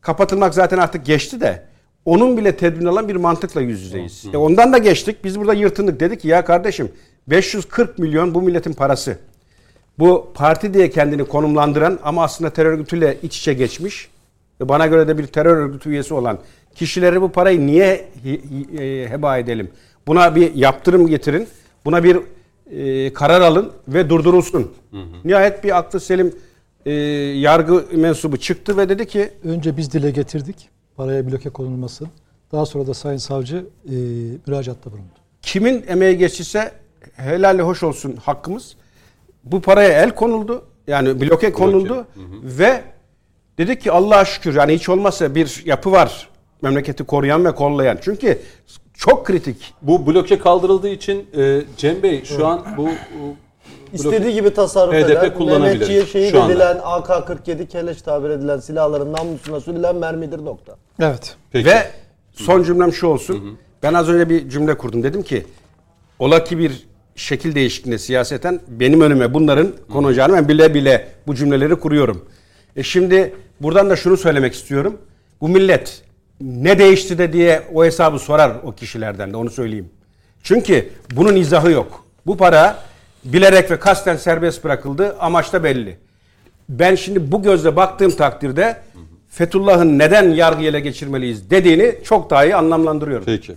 kapatılmak 0.00 0.54
zaten 0.54 0.78
artık 0.78 1.06
geçti 1.06 1.40
de 1.40 1.62
onun 2.04 2.36
bile 2.36 2.56
tedbirini 2.56 2.88
alan 2.88 3.08
bir 3.08 3.16
mantıkla 3.16 3.60
yüz 3.60 3.82
yüzeyiz. 3.82 4.24
E 4.32 4.36
ondan 4.36 4.72
da 4.72 4.78
geçtik. 4.78 5.24
Biz 5.24 5.40
burada 5.40 5.54
yırtındık. 5.54 6.00
Dedik 6.00 6.20
ki 6.20 6.28
ya 6.28 6.44
kardeşim 6.44 6.92
540 7.26 7.98
milyon 7.98 8.34
bu 8.34 8.42
milletin 8.42 8.72
parası. 8.72 9.18
Bu 9.98 10.32
parti 10.34 10.74
diye 10.74 10.90
kendini 10.90 11.24
konumlandıran 11.24 11.98
ama 12.02 12.24
aslında 12.24 12.50
terör 12.50 12.72
örgütüyle 12.72 13.16
iç 13.22 13.38
içe 13.38 13.54
geçmiş 13.54 14.08
ve 14.60 14.68
bana 14.68 14.86
göre 14.86 15.08
de 15.08 15.18
bir 15.18 15.26
terör 15.26 15.56
örgütü 15.56 15.90
üyesi 15.90 16.14
olan 16.14 16.38
kişileri 16.74 17.22
bu 17.22 17.32
parayı 17.32 17.66
niye 17.66 18.08
e, 18.78 19.08
heba 19.10 19.38
edelim? 19.38 19.70
Buna 20.06 20.34
bir 20.34 20.54
yaptırım 20.54 21.06
getirin. 21.06 21.48
Buna 21.84 22.04
bir 22.04 22.18
e, 22.72 23.12
karar 23.12 23.40
alın 23.40 23.72
ve 23.88 24.10
durdurulsun. 24.10 24.72
Nihayet 25.24 25.64
bir 25.64 25.78
aklı 25.78 26.00
selim 26.00 26.34
e, 26.86 26.92
yargı 26.92 27.84
mensubu 27.92 28.36
çıktı 28.36 28.76
ve 28.76 28.88
dedi 28.88 29.06
ki 29.06 29.30
Önce 29.44 29.76
biz 29.76 29.92
dile 29.92 30.10
getirdik 30.10 30.68
paraya 30.96 31.30
bloke 31.30 31.50
konulması. 31.50 32.04
Daha 32.52 32.66
sonra 32.66 32.86
da 32.86 32.94
Sayın 32.94 33.18
Savcı 33.18 33.66
e, 33.86 33.94
müracaatta 34.46 34.90
bulundu. 34.90 35.12
kimin 35.42 35.84
emeği 35.88 36.18
geçtiyse 36.18 36.72
helal 37.16 37.58
hoş 37.58 37.82
olsun 37.82 38.16
hakkımız. 38.16 38.76
Bu 39.44 39.60
paraya 39.60 40.02
el 40.02 40.10
konuldu. 40.10 40.64
Yani 40.86 41.20
bloke 41.20 41.52
konuldu 41.52 42.06
ve 42.42 42.82
dedik 43.58 43.80
ki 43.80 43.92
Allah'a 43.92 44.24
şükür 44.24 44.54
yani 44.54 44.74
hiç 44.74 44.88
olmazsa 44.88 45.34
bir 45.34 45.62
yapı 45.64 45.92
var 45.92 46.28
memleketi 46.62 47.04
koruyan 47.04 47.44
ve 47.44 47.54
kollayan. 47.54 47.98
Çünkü 48.02 48.38
çok 48.98 49.26
kritik. 49.26 49.74
Bu 49.82 50.06
bloke 50.06 50.38
kaldırıldığı 50.38 50.88
için 50.88 51.26
e, 51.36 51.62
Cem 51.76 52.02
Bey 52.02 52.24
şu 52.24 52.46
an 52.46 52.66
bu, 52.76 52.88
İstediği 53.92 54.34
gibi 54.34 54.54
tasarruf 54.54 54.94
HDP 54.94 55.10
eder. 55.10 55.34
kullanabilir 55.34 55.70
Mehmetçiğe 55.70 56.06
şehit 56.06 56.30
şu 56.30 56.42
anda. 56.42 56.52
edilen 56.52 56.76
AK-47 56.76 57.66
kelleş 57.66 58.02
tabir 58.02 58.30
edilen 58.30 58.58
silahların 58.58 59.12
namlusuna 59.12 59.60
sürülen 59.60 59.96
mermidir 59.96 60.44
nokta. 60.44 60.76
Evet. 61.00 61.36
Peki. 61.52 61.66
Ve 61.66 61.90
son 62.32 62.62
cümlem 62.62 62.92
şu 62.92 63.06
olsun. 63.06 63.58
Ben 63.82 63.94
az 63.94 64.08
önce 64.08 64.28
bir 64.30 64.48
cümle 64.48 64.78
kurdum. 64.78 65.02
Dedim 65.02 65.22
ki 65.22 65.46
ola 66.18 66.44
ki 66.44 66.58
bir 66.58 66.86
şekil 67.16 67.54
değişikliğinde 67.54 67.98
siyaseten 67.98 68.60
benim 68.68 69.00
önüme 69.00 69.34
bunların 69.34 69.72
konacağını 69.92 70.32
ben 70.32 70.48
bile 70.48 70.74
bile 70.74 71.08
bu 71.26 71.34
cümleleri 71.34 71.76
kuruyorum. 71.76 72.24
E 72.76 72.82
şimdi 72.82 73.34
buradan 73.60 73.90
da 73.90 73.96
şunu 73.96 74.16
söylemek 74.16 74.54
istiyorum. 74.54 74.98
Bu 75.40 75.48
millet 75.48 76.02
ne 76.40 76.78
değişti 76.78 77.18
de 77.18 77.32
diye 77.32 77.62
o 77.74 77.84
hesabı 77.84 78.18
sorar 78.18 78.52
o 78.64 78.72
kişilerden 78.72 79.32
de 79.32 79.36
onu 79.36 79.50
söyleyeyim. 79.50 79.88
Çünkü 80.42 80.88
bunun 81.12 81.36
izahı 81.36 81.70
yok. 81.70 82.04
Bu 82.26 82.36
para 82.36 82.78
bilerek 83.24 83.70
ve 83.70 83.78
kasten 83.78 84.16
serbest 84.16 84.64
bırakıldı. 84.64 85.16
Amaç 85.20 85.52
da 85.52 85.64
belli. 85.64 85.96
Ben 86.68 86.94
şimdi 86.94 87.32
bu 87.32 87.42
gözle 87.42 87.76
baktığım 87.76 88.10
takdirde 88.10 88.76
Fethullah'ın 89.30 89.98
neden 89.98 90.30
yargı 90.30 90.64
ele 90.64 90.80
geçirmeliyiz 90.80 91.50
dediğini 91.50 91.94
çok 92.04 92.30
daha 92.30 92.44
iyi 92.44 92.56
anlamlandırıyorum. 92.56 93.24
Peki. 93.26 93.54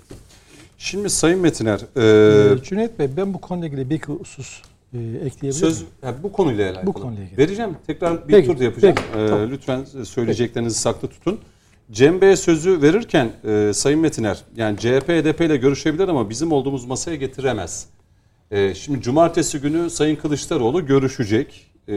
Şimdi 0.77 1.09
Sayın 1.09 1.39
Metiner, 1.39 1.79
e, 1.95 2.55
Ee, 2.59 2.63
Cüneyt 2.63 2.99
Bey 2.99 3.07
ben 3.17 3.33
bu 3.33 3.41
konuyla 3.41 3.67
ilgili 3.67 3.89
bir 3.89 3.99
husus 4.01 4.61
e, 4.93 4.97
ekleyebilir 4.97 5.51
söz 5.51 5.77
miyim? 5.81 5.91
ha, 6.01 6.13
bu 6.23 6.31
konuyla 6.31 6.65
alakalı. 6.69 6.85
Bu 6.85 6.93
konuyla 6.93 7.23
ilgili. 7.23 7.37
Vereceğim. 7.37 7.71
Tekrar 7.87 8.27
bir 8.27 8.33
Peki, 8.33 8.47
tur 8.47 8.59
da 8.59 8.63
yapacağım. 8.63 8.95
peki, 8.95 9.23
E, 9.23 9.27
tamam. 9.27 9.51
Lütfen 9.51 9.83
söyleyeceklerinizi 10.03 10.79
saklı 10.79 11.07
tutun. 11.07 11.39
Cem 11.91 12.21
Bey'e 12.21 12.35
sözü 12.35 12.81
verirken 12.81 13.31
e, 13.43 13.73
Sayın 13.73 13.99
Metiner, 13.99 14.37
yani 14.55 14.77
CHP, 14.77 15.09
HDP 15.09 15.41
ile 15.41 15.57
görüşebilir 15.57 16.07
ama 16.07 16.29
bizim 16.29 16.51
olduğumuz 16.51 16.85
masaya 16.85 17.15
getiremez. 17.15 17.87
E, 18.51 18.75
şimdi 18.75 19.01
cumartesi 19.01 19.61
günü 19.61 19.89
Sayın 19.89 20.15
Kılıçdaroğlu 20.15 20.85
görüşecek. 20.85 21.67
E, 21.89 21.95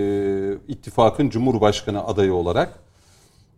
ittifakın 0.69 1.31
Cumhurbaşkanı 1.31 2.07
adayı 2.07 2.35
olarak. 2.35 2.85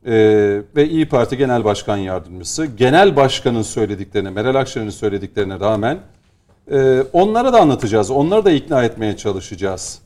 Ee, 0.07 0.63
ve 0.77 0.89
İyi 0.89 1.09
Parti 1.09 1.37
Genel 1.37 1.65
Başkan 1.65 1.97
Yardımcısı 1.97 2.67
genel 2.67 3.17
başkanın 3.17 3.63
söylediklerine, 3.63 4.31
Meral 4.31 4.55
Akşener'in 4.55 4.91
söylediklerine 4.91 5.61
rağmen 5.61 5.99
e, 6.71 7.03
onlara 7.13 7.53
da 7.53 7.61
anlatacağız, 7.61 8.11
onları 8.11 8.45
da 8.45 8.51
ikna 8.51 8.85
etmeye 8.85 9.17
çalışacağız 9.17 10.03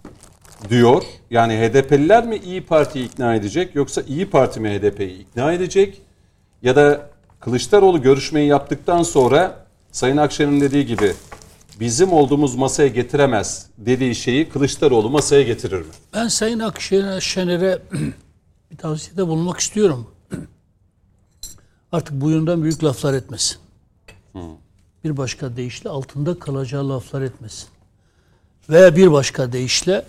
diyor. 0.68 1.02
Yani 1.30 1.54
HDP'liler 1.54 2.26
mi 2.26 2.36
İyi 2.36 2.66
Parti'yi 2.66 3.06
ikna 3.06 3.34
edecek 3.34 3.74
yoksa 3.74 4.02
İyi 4.08 4.30
Parti 4.30 4.60
mi 4.60 4.68
HDP'yi 4.68 5.20
ikna 5.20 5.52
edecek? 5.52 6.02
Ya 6.62 6.76
da 6.76 7.10
Kılıçdaroğlu 7.40 8.02
görüşmeyi 8.02 8.48
yaptıktan 8.48 9.02
sonra 9.02 9.66
Sayın 9.92 10.16
Akşener'in 10.16 10.60
dediği 10.60 10.86
gibi 10.86 11.14
bizim 11.80 12.12
olduğumuz 12.12 12.54
masaya 12.54 12.88
getiremez 12.88 13.66
dediği 13.78 14.14
şeyi 14.14 14.48
Kılıçdaroğlu 14.48 15.10
masaya 15.10 15.42
getirir 15.42 15.78
mi? 15.78 15.92
Ben 16.14 16.28
Sayın 16.28 16.58
Akşener'e 16.58 17.78
bir 18.70 18.76
tavsiyede 18.76 19.26
bulunmak 19.28 19.60
istiyorum. 19.60 20.10
Artık 21.92 22.20
buyundan 22.20 22.62
büyük 22.62 22.84
laflar 22.84 23.14
etmesin. 23.14 23.56
Bir 25.04 25.16
başka 25.16 25.56
deyişle 25.56 25.90
altında 25.90 26.38
kalacağı 26.38 26.88
laflar 26.88 27.22
etmesin. 27.22 27.68
Veya 28.70 28.96
bir 28.96 29.12
başka 29.12 29.52
deyişle 29.52 30.04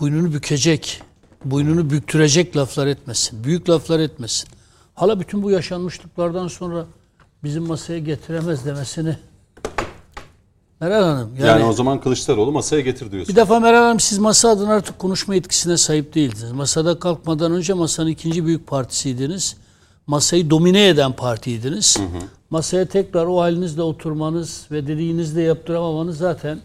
boynunu 0.00 0.32
bükecek, 0.32 1.02
boynunu 1.44 1.90
büktürecek 1.90 2.56
laflar 2.56 2.86
etmesin. 2.86 3.44
Büyük 3.44 3.70
laflar 3.70 4.00
etmesin. 4.00 4.48
Hala 4.94 5.20
bütün 5.20 5.42
bu 5.42 5.50
yaşanmışlıklardan 5.50 6.48
sonra 6.48 6.86
bizim 7.44 7.66
masaya 7.66 7.98
getiremez 7.98 8.66
demesini 8.66 9.16
Meral 10.80 11.02
Hanım. 11.02 11.30
Yani, 11.38 11.48
Yani, 11.48 11.64
o 11.64 11.72
zaman 11.72 12.00
Kılıçdaroğlu 12.00 12.52
masaya 12.52 12.80
getir 12.80 13.12
diyorsun. 13.12 13.32
bir 13.32 13.40
defa 13.40 13.60
Meral 13.60 13.82
Hanım 13.82 14.00
siz 14.00 14.18
masa 14.18 14.48
adına 14.48 14.72
artık 14.72 14.98
konuşma 14.98 15.34
yetkisine 15.34 15.76
sahip 15.76 16.14
değildiniz. 16.14 16.52
Masada 16.52 16.98
kalkmadan 16.98 17.52
önce 17.52 17.72
masanın 17.72 18.08
ikinci 18.08 18.46
büyük 18.46 18.66
partisiydiniz. 18.66 19.56
Masayı 20.06 20.50
domine 20.50 20.88
eden 20.88 21.12
partiydiniz. 21.12 21.96
Masaya 22.50 22.86
tekrar 22.86 23.26
o 23.26 23.40
halinizle 23.40 23.82
oturmanız 23.82 24.66
ve 24.70 24.86
dediğinizde 24.86 25.42
yaptıramamanız 25.42 26.18
zaten 26.18 26.58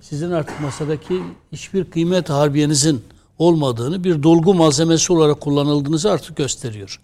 sizin 0.00 0.30
artık 0.30 0.60
masadaki 0.60 1.22
hiçbir 1.52 1.84
kıymet 1.84 2.30
harbiyenizin 2.30 3.04
olmadığını 3.38 4.04
bir 4.04 4.22
dolgu 4.22 4.54
malzemesi 4.54 5.12
olarak 5.12 5.40
kullanıldığınızı 5.40 6.10
artık 6.10 6.36
gösteriyor. 6.36 7.00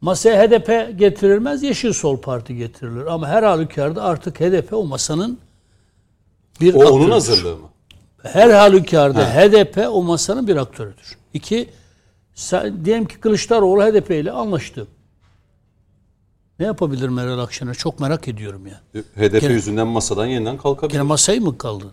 Masaya 0.00 0.42
HDP 0.48 0.98
getirilmez, 0.98 1.62
Yeşil 1.62 1.92
Sol 1.92 2.16
Parti 2.20 2.56
getirilir. 2.56 3.06
Ama 3.06 3.28
her 3.28 3.42
halükarda 3.42 4.02
artık 4.02 4.40
HDP 4.40 4.72
o 4.72 4.84
masanın 4.84 5.38
bir 6.60 6.74
O 6.74 6.78
onun 6.84 7.10
hazırlığı 7.10 7.56
mı? 7.56 7.68
Her 8.22 8.50
halükarda 8.50 9.24
HDP 9.34 9.88
o 9.90 10.02
masanın 10.02 10.46
bir 10.48 10.56
aktörüdür. 10.56 11.18
İki, 11.34 11.68
sen, 12.34 12.84
diyelim 12.84 13.04
ki 13.06 13.20
Kılıçdaroğlu 13.20 13.82
HDP 13.82 14.10
ile 14.10 14.30
anlaştı. 14.32 14.86
Ne 16.58 16.66
yapabilir 16.66 17.08
Meral 17.08 17.38
Akşener? 17.38 17.74
Çok 17.74 18.00
merak 18.00 18.28
ediyorum 18.28 18.66
ya. 18.66 18.80
HDP 19.16 19.40
Gene- 19.40 19.52
yüzünden 19.52 19.86
masadan 19.86 20.26
yeniden 20.26 20.56
kalkabilir. 20.56 20.92
Gene 20.92 21.02
masayı 21.02 21.40
mı 21.40 21.58
kaldırır? 21.58 21.90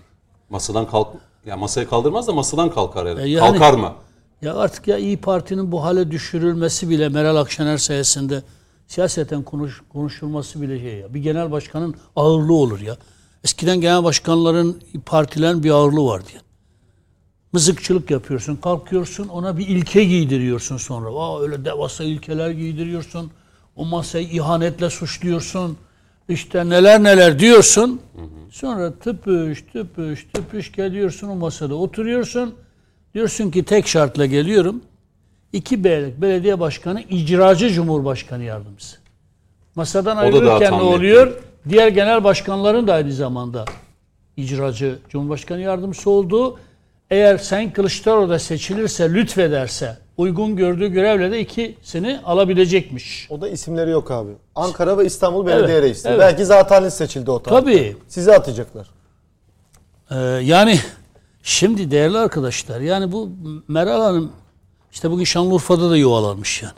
Masadan 0.50 0.88
kalk 0.88 1.08
ya 1.46 1.58
masayı 1.58 1.90
kaldırmaz 1.90 2.28
da 2.28 2.32
masadan 2.34 2.72
kalkar 2.72 3.08
herhalde. 3.08 3.24
E 3.24 3.30
yani- 3.30 3.60
Kalkar 3.60 3.74
mı? 3.74 3.94
Ya 4.42 4.56
artık 4.56 4.88
ya 4.88 4.98
İyi 4.98 5.18
Parti'nin 5.18 5.72
bu 5.72 5.84
hale 5.84 6.12
düşürülmesi 6.12 6.90
bile 6.90 7.10
Meral 7.10 7.36
Akşener 7.36 7.78
sayesinde 7.78 8.44
siyaseten 8.88 9.44
konuş, 9.44 9.82
konuşulması 9.90 10.62
bile 10.62 10.80
şey 10.80 10.98
ya. 10.98 11.14
Bir 11.14 11.20
genel 11.20 11.52
başkanın 11.52 11.96
ağırlığı 12.16 12.54
olur 12.54 12.80
ya. 12.80 12.98
Eskiden 13.44 13.82
genel 13.82 14.04
başkanların 14.04 14.82
partilerin 15.06 15.64
bir 15.64 15.70
ağırlığı 15.72 16.06
vardı 16.06 16.30
ya. 16.36 16.42
Mızıkçılık 17.54 18.12
yapıyorsun, 18.12 18.56
kalkıyorsun 18.56 19.28
ona 19.28 19.58
bir 19.58 19.68
ilke 19.68 20.04
giydiriyorsun 20.04 20.78
sonra. 20.78 21.10
Aa, 21.10 21.42
öyle 21.42 21.66
devasa 21.66 22.04
ilkeler 22.04 22.50
giydiriyorsun. 22.50 23.32
O 23.76 23.86
masayı 23.86 24.28
ihanetle 24.28 24.90
suçluyorsun. 24.90 25.78
İşte 26.30 26.70
neler 26.70 27.04
neler 27.04 27.40
diyorsun. 27.40 28.02
Sonra 28.52 28.94
tıpış 28.94 29.62
tıpış 29.74 30.28
tıpış 30.34 30.72
geliyorsun 30.72 31.28
o 31.28 31.36
masada 31.36 31.76
oturuyorsun. 31.76 32.56
Diyorsun 33.14 33.52
ki 33.52 33.64
tek 33.64 33.88
şartla 33.88 34.26
geliyorum. 34.26 34.82
İki 35.54 35.84
beylik 35.84 36.22
belediye 36.22 36.60
başkanı 36.60 37.02
icracı 37.02 37.70
cumhurbaşkanı 37.70 38.44
yardımcısı. 38.44 38.98
Masadan 39.76 40.18
ayrılırken 40.18 40.74
ne 40.74 40.82
oluyor? 40.82 41.34
Diğer 41.70 41.88
genel 41.88 42.24
başkanların 42.24 42.88
da 42.88 42.94
aynı 42.94 43.14
zamanda 43.14 43.66
icracı 44.38 45.00
cumhurbaşkanı 45.10 45.62
yardımcısı 45.62 46.10
olduğu 46.10 46.60
eğer 47.10 47.38
Sayın 47.38 47.72
Kılıçdaroğlu 47.72 48.30
da 48.30 48.40
seçilirse 48.40 49.14
lütfederse 49.14 49.98
uygun 50.18 50.56
gördüğü 50.56 50.88
görevle 50.88 51.32
de 51.32 51.40
ikisini 51.40 52.20
alabilecekmiş. 52.26 53.28
O 53.30 53.42
da 53.42 53.50
isimleri 53.50 53.90
yok 53.92 54.12
abi. 54.12 54.32
Ankara 54.56 54.98
ve 54.98 55.06
İstanbul 55.06 55.46
Belediye 55.46 55.78
Evet, 55.78 55.84
Reisleri. 55.84 56.14
evet. 56.14 56.22
Belki 56.22 56.46
zaten 56.46 56.90
seçildi 56.90 57.32
o 57.32 57.44
tarihte. 57.44 57.62
Tabii. 57.62 57.98
Sizi 58.08 58.34
atacaklar. 58.34 58.88
Ee, 60.12 60.16
yani 60.44 60.80
şimdi 61.44 61.92
değerli 61.92 62.18
arkadaşlar 62.18 62.82
yani 62.82 63.12
bu 63.12 63.30
Meral 63.68 64.02
Hanım 64.02 64.32
işte 64.92 65.12
bugün 65.12 65.24
Şanlıurfa'da 65.24 65.90
da 65.90 65.98
yuvalanmış 65.98 66.64
yani. 66.64 66.74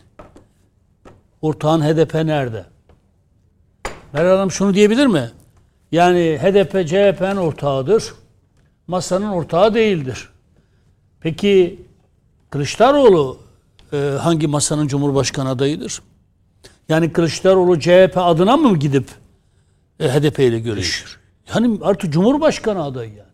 Ortağın 1.41 1.81
HDP 1.81 2.13
nerede? 2.13 2.65
Meral 4.13 4.37
Hanım 4.37 4.51
şunu 4.51 4.73
diyebilir 4.73 5.07
mi? 5.07 5.31
Yani 5.91 6.39
HDP 6.41 6.87
CHP'nin 6.87 7.35
ortağıdır. 7.35 8.13
Masanın 8.87 9.29
ortağı 9.29 9.73
değildir. 9.73 10.29
Peki 11.19 11.79
Kılıçdaroğlu 12.49 13.39
e, 13.93 13.97
hangi 13.97 14.47
masanın 14.47 14.87
Cumhurbaşkanı 14.87 15.49
adayıdır? 15.49 16.01
Yani 16.89 17.13
Kılıçdaroğlu 17.13 17.79
CHP 17.79 18.13
adına 18.15 18.57
mı 18.57 18.77
gidip 18.77 19.07
e, 19.99 20.09
HDP 20.09 20.39
ile 20.39 20.59
görüşür? 20.59 21.19
Yani 21.55 21.79
artık 21.81 22.13
Cumhurbaşkanı 22.13 22.83
adayı 22.83 23.09
yani. 23.09 23.32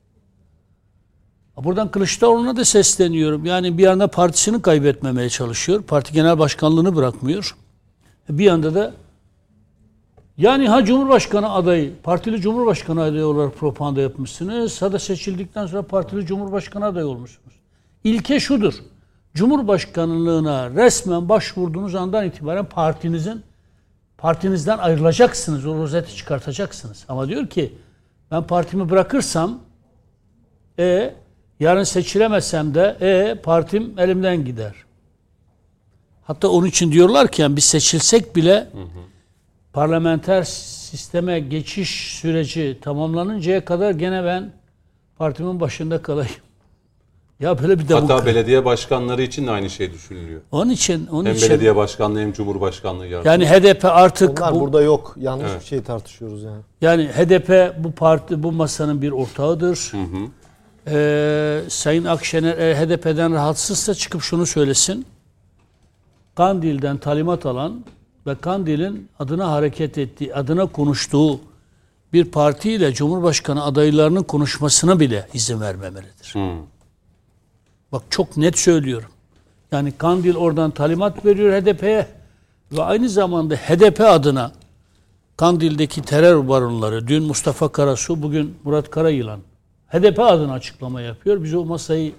Buradan 1.63 1.91
Kılıçdaroğlu'na 1.91 2.55
da 2.55 2.65
sesleniyorum. 2.65 3.45
Yani 3.45 3.77
bir 3.77 3.83
yanda 3.83 4.07
partisini 4.07 4.61
kaybetmemeye 4.61 5.29
çalışıyor. 5.29 5.83
Parti 5.83 6.13
genel 6.13 6.39
başkanlığını 6.39 6.95
bırakmıyor. 6.95 7.55
Bir 8.29 8.43
yanda 8.43 8.75
da 8.75 8.93
yani 10.37 10.69
ha 10.69 10.85
Cumhurbaşkanı 10.85 11.51
adayı, 11.51 11.93
partili 12.03 12.41
Cumhurbaşkanı 12.41 13.01
adayı 13.01 13.25
olarak 13.25 13.55
propaganda 13.55 14.01
yapmışsınız. 14.01 14.81
Ha 14.81 14.91
da 14.91 14.99
seçildikten 14.99 15.65
sonra 15.65 15.81
partili 15.81 16.25
Cumhurbaşkanı 16.25 16.85
adayı 16.85 17.07
olmuşsunuz. 17.07 17.55
İlke 18.03 18.39
şudur. 18.39 18.73
Cumhurbaşkanlığına 19.33 20.69
resmen 20.69 21.29
başvurduğunuz 21.29 21.95
andan 21.95 22.25
itibaren 22.25 22.65
partinizin 22.65 23.43
partinizden 24.17 24.77
ayrılacaksınız. 24.77 25.65
O 25.65 25.75
rozeti 25.75 26.15
çıkartacaksınız. 26.15 27.05
Ama 27.09 27.27
diyor 27.27 27.47
ki 27.47 27.73
ben 28.31 28.43
partimi 28.43 28.89
bırakırsam 28.89 29.59
e 30.79 31.13
yarın 31.59 31.83
seçilemezsem 31.83 32.75
de 32.75 32.97
e 33.01 33.35
partim 33.41 33.93
elimden 33.99 34.45
gider. 34.45 34.73
Hatta 36.23 36.47
onun 36.47 36.67
için 36.67 36.91
diyorlar 36.91 37.27
ki 37.31 37.41
yani 37.41 37.55
biz 37.55 37.63
seçilsek 37.65 38.35
bile 38.35 38.67
parlamenter 39.73 40.43
sisteme 40.43 41.39
geçiş 41.39 42.17
süreci 42.19 42.77
tamamlanıncaya 42.81 43.65
kadar 43.65 43.91
gene 43.91 44.23
ben 44.23 44.51
partimin 45.17 45.59
başında 45.59 46.01
kalayım. 46.01 46.31
Ya 47.39 47.59
böyle 47.61 47.79
bir 47.79 47.87
de 47.87 47.93
Hatta 47.93 48.25
belediye 48.25 48.65
başkanları 48.65 49.21
için 49.21 49.47
de 49.47 49.51
aynı 49.51 49.69
şey 49.69 49.93
düşünülüyor. 49.93 50.41
onun 50.51 50.69
için 50.71 51.07
onun 51.07 51.25
Hem 51.25 51.35
için 51.35 51.49
belediye 51.49 51.75
başkanlığı 51.75 52.19
hem 52.19 52.33
cumhurbaşkanlığı 52.33 53.07
yardımcısı. 53.07 53.53
yani 53.53 53.73
HDP 53.73 53.85
artık 53.85 54.41
Onlar 54.41 54.55
bu, 54.55 54.59
burada 54.59 54.81
yok. 54.81 55.15
Yanlış 55.19 55.47
Evet. 55.51 55.61
bir 55.61 55.65
şey 55.65 55.81
tartışıyoruz 55.83 56.43
yani. 56.43 56.61
Yani 56.81 57.07
HDP 57.07 57.73
bu 57.83 57.91
parti 57.91 58.43
bu 58.43 58.51
masanın 58.51 59.01
bir 59.01 59.11
ortağıdır. 59.11 59.91
Ee, 60.87 61.61
Sayın 61.69 62.05
Akşener 62.05 62.57
eğer 62.57 62.75
HDP'den 62.75 63.33
rahatsızsa 63.33 63.93
çıkıp 63.93 64.21
şunu 64.21 64.45
söylesin. 64.45 65.05
Kandil'den 66.35 66.97
talimat 66.97 67.45
alan 67.45 67.85
ve 68.27 68.35
Kandil'in 68.35 69.09
adına 69.19 69.51
hareket 69.51 69.97
ettiği, 69.97 70.35
adına 70.35 70.65
konuştuğu 70.65 71.39
bir 72.13 72.25
partiyle 72.25 72.93
Cumhurbaşkanı 72.93 73.63
adaylarının 73.63 74.23
konuşmasına 74.23 74.99
bile 74.99 75.27
izin 75.33 75.61
vermemelidir. 75.61 76.33
Hı. 76.33 76.55
Bak 77.91 78.03
çok 78.09 78.37
net 78.37 78.59
söylüyorum. 78.59 79.09
Yani 79.71 79.91
Kandil 79.91 80.35
oradan 80.35 80.71
talimat 80.71 81.25
veriyor 81.25 81.61
HDP'ye 81.61 82.07
ve 82.71 82.83
aynı 82.83 83.09
zamanda 83.09 83.55
HDP 83.55 84.01
adına 84.01 84.51
Kandil'deki 85.37 86.01
terör 86.01 86.47
baronları, 86.47 87.07
dün 87.07 87.23
Mustafa 87.23 87.71
Karasu, 87.71 88.21
bugün 88.21 88.57
Murat 88.63 88.89
Karayılan 88.89 89.39
HDP 89.89 90.19
adına 90.19 90.53
açıklama 90.53 91.01
yapıyor. 91.01 91.43
Biz 91.43 91.53
o 91.53 91.65
masayı 91.65 92.11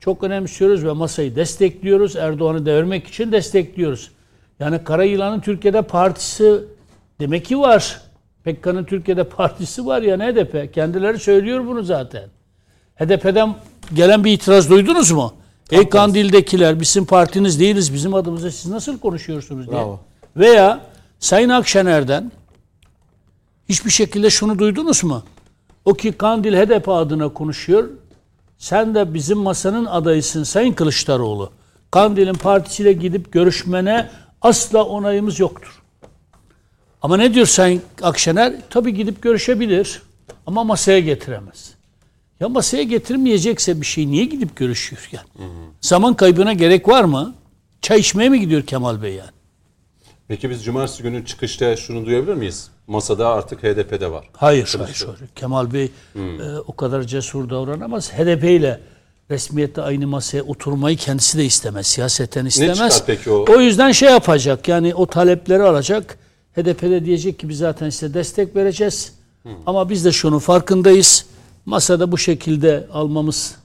çok 0.00 0.24
önemsiyoruz 0.24 0.84
ve 0.84 0.92
masayı 0.92 1.36
destekliyoruz. 1.36 2.16
Erdoğan'ı 2.16 2.66
devirmek 2.66 3.06
için 3.06 3.32
destekliyoruz. 3.32 4.10
Yani 4.60 4.84
Karayılan'ın 4.84 5.40
Türkiye'de 5.40 5.82
partisi 5.82 6.60
demek 7.20 7.44
ki 7.44 7.58
var. 7.58 8.00
Pekkan'ın 8.44 8.84
Türkiye'de 8.84 9.24
partisi 9.24 9.86
var 9.86 10.02
ya 10.02 10.18
HDP. 10.18 10.74
Kendileri 10.74 11.18
söylüyor 11.18 11.66
bunu 11.66 11.82
zaten. 11.82 12.28
HDP'den 12.96 13.54
gelen 13.94 14.24
bir 14.24 14.32
itiraz 14.32 14.70
duydunuz 14.70 15.10
mu? 15.10 15.34
Ey 15.70 15.88
Kandil'dekiler 15.88 16.80
bizim 16.80 17.04
partiniz 17.06 17.60
değiliz 17.60 17.94
bizim 17.94 18.14
adımıza 18.14 18.50
siz 18.50 18.70
nasıl 18.70 18.98
konuşuyorsunuz 18.98 19.66
diye. 19.66 19.76
Bravo. 19.76 20.00
Veya 20.36 20.80
Sayın 21.18 21.48
Akşener'den 21.48 22.32
hiçbir 23.68 23.90
şekilde 23.90 24.30
şunu 24.30 24.58
duydunuz 24.58 25.04
mu? 25.04 25.22
O 25.84 25.94
ki 25.94 26.12
Kandil 26.12 26.54
HDP 26.54 26.88
adına 26.88 27.28
konuşuyor. 27.28 27.88
Sen 28.58 28.94
de 28.94 29.14
bizim 29.14 29.38
masanın 29.38 29.84
adayısın 29.84 30.42
Sayın 30.42 30.72
Kılıçdaroğlu. 30.72 31.50
Kandil'in 31.90 32.34
partisiyle 32.34 32.92
gidip 32.92 33.32
görüşmene 33.32 34.10
asla 34.42 34.84
onayımız 34.84 35.40
yoktur. 35.40 35.82
Ama 37.02 37.16
ne 37.16 37.34
diyor 37.34 37.46
Sayın 37.46 37.82
Akşener? 38.02 38.54
Tabii 38.70 38.94
gidip 38.94 39.22
görüşebilir. 39.22 40.02
Ama 40.46 40.64
masaya 40.64 41.00
getiremez. 41.00 41.74
Ya 42.40 42.48
masaya 42.48 42.82
getirmeyecekse 42.82 43.80
bir 43.80 43.86
şey 43.86 44.06
niye 44.08 44.24
gidip 44.24 44.56
görüşüyor 44.56 45.08
yani? 45.12 45.50
Zaman 45.80 46.14
kaybına 46.14 46.52
gerek 46.52 46.88
var 46.88 47.04
mı? 47.04 47.34
Çay 47.82 48.00
içmeye 48.00 48.28
mi 48.28 48.40
gidiyor 48.40 48.62
Kemal 48.62 49.02
Bey 49.02 49.14
yani? 49.14 49.30
Peki 50.28 50.50
biz 50.50 50.64
cumartesi 50.64 51.02
günü 51.02 51.26
çıkışta 51.26 51.76
şunu 51.76 52.06
duyabilir 52.06 52.34
miyiz? 52.34 52.70
Masada 52.86 53.28
artık 53.28 53.62
HDP'de 53.62 54.10
var. 54.10 54.28
Hayır, 54.32 54.74
hayır, 54.78 55.04
hayır. 55.06 55.30
Kemal 55.36 55.72
Bey 55.72 55.90
e, 56.16 56.18
o 56.66 56.76
kadar 56.76 57.02
cesur 57.02 57.50
davranamaz. 57.50 58.12
HDP 58.12 58.44
ile 58.44 58.80
resmiyette 59.30 59.82
aynı 59.82 60.06
masaya 60.06 60.42
oturmayı 60.42 60.96
kendisi 60.96 61.38
de 61.38 61.44
istemez. 61.44 61.86
Siyaseten 61.86 62.46
istemez. 62.46 62.76
çıkar 62.76 63.02
peki 63.06 63.30
o? 63.30 63.60
yüzden 63.60 63.92
şey 63.92 64.10
yapacak. 64.10 64.68
Yani 64.68 64.94
o 64.94 65.06
talepleri 65.06 65.62
alacak. 65.62 66.18
HDP'de 66.56 67.04
diyecek 67.04 67.38
ki 67.38 67.48
biz 67.48 67.58
zaten 67.58 67.90
size 67.90 68.14
destek 68.14 68.56
vereceğiz. 68.56 69.14
Ama 69.66 69.90
biz 69.90 70.04
de 70.04 70.12
şunun 70.12 70.38
farkındayız. 70.38 71.26
Masada 71.66 72.12
bu 72.12 72.18
şekilde 72.18 72.86
almamız 72.92 73.56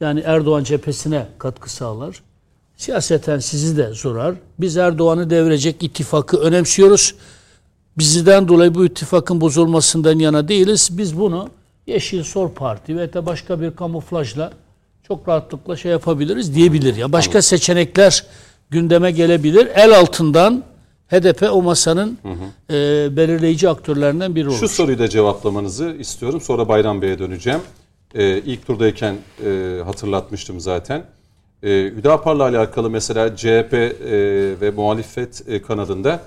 yani 0.00 0.20
Erdoğan 0.20 0.64
cephesine 0.64 1.26
katkı 1.38 1.72
sağlar. 1.72 2.22
Siyaseten 2.82 3.38
sizi 3.38 3.76
de 3.76 3.92
zorar. 3.92 4.34
Biz 4.58 4.76
Erdoğan'ı 4.76 5.30
devirecek 5.30 5.82
ittifakı 5.82 6.36
önemsiyoruz. 6.36 7.14
Bizden 7.98 8.48
dolayı 8.48 8.74
bu 8.74 8.84
ittifakın 8.84 9.40
bozulmasından 9.40 10.18
yana 10.18 10.48
değiliz. 10.48 10.88
Biz 10.92 11.18
bunu 11.18 11.48
Yeşil 11.86 12.22
Sol 12.22 12.48
Parti 12.48 12.96
ve 12.96 13.12
de 13.12 13.26
başka 13.26 13.60
bir 13.60 13.76
kamuflajla 13.76 14.52
çok 15.08 15.28
rahatlıkla 15.28 15.76
şey 15.76 15.92
yapabiliriz 15.92 16.54
diyebilir. 16.54 16.96
Ya 16.96 17.12
başka 17.12 17.42
seçenekler 17.42 18.26
gündeme 18.70 19.10
gelebilir. 19.10 19.68
El 19.74 19.98
altından 19.98 20.64
HDP 21.08 21.48
o 21.52 21.62
masanın 21.62 22.18
e, 22.70 22.74
belirleyici 23.16 23.68
aktörlerinden 23.68 24.34
biri 24.34 24.48
olur. 24.48 24.56
Şu 24.56 24.68
soruyu 24.68 24.98
da 24.98 25.08
cevaplamanızı 25.08 25.96
istiyorum. 25.98 26.40
Sonra 26.40 26.68
Bayram 26.68 27.02
Bey'e 27.02 27.18
döneceğim. 27.18 27.60
Ee, 28.14 28.38
ilk 28.38 28.66
turdayken 28.66 29.16
e, 29.44 29.80
hatırlatmıştım 29.84 30.60
zaten. 30.60 31.04
Ee, 31.62 31.92
Hüdapar'la 31.96 32.42
alakalı 32.42 32.90
mesela 32.90 33.36
CHP 33.36 33.74
e, 33.74 33.90
ve 34.60 34.70
muhalefet 34.70 35.48
e, 35.48 35.62
kanadında 35.62 36.20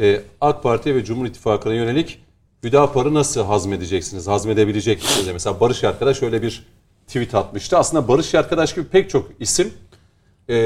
e, 0.00 0.20
AK 0.40 0.62
Parti 0.62 0.94
ve 0.94 1.04
Cumhur 1.04 1.26
İttifakı'na 1.26 1.74
yönelik 1.74 2.18
Hüdapar'ı 2.64 3.14
nasıl 3.14 3.44
hazmedeceksiniz, 3.44 4.26
hazmedebilecek 4.26 5.02
misiniz? 5.02 5.28
Mesela 5.32 5.60
Barış 5.60 5.84
Arkadaş 5.84 6.22
öyle 6.22 6.42
bir 6.42 6.66
tweet 7.06 7.34
atmıştı. 7.34 7.78
Aslında 7.78 8.08
Barış 8.08 8.34
Arkadaş 8.34 8.74
gibi 8.74 8.86
pek 8.86 9.10
çok 9.10 9.30
isim 9.40 9.72
e, 10.48 10.56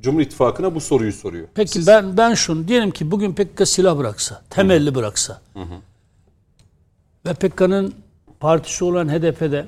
Cumhur 0.00 0.20
İttifakı'na 0.20 0.74
bu 0.74 0.80
soruyu 0.80 1.12
soruyor. 1.12 1.48
Peki 1.54 1.86
ben 1.86 2.16
ben 2.16 2.34
şunu 2.34 2.68
diyelim 2.68 2.90
ki 2.90 3.10
bugün 3.10 3.34
PKK 3.34 3.68
silah 3.68 3.98
bıraksa, 3.98 4.42
temelli 4.50 4.94
bıraksa 4.94 5.40
ve 7.26 7.34
PKK'nın 7.34 7.94
partisi 8.40 8.84
olan 8.84 9.08
HDP'de 9.08 9.66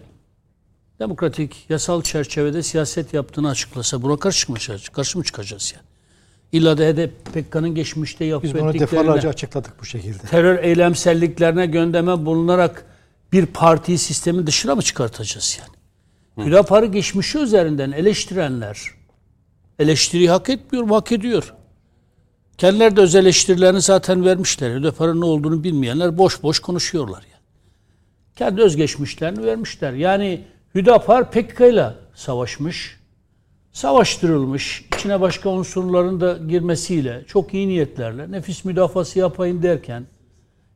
demokratik, 1.01 1.66
yasal 1.68 2.02
çerçevede 2.02 2.62
siyaset 2.62 3.14
yaptığını 3.14 3.48
açıklasa 3.48 4.02
buna 4.02 4.16
karşı 4.16 4.52
mı, 4.52 4.59
karşı 4.93 5.18
mı 5.18 5.24
çıkacağız 5.24 5.72
yani? 5.77 5.86
İlla 6.52 6.78
da 6.78 6.82
HDP 6.82 7.24
PKK'nın 7.24 7.74
geçmişte 7.74 8.24
Biz 8.24 8.31
yapıp 8.31 8.55
bunu 8.55 8.68
ettiklerine, 8.68 9.01
defalarca 9.02 9.28
açıkladık 9.28 9.81
bu 9.81 9.85
şekilde. 9.85 10.18
terör 10.18 10.64
eylemselliklerine 10.64 11.66
göndeme 11.66 12.27
bulunarak 12.27 12.85
bir 13.32 13.47
partiyi 13.47 13.98
sistemin 13.98 14.47
dışına 14.47 14.74
mı 14.74 14.82
çıkartacağız 14.82 15.59
yani? 15.60 15.81
Hüdapar'ı 16.48 16.86
geçmişi 16.86 17.39
üzerinden 17.39 17.93
eleştirenler 17.93 18.81
eleştiriyi 19.78 20.31
hak 20.31 20.48
etmiyor 20.48 20.85
mu? 20.85 20.97
Hak 20.97 21.12
ediyor. 21.12 21.55
Kendileri 22.59 22.97
de 22.97 23.01
öz 23.01 23.14
eleştirilerini 23.14 23.81
zaten 23.81 24.24
vermişler. 24.24 24.74
Hüdapar'ın 24.74 25.20
ne 25.20 25.24
olduğunu 25.24 25.64
bilmeyenler 25.64 26.18
boş 26.18 26.43
boş 26.43 26.59
konuşuyorlar 26.59 27.22
yani. 27.22 27.43
Kendi 28.36 28.62
özgeçmişlerini 28.62 29.47
vermişler. 29.47 29.93
Yani 29.93 30.44
Hüdapar 30.75 31.31
PKK 31.31 31.61
ile 31.61 31.91
savaşmış, 32.15 33.01
savaştırılmış, 33.73 34.85
içine 34.95 35.21
başka 35.21 35.51
unsurların 35.51 36.21
da 36.21 36.39
girmesiyle, 36.49 37.25
çok 37.27 37.55
iyi 37.55 37.69
niyetlerle, 37.69 38.33
nefis 38.33 38.65
müdafası 38.65 39.19
yapayım 39.19 39.63
derken, 39.63 40.07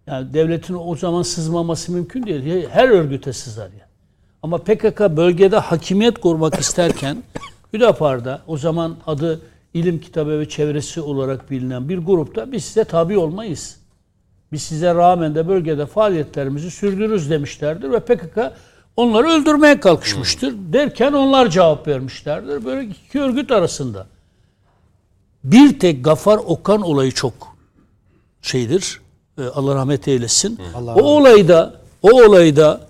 yani 0.07 0.35
devletin 0.35 0.75
o 0.75 0.97
zaman 0.97 1.23
sızmaması 1.23 1.93
mümkün 1.93 2.27
değil. 2.27 2.69
Her 2.71 2.89
örgüte 2.89 3.33
sızar 3.33 3.71
yani. 3.71 3.91
Ama 4.43 4.59
PKK 4.59 5.01
bölgede 5.01 5.59
hakimiyet 5.59 6.19
kurmak 6.19 6.55
isterken 6.55 7.23
Hüdapar'da 7.73 8.43
o 8.47 8.57
zaman 8.57 8.97
adı 9.07 9.41
ilim 9.75 10.01
kitabı 10.01 10.41
ve 10.41 10.49
çevresi 10.49 11.01
olarak 11.01 11.51
bilinen 11.51 11.89
bir 11.89 11.99
grupta 11.99 12.53
biz 12.53 12.65
size 12.65 12.85
tabi 12.85 13.19
olmayız. 13.19 13.81
Biz 14.53 14.63
size 14.63 14.95
rağmen 14.95 15.35
de 15.35 15.49
bölgede 15.49 15.87
faaliyetlerimizi 15.87 16.71
sürdürürüüz 16.71 17.31
demişlerdir 17.31 17.91
ve 17.91 18.01
PKK 18.01 18.39
onları 18.97 19.29
öldürmeye 19.29 19.81
kalkışmıştır. 19.81 20.55
Derken 20.73 21.13
onlar 21.13 21.51
cevap 21.51 21.89
vermişlerdir. 21.89 22.65
Böyle 22.65 22.89
iki 23.09 23.21
örgüt 23.21 23.53
arasında. 23.53 24.07
Bir 25.45 25.79
tek 25.79 26.05
Gafar 26.05 26.39
Okan 26.39 26.83
olayı 26.83 27.13
çok 27.13 27.35
şeydir. 28.43 29.01
e, 29.39 29.43
Allah 29.45 29.75
rahmet 29.75 30.09
eylesin. 30.09 30.59
o 30.95 31.03
olayda 31.03 31.75
o 32.03 32.09
olayda 32.11 32.81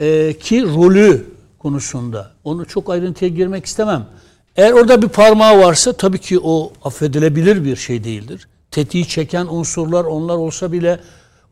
e, 0.00 0.38
ki 0.38 0.62
rolü 0.62 1.26
konusunda 1.58 2.30
onu 2.44 2.66
çok 2.66 2.90
ayrıntıya 2.90 3.30
girmek 3.30 3.66
istemem. 3.66 4.06
Eğer 4.56 4.72
orada 4.72 5.02
bir 5.02 5.08
parmağı 5.08 5.58
varsa 5.58 5.92
tabii 5.92 6.18
ki 6.18 6.38
o 6.42 6.72
affedilebilir 6.84 7.64
bir 7.64 7.76
şey 7.76 8.04
değildir. 8.04 8.48
Tetiği 8.70 9.08
çeken 9.08 9.46
unsurlar 9.46 10.04
onlar 10.04 10.34
olsa 10.36 10.72
bile 10.72 11.00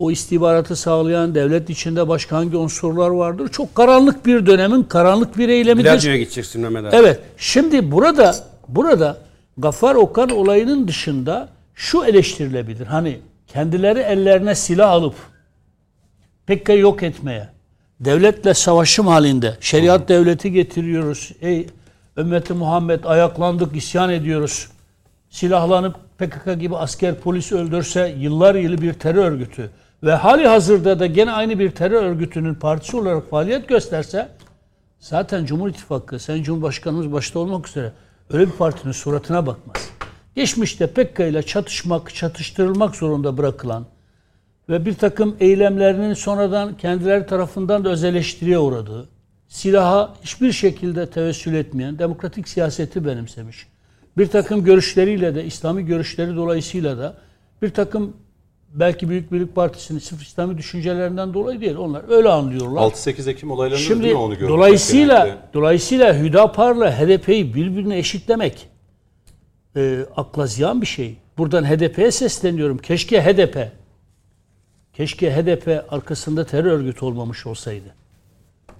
o 0.00 0.10
istihbaratı 0.10 0.76
sağlayan 0.76 1.34
devlet 1.34 1.70
içinde 1.70 2.08
başka 2.08 2.36
hangi 2.36 2.56
unsurlar 2.56 3.10
vardır? 3.10 3.48
Çok 3.48 3.74
karanlık 3.74 4.26
bir 4.26 4.46
dönemin 4.46 4.82
karanlık 4.82 5.38
bir 5.38 5.48
eylemidir. 5.48 5.84
Bilalcio'ya 5.84 6.16
gideceksin 6.16 6.62
Mehmet 6.62 6.84
abi. 6.84 6.96
Evet. 6.96 7.20
Şimdi 7.36 7.92
burada 7.92 8.36
burada 8.68 9.18
Gaffar 9.58 9.94
Okan 9.94 10.30
olayının 10.30 10.88
dışında 10.88 11.48
şu 11.74 12.04
eleştirilebilir. 12.04 12.86
Hani 12.86 13.18
kendileri 13.46 13.98
ellerine 13.98 14.54
silah 14.54 14.90
alıp 14.90 15.14
PKK'yı 16.46 16.78
yok 16.78 17.02
etmeye, 17.02 17.48
devletle 18.00 18.54
savaşım 18.54 19.06
halinde 19.06 19.56
şeriat 19.60 20.08
devleti 20.08 20.52
getiriyoruz. 20.52 21.32
Ey 21.40 21.66
ümmeti 22.16 22.52
Muhammed 22.52 23.04
ayaklandık, 23.04 23.76
isyan 23.76 24.10
ediyoruz. 24.10 24.68
Silahlanıp 25.30 25.94
PKK 26.18 26.60
gibi 26.60 26.76
asker 26.76 27.14
polis 27.14 27.52
öldürse 27.52 28.14
yıllar 28.18 28.54
yılı 28.54 28.82
bir 28.82 28.92
terör 28.92 29.24
örgütü 29.24 29.70
ve 30.02 30.12
hali 30.12 30.46
hazırda 30.46 30.98
da 30.98 31.06
gene 31.06 31.32
aynı 31.32 31.58
bir 31.58 31.70
terör 31.70 32.02
örgütünün 32.02 32.54
partisi 32.54 32.96
olarak 32.96 33.30
faaliyet 33.30 33.68
gösterse 33.68 34.28
Zaten 35.00 35.44
Cumhur 35.44 35.68
İttifakı, 35.68 36.18
Sayın 36.18 36.42
Cumhurbaşkanımız 36.42 37.12
başta 37.12 37.38
olmak 37.38 37.68
üzere 37.68 37.92
öyle 38.30 38.46
bir 38.46 38.52
partinin 38.52 38.92
suratına 38.92 39.46
bakmaz. 39.46 39.90
Geçmişte 40.34 40.86
PKK 40.86 41.20
ile 41.20 41.42
çatışmak, 41.42 42.14
çatıştırılmak 42.14 42.96
zorunda 42.96 43.38
bırakılan 43.38 43.86
ve 44.68 44.86
bir 44.86 44.94
takım 44.94 45.36
eylemlerinin 45.40 46.14
sonradan 46.14 46.76
kendileri 46.76 47.26
tarafından 47.26 47.84
da 47.84 47.88
öz 47.88 48.04
eleştiriye 48.04 48.58
uğradığı, 48.58 49.08
silaha 49.48 50.14
hiçbir 50.22 50.52
şekilde 50.52 51.10
tevessül 51.10 51.54
etmeyen, 51.54 51.98
demokratik 51.98 52.48
siyaseti 52.48 53.04
benimsemiş, 53.04 53.66
bir 54.18 54.26
takım 54.26 54.64
görüşleriyle 54.64 55.34
de, 55.34 55.44
İslami 55.44 55.86
görüşleri 55.86 56.36
dolayısıyla 56.36 56.98
da 56.98 57.14
bir 57.62 57.70
takım 57.70 58.16
belki 58.74 59.08
Büyük 59.08 59.32
Birlik 59.32 59.54
Partisi'nin 59.54 59.98
sırf 59.98 60.22
İslami 60.22 60.58
düşüncelerinden 60.58 61.34
dolayı 61.34 61.60
değil, 61.60 61.76
onlar 61.76 62.02
öyle 62.08 62.28
anlıyorlar. 62.28 62.80
6-8 62.82 63.30
Ekim 63.30 63.50
olaylarında 63.50 63.78
değil 63.78 63.88
Şimdi 63.88 64.08
mi 64.08 64.14
onu 64.14 64.34
gördük? 64.34 64.48
dolayısıyla 64.48 65.18
genellikle? 65.18 65.48
dolayısıyla 65.54 66.18
Hüdapar'la 66.18 67.00
HDP'yi 67.00 67.54
birbirine 67.54 67.98
eşitlemek 67.98 68.68
e, 69.76 69.98
akla 70.16 70.46
ziyan 70.46 70.80
bir 70.80 70.86
şey. 70.86 71.16
Buradan 71.38 71.64
HDP'ye 71.64 72.10
sesleniyorum. 72.10 72.78
Keşke 72.78 73.22
HDP 73.22 73.72
keşke 74.92 75.32
HDP 75.36 75.84
arkasında 75.92 76.44
terör 76.46 76.72
örgütü 76.72 77.04
olmamış 77.04 77.46
olsaydı. 77.46 77.94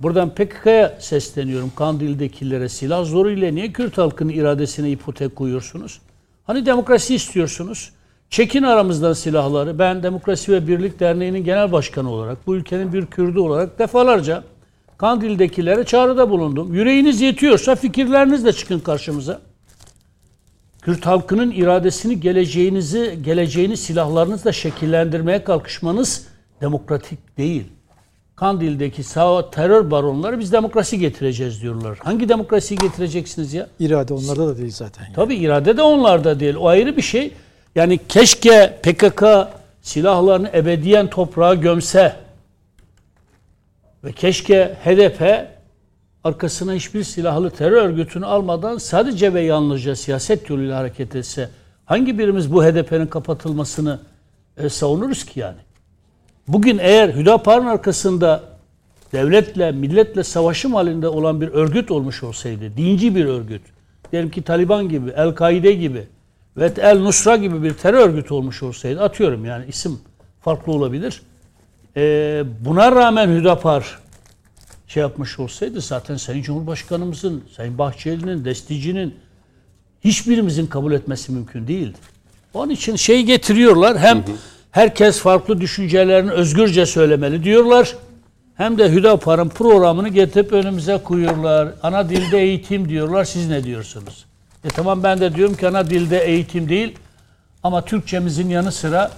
Buradan 0.01 0.35
PKK'ya 0.35 0.99
sesleniyorum. 1.01 1.73
Kandil'dekilere 1.77 2.69
silah 2.69 3.05
zoruyla 3.05 3.51
niye 3.51 3.73
Kürt 3.73 3.99
halkının 3.99 4.33
iradesine 4.33 4.91
ipotek 4.91 5.37
koyuyorsunuz? 5.37 6.01
Hani 6.45 6.67
demokrasi 6.67 7.15
istiyorsunuz? 7.15 7.93
Çekin 8.31 8.63
aramızdan 8.63 9.13
silahları. 9.13 9.79
Ben 9.79 10.03
Demokrasi 10.03 10.53
ve 10.53 10.67
Birlik 10.67 11.01
Derneği'nin 11.01 11.45
genel 11.45 11.73
başkanı 11.73 12.11
olarak, 12.11 12.47
bu 12.47 12.57
ülkenin 12.57 12.93
bir 12.93 13.07
Kürdü 13.07 13.39
olarak 13.39 13.79
defalarca 13.79 14.43
Kandil'dekilere 14.99 15.85
çağrıda 15.85 16.31
bulundum. 16.31 16.75
Yüreğiniz 16.75 17.21
yetiyorsa 17.21 17.75
fikirlerinizle 17.75 18.53
çıkın 18.53 18.81
karşımıza. 18.81 19.41
Kürt 20.83 21.07
halkının 21.07 21.51
iradesini, 21.51 22.21
geleceğinizi, 22.21 23.19
geleceğini 23.23 23.77
silahlarınızla 23.77 24.53
şekillendirmeye 24.53 25.45
kalkışmanız 25.45 26.27
demokratik 26.61 27.39
değil. 27.39 27.65
Kandil'deki 28.37 29.03
sağ 29.03 29.51
terör 29.51 29.91
baronları 29.91 30.39
biz 30.39 30.53
demokrasi 30.53 30.99
getireceğiz 30.99 31.63
diyorlar. 31.63 31.99
Hangi 32.03 32.29
demokrasiyi 32.29 32.79
getireceksiniz 32.79 33.55
ya? 33.55 33.69
İrade 33.81 34.15
onlarda 34.15 34.47
da 34.47 34.59
değil 34.59 34.71
zaten. 34.71 35.05
yani. 35.05 35.15
Tabii 35.15 35.35
irade 35.35 35.77
de 35.77 35.83
onlarda 35.83 36.41
değil. 36.41 36.55
O 36.55 36.69
ayrı 36.69 36.97
bir 36.97 37.03
şey. 37.03 37.33
Yani 37.75 38.01
keşke 38.09 38.81
PKK 38.83 39.25
silahlarını 39.83 40.51
ebediyen 40.55 41.11
toprağa 41.11 41.55
gömse. 41.55 42.17
Ve 44.05 44.13
keşke 44.13 44.77
HDP 44.85 45.49
arkasına 46.25 46.73
hiçbir 46.73 47.05
silahlı 47.05 47.51
terör 47.51 47.83
örgütünü 47.83 48.27
almadan 48.27 48.79
sadece 48.79 49.35
ve 49.35 49.41
yalnızca 49.41 49.97
siyaset 49.97 50.51
yoluyla 50.51 50.79
hareket 50.79 51.17
etse 51.17 51.49
hangi 51.85 52.19
birimiz 52.19 52.53
bu 52.53 52.65
HDP'nin 52.65 53.07
kapatılmasını 53.07 54.01
e, 54.57 54.69
savunuruz 54.69 55.25
ki 55.25 55.41
yani? 55.41 55.59
Bugün 56.49 56.79
eğer 56.79 57.09
Hüdapar'ın 57.09 57.67
arkasında 57.67 58.43
devletle, 59.13 59.73
milletle 59.73 60.25
savaşım 60.25 60.75
halinde 60.75 61.09
olan 61.09 61.41
bir 61.41 61.49
örgüt 61.49 61.91
olmuş 61.91 62.23
olsaydı, 62.23 62.77
dinci 62.77 63.15
bir 63.15 63.25
örgüt, 63.25 63.63
diyelim 64.13 64.31
ki 64.31 64.43
Taliban 64.43 64.89
gibi, 64.89 65.11
El-Kaide 65.11 65.73
gibi 65.73 66.07
ve 66.61 66.73
El-Nusra 66.77 67.37
gibi 67.37 67.63
bir 67.63 67.75
terör 67.75 68.09
örgütü 68.09 68.35
olmuş 68.35 68.63
olsaydı, 68.63 69.03
atıyorum 69.03 69.45
yani 69.45 69.65
isim 69.69 70.01
farklı 70.41 70.73
olabilir. 70.73 71.23
Ee, 71.97 72.45
buna 72.61 72.93
rağmen 72.93 73.29
Hüdapar 73.29 73.99
şey 74.89 75.01
yapmış 75.01 75.39
olsaydı 75.39 75.81
zaten 75.81 76.17
Sayın 76.17 76.43
Cumhurbaşkanımızın, 76.43 77.45
Sayın 77.57 77.79
Bahçeli'nin, 77.79 78.45
Destici'nin 78.45 79.15
hiçbirimizin 80.05 80.67
kabul 80.67 80.93
etmesi 80.93 81.33
mümkün 81.33 81.69
değildi. 81.69 81.99
Onun 82.55 82.73
için 82.73 82.97
şey 82.97 83.23
getiriyorlar 83.23 83.99
hem 83.99 84.25
herkes 84.71 85.19
farklı 85.19 85.61
düşüncelerini 85.61 86.31
özgürce 86.31 86.87
söylemeli 86.87 87.45
diyorlar. 87.45 87.97
Hem 88.55 88.79
de 88.79 88.93
Hüdapar'ın 88.93 89.49
programını 89.49 90.09
getirip 90.09 90.53
önümüze 90.53 90.99
koyuyorlar. 91.05 91.69
Ana 91.83 92.09
dilde 92.09 92.39
eğitim 92.39 92.89
diyorlar. 92.89 93.25
Siz 93.25 93.49
ne 93.49 93.65
diyorsunuz? 93.65 94.30
E 94.65 94.69
tamam 94.69 95.03
ben 95.03 95.21
de 95.21 95.35
diyorum 95.35 95.55
ki 95.55 95.69
ana 95.69 95.91
dilde 95.91 96.25
eğitim 96.25 96.69
değil 96.69 96.99
ama 97.63 97.85
Türkçemizin 97.85 98.49
yanı 98.49 98.73
sıra 98.73 99.11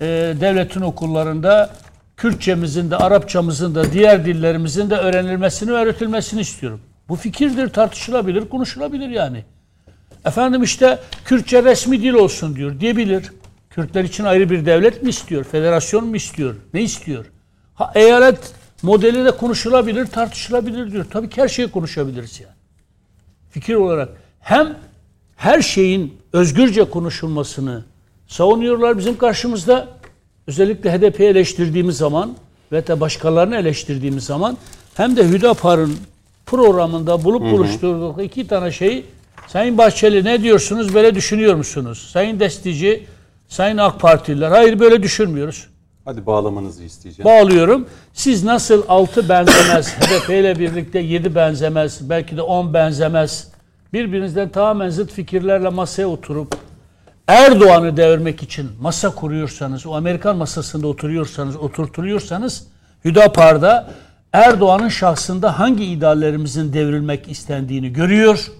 e, 0.00 0.06
devletin 0.40 0.80
okullarında 0.80 1.70
Kürtçemizin 2.16 2.90
de 2.90 2.96
Arapçamızın 2.96 3.74
da 3.74 3.92
diğer 3.92 4.24
dillerimizin 4.24 4.90
de 4.90 4.96
öğrenilmesini 4.96 5.70
öğretilmesini 5.70 6.40
istiyorum. 6.40 6.80
Bu 7.08 7.16
fikirdir, 7.16 7.68
tartışılabilir, 7.68 8.48
konuşulabilir 8.48 9.08
yani. 9.08 9.44
Efendim 10.24 10.62
işte 10.62 10.98
Kürtçe 11.24 11.64
resmi 11.64 12.02
dil 12.02 12.12
olsun 12.12 12.56
diyor 12.56 12.80
diyebilir. 12.80 13.32
Kürtler 13.70 14.04
için 14.04 14.24
ayrı 14.24 14.50
bir 14.50 14.66
devlet 14.66 15.02
mi 15.02 15.10
istiyor? 15.10 15.44
Federasyon 15.44 16.06
mu 16.06 16.16
istiyor? 16.16 16.54
Ne 16.74 16.82
istiyor? 16.82 17.26
Ha, 17.74 17.92
eyalet 17.94 18.52
modeli 18.82 19.24
de 19.24 19.30
konuşulabilir, 19.30 20.06
tartışılabilir 20.06 20.92
diyor. 20.92 21.06
Tabii 21.10 21.28
ki 21.28 21.42
her 21.42 21.48
şeyi 21.48 21.70
konuşabiliriz 21.70 22.40
yani. 22.40 22.54
Fikir 23.50 23.74
olarak 23.74 24.08
hem 24.42 24.76
her 25.36 25.62
şeyin 25.62 26.14
özgürce 26.32 26.84
konuşulmasını 26.84 27.84
savunuyorlar 28.26 28.98
bizim 28.98 29.18
karşımızda. 29.18 29.88
Özellikle 30.46 30.92
HDP'yi 30.92 31.28
eleştirdiğimiz 31.28 31.96
zaman 31.96 32.34
ve 32.72 32.86
de 32.86 33.00
başkalarını 33.00 33.56
eleştirdiğimiz 33.56 34.24
zaman 34.24 34.56
hem 34.94 35.16
de 35.16 35.28
Hüdapar'ın 35.28 35.96
programında 36.46 37.24
bulup 37.24 37.42
buluşturduğu 37.42 38.22
iki 38.22 38.46
tane 38.46 38.72
şeyi 38.72 39.04
Sayın 39.46 39.78
Bahçeli 39.78 40.24
ne 40.24 40.42
diyorsunuz 40.42 40.94
böyle 40.94 41.14
düşünüyor 41.14 41.54
musunuz? 41.54 42.08
Sayın 42.12 42.40
Destici, 42.40 43.06
Sayın 43.48 43.76
AK 43.76 44.00
Partililer 44.00 44.50
hayır 44.50 44.78
böyle 44.78 45.02
düşünmüyoruz. 45.02 45.66
Hadi 46.04 46.26
bağlamanızı 46.26 46.84
isteyeceğim. 46.84 47.30
Bağlıyorum. 47.30 47.86
Siz 48.12 48.44
nasıl 48.44 48.82
6 48.88 49.28
benzemez, 49.28 49.94
HDP 49.94 50.30
ile 50.30 50.58
birlikte 50.58 50.98
7 50.98 51.34
benzemez, 51.34 52.10
belki 52.10 52.36
de 52.36 52.42
10 52.42 52.74
benzemez, 52.74 53.51
birbirinizden 53.92 54.48
tamamen 54.48 54.90
zıt 54.90 55.12
fikirlerle 55.12 55.68
masaya 55.68 56.06
oturup 56.06 56.56
Erdoğan'ı 57.28 57.96
devirmek 57.96 58.42
için 58.42 58.70
masa 58.80 59.14
kuruyorsanız, 59.14 59.86
o 59.86 59.94
Amerikan 59.94 60.36
masasında 60.36 60.86
oturuyorsanız, 60.86 61.56
oturtuyorsanız 61.56 62.66
Hüdapar'da 63.04 63.90
Erdoğan'ın 64.32 64.88
şahsında 64.88 65.58
hangi 65.58 65.84
ideallerimizin 65.84 66.72
devrilmek 66.72 67.28
istendiğini 67.28 67.92
görüyor. 67.92 68.52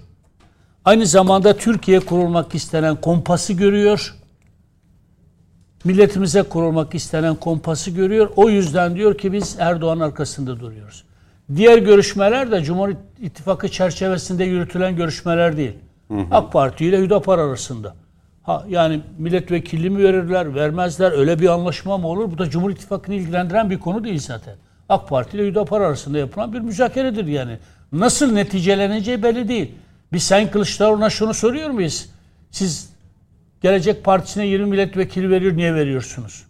Aynı 0.84 1.06
zamanda 1.06 1.56
Türkiye 1.56 2.00
kurulmak 2.00 2.54
istenen 2.54 2.96
kompası 2.96 3.52
görüyor. 3.52 4.14
Milletimize 5.84 6.42
kurulmak 6.42 6.94
istenen 6.94 7.34
kompası 7.34 7.90
görüyor. 7.90 8.30
O 8.36 8.50
yüzden 8.50 8.94
diyor 8.94 9.18
ki 9.18 9.32
biz 9.32 9.56
Erdoğan 9.58 10.00
arkasında 10.00 10.60
duruyoruz. 10.60 11.04
Diğer 11.56 11.78
görüşmeler 11.78 12.50
de 12.50 12.62
Cumhur 12.62 12.90
İttifakı 13.20 13.68
çerçevesinde 13.68 14.44
yürütülen 14.44 14.96
görüşmeler 14.96 15.56
değil. 15.56 15.72
AK 16.30 16.52
Parti 16.52 16.86
ile 16.86 16.98
Hüdapar 16.98 17.38
arasında. 17.38 17.94
Ha, 18.42 18.64
yani 18.68 19.00
milletvekili 19.18 19.90
mi 19.90 20.02
verirler, 20.02 20.54
vermezler, 20.54 21.12
öyle 21.12 21.38
bir 21.38 21.48
anlaşma 21.48 21.98
mı 21.98 22.06
olur? 22.06 22.30
Bu 22.30 22.38
da 22.38 22.50
Cumhur 22.50 22.70
İttifakı'nı 22.70 23.14
ilgilendiren 23.14 23.70
bir 23.70 23.78
konu 23.78 24.04
değil 24.04 24.18
zaten. 24.18 24.54
AK 24.88 25.08
Parti 25.08 25.36
ile 25.36 25.46
Hüdapar 25.46 25.80
arasında 25.80 26.18
yapılan 26.18 26.52
bir 26.52 26.60
müzakeredir 26.60 27.26
yani. 27.26 27.58
Nasıl 27.92 28.32
neticeleneceği 28.32 29.22
belli 29.22 29.48
değil. 29.48 29.72
Biz 30.12 30.22
Sayın 30.22 30.48
Kılıçdaroğlu'na 30.48 31.10
şunu 31.10 31.34
soruyor 31.34 31.70
muyuz? 31.70 32.08
Siz 32.50 32.92
Gelecek 33.62 34.04
Partisi'ne 34.04 34.46
20 34.46 34.66
milletvekili 34.66 35.30
veriyor, 35.30 35.56
niye 35.56 35.74
veriyorsunuz? 35.74 36.44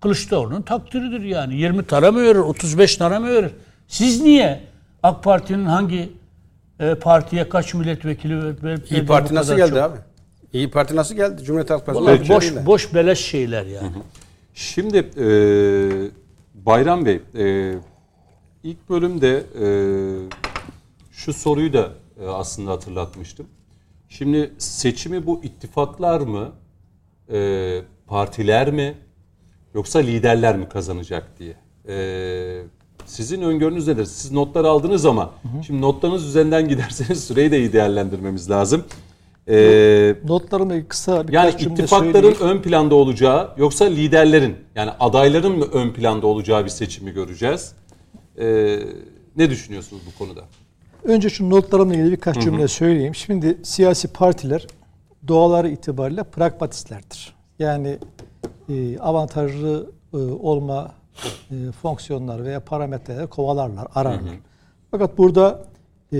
Kılıçdaroğlu'nun 0.00 0.62
takdiridir 0.62 1.20
yani. 1.20 1.54
20 1.54 1.84
tane 1.86 2.10
mi 2.10 2.22
verir, 2.22 2.36
35 2.38 2.96
tane 2.96 3.18
mi 3.18 3.28
verir? 3.28 3.50
Siz 3.88 4.22
niye 4.22 4.60
AK 5.02 5.24
Parti'nin 5.24 5.64
hangi 5.64 6.12
e, 6.80 6.94
partiye 6.94 7.48
kaç 7.48 7.74
milletvekili 7.74 8.62
verip 8.62 8.92
İyi 8.92 9.06
Parti 9.06 9.34
nasıl 9.34 9.56
geldi 9.56 9.82
abi? 9.82 9.98
İyi 10.52 10.70
Parti 10.70 10.96
nasıl 10.96 11.14
geldi? 11.14 11.44
Cumhuriyet 11.44 11.70
Halk 11.70 11.86
Partisi. 11.86 12.28
Boş, 12.28 12.54
de. 12.54 12.66
boş 12.66 12.94
beleş 12.94 13.18
şeyler 13.18 13.66
yani. 13.66 13.92
Şimdi 14.54 14.96
e, 14.96 15.26
Bayram 16.66 17.06
Bey, 17.06 17.20
e, 17.38 17.74
ilk 18.62 18.88
bölümde 18.90 19.36
e, 19.38 19.66
şu 21.12 21.32
soruyu 21.32 21.72
da 21.72 21.90
e, 22.20 22.26
aslında 22.26 22.70
hatırlatmıştım. 22.70 23.46
Şimdi 24.08 24.52
seçimi 24.58 25.26
bu 25.26 25.40
ittifaklar 25.44 26.20
mı, 26.20 26.52
e, 27.32 27.80
partiler 28.06 28.72
mi, 28.72 28.94
yoksa 29.74 29.98
liderler 29.98 30.56
mi 30.56 30.68
kazanacak 30.68 31.38
diye. 31.38 31.56
E, 31.88 31.96
sizin 33.06 33.42
öngörünüz 33.42 33.88
nedir? 33.88 34.04
Siz 34.04 34.32
notları 34.32 34.68
aldınız 34.68 35.06
ama 35.06 35.30
şimdi 35.66 35.80
notlarınız 35.80 36.24
üzerinden 36.26 36.68
giderseniz 36.68 37.24
süreyi 37.24 37.50
de 37.50 37.58
iyi 37.58 37.72
değerlendirmemiz 37.72 38.50
lazım. 38.50 38.84
E, 39.48 40.14
Notlarımı 40.24 40.88
kısa 40.88 41.28
birkaç 41.28 41.62
yani 41.62 41.72
ittifakların 41.72 42.12
söyleyeyim. 42.12 42.36
ön 42.40 42.62
planda 42.62 42.94
olacağı 42.94 43.50
yoksa 43.56 43.84
liderlerin 43.84 44.56
yani 44.74 44.90
adayların 45.00 45.58
mı 45.58 45.64
ön 45.64 45.92
planda 45.92 46.26
olacağı 46.26 46.64
bir 46.64 46.70
seçimi 46.70 47.12
göreceğiz. 47.12 47.72
Ee, 48.38 48.78
ne 49.36 49.50
düşünüyorsunuz 49.50 50.02
bu 50.06 50.18
konuda? 50.24 50.40
Önce 51.04 51.28
şu 51.30 51.50
notlarımla 51.50 51.94
ilgili 51.94 52.10
birkaç 52.12 52.38
cümle 52.42 52.68
söyleyeyim. 52.68 53.14
Şimdi 53.14 53.58
siyasi 53.62 54.08
partiler 54.08 54.66
doğaları 55.28 55.68
itibariyle 55.68 56.22
pragmatistlerdir. 56.22 57.34
Yani 57.58 57.98
e, 58.68 58.98
avantajlı 58.98 59.90
e, 60.14 60.16
olma 60.16 60.92
e, 61.50 61.72
fonksiyonlar 61.72 62.44
veya 62.44 62.60
parametreleri 62.60 63.26
kovalarlar, 63.26 63.86
ararlar. 63.94 64.34
Fakat 64.90 65.18
burada 65.18 65.64
e, 66.12 66.18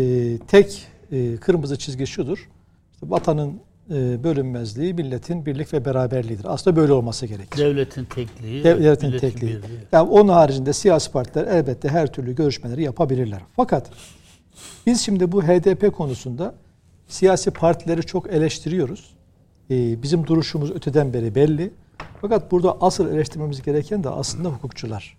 tek 0.48 0.86
e, 1.12 1.36
kırmızı 1.36 1.78
çizgi 1.78 2.06
şudur. 2.06 2.48
İşte 2.93 3.10
vatanın 3.10 3.60
e, 3.90 4.24
bölünmezliği, 4.24 4.94
milletin 4.94 5.47
birlik 5.47 5.73
ve 5.73 5.85
beraberliğidir. 5.85 6.44
Aslında 6.44 6.77
böyle 6.77 6.93
olması 6.93 7.27
gerekir. 7.27 7.59
Devletin 7.59 8.05
tekliği, 8.05 8.64
Devletin 8.64 9.09
milletin 9.09 9.28
tekliği. 9.28 9.51
birliği. 9.51 9.78
Yani 9.93 10.10
onun 10.10 10.28
haricinde 10.28 10.73
siyasi 10.73 11.12
partiler 11.12 11.47
elbette 11.47 11.89
her 11.89 12.12
türlü 12.12 12.35
görüşmeleri 12.35 12.82
yapabilirler. 12.82 13.40
Fakat 13.56 13.90
biz 14.86 15.01
şimdi 15.01 15.32
bu 15.32 15.43
HDP 15.43 15.97
konusunda 15.97 16.55
siyasi 17.09 17.51
partileri 17.51 18.02
çok 18.02 18.27
eleştiriyoruz. 18.32 19.16
Ee, 19.70 20.02
bizim 20.02 20.27
duruşumuz 20.27 20.70
öteden 20.70 21.12
beri 21.12 21.35
belli. 21.35 21.70
Fakat 22.20 22.52
burada 22.52 22.76
asıl 22.80 23.09
eleştirmemiz 23.14 23.62
gereken 23.62 24.05
de 24.05 24.10
aslında 24.10 24.48
hukukçular. 24.48 25.16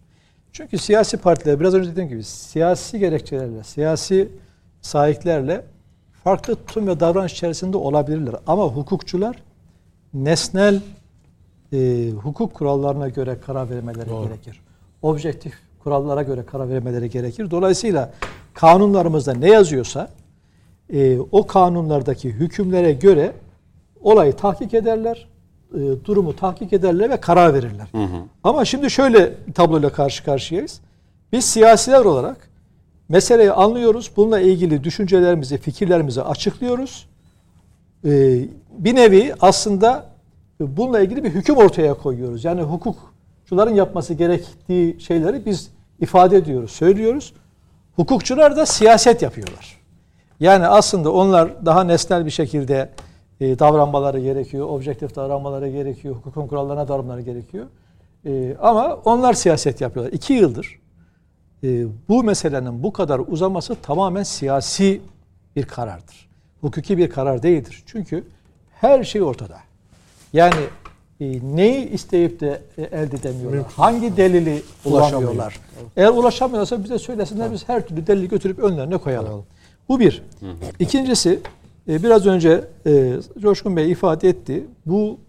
Çünkü 0.52 0.78
siyasi 0.78 1.18
partiler 1.18 1.60
biraz 1.60 1.74
önce 1.74 1.92
dediğim 1.92 2.10
gibi 2.10 2.24
siyasi 2.24 3.00
gerekçelerle, 3.00 3.64
siyasi 3.64 4.30
sahiplerle 4.82 5.66
farklı 6.24 6.56
tutum 6.56 6.88
ve 6.88 7.00
davranış 7.00 7.34
içerisinde 7.34 7.78
olabilirler. 7.78 8.36
Ama 8.48 8.64
hukukçular 8.64 9.44
nesnel 10.14 10.82
e, 11.74 12.10
hukuk 12.12 12.54
kurallarına 12.54 13.10
göre 13.10 13.38
karar 13.46 13.70
vermeleri 13.70 14.10
gerekir. 14.10 14.62
Objektif 15.02 15.54
kurallara 15.84 16.24
göre 16.24 16.46
karar 16.46 16.70
vermeleri 16.70 17.10
gerekir. 17.10 17.52
Dolayısıyla 17.52 18.14
kanunlarımızda 18.54 19.34
ne 19.34 19.50
yazıyorsa 19.50 20.10
e, 20.94 21.20
o 21.20 21.48
kanunlardaki 21.48 22.30
hükümlere 22.30 22.94
göre 22.94 23.34
olayı 24.02 24.34
tahkik 24.34 24.74
ederler, 24.74 25.28
e, 25.74 26.06
durumu 26.06 26.36
tahkik 26.36 26.74
ederler 26.74 27.10
ve 27.10 27.18
karar 27.18 27.54
verirler. 27.54 27.88
Ama 28.44 28.66
şimdi 28.66 28.92
şöyle 28.92 29.34
bir 29.48 29.54
tabloyla 29.54 29.90
karşı 29.90 30.24
karşıyayız. 30.24 30.82
Biz 31.32 31.46
siyasiler 31.46 32.06
olarak 32.06 32.50
meseleyi 33.10 33.52
anlıyoruz. 33.52 34.12
Bununla 34.18 34.40
ilgili 34.40 34.84
düşüncelerimizi, 34.84 35.58
fikirlerimizi 35.58 36.22
açıklıyoruz. 36.22 37.08
Ee, 38.06 38.40
bir 38.78 38.96
nevi 38.96 39.34
aslında 39.42 40.06
bununla 40.60 41.00
ilgili 41.00 41.24
bir 41.24 41.30
hüküm 41.30 41.58
ortaya 41.58 41.94
koyuyoruz. 41.94 42.46
Yani 42.46 42.62
hukukçuların 42.62 43.76
yapması 43.76 44.14
gerektiği 44.14 45.02
şeyleri 45.02 45.46
biz 45.46 45.72
ifade 46.00 46.38
ediyoruz, 46.38 46.72
söylüyoruz. 46.72 47.34
Hukukçular 47.96 48.58
da 48.58 48.66
siyaset 48.66 49.22
yapıyorlar. 49.22 49.78
Yani 50.40 50.68
aslında 50.68 51.14
onlar 51.14 51.66
daha 51.66 51.84
nesnel 51.84 52.26
bir 52.26 52.32
şekilde 52.32 52.90
e, 53.42 53.60
davranmaları 53.60 54.20
gerekiyor, 54.20 54.68
objektif 54.70 55.16
davranmaları 55.16 55.70
gerekiyor, 55.70 56.16
hukukun 56.16 56.48
kurallarına 56.48 56.88
davranmaları 56.88 57.22
gerekiyor. 57.22 57.66
E, 58.26 58.56
ama 58.62 58.96
onlar 59.06 59.34
siyaset 59.34 59.82
yapıyorlar. 59.82 60.14
İki 60.14 60.34
yıldır 60.34 60.80
e, 61.64 61.86
bu 62.10 62.24
meselenin 62.24 62.84
bu 62.84 62.94
kadar 62.94 63.22
uzaması 63.28 63.76
tamamen 63.76 64.24
siyasi 64.24 65.02
bir 65.56 65.64
karardır. 65.64 66.28
Hukuki 66.62 66.98
bir 66.98 67.10
karar 67.10 67.44
değildir. 67.44 67.84
Çünkü 67.86 68.24
her 68.72 69.04
şey 69.04 69.22
ortada. 69.22 69.58
Yani 70.34 70.60
e, 71.22 71.56
neyi 71.56 71.90
isteyip 71.90 72.40
de 72.40 72.62
e, 72.78 72.82
elde 72.82 73.16
edemiyorlar? 73.16 73.64
Hangi 73.76 74.18
delili 74.18 74.64
bulamıyorlar? 74.86 75.60
Eğer 75.98 76.10
ulaşamıyorsa 76.10 76.84
bize 76.84 77.00
söylesinler 77.00 77.52
biz 77.52 77.70
her 77.70 77.88
türlü 77.88 78.08
delili 78.08 78.30
götürüp 78.30 78.60
önlerine 78.60 78.98
koyalım. 78.98 79.46
Bu 79.90 80.00
bir. 80.00 80.24
İkincisi 80.80 81.40
e, 81.90 82.04
biraz 82.04 82.26
önce 82.26 82.68
e, 82.86 83.14
Coşkun 83.40 83.76
Bey 83.76 83.92
ifade 83.92 84.30
etti. 84.30 84.68
Bu 84.86 85.20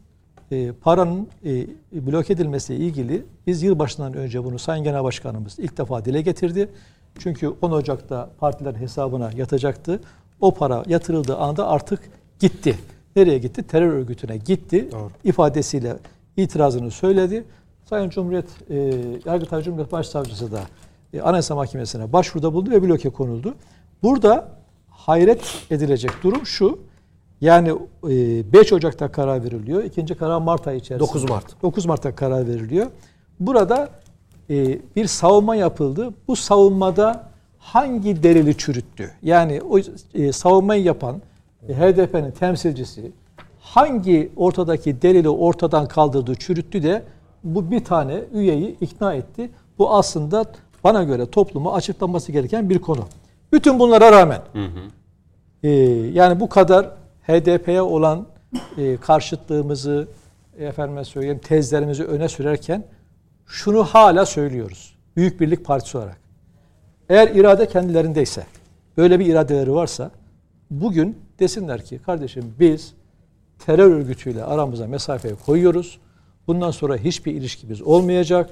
e, 0.51 0.73
paranın 0.73 1.29
e, 1.45 1.67
blok 1.93 2.31
edilmesiyle 2.31 2.85
ilgili 2.85 3.23
biz 3.47 3.63
yılbaşından 3.63 4.15
önce 4.15 4.45
bunu 4.45 4.59
Sayın 4.59 4.85
Genel 4.85 5.05
Başkanımız 5.05 5.59
ilk 5.59 5.79
defa 5.79 6.05
dile 6.05 6.23
getirdi. 6.23 6.69
Çünkü 7.19 7.49
10 7.63 7.71
Ocak'ta 7.71 8.31
partilerin 8.39 8.79
hesabına 8.79 9.31
yatacaktı. 9.37 10.01
O 10.41 10.55
para 10.55 10.83
yatırıldığı 10.87 11.37
anda 11.37 11.69
artık 11.69 12.01
gitti. 12.41 12.79
Nereye 13.17 13.39
gitti? 13.39 13.63
Terör 13.63 13.93
örgütüne 13.93 14.37
gitti. 14.37 14.89
Doğru. 14.93 15.11
ifadesiyle 15.25 15.97
itirazını 16.37 16.91
söyledi. 16.91 17.45
Sayın 17.85 18.11
Cumhuriyet, 18.11 18.71
e, 18.71 18.77
Yargıtay 19.25 19.63
Cumhuriyet 19.63 19.93
Başsavcısı 19.93 20.53
da 20.53 20.61
e, 21.13 21.21
Anayasa 21.21 21.55
Mahkemesi'ne 21.55 22.13
başvuruda 22.13 22.53
bulundu 22.53 22.71
ve 22.71 22.83
bloke 22.83 23.11
konuldu. 23.11 23.55
Burada 24.03 24.58
hayret 25.09 25.67
edilecek 25.71 26.11
durum 26.23 26.47
şu. 26.47 26.79
Yani 27.41 27.69
e, 28.05 28.53
5 28.53 28.73
Ocak'ta 28.73 29.13
karar 29.13 29.45
veriliyor. 29.45 29.85
İkinci 29.85 30.15
karar 30.15 30.39
Mart 30.39 30.67
ayı 30.67 30.79
içerisinde. 30.79 31.09
9 31.09 31.31
Mart. 31.31 31.63
9 31.63 31.87
Mart'ta 31.87 32.15
karar 32.15 32.49
veriliyor. 32.49 32.87
Burada 33.41 33.89
e, 34.51 34.79
bir 34.97 35.07
savunma 35.07 35.57
yapıldı. 35.57 36.15
Bu 36.29 36.37
savunmada 36.37 37.31
hangi 37.59 38.23
delili 38.23 38.57
çürüttü? 38.57 39.11
Yani 39.23 39.63
o 39.63 39.79
e, 40.15 40.33
savunmayı 40.33 40.83
yapan 40.83 41.23
e, 41.69 41.75
HDP'nin 41.75 42.31
temsilcisi 42.31 43.13
hangi 43.61 44.33
ortadaki 44.37 45.03
delili 45.03 45.29
ortadan 45.29 45.89
kaldırdı, 45.89 46.35
çürüttü 46.35 46.83
de 46.83 47.03
bu 47.45 47.71
bir 47.71 47.85
tane 47.85 48.21
üyeyi 48.33 48.77
ikna 48.81 49.15
etti. 49.15 49.51
Bu 49.79 49.95
aslında 49.95 50.45
bana 50.85 51.03
göre 51.03 51.27
topluma 51.27 51.73
açıklanması 51.73 52.33
gereken 52.33 52.71
bir 52.71 52.79
konu. 52.79 53.05
Bütün 53.53 53.79
bunlara 53.79 54.13
rağmen 54.13 54.41
e, 55.63 55.69
yani 56.13 56.41
bu 56.41 56.49
kadar 56.49 56.87
HDP'ye 57.23 57.83
olan 57.83 58.27
e, 58.79 58.97
karşıtlığımızı 58.97 60.09
efendime 60.59 61.05
söyleyeyim 61.05 61.39
tezlerimizi 61.39 62.05
öne 62.05 62.29
sürerken 62.29 62.85
şunu 63.47 63.85
hala 63.85 64.27
söylüyoruz. 64.27 64.95
Büyük 65.17 65.41
Birlik 65.41 65.65
Partisi 65.65 65.99
olarak. 65.99 66.19
Eğer 67.09 67.29
irade 67.29 67.69
kendilerindeyse, 67.69 68.47
böyle 68.97 69.19
bir 69.19 69.27
iradeleri 69.27 69.75
varsa 69.75 70.11
bugün 70.71 71.19
desinler 71.39 71.85
ki 71.85 71.99
kardeşim 71.99 72.55
biz 72.61 72.95
terör 73.67 73.91
örgütüyle 73.91 74.45
aramıza 74.45 74.87
mesafeyi 74.87 75.35
koyuyoruz. 75.47 75.99
Bundan 76.47 76.71
sonra 76.71 76.97
hiçbir 76.97 77.35
ilişkimiz 77.35 77.83
olmayacak. 77.83 78.51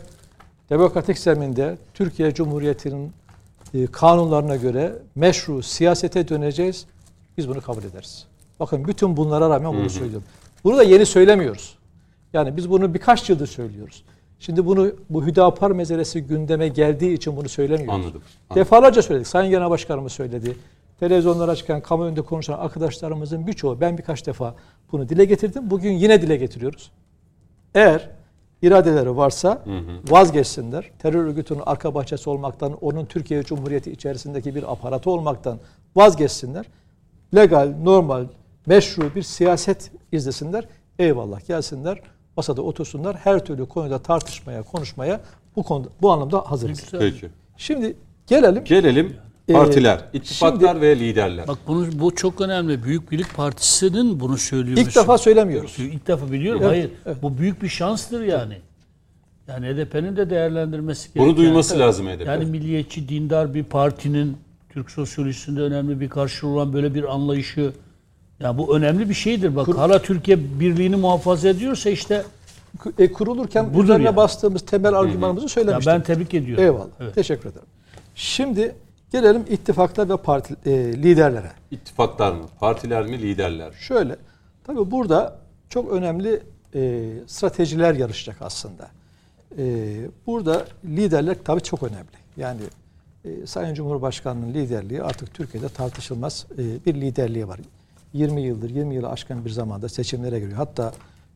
Demokratik 0.71 1.19
zeminde 1.19 1.79
Türkiye 1.95 2.35
Cumhuriyeti'nin 2.35 3.13
kanunlarına 3.87 4.57
göre 4.57 4.93
meşru 5.15 5.63
siyasete 5.63 6.29
döneceğiz. 6.29 6.87
Biz 7.39 7.49
bunu 7.49 7.61
kabul 7.61 7.83
ederiz. 7.83 8.27
Bakın 8.61 8.89
bütün 8.89 9.17
bunlara 9.17 9.51
rağmen 9.51 9.75
bunu 9.75 9.91
söylüyorum. 9.91 10.27
Bunu 10.65 10.77
da 10.77 10.83
yeni 10.83 11.07
söylemiyoruz. 11.07 11.79
Yani 12.33 12.57
biz 12.57 12.71
bunu 12.71 12.95
birkaç 12.95 13.31
yıldır 13.31 13.47
söylüyoruz. 13.47 14.05
Şimdi 14.39 14.67
bunu 14.67 14.93
bu 15.11 15.27
Hüdapar 15.27 15.71
meselesi 15.71 16.23
gündeme 16.23 16.69
geldiği 16.69 17.15
için 17.15 17.37
bunu 17.37 17.49
söylemiyoruz. 17.49 17.95
Anladım, 17.95 18.23
anladım. 18.51 18.61
Defalarca 18.61 19.03
söyledik. 19.03 19.27
Sayın 19.27 19.51
Genel 19.51 19.71
Başkanımız 19.71 20.13
söyledi. 20.13 20.57
Televizyonlara 21.01 21.57
çıkan, 21.57 21.81
kamu 21.81 22.05
önünde 22.05 22.23
konuşan 22.23 22.59
arkadaşlarımızın 22.59 23.47
birçoğu 23.47 23.81
ben 23.81 23.99
birkaç 23.99 24.27
defa 24.27 24.55
bunu 24.93 25.09
dile 25.09 25.25
getirdim. 25.25 25.71
Bugün 25.71 25.93
yine 25.93 26.23
dile 26.23 26.37
getiriyoruz. 26.37 26.91
Eğer 27.75 28.11
iradeleri 28.67 29.17
varsa 29.17 29.63
vazgeçsinler. 30.09 30.91
Terör 30.99 31.25
örgütünün 31.25 31.63
arka 31.67 31.95
bahçesi 31.95 32.31
olmaktan, 32.31 32.73
onun 32.81 33.05
Türkiye 33.05 33.43
Cumhuriyeti 33.43 33.93
içerisindeki 33.93 34.55
bir 34.55 34.73
aparatı 34.73 35.11
olmaktan 35.11 35.59
vazgeçsinler. 35.97 36.67
Legal, 37.35 37.75
normal, 37.83 38.25
meşru 38.67 39.15
bir 39.15 39.23
siyaset 39.23 39.91
izlesinler. 40.13 40.65
Eyvallah 40.99 41.47
gelsinler. 41.47 42.01
Masada 42.37 42.63
otursunlar. 42.63 43.17
Her 43.17 43.45
türlü 43.45 43.67
konuda 43.67 43.99
tartışmaya, 43.99 44.63
konuşmaya 44.63 45.21
bu 45.57 45.63
konuda 45.63 45.89
bu 46.03 46.13
anlamda 46.13 46.51
hazırız. 46.51 46.85
Peki. 46.91 47.29
Şimdi 47.57 47.97
gelelim 48.27 48.65
Gelelim 48.65 49.17
Ee, 49.49 49.53
partiler, 49.53 50.01
ittifaklar 50.13 50.69
şimdi- 50.73 50.81
ve 50.87 50.99
liderler. 50.99 51.49
Bak 51.49 51.59
bunu 51.67 51.87
bu 51.93 52.15
çok 52.15 52.41
önemli. 52.41 52.83
Büyük 52.85 53.11
Birlik 53.11 53.35
Partisi'nin 53.37 54.21
bunu 54.21 54.37
söylüyor. 54.39 54.79
ilk 54.79 54.97
defa 54.97 55.19
söylemiyoruz. 55.19 55.75
İlk 55.79 56.07
defa 56.07 56.33
biliyorum. 56.33 56.61
Evet, 56.63 56.71
Hayır. 56.73 56.91
evet. 57.07 57.17
Bu 57.23 57.39
büyük 57.39 57.63
bir 57.63 57.69
şanstır 57.69 58.23
yani. 58.23 58.59
Yani 59.49 59.67
HDP'nin 59.67 60.17
de 60.17 60.31
değerlendirmesi 60.31 61.09
Bunu 61.17 61.25
gereken- 61.25 61.37
duyması 61.45 61.79
lazım 61.79 62.07
HDP. 62.07 62.27
Yani 62.27 62.45
milliyetçi, 62.45 63.09
dindar 63.09 63.55
bir 63.55 63.65
partinin 63.65 64.37
Türk 64.69 64.91
sosyolojisinde 64.91 65.61
önemli 65.63 66.01
bir 66.01 66.09
karşılığı 66.09 66.51
olan 66.51 66.73
böyle 66.73 66.95
bir 66.95 67.15
anlayışı 67.15 67.73
ya 68.41 68.59
bu 68.59 68.77
önemli 68.77 69.09
bir 69.09 69.15
şeydir. 69.15 69.57
Bak 69.57 69.69
hala 69.69 70.03
Türkiye 70.03 70.39
birliğini 70.61 70.97
muhafaza 70.97 71.49
ediyorsa 71.49 71.91
işte 71.91 72.25
E, 72.99 73.13
kurulurken 73.13 73.75
Budur 73.75 73.85
üzerine 73.85 74.05
yani. 74.05 74.17
bastığımız 74.17 74.63
temel 74.63 74.95
argümanımızı 74.95 75.45
ya 75.45 75.49
söylemiştik. 75.49 75.87
ben 75.95 76.03
tebrik 76.03 76.35
ediyorum. 76.35 76.65
Eyvallah. 76.65 76.87
Evet. 77.01 77.15
Teşekkür 77.15 77.51
ederim. 77.51 77.67
Şimdi 78.15 78.75
gelelim 79.13 79.45
ittifaklar 79.51 80.09
ve 80.09 80.17
parti 80.17 80.57
e, 80.67 80.71
liderlere. 81.03 81.53
İttifaklar 81.71 82.33
mı? 82.33 82.45
Partiler 82.61 83.07
mi? 83.07 83.23
Liderler. 83.23 83.73
Şöyle, 83.73 84.17
tabii 84.65 84.91
burada 84.91 85.39
çok 85.69 85.93
önemli 85.93 86.43
e, 86.75 87.13
stratejiler 87.27 87.95
yarışacak 87.95 88.37
aslında. 88.41 88.89
E, 89.59 89.97
burada 90.27 90.65
liderler 90.85 91.37
tabii 91.45 91.61
çok 91.61 91.83
önemli. 91.83 92.17
Yani 92.37 92.61
e, 93.25 93.47
Sayın 93.47 93.75
Cumhurbaşkanı'nın 93.75 94.55
liderliği 94.55 95.03
artık 95.03 95.35
Türkiye'de 95.35 95.69
tartışılmaz 95.69 96.47
e, 96.59 96.85
bir 96.87 96.95
liderliği 96.95 97.49
var. 97.49 97.61
20 98.13 98.41
yıldır, 98.43 98.71
20 98.71 98.95
yılı 98.95 99.09
aşkın 99.09 99.45
bir 99.45 99.51
zamanda 99.51 99.89
seçimlere 99.89 100.39
giriyor. 100.41 100.57
Hatta 100.57 100.93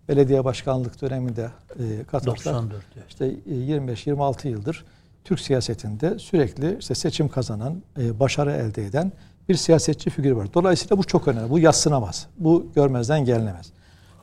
belediye 0.08 0.44
başkanlık 0.44 1.02
döneminde 1.02 1.50
e, 1.78 2.04
katılmışlar. 2.10 2.54
94 2.54 2.82
evet. 2.96 3.04
İşte 3.08 3.26
e, 3.26 3.54
25-26 3.54 4.48
yıldır 4.48 4.84
Türk 5.24 5.40
siyasetinde 5.40 6.18
sürekli 6.18 6.76
işte 6.80 6.94
seçim 6.94 7.28
kazanan, 7.28 7.82
e, 7.98 8.20
başarı 8.20 8.52
elde 8.52 8.86
eden 8.86 9.12
bir 9.48 9.54
siyasetçi 9.54 10.10
figür 10.10 10.32
var. 10.32 10.54
Dolayısıyla 10.54 10.98
bu 10.98 11.04
çok 11.04 11.28
önemli. 11.28 11.50
Bu 11.50 11.58
yassınamaz. 11.58 12.26
Bu 12.38 12.66
görmezden 12.74 13.24
gelinemez. 13.24 13.72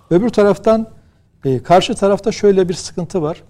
Öbür 0.09 0.29
taraftan 0.29 0.87
e, 1.45 1.63
karşı 1.63 1.93
tarafta 1.95 2.31
şöyle 2.31 2.69
bir 2.69 2.73
sıkıntı 2.73 3.21
var. 3.21 3.43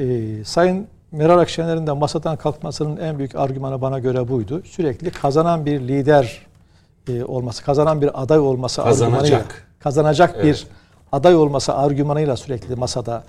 E, 0.00 0.44
Sayın 0.44 0.86
Meral 1.12 1.38
Akşener'in 1.38 1.86
de 1.86 1.92
masadan 1.92 2.36
kalkmasının 2.36 2.96
en 2.96 3.18
büyük 3.18 3.34
argümanı 3.34 3.80
bana 3.80 3.98
göre 3.98 4.28
buydu. 4.28 4.62
Sürekli 4.64 5.10
kazanan 5.10 5.66
bir 5.66 5.80
lider 5.80 6.46
e, 7.08 7.24
olması, 7.24 7.64
kazanan 7.64 8.00
bir 8.00 8.22
aday 8.22 8.38
olması 8.38 8.82
Kazanacak. 8.82 9.12
argümanıyla, 9.22 9.44
kazanacak 9.78 10.32
Evet. 10.36 10.44
bir 10.44 10.66
aday 11.12 11.34
olması 11.36 11.74
argümanıyla 11.74 12.36
sürekli 12.36 12.74
masada 12.76 13.24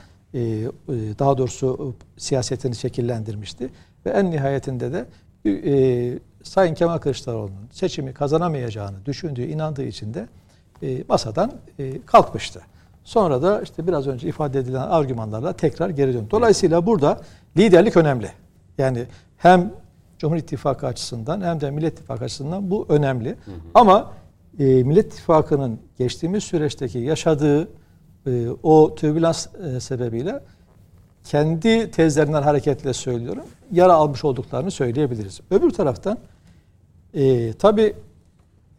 daha 1.19 1.37
doğrusu 1.37 1.95
e, 2.17 2.19
siyasetini 2.19 2.75
şekillendirmişti. 2.75 3.69
Ve 4.05 4.09
en 4.09 4.31
nihayetinde 4.31 4.93
de 4.93 5.05
e, 5.45 6.19
Sayın 6.43 6.73
Kemal 6.73 6.97
Kılıçdaroğlu'nun 6.97 7.67
seçimi 7.71 8.13
kazanamayacağını 8.13 9.05
düşündüğü, 9.05 9.45
inandığı 9.45 9.83
için 9.83 10.13
de 10.13 10.27
e, 10.83 11.03
masadan 11.09 11.51
e, 11.79 12.01
kalkmıştı. 12.05 12.61
Sonra 13.03 13.41
da 13.41 13.61
işte 13.61 13.87
biraz 13.87 14.07
önce 14.07 14.27
ifade 14.27 14.59
edilen 14.59 14.87
argümanlarla 14.87 15.53
tekrar 15.53 15.89
geri 15.89 16.13
döndü. 16.13 16.27
Dolayısıyla 16.31 16.85
burada 16.85 17.21
liderlik 17.57 17.97
önemli. 17.97 18.31
Yani 18.77 19.05
hem 19.37 19.73
Cumhur 20.19 20.37
İttifakı 20.37 20.87
açısından 20.87 21.41
hem 21.41 21.61
de 21.61 21.71
Millet 21.71 21.93
İttifakı 21.93 22.25
açısından 22.25 22.71
bu 22.71 22.85
önemli. 22.89 23.35
Ama 23.73 24.11
e, 24.59 24.63
Millet 24.63 25.05
İttifakı'nın 25.05 25.79
geçtiğimiz 25.97 26.43
süreçteki 26.43 26.99
yaşadığı 26.99 27.67
e, 28.27 28.47
o 28.63 28.95
türbülans 28.95 29.47
e, 29.75 29.79
sebebiyle 29.79 30.39
kendi 31.23 31.91
tezlerinden 31.91 32.41
hareketle 32.41 32.93
söylüyorum. 32.93 33.43
Yara 33.71 33.93
almış 33.93 34.25
olduklarını 34.25 34.71
söyleyebiliriz. 34.71 35.41
Öbür 35.51 35.69
taraftan 35.69 36.17
e, 37.13 37.53
tabii 37.53 37.93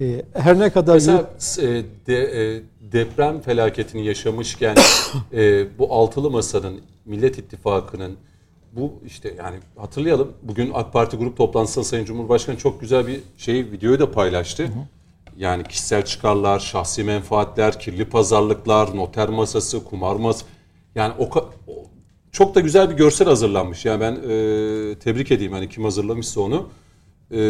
e, 0.00 0.22
her 0.34 0.58
ne 0.58 0.70
kadar 0.70 0.94
Mesela 0.94 1.30
e, 1.58 1.84
de, 2.06 2.16
e, 2.16 2.62
deprem 2.92 3.40
felaketini 3.40 4.06
yaşamışken 4.06 4.76
e, 5.32 5.66
bu 5.78 5.92
altılı 5.92 6.30
masanın, 6.30 6.80
Millet 7.04 7.38
İttifakı'nın 7.38 8.16
bu 8.72 8.92
işte 9.06 9.34
yani 9.38 9.56
hatırlayalım 9.76 10.32
bugün 10.42 10.70
AK 10.74 10.92
Parti 10.92 11.16
grup 11.16 11.36
toplantısında 11.36 11.84
Sayın 11.84 12.04
Cumhurbaşkanı 12.04 12.56
çok 12.56 12.80
güzel 12.80 13.06
bir 13.06 13.20
şey 13.36 13.56
videoyu 13.72 13.98
da 13.98 14.12
paylaştı. 14.12 14.68
Yani 15.38 15.64
kişisel 15.64 16.04
çıkarlar, 16.04 16.58
şahsi 16.60 17.04
menfaatler, 17.04 17.80
kirli 17.80 18.04
pazarlıklar, 18.04 18.96
noter 18.96 19.28
masası, 19.28 19.84
kumar 19.84 20.16
masası. 20.16 20.44
Yani 20.94 21.12
o, 21.18 21.24
o- 21.38 21.50
çok 22.32 22.54
da 22.54 22.60
güzel 22.60 22.90
bir 22.90 22.94
görsel 22.94 23.28
hazırlanmış. 23.28 23.84
Yani 23.84 24.00
ben 24.00 24.12
e, 24.12 24.18
tebrik 24.98 25.30
edeyim 25.32 25.52
hani 25.52 25.68
kim 25.68 25.84
hazırlamışsa 25.84 26.40
onu. 26.40 26.68
E, 27.34 27.40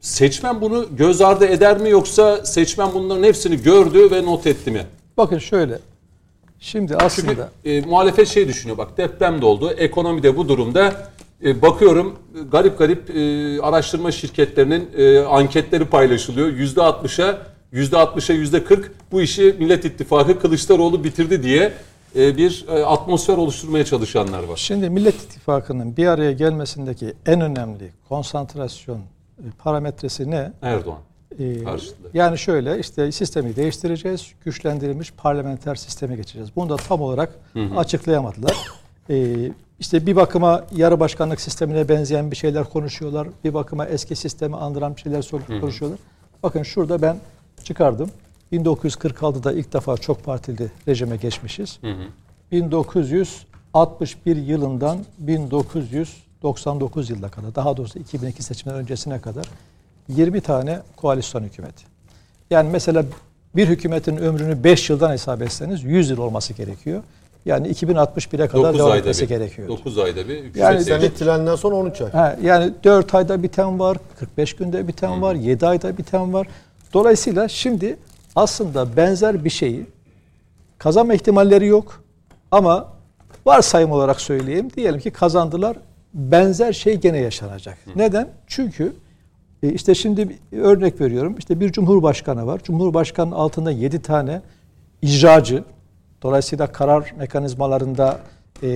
seçmen 0.00 0.60
bunu 0.60 0.86
göz 0.96 1.20
ardı 1.20 1.46
eder 1.46 1.78
mi 1.80 1.90
yoksa 1.90 2.44
seçmen 2.46 2.88
bunların 2.94 3.22
hepsini 3.24 3.62
gördü 3.62 4.10
ve 4.10 4.24
not 4.24 4.46
etti 4.46 4.70
mi? 4.70 4.86
Bakın 5.16 5.38
şöyle. 5.38 5.78
Şimdi 6.60 6.92
Çünkü 6.92 7.04
aslında 7.04 7.50
e, 7.64 7.80
muhalefet 7.80 8.28
şey 8.28 8.48
düşünüyor 8.48 8.78
bak 8.78 8.96
deprem 8.98 9.40
de 9.42 9.46
oldu. 9.46 9.70
Ekonomide 9.78 10.36
bu 10.36 10.48
durumda 10.48 11.10
e, 11.44 11.62
bakıyorum 11.62 12.18
e, 12.34 12.42
garip 12.42 12.78
garip 12.78 13.10
e, 13.10 13.62
araştırma 13.62 14.12
şirketlerinin 14.12 14.90
e, 14.96 15.18
anketleri 15.18 15.84
paylaşılıyor. 15.84 16.48
Yüzde 16.48 16.80
60'a 16.80 17.38
yüzde 17.72 17.96
60'a 17.96 18.34
yüzde 18.34 18.64
40 18.64 18.92
bu 19.12 19.22
işi 19.22 19.56
Millet 19.58 19.84
İttifakı 19.84 20.40
Kılıçdaroğlu 20.40 21.04
bitirdi 21.04 21.42
diye 21.42 21.72
e, 22.16 22.36
bir 22.36 22.64
e, 22.68 22.84
atmosfer 22.84 23.36
oluşturmaya 23.36 23.84
çalışanlar 23.84 24.42
var. 24.42 24.56
Şimdi 24.56 24.90
Millet 24.90 25.14
İttifakı'nın 25.14 25.96
bir 25.96 26.06
araya 26.06 26.32
gelmesindeki 26.32 27.14
en 27.26 27.40
önemli 27.40 27.92
konsantrasyon 28.08 28.98
e, 28.98 29.44
parametresi 29.58 30.30
ne? 30.30 30.52
Erdoğan. 30.62 30.98
Ee, 31.38 31.64
Karşıtı. 31.64 31.94
yani 32.14 32.38
şöyle 32.38 32.78
işte 32.78 33.12
sistemi 33.12 33.56
değiştireceğiz, 33.56 34.32
güçlendirilmiş 34.44 35.12
parlamenter 35.12 35.74
sisteme 35.74 36.16
geçeceğiz. 36.16 36.48
Bunu 36.56 36.68
da 36.70 36.76
tam 36.76 37.00
olarak 37.00 37.38
açıklayamadılar. 37.76 38.56
Ee, 39.10 39.52
işte 39.78 40.06
bir 40.06 40.16
bakıma 40.16 40.64
yarı 40.76 41.00
başkanlık 41.00 41.40
sistemine 41.40 41.88
benzeyen 41.88 42.30
bir 42.30 42.36
şeyler 42.36 42.64
konuşuyorlar. 42.64 43.28
Bir 43.44 43.54
bakıma 43.54 43.86
eski 43.86 44.16
sistemi 44.16 44.56
andıran 44.56 44.96
bir 44.96 45.00
şeyler 45.00 45.24
konuşuyorlar. 45.60 45.98
Bakın 46.42 46.62
şurada 46.62 47.02
ben 47.02 47.16
çıkardım. 47.64 48.10
1946'da 48.52 49.52
ilk 49.52 49.72
defa 49.72 49.96
çok 49.96 50.24
partili 50.24 50.70
rejime 50.88 51.16
geçmişiz. 51.16 51.78
1961 52.52 54.36
yılından 54.36 54.98
1999 55.18 57.10
yılına 57.10 57.30
kadar, 57.30 57.54
daha 57.54 57.76
doğrusu 57.76 57.98
2002 57.98 58.42
seçimler 58.42 58.74
öncesine 58.74 59.20
kadar 59.20 59.46
20 60.08 60.40
tane 60.40 60.80
koalisyon 60.96 61.42
hükümeti. 61.42 61.84
Yani 62.50 62.70
mesela 62.70 63.04
bir 63.56 63.68
hükümetin 63.68 64.16
ömrünü 64.16 64.64
5 64.64 64.90
yıldan 64.90 65.10
hesap 65.10 65.42
etseniz 65.42 65.84
100 65.84 66.10
yıl 66.10 66.18
olması 66.18 66.52
gerekiyor. 66.52 67.02
Yani 67.46 67.68
2061'e 67.68 68.48
kadar 68.48 68.64
9 68.64 68.78
devam 68.78 68.96
etmesi 68.96 69.22
bir. 69.22 69.28
gerekiyor. 69.28 69.68
9 69.68 69.98
ayda 69.98 70.28
bir 70.28 70.54
Yani. 70.54 70.84
Sen 70.84 71.00
ihtilalinden 71.00 71.56
sonra 71.56 71.74
13 71.74 72.00
ay. 72.00 72.10
Ha, 72.10 72.36
yani 72.42 72.72
4 72.84 73.14
ayda 73.14 73.42
biten 73.42 73.78
var, 73.78 73.96
45 74.18 74.56
günde 74.56 74.88
biten 74.88 75.22
var, 75.22 75.34
7 75.34 75.66
ayda 75.66 75.98
biten 75.98 76.32
var. 76.32 76.46
Dolayısıyla 76.94 77.48
şimdi 77.48 77.96
aslında 78.36 78.96
benzer 78.96 79.44
bir 79.44 79.50
şeyi 79.50 79.86
kazanma 80.78 81.14
ihtimalleri 81.14 81.66
yok. 81.66 82.04
Ama 82.50 82.88
varsayım 83.46 83.92
olarak 83.92 84.20
söyleyeyim. 84.20 84.68
Diyelim 84.76 85.00
ki 85.00 85.10
kazandılar. 85.10 85.76
Benzer 86.14 86.72
şey 86.72 86.96
gene 86.96 87.18
yaşanacak. 87.18 87.78
Neden? 87.96 88.28
Çünkü 88.46 88.92
e, 89.62 89.72
işte 89.72 89.94
şimdi 89.94 90.28
bir 90.28 90.58
örnek 90.58 91.00
veriyorum. 91.00 91.34
İşte 91.38 91.60
bir 91.60 91.72
cumhurbaşkanı 91.72 92.46
var. 92.46 92.60
Cumhurbaşkanının 92.64 93.34
altında 93.36 93.70
7 93.70 94.02
tane 94.02 94.42
icracı. 95.02 95.64
Dolayısıyla 96.22 96.66
karar 96.72 97.14
mekanizmalarında 97.18 98.20
e, 98.62 98.68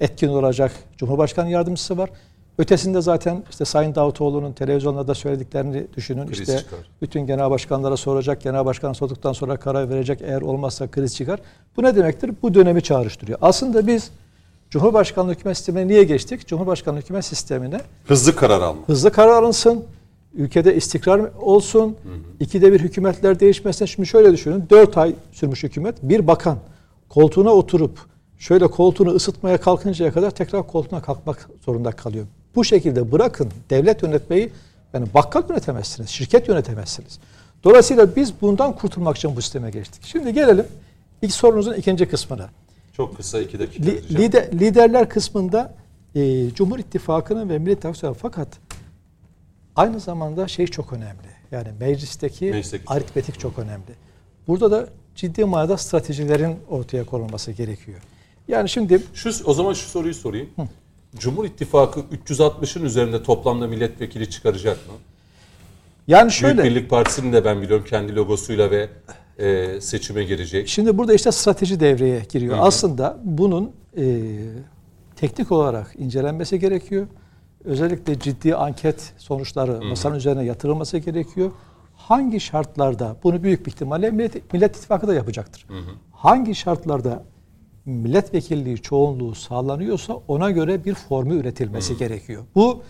etkin 0.00 0.28
olacak 0.28 0.72
Cumhurbaşkanı 0.96 1.50
yardımcısı 1.50 1.98
var. 1.98 2.10
Ötesinde 2.58 3.00
zaten 3.00 3.42
işte 3.50 3.64
Sayın 3.64 3.94
Davutoğlu'nun 3.94 4.52
televizyonlarda 4.52 5.14
söylediklerini 5.14 5.86
düşünün. 5.96 6.26
Kriz 6.26 6.40
işte 6.40 6.58
çıkar. 6.58 6.78
bütün 7.02 7.26
genel 7.26 7.50
başkanlara 7.50 7.96
soracak, 7.96 8.40
genel 8.40 8.64
başkan 8.64 8.92
sorduktan 8.92 9.32
sonra 9.32 9.56
karar 9.56 9.90
verecek. 9.90 10.22
Eğer 10.22 10.40
olmazsa 10.40 10.90
kriz 10.90 11.16
çıkar. 11.16 11.40
Bu 11.76 11.82
ne 11.82 11.96
demektir? 11.96 12.30
Bu 12.42 12.54
dönemi 12.54 12.82
çağrıştırıyor. 12.82 13.38
Aslında 13.42 13.86
biz 13.86 14.10
Cumhurbaşkanlığı 14.70 15.32
hükümet 15.32 15.56
sistemine 15.56 15.88
niye 15.88 16.04
geçtik? 16.04 16.46
Cumhurbaşkanlığı 16.46 17.00
hükümet 17.00 17.24
sistemine 17.24 17.80
Hızlı 18.06 18.36
karar 18.36 18.60
alma. 18.60 18.80
hızlı 18.86 19.12
karar 19.12 19.42
alınsın, 19.42 19.84
ülkede 20.34 20.76
istikrar 20.76 21.20
olsun, 21.40 21.96
ikide 22.40 22.72
bir 22.72 22.80
hükümetler 22.80 23.40
değişmesin. 23.40 23.86
Şimdi 23.86 24.08
şöyle 24.08 24.32
düşünün, 24.32 24.64
4 24.70 24.98
ay 24.98 25.14
sürmüş 25.32 25.62
hükümet, 25.62 25.94
bir 26.02 26.26
bakan 26.26 26.58
koltuğuna 27.10 27.50
oturup 27.50 27.98
şöyle 28.38 28.66
koltuğunu 28.66 29.10
ısıtmaya 29.10 29.60
kalkıncaya 29.60 30.12
kadar 30.12 30.30
tekrar 30.30 30.66
koltuğuna 30.66 31.02
kalkmak 31.02 31.48
zorunda 31.64 31.92
kalıyor. 31.92 32.26
Bu 32.54 32.64
şekilde 32.64 33.12
bırakın 33.12 33.50
devlet 33.70 34.02
yönetmeyi, 34.02 34.52
yani 34.92 35.06
bakkal 35.14 35.42
yönetemezsiniz, 35.48 36.08
şirket 36.08 36.48
yönetemezsiniz. 36.48 37.18
Dolayısıyla 37.64 38.16
biz 38.16 38.32
bundan 38.40 38.76
kurtulmak 38.76 39.16
için 39.16 39.36
bu 39.36 39.42
sisteme 39.42 39.70
geçtik. 39.70 40.02
Şimdi 40.04 40.34
gelelim 40.34 40.66
ilk 41.22 41.32
sorunuzun 41.32 41.74
ikinci 41.74 42.08
kısmına. 42.08 42.48
Çok 42.92 43.16
kısa 43.16 43.40
2 43.40 43.58
dakika 43.58 43.84
Li- 43.84 44.18
lider, 44.18 44.52
liderler 44.52 45.08
kısmında 45.08 45.74
e, 46.14 46.50
Cumhur 46.50 46.78
İttifakı'nın 46.78 47.48
ve 47.48 47.58
Millet 47.58 47.84
İttifakı 47.84 48.18
fakat 48.18 48.48
aynı 49.76 50.00
zamanda 50.00 50.48
şey 50.48 50.66
çok 50.66 50.92
önemli. 50.92 51.30
Yani 51.50 51.68
meclisteki 51.80 52.44
Meclisteki 52.44 52.84
aritmetik 52.86 53.40
çok 53.40 53.58
önemli. 53.58 53.94
Burada 54.48 54.70
da 54.70 54.88
ciddi 55.20 55.44
manada 55.44 55.76
stratejilerin 55.76 56.56
ortaya 56.70 57.04
konulması 57.04 57.52
gerekiyor. 57.52 57.98
Yani 58.48 58.68
şimdi 58.68 59.02
Şu, 59.14 59.30
o 59.44 59.54
zaman 59.54 59.72
şu 59.72 59.88
soruyu 59.88 60.14
sorayım. 60.14 60.48
Cumhur 61.18 61.44
İttifakı 61.44 62.00
360'ın 62.00 62.84
üzerinde 62.84 63.22
toplamda 63.22 63.66
milletvekili 63.66 64.30
çıkaracak 64.30 64.76
mı? 64.76 64.92
yani 66.08 66.32
şöyle 66.32 66.62
Büyük 66.62 66.76
Birlik 66.76 66.90
Partisi'nin 66.90 67.32
de 67.32 67.44
ben 67.44 67.62
biliyorum 67.62 67.84
kendi 67.88 68.16
logosuyla 68.16 68.70
ve 68.70 68.88
e, 69.38 69.80
seçime 69.80 70.24
girecek. 70.24 70.68
Şimdi 70.68 70.98
burada 70.98 71.14
işte 71.14 71.32
strateji 71.32 71.80
devreye 71.80 72.22
giriyor. 72.32 72.56
Aslında 72.60 73.18
bunun 73.24 73.72
e, 73.96 74.30
teknik 75.16 75.52
olarak 75.52 75.94
incelenmesi 75.98 76.58
gerekiyor. 76.58 77.06
Özellikle 77.64 78.18
ciddi 78.18 78.54
anket 78.54 79.12
sonuçları 79.18 79.84
masanın 79.84 80.16
üzerine 80.16 80.44
yatırılması 80.44 80.98
gerekiyor. 80.98 81.50
Hangi 82.10 82.40
şartlarda 82.40 83.16
bunu 83.24 83.42
büyük 83.42 83.66
bir 83.66 83.70
ihtimalle 83.70 84.10
Millet, 84.10 84.52
Millet 84.52 84.76
İttifakı 84.76 85.08
da 85.08 85.14
yapacaktır. 85.14 85.66
Hangi 86.12 86.54
şartlarda 86.54 87.22
milletvekilliği 87.84 88.78
çoğunluğu 88.78 89.34
sağlanıyorsa 89.34 90.14
ona 90.28 90.50
göre 90.50 90.84
bir 90.84 90.94
formü 90.94 91.34
üretilmesi 91.34 91.96
gerekiyor. 91.96 92.42
Bu 92.54 92.82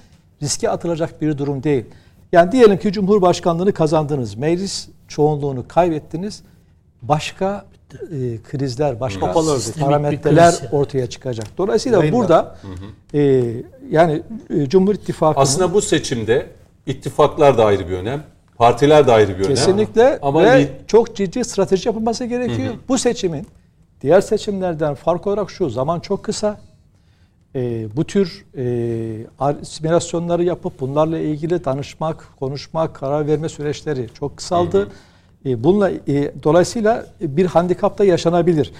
riske 0.42 0.70
atılacak 0.70 1.22
bir 1.22 1.38
durum 1.38 1.62
değil. 1.62 1.84
Yani 2.32 2.52
diyelim 2.52 2.78
ki 2.78 2.92
Cumhurbaşkanlığını 2.92 3.72
kazandınız, 3.72 4.34
meclis 4.34 4.88
çoğunluğunu 5.08 5.68
kaybettiniz. 5.68 6.42
Başka 7.02 7.64
e, 7.92 8.42
krizler, 8.42 9.00
başka 9.00 9.26
örgüt. 9.26 9.80
parametreler 9.80 10.54
ortaya 10.72 11.06
çıkacak. 11.06 11.46
Dolayısıyla 11.58 11.98
Yayınlar. 11.98 12.20
burada 12.20 12.56
e, 13.14 13.44
yani 13.90 14.22
e, 14.50 14.68
Cumhur 14.68 14.94
İttifakı'nın 14.94 15.42
Aslında 15.42 15.74
bu 15.74 15.82
seçimde 15.82 16.46
ittifaklar 16.86 17.58
da 17.58 17.64
ayrı 17.64 17.88
bir 17.88 17.94
önem, 17.94 18.22
partiler 18.60 19.06
de 19.06 19.12
ayrı 19.12 19.28
bir 19.28 19.44
önem. 19.44 19.48
Kesinlikle 19.48 20.18
Ama 20.22 20.42
ve 20.42 20.68
çok 20.86 21.16
ciddi 21.16 21.44
strateji 21.44 21.88
yapılması 21.88 22.24
gerekiyor. 22.24 22.74
Bu 22.88 22.98
seçimin 22.98 23.46
diğer 24.00 24.20
seçimlerden 24.20 24.94
fark 24.94 25.26
olarak 25.26 25.50
şu 25.50 25.70
zaman 25.70 26.00
çok 26.00 26.22
kısa. 26.22 26.60
Ee, 27.54 27.86
bu 27.96 28.04
tür 28.04 28.44
e, 28.56 28.64
ar- 29.38 29.56
simülasyonları 29.62 30.44
yapıp 30.44 30.80
bunlarla 30.80 31.18
ilgili 31.18 31.64
danışmak, 31.64 32.28
konuşmak, 32.40 32.94
karar 32.94 33.26
verme 33.26 33.48
süreçleri 33.48 34.06
çok 34.14 34.36
kısaldı. 34.36 34.88
E, 35.46 35.64
bununla 35.64 35.90
e, 35.90 36.32
dolayısıyla 36.42 37.06
bir 37.20 37.46
handikap 37.46 37.98
da 37.98 38.04
yaşanabilir. 38.04 38.72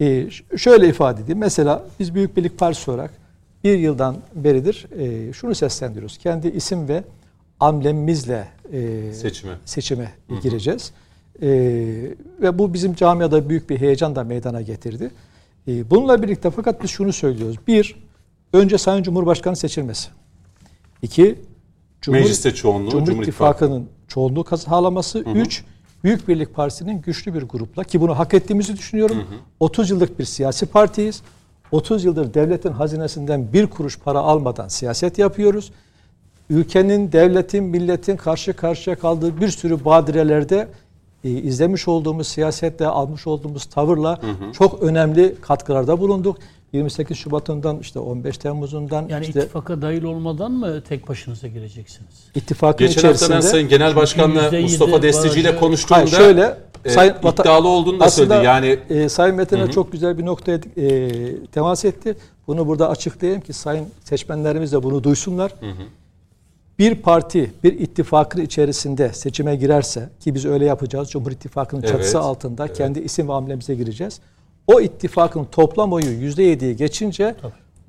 E, 0.00 0.26
şöyle 0.56 0.88
ifade 0.88 1.22
edeyim. 1.22 1.38
Mesela 1.38 1.82
biz 2.00 2.14
Büyük 2.14 2.36
Birlik 2.36 2.58
Partisi 2.58 2.90
olarak 2.90 3.10
bir 3.64 3.78
yıldan 3.78 4.16
beridir 4.34 4.86
e, 4.98 5.32
şunu 5.32 5.54
seslendiriyoruz. 5.54 6.18
Kendi 6.18 6.48
isim 6.48 6.88
ve 6.88 7.02
amblemimizle 7.60 8.48
e, 8.72 9.12
Seçime. 9.12 9.52
seçime 9.64 10.12
gireceğiz. 10.42 10.92
Ee, 11.42 11.48
ve 12.42 12.58
bu 12.58 12.74
bizim 12.74 12.94
camiada 12.94 13.48
büyük 13.48 13.70
bir 13.70 13.80
heyecan 13.80 14.16
da 14.16 14.24
meydana 14.24 14.62
getirdi. 14.62 15.10
Ee, 15.68 15.90
bununla 15.90 16.22
birlikte 16.22 16.50
fakat 16.50 16.82
biz 16.82 16.90
şunu 16.90 17.12
söylüyoruz. 17.12 17.56
Bir, 17.66 17.96
önce 18.52 18.78
Sayın 18.78 19.02
Cumhurbaşkanı 19.02 19.56
seçilmesi. 19.56 20.08
İki, 21.02 21.38
Cumhur, 22.00 22.20
Mecliste 22.20 22.54
çoğunluğu, 22.54 22.90
Cumhur, 22.90 23.06
Cumhur 23.06 23.22
İttifakı'nın 23.22 23.88
çoğunluğu 24.08 24.56
sağlaması. 24.56 25.18
Üç, 25.18 25.64
Büyük 26.04 26.28
Birlik 26.28 26.54
Partisi'nin 26.54 27.02
güçlü 27.02 27.34
bir 27.34 27.42
grupla 27.42 27.84
ki 27.84 28.00
bunu 28.00 28.18
hak 28.18 28.34
ettiğimizi 28.34 28.76
düşünüyorum. 28.76 29.24
30 29.60 29.90
yıllık 29.90 30.18
bir 30.18 30.24
siyasi 30.24 30.66
partiyiz. 30.66 31.22
30 31.72 32.04
yıldır 32.04 32.34
devletin 32.34 32.72
hazinesinden 32.72 33.52
bir 33.52 33.66
kuruş 33.66 33.98
para 33.98 34.18
almadan 34.18 34.68
siyaset 34.68 35.18
yapıyoruz 35.18 35.72
ülkenin, 36.50 37.12
devletin, 37.12 37.64
milletin 37.64 38.16
karşı 38.16 38.52
karşıya 38.52 38.96
kaldığı 38.96 39.40
bir 39.40 39.48
sürü 39.48 39.84
badirelerde 39.84 40.68
e, 41.24 41.30
izlemiş 41.30 41.88
olduğumuz 41.88 42.28
siyasetle 42.28 42.86
almış 42.86 43.26
olduğumuz 43.26 43.64
tavırla 43.64 44.20
çok 44.52 44.82
önemli 44.82 45.34
katkılarda 45.40 46.00
bulunduk. 46.00 46.38
28 46.72 47.16
Şubat'ından 47.18 47.78
işte 47.78 47.98
15 47.98 48.38
Temmuz'undan 48.38 49.08
Yani 49.08 49.26
işte 49.26 49.40
ittifaka 49.40 49.82
dahil 49.82 50.02
olmadan 50.02 50.52
mı 50.52 50.82
tek 50.88 51.08
başınıza 51.08 51.48
gireceksiniz? 51.48 52.10
ittifakın 52.34 52.86
Geçen 52.86 53.08
hafta 53.08 53.20
ben 53.20 53.26
içerisinde 53.26 53.52
Sayın 53.52 53.68
Genel 53.68 53.96
Başkan'la 53.96 54.60
Mustafa 54.60 55.02
Destici 55.02 55.40
ile 55.40 55.56
konuştuğumda 55.56 56.00
Hayır 56.00 56.08
şöyle 56.08 56.58
e, 56.84 56.90
Sayın 56.90 57.14
iddialı 57.14 57.68
olduğunu 57.68 58.00
da 58.00 58.04
aslında, 58.04 58.34
söyledi. 58.34 58.46
Yani 58.46 58.78
e, 58.90 59.08
Sayın 59.08 59.36
Metin'e 59.36 59.70
çok 59.70 59.92
güzel 59.92 60.18
bir 60.18 60.26
noktaya 60.26 60.60
e, 60.76 61.46
temas 61.46 61.84
etti. 61.84 62.16
Bunu 62.46 62.66
burada 62.66 62.88
açıklayayım 62.88 63.42
ki 63.42 63.52
sayın 63.52 63.86
seçmenlerimiz 64.04 64.72
de 64.72 64.82
bunu 64.82 65.04
duysunlar. 65.04 65.52
Bir 66.78 66.94
parti 66.94 67.50
bir 67.64 67.72
ittifakın 67.80 68.40
içerisinde 68.40 69.12
seçime 69.12 69.56
girerse 69.56 70.08
ki 70.20 70.34
biz 70.34 70.46
öyle 70.46 70.64
yapacağız. 70.64 71.10
Cumhur 71.10 71.30
İttifakı'nın 71.32 71.80
Evet, 71.82 71.90
çatısı 71.92 72.20
altında 72.20 72.72
kendi 72.72 72.98
isim 73.00 73.28
ve 73.28 73.32
hamlemize 73.32 73.74
gireceğiz. 73.74 74.20
O 74.66 74.80
ittifakın 74.80 75.44
toplam 75.44 75.92
oyu 75.92 76.06
%7'yi 76.06 76.76
geçince 76.76 77.34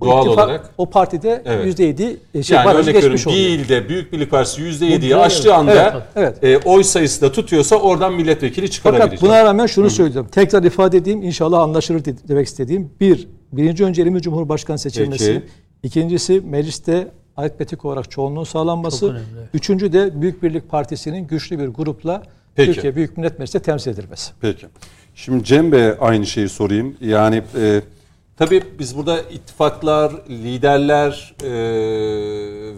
o 0.02 0.06
Doğal 0.06 0.26
ittifak, 0.26 0.45
olarak- 0.48 0.70
o 0.78 0.86
partide 0.90 1.41
Evet. 1.45 1.66
%7 1.66 2.44
şey 2.44 2.57
yani 2.57 2.66
barajı 2.66 2.90
örnek 2.91 3.02
geçmiş 3.02 3.26
bir 3.26 3.32
oluyor. 3.32 3.45
ilde 3.49 3.90
Büyük 3.90 4.14
Birlik 4.14 4.32
Partisi 4.32 4.61
%7'yi 4.61 5.16
Bu- 5.16 5.20
aştığı 5.20 5.53
anda 5.56 6.07
Evet, 6.16 6.44
e, 6.44 6.57
oy 6.57 6.84
sayısı 6.84 7.22
da 7.22 7.32
tutuyorsa 7.32 7.76
oradan 7.76 8.14
milletvekili 8.14 8.72
çıkarabilecek. 8.72 9.20
Fakat 9.20 9.30
buna 9.30 9.44
rağmen 9.45 9.66
şunu 9.66 9.90
söyleyeceğim. 9.90 10.28
Tekrar 10.32 10.64
ifade 10.64 10.98
edeyim 10.98 11.24
inşallah 11.24 11.60
anlaşılır 11.60 12.06
de- 12.06 12.28
demek 12.28 12.48
istediğim. 12.48 12.90
Bir, 13.02 13.28
birinci 13.52 13.84
önceliğimiz 13.86 14.22
Cumhurbaşkanı 14.24 14.78
seçilmesi. 14.80 15.34
Peki. 15.34 15.53
İkincisi 15.84 16.41
mecliste 16.41 17.07
aritmetik 17.40 17.86
olarak 17.86 18.11
çoğunluğun 18.11 18.44
sağlanması. 18.44 19.22
Üçüncü 19.53 19.94
de 19.94 20.22
Büyük 20.22 20.44
Birlik 20.44 20.70
Partisi'nin 20.70 21.28
güçlü 21.28 21.60
bir 21.60 21.68
grupla 21.68 22.24
Peki. 22.56 22.74
Türkiye 22.74 22.95
Büyük 22.95 23.18
Millet 23.18 23.40
Meclisi'nde 23.40 23.64
temsil 23.64 23.91
edilmesi. 23.91 24.32
Peki. 24.41 24.68
Şimdi 25.16 25.44
Cem 25.44 25.72
Bey'e 25.72 25.98
aynı 25.98 26.26
şeyi 26.26 26.49
sorayım. 26.49 26.98
Yani 27.02 27.44
e, 27.57 27.82
tabii 28.38 28.64
biz 28.80 28.98
burada 28.98 29.22
ittifaklar, 29.22 30.14
liderler 30.30 31.36
e, 31.44 31.52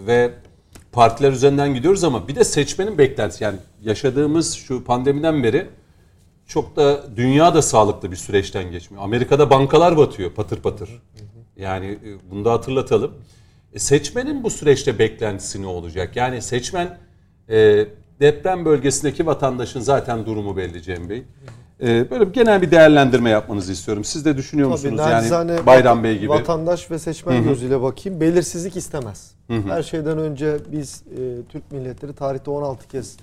ve 0.06 0.30
partiler 0.92 1.32
üzerinden 1.32 1.74
gidiyoruz 1.74 2.04
ama 2.04 2.28
bir 2.28 2.34
de 2.34 2.44
seçmenin 2.44 2.98
beklentisi. 2.98 3.44
Yani 3.44 3.56
yaşadığımız 3.82 4.54
şu 4.54 4.84
pandemiden 4.84 5.42
beri 5.42 5.66
çok 6.46 6.76
da 6.76 7.00
dünya 7.16 7.54
da 7.54 7.62
sağlıklı 7.62 8.10
bir 8.10 8.16
süreçten 8.16 8.70
geçmiyor. 8.70 9.04
Amerika'da 9.04 9.50
bankalar 9.50 9.96
batıyor 9.96 10.30
patır 10.30 10.60
patır. 10.60 11.02
Yani 11.56 11.86
e, 11.86 12.30
bunu 12.30 12.44
da 12.44 12.52
hatırlatalım. 12.52 13.14
E, 13.74 13.78
seçmenin 13.78 14.42
bu 14.42 14.50
süreçte 14.50 14.98
beklentisi 14.98 15.62
ne 15.62 15.66
olacak? 15.66 16.16
Yani 16.16 16.42
seçmen 16.42 16.98
e, 17.48 17.86
deprem 18.20 18.64
bölgesindeki 18.64 19.26
vatandaşın 19.26 19.80
zaten 19.80 20.26
durumu 20.26 20.56
belli 20.56 20.82
Cem 20.82 21.08
Bey. 21.08 21.22
E, 21.82 22.10
böyle 22.10 22.28
bir 22.28 22.32
genel 22.32 22.62
bir 22.62 22.70
değerlendirme 22.70 23.30
yapmanızı 23.30 23.72
istiyorum. 23.72 24.04
Siz 24.04 24.24
de 24.24 24.36
düşünüyor 24.36 24.68
musunuz 24.68 25.00
nacizane 25.00 25.52
yani 25.52 25.66
Bayram 25.66 26.04
Bey 26.04 26.18
gibi? 26.18 26.28
Vatandaş 26.28 26.90
ve 26.90 26.98
seçmen 26.98 27.44
gözüyle 27.44 27.82
bakayım. 27.82 28.20
Belirsizlik 28.20 28.76
istemez. 28.76 29.32
Her 29.68 29.82
şeyden 29.82 30.18
önce 30.18 30.56
biz 30.72 31.02
e, 31.10 31.42
Türk 31.48 31.72
milletleri 31.72 32.12
tarihte 32.12 32.50
16 32.50 32.88
kez 32.88 33.16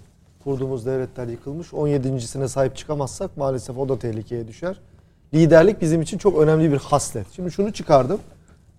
kurduğumuz 0.43 0.85
devletler 0.85 1.27
yıkılmış. 1.27 1.67
17.sine 1.67 2.47
sahip 2.47 2.75
çıkamazsak 2.75 3.37
maalesef 3.37 3.77
o 3.77 3.89
da 3.89 3.99
tehlikeye 3.99 4.47
düşer. 4.47 4.75
Liderlik 5.33 5.81
bizim 5.81 6.01
için 6.01 6.17
çok 6.17 6.41
önemli 6.41 6.71
bir 6.71 6.77
haslet. 6.77 7.27
Şimdi 7.35 7.51
şunu 7.51 7.73
çıkardım. 7.73 8.19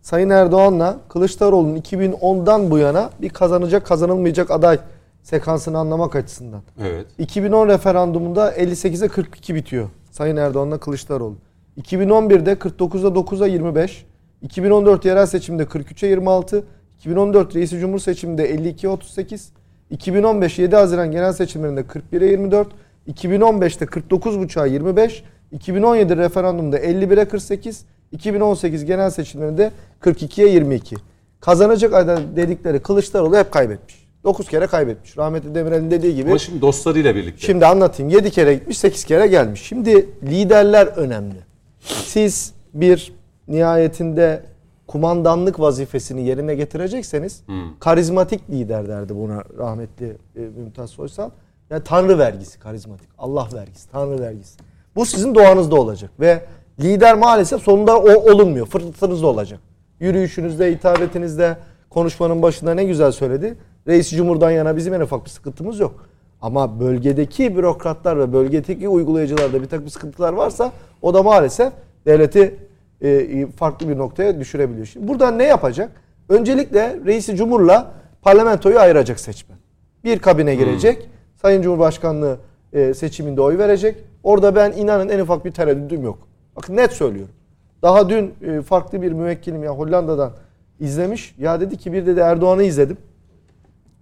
Sayın 0.03 0.31
Erdoğan'la 0.31 0.99
Kılıçdaroğlu'nun 1.09 1.77
2010'dan 1.77 2.71
bu 2.71 2.79
yana 2.79 3.11
bir 3.23 3.29
kazanacak 3.29 3.87
kazanılmayacak 3.87 4.51
aday 4.51 4.79
sekansını 5.23 5.79
anlamak 5.79 6.17
açısından. 6.17 6.63
Evet. 6.81 7.07
2010 7.19 7.69
referandumunda 7.69 8.53
58'e 8.53 9.09
42 9.09 9.55
bitiyor. 9.55 9.89
Sayın 10.11 10.37
Erdoğan'la 10.37 10.79
Kılıçdaroğlu. 10.79 11.37
2011'de 11.83 12.53
49'a 12.53 13.09
9'a 13.09 13.47
25. 13.47 14.07
2014 14.43 15.05
yerel 15.05 15.27
seçimde 15.27 15.63
43'e 15.63 16.09
26. 16.09 16.65
2014 16.99 17.57
reisi 17.57 17.79
cumhur 17.79 17.99
seçiminde 17.99 18.55
52'ye 18.55 18.91
38. 18.93 19.53
2015 19.91 20.59
7 20.59 20.77
Haziran 20.77 21.11
genel 21.11 21.33
seçimlerinde 21.33 21.81
41'e 21.81 22.27
24. 22.27 22.69
2015'te 23.09 23.85
49.5'a 23.85 24.67
25. 24.67 25.25
2017 25.53 26.17
referandumda 26.17 26.79
51'e 26.79 27.25
48. 27.25 27.85
2018 28.13 28.85
genel 28.85 29.11
seçimlerinde 29.11 29.73
42'ye 30.01 30.49
22. 30.49 30.97
Kazanacak 31.41 31.95
aday 31.95 32.37
dedikleri 32.37 32.81
Kılıçdaroğlu 32.81 33.37
hep 33.37 33.53
kaybetmiş. 33.53 34.07
9 34.25 34.49
kere 34.49 34.67
kaybetmiş. 34.67 35.19
Rahmetli 35.19 35.55
Demirel'in 35.55 35.91
dediği 35.91 36.15
gibi. 36.15 36.29
Ama 36.29 36.39
şimdi 36.39 36.61
dostlarıyla 36.61 37.15
birlikte. 37.15 37.47
Şimdi 37.47 37.67
anlatayım. 37.67 38.11
7 38.11 38.31
kere 38.31 38.55
gitmiş, 38.55 38.79
8 38.79 39.05
kere 39.05 39.27
gelmiş. 39.27 39.63
Şimdi 39.63 40.09
liderler 40.23 40.87
önemli. 40.87 41.37
Siz 41.81 42.55
bir 42.75 43.13
nihayetinde 43.49 44.43
kumandanlık 44.87 45.61
vazifesini 45.61 46.27
yerine 46.27 46.55
getirecekseniz 46.55 47.43
karizmatik 47.81 48.51
lider 48.51 48.89
derdi 48.89 49.17
buna 49.17 49.45
rahmetli 49.59 50.17
e, 50.37 50.41
Mümtaz 50.41 50.91
Soysal. 50.91 51.31
Yani 51.71 51.85
Tanrı 51.85 52.19
vergisi 52.19 52.59
karizmatik. 52.59 53.09
Allah 53.19 53.49
vergisi, 53.55 53.91
Tanrı 53.91 54.21
vergisi. 54.21 54.59
Bu 54.97 55.07
sizin 55.07 55.35
doğanızda 55.35 55.75
olacak 55.81 56.11
ve 56.21 56.43
lider 56.81 57.15
maalesef 57.15 57.63
sonunda 57.63 57.99
o 57.99 58.33
olunmuyor. 58.33 58.67
Fırtınızda 58.67 59.27
olacak. 59.27 59.61
Yürüyüşünüzde, 60.01 60.73
hitabetinizde, 60.73 61.57
konuşmanın 61.91 62.43
başında 62.43 62.75
ne 62.75 62.85
güzel 62.85 63.13
söyledi. 63.13 63.57
Reis 63.87 64.11
Cumhur'dan 64.11 64.51
yana 64.51 64.77
bizim 64.77 64.95
en 64.95 65.01
ufak 65.01 65.25
bir 65.25 65.31
sıkıntımız 65.31 65.81
yok. 65.81 66.07
Ama 66.43 66.81
bölgedeki 66.81 67.57
bürokratlar 67.57 68.19
ve 68.19 68.33
bölgedeki 68.33 68.89
uygulayıcılarda 68.89 69.63
bir 69.63 69.69
takım 69.69 69.89
sıkıntılar 69.89 70.33
varsa 70.33 70.73
o 71.03 71.15
da 71.15 71.23
maalesef 71.23 71.73
devleti 72.07 72.57
e, 73.03 73.47
farklı 73.47 73.89
bir 73.89 73.99
noktaya 73.99 74.41
düşürebiliyor. 74.41 74.87
Şimdi 74.87 75.09
buradan 75.09 75.39
ne 75.39 75.45
yapacak? 75.45 75.91
Öncelikle 76.29 76.97
Reisi 77.07 77.37
Cumhur'la 77.37 77.93
parlamentoyu 78.23 78.79
ayıracak 78.79 79.21
seçmen. 79.21 79.59
Bir 80.05 80.19
kabine 80.19 80.55
girecek. 80.55 81.09
Sayın 81.43 81.63
Cumhurbaşkanlığı 81.63 82.39
e, 82.73 82.95
seçiminde 82.95 83.41
oy 83.41 83.59
verecek. 83.59 83.97
Orada 84.23 84.57
ben 84.57 84.73
inanın 84.73 85.09
en 85.09 85.19
ufak 85.19 85.45
bir 85.45 85.53
tereddüdüm 85.53 86.03
yok. 86.03 86.30
Bakın 86.61 86.77
net 86.77 86.93
söylüyorum. 86.93 87.35
Daha 87.83 88.09
dün 88.09 88.35
e, 88.43 88.63
farklı 88.63 89.03
bir 89.03 89.13
müvekkilim 89.13 89.63
ya 89.63 89.71
Hollanda'dan 89.71 90.33
izlemiş. 90.81 91.35
Ya 91.39 91.61
dedi 91.61 91.77
ki 91.77 91.93
bir 91.93 92.07
dedi 92.07 92.21
Erdoğan'ı 92.21 92.63
izledim. 92.63 92.97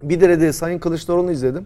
Bir 0.03 0.21
de 0.21 0.29
dedi 0.29 0.53
Sayın 0.53 0.79
Kılıçdaroğlu'nu 0.79 1.31
izledim. 1.31 1.65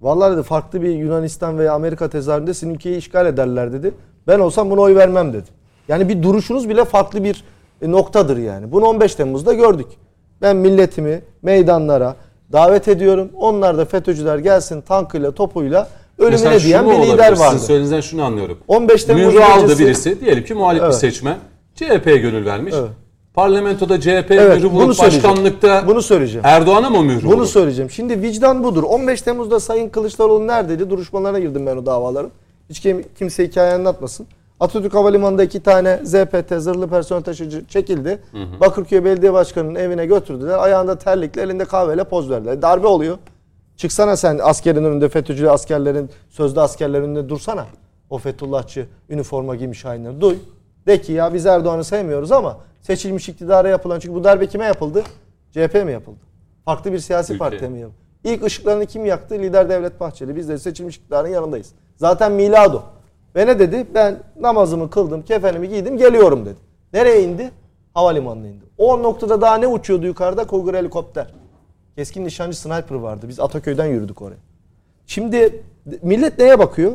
Vallahi 0.00 0.32
dedi 0.32 0.42
farklı 0.42 0.82
bir 0.82 0.88
Yunanistan 0.88 1.58
veya 1.58 1.72
Amerika 1.72 2.10
tezahüründe 2.10 2.54
sizin 2.54 2.74
ülkeyi 2.74 2.96
işgal 2.96 3.26
ederler 3.26 3.72
dedi. 3.72 3.94
Ben 4.26 4.38
olsam 4.38 4.70
buna 4.70 4.80
oy 4.80 4.94
vermem 4.94 5.32
dedi. 5.32 5.48
Yani 5.88 6.08
bir 6.08 6.22
duruşunuz 6.22 6.68
bile 6.68 6.84
farklı 6.84 7.24
bir 7.24 7.44
e, 7.82 7.90
noktadır 7.90 8.36
yani. 8.36 8.72
Bunu 8.72 8.84
15 8.84 9.14
Temmuz'da 9.14 9.54
gördük. 9.54 9.88
Ben 10.40 10.56
milletimi 10.56 11.20
meydanlara 11.42 12.16
davet 12.52 12.88
ediyorum. 12.88 13.30
Onlar 13.36 13.78
da 13.78 13.84
FETÖ'cüler 13.84 14.38
gelsin 14.38 14.80
tankıyla 14.80 15.32
topuyla 15.32 15.88
ölümüne 16.18 16.36
Mesela 16.36 16.60
diyen 16.60 16.90
bir 16.90 16.94
lider 17.12 17.30
Sizin 17.34 17.44
vardı. 17.44 17.58
söylediğinizden 17.58 18.00
şunu 18.00 18.22
anlıyorum. 18.24 18.58
15 18.68 19.04
Temmuz 19.04 19.26
Mührü 19.26 19.44
aldı 19.44 19.78
birisi. 19.78 20.20
Diyelim 20.20 20.44
ki 20.44 20.54
muhalif 20.54 20.80
bir 20.82 20.86
Evet. 20.86 20.96
seçmen. 20.96 21.36
CHP'ye 21.74 22.16
gönül 22.16 22.46
vermiş. 22.46 22.74
Evet. 22.78 22.90
Parlamentoda 23.34 24.00
CHP 24.00 24.06
Evet, 24.30 24.56
mührü 24.56 24.72
bunu 24.72 24.84
bulup 24.84 24.96
söyleyeceğim. 24.96 25.28
başkanlıkta 25.36 25.84
Bunu 25.86 26.02
söyleyeceğim. 26.02 26.46
Erdoğan'a 26.46 26.90
mı 26.90 27.02
mührü 27.02 27.26
Bunu 27.26 27.34
olur? 27.36 27.46
söyleyeceğim. 27.46 27.90
Şimdi 27.90 28.22
vicdan 28.22 28.64
budur. 28.64 28.82
15 28.82 29.22
Temmuz'da 29.22 29.60
Sayın 29.60 29.88
Kılıçdaroğlu 29.88 30.46
neredeydi? 30.46 30.90
Duruşmalarına 30.90 31.38
girdim 31.38 31.66
ben 31.66 31.76
o 31.76 31.86
davaların. 31.86 32.30
Hiç 32.70 32.80
kim, 32.80 33.04
kimse 33.18 33.46
hikaye 33.46 33.72
anlatmasın. 33.74 34.26
Atatürk 34.60 34.94
Havalimanı'nda 34.94 35.42
iki 35.44 35.60
tane 35.62 36.00
ZPT 36.04 36.52
zırhlı 36.58 36.88
personel 36.88 37.22
taşıyıcı 37.22 37.64
çekildi. 37.68 38.18
Bakırköy 38.60 39.04
Belediye 39.04 39.32
Başkanı'nın 39.32 39.74
evine 39.74 40.06
götürdüler. 40.06 40.58
Ayağında 40.58 40.98
terlikle 40.98 41.42
elinde 41.42 41.64
kahveyle 41.64 42.04
poz 42.04 42.30
verdiler. 42.30 42.62
Darbe 42.62 42.86
oluyor. 42.86 43.18
Çıksana 43.82 44.16
sen 44.16 44.38
askerin 44.42 44.84
önünde 44.84 45.08
FETÖ'cü 45.08 45.46
askerlerin, 45.46 46.10
sözde 46.30 46.60
askerlerin 46.60 47.04
önünde 47.04 47.28
dursana. 47.28 47.66
O 48.10 48.18
Fethullahçı 48.18 48.86
üniforma 49.08 49.56
giymiş 49.56 49.84
hainleri. 49.84 50.20
Duy. 50.20 50.36
De 50.86 51.00
ki 51.00 51.12
ya 51.12 51.34
biz 51.34 51.46
Erdoğan'ı 51.46 51.84
sevmiyoruz 51.84 52.32
ama 52.32 52.58
seçilmiş 52.80 53.28
iktidara 53.28 53.68
yapılan 53.68 53.98
çünkü 53.98 54.14
bu 54.14 54.24
darbe 54.24 54.46
kime 54.46 54.64
yapıldı? 54.64 55.02
CHP 55.50 55.84
mi 55.84 55.92
yapıldı? 55.92 56.18
Farklı 56.64 56.92
bir 56.92 56.98
siyasi 56.98 57.38
partiye 57.38 57.70
mi 57.70 57.80
yapıldı? 57.80 57.98
İlk 58.24 58.44
ışıklarını 58.44 58.86
kim 58.86 59.04
yaktı? 59.04 59.34
Lider 59.34 59.68
Devlet 59.68 60.00
Bahçeli. 60.00 60.36
Biz 60.36 60.48
de 60.48 60.58
seçilmiş 60.58 60.96
iktidarın 60.96 61.28
yanındayız. 61.28 61.72
Zaten 61.96 62.32
milado. 62.32 62.82
Ve 63.36 63.46
ne 63.46 63.58
dedi? 63.58 63.86
Ben 63.94 64.18
namazımı 64.40 64.90
kıldım, 64.90 65.22
kefenimi 65.22 65.68
giydim, 65.68 65.96
geliyorum 65.96 66.46
dedi. 66.46 66.58
Nereye 66.92 67.22
indi? 67.22 67.50
Havalimanına 67.94 68.46
indi. 68.46 68.64
O 68.78 69.02
noktada 69.02 69.40
daha 69.40 69.54
ne 69.54 69.66
uçuyordu 69.66 70.06
yukarıda? 70.06 70.46
Kogur 70.46 70.74
helikopter. 70.74 71.41
Keskin 71.96 72.24
nişancı 72.24 72.60
sniper 72.60 72.94
vardı. 72.94 73.26
Biz 73.28 73.40
Ataköy'den 73.40 73.86
yürüdük 73.86 74.22
oraya. 74.22 74.38
Şimdi 75.06 75.62
millet 76.02 76.38
neye 76.38 76.58
bakıyor? 76.58 76.92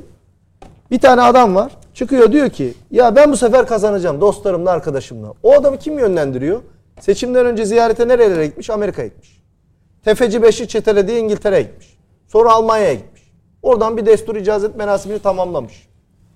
Bir 0.92 1.00
tane 1.00 1.22
adam 1.22 1.56
var. 1.56 1.72
Çıkıyor 1.94 2.32
diyor 2.32 2.50
ki 2.50 2.74
ya 2.92 3.16
ben 3.16 3.32
bu 3.32 3.38
sefer 3.38 3.68
kazanacağım 3.68 4.22
dostlarımla 4.22 4.72
arkadaşımla. 4.72 5.34
O 5.44 5.54
adamı 5.54 5.78
kim 5.78 6.00
yönlendiriyor? 6.00 6.62
Seçimden 7.00 7.46
önce 7.46 7.66
ziyarete 7.66 8.08
nerelere 8.08 8.48
gitmiş? 8.48 8.70
Amerika'ya 8.70 9.08
gitmiş. 9.08 9.42
Tefeci 10.04 10.42
Beşi 10.42 10.68
çetelediği 10.68 11.20
İngiltere'ye 11.20 11.62
gitmiş. 11.62 11.98
Sonra 12.28 12.52
Almanya'ya 12.52 12.94
gitmiş. 12.94 13.32
Oradan 13.62 13.98
bir 13.98 14.06
destur 14.06 14.36
icazet 14.36 14.76
merasimini 14.76 15.20
tamamlamış. 15.20 15.88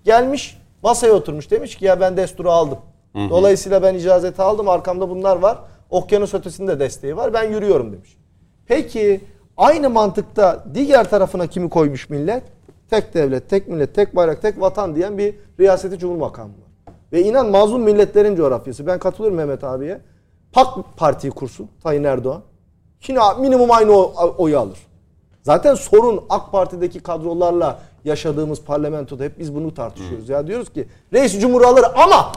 Gelmiş 0.04 0.58
masaya 0.84 1.12
oturmuş 1.12 1.52
demiş 1.52 1.76
ki 1.76 1.86
ya 1.86 2.00
ben 2.00 2.18
desturu 2.18 2.52
aldım. 2.52 2.80
Dolayısıyla 3.16 3.84
ben 3.84 3.96
icazeti 3.96 4.42
aldım 4.42 4.70
arkamda 4.70 5.10
bunlar 5.10 5.36
var. 5.36 5.58
Okyanus 5.90 6.34
ötesinde 6.34 6.80
desteği 6.80 7.18
var 7.18 7.34
ben 7.34 7.44
yürüyorum 7.52 7.94
demiş. 7.94 8.18
Peki 8.72 9.22
aynı 9.58 9.90
mantıkta 9.90 10.64
diğer 10.74 11.10
tarafına 11.10 11.48
kimi 11.48 11.70
koymuş 11.70 12.10
millet? 12.10 12.44
Tek 12.90 13.14
devlet, 13.14 13.50
tek 13.50 13.68
millet, 13.68 13.96
tek 13.96 14.16
bayrak, 14.16 14.42
tek 14.42 14.62
vatan 14.62 14.96
diyen 14.96 15.18
bir 15.18 15.36
riyaseti 15.60 16.00
cumhur 16.00 16.18
makamı 16.18 16.50
var. 16.50 16.94
Ve 17.12 17.22
inan 17.24 17.50
mazlum 17.50 17.82
milletlerin 17.82 18.36
coğrafyası. 18.36 18.88
Ben 18.88 19.00
katılıyorum 19.00 19.38
Mehmet 19.38 19.64
abiye. 19.64 20.02
PAK 20.52 20.98
partiyi 20.98 21.32
kursun 21.32 21.68
Tayyip 21.84 22.06
Erdoğan. 22.06 22.42
Yine 23.08 23.20
minimum 23.40 23.72
aynı 23.72 23.92
oyu 24.38 24.60
alır. 24.60 24.78
Zaten 25.44 25.76
sorun 25.76 26.24
AK 26.30 26.52
Parti'deki 26.52 27.00
kadrolarla 27.00 27.80
yaşadığımız 28.06 28.62
parlamentoda 28.62 29.24
hep 29.24 29.40
biz 29.40 29.56
bunu 29.56 29.74
tartışıyoruz. 29.74 30.30
Ya 30.30 30.48
diyoruz 30.48 30.74
ki 30.74 30.88
reis 31.14 31.40
cumhur 31.40 31.62
alır 31.62 31.86
ama 31.96 32.32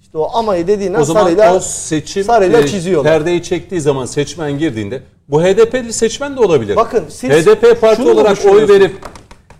işte 0.00 0.18
o 0.18 0.36
amayı 0.36 0.66
dediğinden 0.66 1.00
O 1.00 1.04
zaman 1.04 1.22
sarıyla, 1.22 1.56
o 1.56 1.60
seçim 1.60 2.24
sarıyla 2.24 2.60
e, 2.60 2.66
çiziyorlar. 2.66 3.12
perdeyi 3.12 3.42
çektiği 3.42 3.80
zaman 3.80 4.04
seçmen 4.06 4.58
girdiğinde 4.58 5.02
bu 5.30 5.42
HDP'li 5.42 5.92
seçmen 5.92 6.36
de 6.36 6.40
olabilir. 6.40 6.76
Bakın 6.76 7.04
siz 7.08 7.30
HDP 7.30 7.80
parti 7.80 8.02
olarak 8.02 8.38
oy 8.44 8.68
verip 8.68 8.92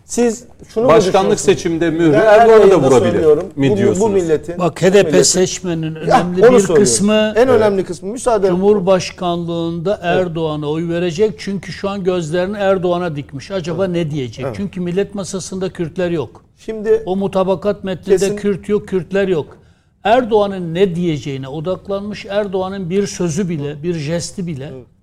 Siz 0.04 0.44
şunu 0.68 0.84
mu 0.84 0.88
başkanlık 0.90 1.40
seçimde 1.40 1.90
mührü 1.90 2.12
Erdoğan'a 2.16 2.70
da 2.70 2.80
vurabilir 2.80 3.24
mi 3.56 3.70
bu, 3.70 3.76
diyorsunuz? 3.76 4.00
Bu 4.00 4.08
milletin. 4.08 4.58
Bak 4.58 4.76
bu 4.82 4.86
HDP 4.86 5.08
milletin- 5.12 5.22
seçmenin 5.24 5.94
Ya, 5.94 6.00
önemli 6.00 6.46
onu 6.46 6.56
bir 6.56 6.60
söylüyorum. 6.60 6.74
kısmı 6.74 7.32
en 7.36 7.48
önemli 7.48 7.84
kısmı 7.84 8.12
müsaade 8.12 8.48
Cumhurbaşkanlığında 8.48 9.98
Erdoğan'a 10.02 10.70
oy 10.70 10.88
verecek. 10.88 11.34
Çünkü 11.38 11.72
şu 11.72 11.88
an 11.88 12.04
gözlerini 12.04 12.56
Erdoğan'a 12.56 13.16
dikmiş. 13.16 13.50
Acaba 13.50 13.86
ne 13.86 14.10
diyecek? 14.10 14.46
Çünkü 14.56 14.80
millet 14.80 15.14
masasında 15.14 15.68
Kürtler 15.68 16.10
yok. 16.10 16.44
Şimdi 16.56 17.02
O 17.06 17.16
mutabakat 17.16 17.84
metninde 17.84 18.16
Kesin- 18.16 18.36
Kürt 18.36 18.68
yok, 18.68 18.88
Kürtler 18.88 19.28
yok. 19.28 19.58
Erdoğan'ın 20.04 20.74
ne 20.74 20.94
diyeceğine 20.94 21.48
odaklanmış. 21.48 22.26
Erdoğan'ın 22.28 22.90
bir 22.90 23.06
sözü 23.06 23.48
bile, 23.48 23.82
bir 23.82 23.94
jesti 23.94 24.46
bile 24.46 24.70
evet 24.74 24.99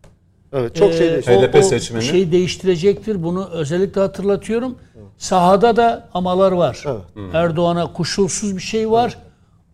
çok 0.73 0.93
şey 0.93 1.07
Ee, 1.07 1.11
değişti. 1.11 1.31
o- 1.31 1.41
HDP 1.41 1.55
o 1.55 1.61
seçmeni. 1.61 2.03
Şeyi 2.03 2.31
değiştirecektir. 2.31 3.23
Bunu 3.23 3.49
özellikle 3.51 4.01
hatırlatıyorum. 4.01 4.75
Sahada 5.17 5.75
da 5.75 6.07
amalar 6.13 6.51
var. 6.51 6.83
Evet. 6.85 7.01
Erdoğan'a 7.33 7.93
koşulsuz 7.93 8.55
bir 8.57 8.61
şey 8.61 8.91
var. 8.91 9.17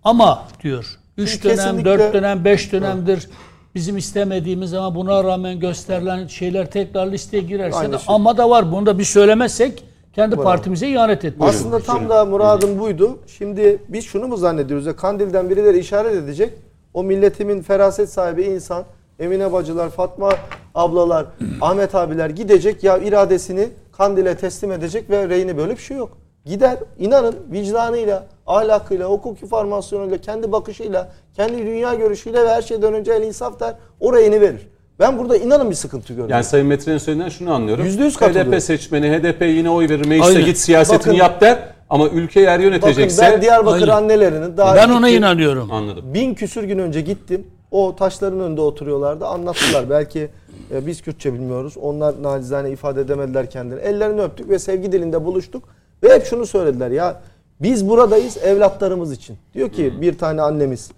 Ama 0.04 0.44
diyor. 0.64 1.00
3 1.18 1.30
Şimdi 1.30 1.44
dönem, 1.44 1.56
kesinlikle- 1.58 1.86
4 1.86 2.14
dönem, 2.14 2.46
5 2.46 2.72
dönemdir 2.72 3.30
bizim 3.76 3.98
istemediğimiz 3.98 4.74
ama 4.74 4.96
buna 4.96 5.24
rağmen 5.24 5.60
gösterilen 5.60 6.28
şeyler 6.28 6.72
tekrar 6.72 7.08
listeye 7.12 7.44
girerse 7.44 7.78
Aynı 7.78 7.94
de 7.94 7.98
şey. 7.98 8.06
ama 8.16 8.38
da 8.38 8.50
var. 8.50 8.72
Bunu 8.72 8.86
da 8.86 9.00
bir 9.00 9.04
söylemezsek 9.04 9.84
kendi 10.14 10.36
partimize 10.36 10.88
ihanet 10.90 11.26
etmiş. 11.26 11.50
Aslında 11.50 11.80
tam 11.80 12.10
da 12.10 12.26
muradım 12.26 12.80
buydu. 12.80 13.18
Şimdi 13.38 13.78
biz 13.90 14.06
şunu 14.06 14.28
mu 14.28 14.38
zannediyoruz 14.38 14.86
ya 14.86 14.96
Kandil'den 14.96 15.50
birileri 15.50 15.80
işaret 15.80 16.16
edecek. 16.16 16.54
O 16.94 17.04
milletimin 17.04 17.62
feraset 17.62 18.10
sahibi 18.10 18.42
insan 18.44 18.84
Emine 19.20 19.54
bacılar, 19.54 19.90
Fatma 19.90 20.30
ablalar, 20.76 21.26
Ahmet 21.62 21.96
abiler 21.96 22.30
gidecek 22.30 22.84
ya 22.84 22.98
iradesini 22.98 23.68
Kandil'e 23.92 24.36
teslim 24.36 24.72
edecek 24.72 25.10
ve 25.10 25.30
reyini 25.30 25.58
böyle 25.58 25.72
bir 25.72 25.82
şey 25.82 25.98
yok. 25.98 26.18
Gider 26.46 26.78
inanın 27.00 27.36
vicdanıyla, 27.52 28.24
ahlakıyla, 28.48 29.10
hukuki 29.10 29.48
formasyonuyla, 29.48 30.18
kendi 30.18 30.52
bakışıyla, 30.52 31.12
kendi 31.36 31.58
dünya 31.58 31.94
görüşüyle 31.94 32.44
ve 32.44 32.50
her 32.50 32.62
şeyden 32.62 32.94
önce 32.94 33.14
el 33.14 33.22
insaf 33.24 33.60
der. 33.60 33.76
O 34.00 34.14
reyini 34.16 34.42
verir. 34.42 34.68
Ben 35.00 35.20
burada 35.20 35.38
inanın 35.38 35.70
bir 35.70 35.76
sıkıntı 35.76 36.08
görüyorum. 36.14 36.32
Yani 36.32 36.44
Sayın 36.44 36.68
Metre'nin 36.68 36.98
söylediğinden 36.98 37.30
şunu 37.30 37.54
anlıyorum. 37.54 37.86
Yüzde 37.86 38.04
yüz 38.04 38.18
katılıyorum. 38.18 38.52
HDP 38.54 38.62
seçmeni 38.64 39.08
HDP 39.12 39.42
yine 39.42 39.70
oy 39.70 39.90
verir 39.90 40.06
meclise 40.06 40.30
Aynen. 40.30 40.46
git 40.46 40.58
siyasetini 40.58 41.00
Bakın- 41.00 41.14
yap 41.14 41.42
der 41.42 41.60
ama 41.90 42.08
ülke 42.08 42.40
yer 42.42 42.54
Bakın 42.54 42.64
yönetecekse 42.64 43.22
ben 43.22 43.42
Diyarbakır 43.42 43.82
Aynen. 43.82 43.94
annelerinin 43.94 44.58
daha 44.58 44.76
Ben 44.76 44.90
ona 44.90 45.08
gittim. 45.10 45.24
inanıyorum. 45.24 45.72
anladım. 45.72 46.14
Bin 46.14 46.34
küsür 46.34 46.64
gün 46.64 46.80
önce 46.80 47.02
gittim. 47.02 47.48
O 47.74 47.96
taşların 47.96 48.40
önünde 48.40 48.62
oturuyorlardı. 48.62 49.26
Anlattılar. 49.26 49.90
Belki 49.90 50.30
e, 50.72 50.86
biz 50.86 51.02
Kürtçe 51.02 51.34
bilmiyoruz. 51.34 51.78
Onlar 51.82 52.24
nacizane 52.24 52.72
ifade 52.72 53.02
edemediler 53.02 53.50
kendileri. 53.50 53.82
Ellerini 53.82 54.22
öptük 54.22 54.50
ve 54.50 54.60
sevgi 54.60 54.92
dilinde 54.92 55.26
buluştuk. 55.26 55.64
Ve 56.04 56.14
hep 56.14 56.26
şunu 56.26 56.46
söylediler 56.46 56.92
ya 56.92 57.22
biz 57.62 57.90
buradayız 57.90 58.38
evlatlarımız 58.38 59.12
için. 59.12 59.38
Diyor 59.54 59.70
ki 59.70 59.94
bir 60.02 60.18
tane 60.18 60.42
annemiz. 60.42 60.92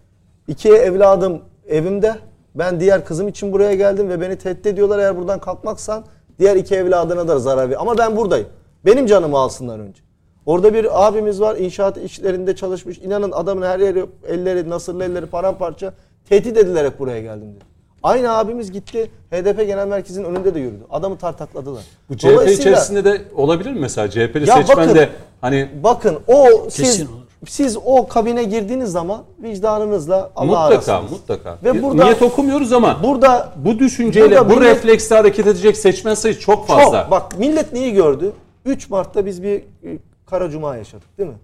iki 0.47 0.69
evladım 0.69 1.41
evimde. 1.67 2.15
Ben 2.55 2.79
diğer 2.79 3.05
kızım 3.05 3.27
için 3.27 3.51
buraya 3.51 3.75
geldim 3.75 4.09
ve 4.09 4.21
beni 4.21 4.35
tehdit 4.35 4.65
ediyorlar. 4.65 4.99
Eğer 4.99 5.17
buradan 5.17 5.39
kalkmaksan 5.39 6.05
diğer 6.39 6.55
iki 6.55 6.75
evladına 6.75 7.27
da 7.27 7.39
zarar 7.39 7.69
ver. 7.69 7.75
Ama 7.79 7.97
ben 7.97 8.17
buradayım. 8.17 8.47
Benim 8.85 9.05
canımı 9.05 9.37
alsınlar 9.37 9.79
önce. 9.79 10.01
Orada 10.45 10.73
bir 10.73 11.07
abimiz 11.07 11.41
var 11.41 11.55
inşaat 11.55 11.97
işlerinde 11.97 12.55
çalışmış. 12.55 12.97
İnanın 12.97 13.31
adamın 13.31 13.61
her 13.61 13.79
yeri 13.79 14.05
elleri 14.27 14.69
nasırlı 14.69 15.03
elleri 15.03 15.25
paramparça 15.25 15.93
tehdit 16.29 16.57
edilerek 16.57 16.99
buraya 16.99 17.21
geldim 17.21 17.47
dedi. 17.55 17.65
Aynı 18.03 18.37
abimiz 18.37 18.71
gitti 18.71 19.11
HDP 19.31 19.57
Genel 19.67 19.87
Merkezi'nin 19.87 20.25
önünde 20.25 20.55
de 20.55 20.59
yürüdü. 20.59 20.83
Adamı 20.89 21.17
tartakladılar. 21.17 21.83
Bu 22.09 22.17
CHP 22.17 22.47
içerisinde 22.51 23.03
de 23.05 23.21
olabilir 23.35 23.71
mi 23.71 23.79
mesela? 23.79 24.09
CHP'li 24.09 24.49
Ya 24.49 24.55
seçmen 24.55 24.77
bakın- 24.77 24.95
de 24.95 25.09
hani 25.41 25.69
Bakın 25.83 26.17
o 26.27 26.69
siz 26.69 26.85
Kesin 26.85 27.05
olur. 27.05 27.15
siz 27.47 27.77
o 27.85 28.07
kabine 28.07 28.43
girdiğiniz 28.43 28.91
zaman 28.91 29.23
vicdanınızla 29.43 30.31
Allah 30.35 30.45
mutlaka 30.69 30.93
arasınız. 30.93 31.11
mutlaka. 31.11 31.57
Ve 31.63 31.83
burada- 31.83 32.03
Niyet 32.03 32.21
okumuyoruz 32.21 32.73
ama 32.73 32.99
Burada 33.03 33.53
bu 33.55 33.79
düşünceyle 33.79 34.29
Burada 34.29 34.49
bu 34.49 34.53
millet- 34.53 34.75
refleksle 34.75 35.15
hareket 35.15 35.47
edecek 35.47 35.77
seçmen 35.77 36.13
sayısı 36.13 36.39
çok 36.39 36.67
fazla. 36.67 37.01
Çok. 37.01 37.11
Bak 37.11 37.39
millet 37.39 37.73
neyi 37.73 37.93
gördü? 37.93 38.31
3 38.65 38.89
Mart'ta 38.89 39.25
biz 39.25 39.43
bir 39.43 39.55
e, 39.57 39.63
kara 40.25 40.49
cuma 40.49 40.75
yaşadık 40.77 41.17
değil 41.17 41.29
mi? 41.29 41.37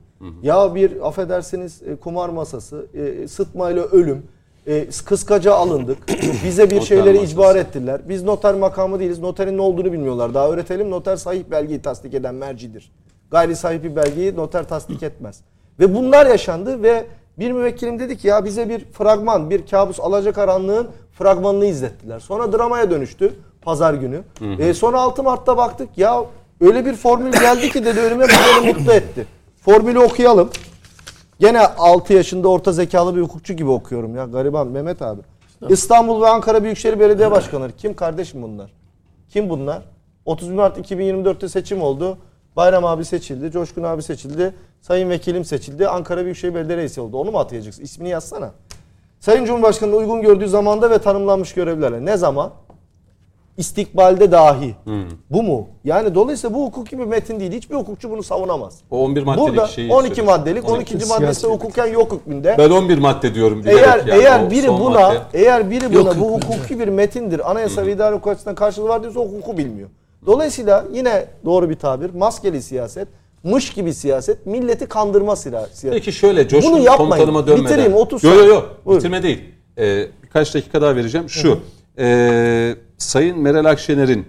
Ya 0.44 0.76
bir 0.76 1.08
affedersiniz 1.08 1.82
e, 1.84 1.96
kumar 1.96 2.30
masası, 2.30 2.86
e, 3.24 3.28
sıtmayla 3.28 3.84
ölüm, 3.84 4.24
e, 4.68 4.88
kıskaca 5.06 5.54
alındık. 5.54 5.98
Bize 6.46 6.70
bir 6.70 6.82
şeyleri 6.82 7.24
icbar 7.24 7.56
ettiler. 7.56 8.02
Biz 8.10 8.24
noter 8.24 8.54
makamı 8.54 9.00
değiliz. 9.00 9.20
Noterin 9.20 9.58
ne 9.58 9.62
olduğunu 9.62 9.94
bilmiyorlar. 9.94 10.34
Daha 10.34 10.50
öğretelim. 10.50 10.92
Noter 10.92 11.16
sahip 11.16 11.52
belgeyi 11.52 11.82
tasdik 11.82 12.14
eden 12.14 12.36
mercidir. 12.36 12.92
Gayri 13.32 13.56
sahip 13.56 13.84
bir 13.84 13.96
belgeyi 13.96 14.36
noter 14.36 14.68
tasdik 14.68 15.04
etmez. 15.04 15.42
Ve 15.80 15.96
bunlar 15.96 16.26
yaşandı 16.26 16.84
ve 16.84 17.06
bir 17.40 17.52
müvekkilim 17.52 18.00
dedi 18.00 18.18
ki 18.18 18.28
ya 18.28 18.46
bize 18.46 18.70
bir 18.70 18.86
fragman, 18.86 19.50
bir 19.50 19.68
kabus 19.68 20.00
alacakaranlığın 20.00 20.88
fragmanını 21.14 21.66
izlettiler. 21.66 22.20
Sonra 22.20 22.52
dramaya 22.52 22.92
dönüştü 22.92 23.34
pazar 23.62 23.94
günü. 23.94 24.22
E, 24.60 24.74
sonra 24.74 25.00
6 25.00 25.24
Mart'ta 25.24 25.58
baktık 25.58 25.98
ya 25.98 26.26
öyle 26.62 26.86
bir 26.86 26.94
formül 26.94 27.32
geldi 27.32 27.70
ki 27.70 27.86
dedi 27.86 28.00
önüme 28.00 28.26
bu 28.62 28.66
mutlu 28.66 28.94
etti. 28.94 29.26
Formülü 29.66 30.00
okuyalım. 30.00 30.50
Gene 31.42 31.68
6 31.68 32.14
yaşında 32.14 32.48
orta 32.48 32.72
zekalı 32.72 33.16
bir 33.16 33.22
hukukçu 33.22 33.54
gibi 33.54 33.70
okuyorum 33.70 34.16
ya 34.16 34.26
gariban 34.26 34.68
Mehmet 34.68 35.02
abi. 35.02 35.22
İstanbul 35.70 36.22
ve 36.22 36.30
Ankara 36.30 36.64
Büyükşehir 36.64 37.00
Belediye 37.00 37.32
Başkanları. 37.32 37.72
Kim 37.72 37.94
kardeşim 37.96 38.42
bunlar? 38.42 38.74
Kim 39.30 39.50
bunlar? 39.50 39.82
31 40.26 40.54
Mart 40.54 40.92
2024'te 40.92 41.50
seçim 41.50 41.82
oldu. 41.82 42.18
Bayram 42.56 42.86
abi 42.86 43.06
seçildi, 43.06 43.52
Coşkun 43.52 43.84
abi 43.84 44.04
seçildi, 44.04 44.54
Sayın 44.82 45.10
Vekilim 45.10 45.46
seçildi, 45.46 45.88
Ankara 45.88 46.24
Büyükşehir 46.24 46.56
Belediye 46.56 46.78
Reisi 46.78 47.02
oldu. 47.02 47.18
Onu 47.18 47.32
mu 47.32 47.40
atayacaksın? 47.40 47.84
İsmini 47.84 48.10
yazsana. 48.10 48.52
Sayın 49.20 49.46
Cumhurbaşkanı'nın 49.46 49.98
uygun 49.98 50.22
gördüğü 50.22 50.48
zamanda 50.48 50.90
ve 50.90 50.98
tanımlanmış 50.98 51.54
görevlerle. 51.54 52.06
Ne 52.06 52.18
zaman? 52.18 52.52
İstikbalde 53.58 54.32
dahi. 54.32 54.76
Bu 55.30 55.44
mu? 55.44 55.68
Yani 55.84 56.16
dolayısıyla 56.16 56.56
bu 56.58 56.66
hukuki 56.66 57.00
bir 57.00 57.04
metin 57.06 57.40
değil. 57.40 57.52
Hiçbir 57.52 57.76
hukukçu 57.76 58.10
bunu 58.12 58.24
savunamaz. 58.24 58.80
O 58.92 59.04
11 59.04 59.24
maddelik 59.24 59.48
Burada 59.50 59.68
şeyi 59.68 59.92
12 59.94 60.16
söylüyor. 60.16 60.38
maddelik, 60.38 60.70
12. 60.70 60.92
Siyasi 61.00 61.10
maddesi 61.22 61.44
bir 61.48 61.52
hukuken 61.52 61.86
yok 61.88 62.12
hükmünde. 62.14 62.56
Ben 62.58 62.70
11 62.70 62.98
madde 62.98 63.36
diyorum 63.36 63.60
bilerek 63.64 63.80
Eğer 63.80 63.98
yani. 64.06 64.22
eğer 64.22 64.52
biri 64.52 64.68
buna 64.68 64.90
madde. 65.00 65.18
eğer 65.34 65.70
biri 65.72 65.84
Yok 65.84 65.94
buna 65.94 66.10
bu 66.20 66.36
hükmünde. 66.36 66.56
hukuki 66.56 66.80
bir 66.80 66.88
metindir. 66.88 67.52
Anayasa 67.52 67.86
ve 67.86 67.92
idare 67.94 68.16
hukuku 68.16 68.30
açısından 68.30 68.56
karşılığı 68.56 68.88
var 68.88 69.02
diyorsa 69.02 69.20
o 69.20 69.26
hukuku 69.28 69.58
bilmiyor. 69.58 69.90
Dolayısıyla 70.26 70.86
yine 70.94 71.26
doğru 71.46 71.70
bir 71.70 71.76
tabir 71.76 72.14
maskeli 72.14 72.62
siyaset, 72.62 73.08
mış 73.44 73.70
gibi 73.74 73.94
siyaset, 73.94 74.46
milleti 74.46 74.86
kandırma 74.86 75.34
sila- 75.34 75.68
siyaset. 75.74 75.92
Peki 75.92 76.12
şöyle 76.12 76.48
Coşkun 76.48 76.72
Bunu 76.74 76.82
yapmayın. 76.84 77.10
komutanıma 77.12 77.48
dönmeden. 77.48 77.66
Bitireyim, 77.66 77.94
30 77.94 78.24
Yok 78.24 78.34
yok 78.34 78.42
saniye. 78.42 78.56
yok 78.56 78.70
Buyurun. 78.86 79.00
bitirme 79.00 79.24
değil. 79.24 79.42
Ee, 79.78 80.06
birkaç 80.24 80.56
dakika 80.56 80.82
daha 80.82 80.96
vereceğim. 80.96 81.30
Şu 81.30 81.60
e, 82.00 82.76
Sayın 83.02 83.40
Meral 83.40 83.66
Akşener'in 83.66 84.26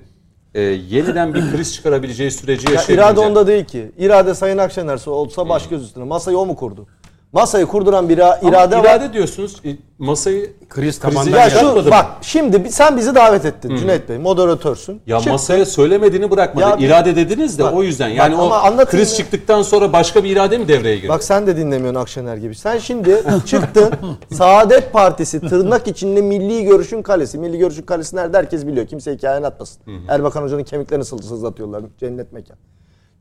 e, 0.55 0.61
yeniden 0.61 1.35
bir 1.35 1.41
kriz 1.53 1.75
çıkarabileceği 1.75 2.31
süreci 2.31 2.67
Ya 2.69 2.75
yaşayınca. 2.75 3.05
irade 3.05 3.21
onda 3.21 3.47
değil 3.47 3.65
ki. 3.65 3.93
İrade 3.99 4.35
Sayın 4.35 4.59
Akşener 4.59 5.07
olsa 5.07 5.49
baş 5.49 5.69
göz 5.69 5.83
üstüne. 5.85 6.05
Masayı 6.05 6.39
o 6.39 6.47
mu 6.47 6.57
kurdu? 6.57 6.87
Masayı 7.33 7.67
kurduran 7.67 8.09
bir 8.09 8.19
Ama 8.19 8.37
irade, 8.43 8.77
irade, 8.81 9.05
var. 9.05 9.13
diyorsunuz 9.13 9.57
e, 9.65 9.77
masayı 9.99 10.53
Kriz 10.69 10.99
tabandan 10.99 11.39
Ya 11.39 11.51
şu 11.51 11.91
bak 11.91 12.07
şimdi 12.23 12.65
bi- 12.65 12.71
sen 12.73 12.97
bizi 12.97 13.15
davet 13.15 13.45
ettin 13.45 13.77
Cüneyt 13.77 14.09
Bey 14.09 14.19
moderatörsün. 14.19 15.01
Ya 15.07 15.21
Çık- 15.21 15.33
masaya 15.33 15.67
söylemediğini 15.67 16.31
bırakmadı. 16.31 16.65
Ya 16.69 16.79
bir- 16.79 16.87
irade 16.87 17.17
dediniz 17.17 17.59
de 17.59 17.63
Bak, 17.65 17.75
o 17.75 17.83
yüzden. 17.83 18.09
Yani 18.09 18.33
bak 18.33 18.41
ama 18.41 18.55
o 18.55 18.59
anlatayım 18.59 18.87
kriz 18.91 19.11
ya. 19.11 19.17
çıktıktan 19.17 19.63
sonra 19.63 19.93
başka 19.93 20.25
bir 20.25 20.31
irade 20.31 20.59
mi 20.59 20.69
devreye 20.69 20.97
girdi? 20.97 21.09
Bak 21.09 21.25
sen 21.25 21.47
de 21.47 21.57
dinlemiyorsun 21.57 22.01
Akşener 22.01 22.37
gibi. 22.37 22.55
Sen 22.55 22.79
şimdi 22.79 23.23
çıktın 23.47 23.93
Saadet 24.33 24.93
Partisi 24.93 25.41
tırnak 25.41 25.89
içinde 25.89 26.23
milli 26.23 26.65
görüşün 26.65 27.03
kalesi. 27.03 27.39
Milli 27.39 27.59
görüşün 27.59 27.83
kalesi 27.83 28.17
nerede 28.17 28.37
herkes 28.37 28.67
biliyor. 28.67 28.87
Kimse 28.87 29.15
hikaye 29.15 29.37
anlatmasın. 29.37 29.83
Erbakan 30.09 30.43
Hoca'nın 30.43 30.65
kemiklerini 30.65 31.05
sızlatıyorlar. 31.05 31.83
Cennet 32.01 32.33
mekan. 32.33 32.57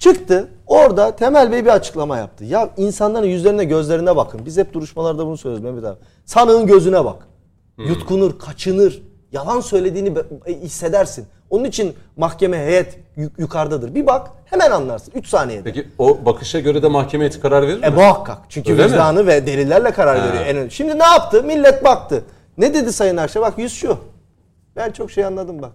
Çıktı 0.06 0.48
orada 0.68 1.16
Temel 1.16 1.52
Bey 1.52 1.66
bir 1.66 1.70
açıklama 1.70 2.18
yaptı. 2.18 2.46
Ya 2.46 2.70
insanların 2.78 3.28
yüzlerine 3.28 3.64
gözlerine 3.64 4.16
bakın. 4.16 4.42
Biz 4.46 4.58
hep 4.58 4.74
duruşmalarda 4.74 5.26
bunu 5.26 5.38
söylüyoruz 5.38 5.66
Mehmet 5.66 5.84
abi. 5.86 5.98
Sanığın 6.26 6.68
gözüne 6.68 7.06
bak. 7.06 7.28
Yutkunur, 7.78 8.40
kaçınır. 8.40 9.02
Yalan 9.32 9.60
söylediğini 9.60 10.14
e, 10.46 10.54
hissedersin. 10.54 11.26
Onun 11.50 11.64
için 11.64 11.94
mahkeme 12.18 12.58
heyet 12.58 13.00
yuk- 13.18 13.40
yukarıdadır. 13.40 13.96
Bir 13.96 14.06
bak 14.08 14.28
hemen 14.46 14.72
anlarsın. 14.72 15.12
3 15.16 15.28
saniyede. 15.28 15.64
Peki 15.64 15.88
o 15.98 16.26
bakışa 16.26 16.60
göre 16.60 16.84
de 16.84 16.88
mahkeme 16.88 17.26
eti 17.26 17.40
karar 17.42 17.68
verir 17.68 17.80
mi? 17.80 17.86
E 17.86 17.90
muhakkak. 17.90 18.38
Çünkü 18.50 18.72
Öyle 18.72 18.86
mi? 18.86 18.92
vicdanı 18.92 19.28
ve 19.28 19.48
delillerle 19.48 19.92
karar 19.92 20.20
Ha. 20.20 20.28
veriyor. 20.28 20.46
En 20.46 20.56
önemli. 20.56 20.72
Şimdi 20.72 21.00
ne 21.00 21.04
yaptı? 21.04 21.44
Millet 21.44 21.84
baktı. 21.84 22.24
Ne 22.58 22.74
dedi 22.74 22.94
Sayın 22.94 23.18
Akşe? 23.18 23.42
Bak 23.42 23.58
yüz 23.58 23.74
şu. 23.74 23.98
Ben 24.76 24.92
çok 24.92 25.12
şey 25.12 25.26
anladım 25.26 25.62
bak. 25.62 25.72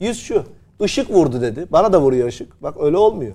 Yüz 0.00 0.22
şu. 0.22 0.44
Işık 0.84 1.10
vurdu 1.10 1.40
dedi. 1.40 1.66
Bana 1.70 1.92
da 1.92 2.00
vuruyor 2.00 2.28
ışık. 2.28 2.62
Bak 2.62 2.74
öyle 2.80 2.96
olmuyor. 2.96 3.34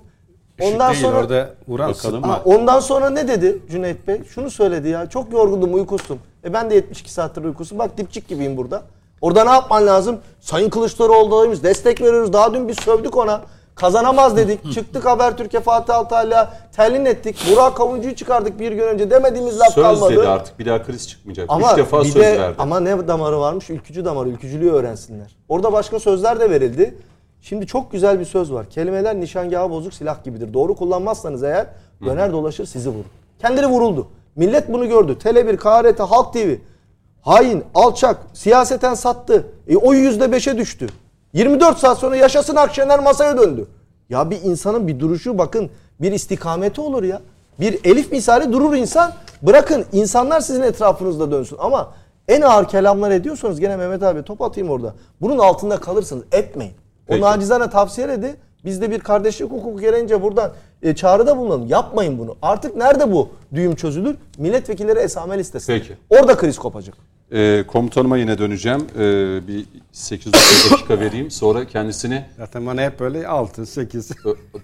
Ondan 0.60 0.92
Değil, 0.92 1.02
sonra 1.02 1.18
orada 1.18 1.50
vuran 1.68 1.90
Bakalım. 1.90 2.22
Ha, 2.22 2.42
ondan 2.44 2.80
sonra 2.80 3.10
ne 3.10 3.28
dedi 3.28 3.58
Cüneyt 3.70 4.08
Bey? 4.08 4.24
Şunu 4.24 4.50
söyledi 4.50 4.88
ya. 4.88 5.08
Çok 5.08 5.32
yorgundum, 5.32 5.74
uykusum. 5.74 6.18
E 6.44 6.52
ben 6.52 6.70
de 6.70 6.74
72 6.74 7.12
saattir 7.12 7.44
uykusum. 7.44 7.78
Bak 7.78 7.98
dipçik 7.98 8.28
gibiyim 8.28 8.56
burada. 8.56 8.82
Orada 9.20 9.44
ne 9.44 9.50
yapman 9.50 9.86
lazım? 9.86 10.18
Sayın 10.40 10.70
Kılıçdaroğlu'daymış. 10.70 11.62
Destek 11.62 12.00
veriyoruz. 12.00 12.32
Daha 12.32 12.54
dün 12.54 12.68
biz 12.68 12.76
sövdük 12.76 13.16
ona. 13.16 13.40
Kazanamaz 13.74 14.36
dedik. 14.36 14.72
Çıktık 14.72 15.06
Habertürk'e 15.06 15.60
Fatih 15.60 15.94
Altaylı'ya 15.94 16.50
telin 16.76 17.04
ettik. 17.04 17.36
Burak 17.52 17.76
Kavuncu'yu 17.76 18.14
çıkardık 18.14 18.60
bir 18.60 18.72
gün 18.72 18.82
önce. 18.82 19.10
Demediğimiz 19.10 19.60
laf 19.60 19.72
Söz 19.72 19.84
kalmadı. 19.84 20.16
dedi 20.16 20.28
artık 20.28 20.58
bir 20.58 20.66
daha 20.66 20.82
kriz 20.82 21.08
çıkmayacak. 21.08 21.46
Ama 21.48 21.72
Üç 21.72 21.78
defa 21.78 22.00
bir 22.00 22.08
söz 22.08 22.22
de, 22.22 22.38
verdi. 22.38 22.54
Ama 22.58 22.80
ne 22.80 23.08
damarı 23.08 23.40
varmış? 23.40 23.70
Ülkücü 23.70 24.04
damarı. 24.04 24.28
Ülkücülüğü 24.28 24.70
öğrensinler. 24.70 25.36
Orada 25.48 25.72
başka 25.72 26.00
sözler 26.00 26.40
de 26.40 26.50
verildi. 26.50 26.94
Şimdi 27.40 27.66
çok 27.66 27.92
güzel 27.92 28.20
bir 28.20 28.24
söz 28.24 28.52
var. 28.52 28.70
Kelimeler 28.70 29.20
nişangahı 29.20 29.70
bozuk 29.70 29.94
silah 29.94 30.24
gibidir. 30.24 30.54
Doğru 30.54 30.74
kullanmazsanız 30.74 31.42
eğer 31.42 31.66
döner 32.04 32.32
dolaşır 32.32 32.66
sizi 32.66 32.88
vurur. 32.88 33.04
Kendileri 33.38 33.66
vuruldu. 33.66 34.08
Millet 34.36 34.72
bunu 34.72 34.88
gördü. 34.88 35.16
Tele1, 35.24 35.56
KRT, 35.56 36.00
Halk 36.00 36.32
TV. 36.32 36.54
Hain, 37.20 37.64
alçak, 37.74 38.16
siyaseten 38.32 38.94
sattı. 38.94 39.46
E, 39.68 39.76
o 39.76 39.94
yüzde 39.94 40.32
beşe 40.32 40.58
düştü. 40.58 40.86
24 41.32 41.78
saat 41.78 41.98
sonra 41.98 42.16
yaşasın 42.16 42.56
Akşener 42.56 42.98
masaya 42.98 43.38
döndü. 43.38 43.66
Ya 44.08 44.30
bir 44.30 44.42
insanın 44.42 44.88
bir 44.88 45.00
duruşu 45.00 45.38
bakın 45.38 45.70
bir 46.00 46.12
istikameti 46.12 46.80
olur 46.80 47.02
ya. 47.02 47.20
Bir 47.60 47.80
elif 47.84 48.12
misali 48.12 48.52
durur 48.52 48.74
insan. 48.74 49.12
Bırakın 49.42 49.84
insanlar 49.92 50.40
sizin 50.40 50.62
etrafınızda 50.62 51.30
dönsün. 51.30 51.56
Ama 51.60 51.92
en 52.28 52.40
ağır 52.42 52.68
kelamlar 52.68 53.10
ediyorsanız 53.10 53.60
gene 53.60 53.76
Mehmet 53.76 54.02
abi 54.02 54.22
top 54.22 54.42
atayım 54.42 54.70
orada. 54.70 54.94
Bunun 55.20 55.38
altında 55.38 55.76
kalırsınız. 55.76 56.24
Etmeyin. 56.32 56.72
Peki. 57.08 57.24
O 57.24 57.26
nacizane 57.26 57.70
tavsiye 57.70 58.08
dedi. 58.08 58.36
Biz 58.64 58.80
de 58.80 58.90
bir 58.90 59.00
kardeşlik 59.00 59.50
hukuku 59.50 59.80
gereğince 59.80 60.22
buradan 60.22 60.52
e, 60.82 60.94
çağrıda 60.94 61.36
bulunalım. 61.36 61.66
Yapmayın 61.66 62.18
bunu. 62.18 62.36
Artık 62.42 62.76
nerede 62.76 63.12
bu 63.12 63.28
düğüm 63.54 63.74
çözülür? 63.74 64.16
Milletvekilleri 64.38 64.98
esame 64.98 65.38
listesi. 65.38 65.66
Peki. 65.66 65.96
Orada 66.10 66.36
kriz 66.36 66.58
kopacak. 66.58 66.94
Ee, 67.32 67.64
komutanıma 67.66 68.18
yine 68.18 68.38
döneceğim. 68.38 68.86
Ee, 68.98 69.00
bir 69.48 69.64
8-9 69.94 70.72
dakika 70.72 71.00
vereyim. 71.00 71.30
Sonra 71.30 71.66
kendisini 71.66 72.24
Zaten 72.36 72.66
bana 72.66 72.82
hep 72.82 73.00
böyle 73.00 73.28
6, 73.28 73.66
8. 73.66 74.10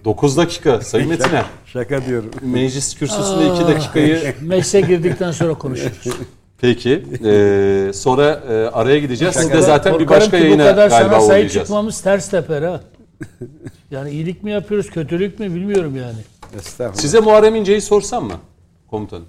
9 0.05 0.37
dakika 0.37 0.81
Sayın 0.81 1.09
Metin'e. 1.09 1.43
Şaka 1.65 2.05
diyorum. 2.05 2.31
Meclis 2.41 2.95
kürsüsünde 2.95 3.53
2 3.55 3.67
dakikayı 3.67 4.35
Meclise 4.41 4.81
girdikten 4.81 5.31
sonra 5.31 5.53
konuşuruz. 5.53 6.07
Peki. 6.61 7.03
Ee, 7.25 7.91
sonra 7.93 8.41
e, 8.49 8.53
araya 8.53 8.99
gideceğiz. 8.99 9.35
Siz 9.35 9.51
de 9.51 9.61
zaten 9.61 9.93
bir 9.93 10.05
Korkarım 10.05 10.21
başka 10.21 10.37
ki 10.37 10.43
yayına 10.43 10.63
bu 10.63 10.67
kadar 10.67 10.89
galiba 10.89 11.09
sana 11.09 11.19
sahip 11.19 11.29
uğrayacağız. 11.29 11.67
çıkmamız 11.67 12.01
ters 12.01 12.29
teper 12.29 12.61
ha. 12.61 12.81
Yani 13.91 14.09
iyilik 14.09 14.43
mi 14.43 14.51
yapıyoruz, 14.51 14.89
kötülük 14.89 15.39
mü 15.39 15.55
bilmiyorum 15.55 15.95
yani. 15.95 16.17
Estağfurullah. 16.57 17.01
Size 17.01 17.19
Muharrem 17.19 17.55
İnce'yi 17.55 17.81
sorsam 17.81 18.25
mı 18.25 18.33
komutanım? 18.89 19.25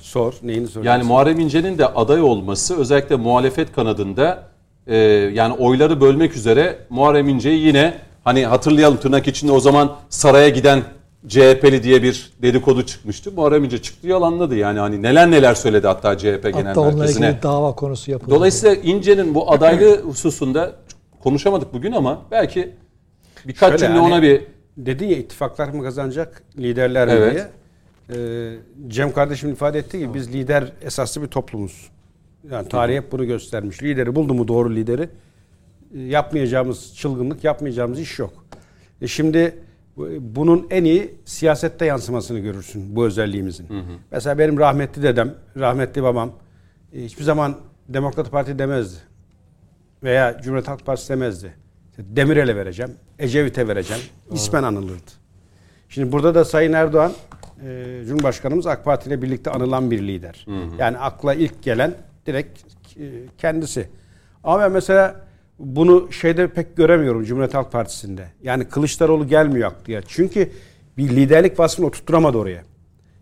Sor. 0.00 0.34
Neyini 0.42 0.66
soruyorsun? 0.66 0.90
Yani 0.90 1.02
Muharrem 1.04 1.40
İnce'nin 1.40 1.78
de 1.78 1.86
aday 1.86 2.22
olması 2.22 2.76
özellikle 2.76 3.16
muhalefet 3.16 3.72
kanadında 3.74 4.42
e, 4.86 4.96
yani 5.34 5.54
oyları 5.54 6.00
bölmek 6.00 6.36
üzere 6.36 6.78
Muharrem 6.90 7.28
İnce'yi 7.28 7.66
yine 7.66 7.94
hani 8.24 8.46
hatırlayalım 8.46 8.96
tırnak 8.98 9.28
içinde 9.28 9.52
o 9.52 9.60
zaman 9.60 9.96
saraya 10.08 10.48
giden 10.48 10.82
CHP'li 11.28 11.82
diye 11.82 12.02
bir 12.02 12.32
dedikodu 12.42 12.86
çıkmıştı. 12.86 13.32
Muharrem 13.32 13.64
İnce 13.64 13.82
çıktı 13.82 14.06
yalanladı 14.08 14.56
yani 14.56 14.78
hani 14.78 15.02
neler 15.02 15.30
neler 15.30 15.54
söyledi 15.54 15.86
hatta 15.86 16.18
CHP 16.18 16.42
genel 16.42 16.64
Hatta 16.64 16.80
onunla 16.80 16.96
merkezine. 16.96 17.28
ilgili 17.28 17.42
dava 17.42 17.74
konusu 17.74 18.10
yapıldı. 18.10 18.30
Dolayısıyla 18.30 18.74
İnce'nin 18.74 19.34
bu 19.34 19.52
adaylığı 19.52 20.02
hususunda 20.02 20.72
konuşamadık 21.22 21.72
bugün 21.72 21.92
ama 21.92 22.22
belki 22.30 22.70
birkaç 23.46 23.68
Şöyle 23.68 23.78
cümle 23.78 23.92
hani- 24.00 24.06
ona 24.14 24.22
bir 24.22 24.42
Dedin 24.76 25.06
ya 25.08 25.16
ittifaklar 25.16 25.68
mı 25.68 25.82
kazanacak, 25.82 26.42
liderler 26.58 27.08
mi 27.08 27.14
Evet. 27.14 27.32
diye. 27.34 27.48
Ee, 28.18 28.56
Cem 28.88 29.12
kardeşim 29.12 29.50
ifade 29.50 29.78
ettiği 29.78 29.98
gibi 29.98 30.14
biz 30.14 30.32
lider 30.32 30.72
esaslı 30.82 31.22
bir 31.22 31.26
toplumuz. 31.26 31.90
Yani 32.50 32.68
tarih 32.68 32.96
hep 32.96 33.12
bunu 33.12 33.24
göstermiş. 33.26 33.82
Lideri 33.82 34.14
buldu 34.14 34.34
mu 34.34 34.48
doğru 34.48 34.74
lideri 34.74 35.08
e, 35.94 36.00
yapmayacağımız 36.00 36.94
çılgınlık, 36.96 37.44
yapmayacağımız 37.44 38.00
iş 38.00 38.18
yok. 38.18 38.32
E 39.02 39.06
şimdi 39.06 39.58
bunun 40.20 40.66
en 40.70 40.84
iyi 40.84 41.14
siyasette 41.24 41.84
yansımasını 41.84 42.38
görürsün 42.38 42.96
bu 42.96 43.06
özelliğimizin. 43.06 43.66
Mesela 44.10 44.38
benim 44.38 44.58
rahmetli 44.58 45.02
dedem, 45.02 45.34
rahmetli 45.58 46.02
babam 46.02 46.32
e, 46.92 47.04
hiçbir 47.04 47.24
zaman 47.24 47.56
Demokrat 47.88 48.30
Parti 48.30 48.58
demezdi. 48.58 48.98
Veya 50.02 50.40
Cumhuriyet 50.42 50.68
Halk 50.68 50.86
Partisi 50.86 51.08
demezdi. 51.08 51.54
Demirel'e 51.98 52.56
vereceğim, 52.56 52.92
Ecevit'e 53.18 53.68
vereceğim. 53.68 54.02
İsmen 54.32 54.62
anılırdı. 54.62 55.10
Şimdi 55.88 56.12
burada 56.12 56.34
da 56.34 56.44
Sayın 56.44 56.72
Erdoğan, 56.72 57.12
e, 57.66 58.02
Cumhurbaşkanımız 58.06 58.66
AK 58.66 58.84
Parti 58.84 59.08
ile 59.08 59.22
birlikte 59.22 59.50
anılan 59.50 59.90
bir 59.90 59.98
lider. 60.08 60.46
Yani 60.78 60.98
akla 60.98 61.34
ilk 61.34 61.62
gelen 61.62 61.94
direkt 62.26 62.60
e, 62.96 63.04
kendisi. 63.38 63.88
Ama 64.44 64.68
mesela 64.68 65.25
bunu 65.58 66.12
şeyde 66.12 66.46
pek 66.48 66.76
göremiyorum 66.76 67.24
Cumhuriyet 67.24 67.54
Halk 67.54 67.72
Partisi'nde. 67.72 68.24
Yani 68.42 68.64
Kılıçdaroğlu 68.64 69.28
gelmiyor 69.28 69.70
aklıya. 69.70 70.02
Çünkü 70.08 70.50
bir 70.98 71.08
liderlik 71.08 71.58
vasfını 71.60 71.86
oturtturamadı 71.86 72.38
oraya. 72.38 72.62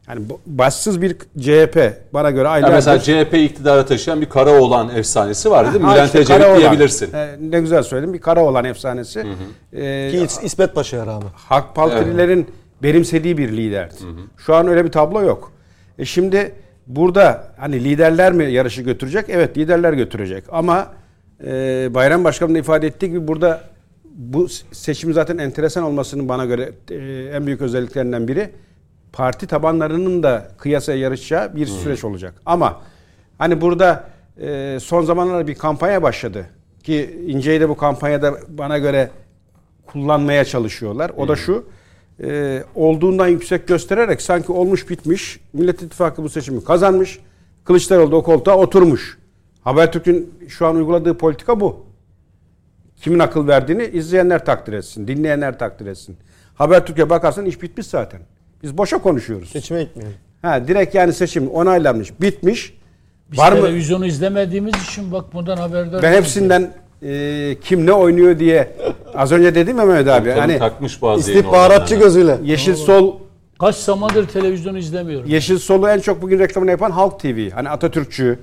Yani 0.09 0.21
başsız 0.47 1.03
bir 1.03 1.17
CHP 1.39 1.93
bana 2.13 2.31
göre 2.31 2.49
aylardır... 2.49 2.75
mesela 2.75 3.01
CHP 3.01 3.35
iktidara 3.35 3.87
taşıyan 3.87 4.21
bir 4.21 4.27
Karaoğlan 4.29 4.89
efsanesi 4.97 5.51
var 5.51 5.73
değil 5.73 5.85
mi? 5.85 5.91
Bülent 5.93 6.07
işte 6.07 6.19
Ecevit 6.21 6.41
Karaoğlan. 6.41 6.61
diyebilirsin. 6.61 7.13
E, 7.15 7.37
ne 7.41 7.61
güzel 7.61 7.83
söyledin. 7.83 8.15
Bir 8.15 8.21
Karaoğlan 8.21 8.65
efsanesi. 8.65 9.19
E, 9.73 10.09
Ki 10.11 10.17
İs- 10.19 10.45
İsmet 10.45 10.75
Paşa'ya 10.75 11.07
rağmen. 11.07 11.29
Halk 11.35 11.75
Partililerin 11.75 12.47
benimsediği 12.83 13.39
bir 13.39 13.49
liderdi. 13.53 13.95
Şu 14.39 14.55
an 14.55 14.69
öyle 14.69 14.85
bir 14.85 14.93
tablo 14.93 15.23
yok. 15.23 15.53
E 15.99 16.05
şimdi 16.05 16.53
burada 16.87 17.49
hani 17.57 17.85
liderler 17.85 18.33
mi 18.33 18.53
yarışı 18.53 18.83
götürecek? 18.83 19.25
Evet 19.29 19.59
liderler 19.59 19.93
götürecek. 19.93 20.45
Ama 20.53 20.87
e, 21.45 21.89
Bayram 21.95 22.25
Başkan'ın 22.25 22.55
da 22.55 22.59
ifade 22.59 22.87
ettiği 22.87 23.09
gibi 23.09 23.29
burada 23.29 23.65
bu 24.15 24.49
seçim 24.73 25.13
zaten 25.13 25.39
enteresan 25.39 25.85
olmasının 25.85 26.29
bana 26.29 26.45
göre 26.45 26.73
e, 26.91 26.97
en 27.37 27.47
büyük 27.47 27.61
özelliklerinden 27.61 28.29
biri 28.29 28.51
parti 29.13 29.47
tabanlarının 29.47 30.23
da 30.23 30.49
kıyasaya 30.59 30.99
yarışacağı 30.99 31.57
bir 31.57 31.67
süreç 31.67 32.05
olacak. 32.05 32.35
Ama 32.47 32.81
hani 33.39 33.61
burada 33.61 34.05
e, 34.41 34.79
son 34.81 35.03
zamanlarda 35.03 35.47
bir 35.47 35.55
kampanya 35.55 36.03
başladı 36.03 36.47
ki 36.83 37.21
İnce'yi 37.27 37.61
de 37.61 37.69
bu 37.69 37.77
kampanyada 37.77 38.35
bana 38.49 38.79
göre 38.79 39.11
kullanmaya 39.87 40.45
çalışıyorlar. 40.45 41.13
O 41.17 41.29
da 41.29 41.37
şu 41.37 41.65
e, 42.23 42.63
olduğundan 42.75 43.29
yüksek 43.29 43.69
göstererek 43.69 44.23
sanki 44.23 44.53
olmuş 44.53 44.91
bitmiş 44.91 45.41
Millet 45.53 45.83
İttifakı 45.83 46.23
bu 46.23 46.29
seçimi 46.29 46.65
kazanmış. 46.65 47.19
Kılıçdaroğlu 47.65 48.13
da 48.13 48.17
o 48.17 48.23
koltuğa 48.23 48.57
oturmuş. 48.57 49.19
Habertürk'ün 49.65 50.35
şu 50.49 50.67
an 50.67 50.77
uyguladığı 50.77 51.19
politika 51.19 51.61
bu. 51.61 51.87
Kimin 52.97 53.19
akıl 53.19 53.49
verdiğini 53.49 53.85
izleyenler 53.85 54.45
takdir 54.45 54.73
etsin, 54.73 55.09
dinleyenler 55.09 55.59
takdir 55.59 55.87
etsin. 55.87 56.17
Habertürk'e 56.55 57.11
bakarsan 57.11 57.45
iş 57.45 57.63
bitmiş 57.63 57.87
zaten. 57.87 58.21
Biz 58.63 58.79
boşa 58.79 58.99
konuşuyoruz. 58.99 59.49
Seçime 59.49 59.83
gitmeyelim. 59.83 60.17
Ha 60.43 60.69
direkt 60.69 60.95
yani 60.95 61.13
seçim 61.13 61.49
onaylanmış, 61.49 62.21
bitmiş. 62.21 62.79
Biz 63.33 63.39
Var 63.39 63.53
mı? 63.53 63.61
televizyonu 63.61 64.07
izlemediğimiz 64.07 64.75
için 64.85 65.13
bak 65.13 65.25
bundan 65.33 65.57
haberdar 65.57 66.03
Ben 66.03 66.13
hepsinden 66.13 66.73
e, 67.03 67.57
kim 67.61 67.87
ne 67.87 67.93
oynuyor 67.93 68.39
diye 68.39 68.77
az 69.15 69.33
önce 69.33 69.55
dedim 69.55 69.79
ya 69.79 69.85
Mehmet 69.85 70.09
abi. 70.09 70.31
Hani 70.31 70.59
takmış 70.59 71.03
bazı 71.03 71.33
İstihbaratçı 71.33 71.97
gözüyle. 71.97 72.39
Yeşil 72.43 72.75
Sol 72.75 73.15
Kaç 73.61 73.77
zamandır 73.77 74.29
televizyon 74.29 74.75
izlemiyorum. 74.75 75.31
Yeşil 75.31 75.59
Sol'u 75.59 75.89
en 75.89 75.99
çok 75.99 76.23
bugün 76.23 76.39
reklamını 76.39 76.71
yapan 76.71 76.91
Halk 76.91 77.21
TV. 77.21 77.51
Hani 77.51 77.69
Atatürkçü, 77.69 78.39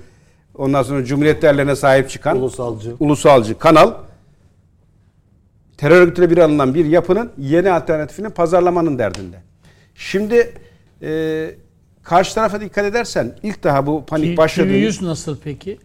ondan 0.58 0.84
sonra 0.84 1.06
Cumhuriyet 1.06 1.42
değerlerine 1.42 1.76
sahip 1.76 2.10
çıkan 2.10 2.38
Ulusalcı. 2.38 2.96
ulusalcı 3.00 3.60
kanal. 3.60 3.94
Terör 5.78 6.02
örgütüyle 6.02 6.30
bir 6.30 6.38
alınan 6.38 6.74
bir 6.74 6.86
yapının 6.86 7.32
yeni 7.38 7.72
alternatifini 7.72 8.30
pazarlamanın 8.30 9.00
derdinde. 9.00 9.38
Şimdi 9.96 10.54
e, 11.02 11.52
karşı 12.04 12.36
tarafa 12.36 12.62
dikkat 12.62 12.86
edersen 12.86 13.36
ilk 13.44 13.64
daha 13.64 13.86
bu 13.88 14.06
panik 14.06 14.38
başladı. 14.38 14.68
TV100 14.68 15.06
nasıl 15.06 15.38
peki? 15.44 15.80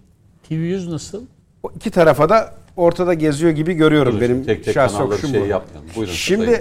TV100 0.50 0.90
nasıl? 0.90 1.22
O 1.62 1.70
iki 1.76 1.90
tarafa 1.90 2.28
da 2.28 2.54
ortada 2.76 3.14
geziyor 3.14 3.52
gibi 3.52 3.74
görüyorum 3.74 4.12
Buyurun, 4.20 4.34
benim 4.34 4.44
tek 4.44 4.64
tek 4.64 4.74
şahsi 4.74 5.02
okuşum 5.02 5.30
şey 5.30 5.40
bu. 5.40 5.46
yapmayalım. 5.46 5.90
Buyurun 5.96 6.12
Şimdi 6.12 6.44
Sayın. 6.44 6.60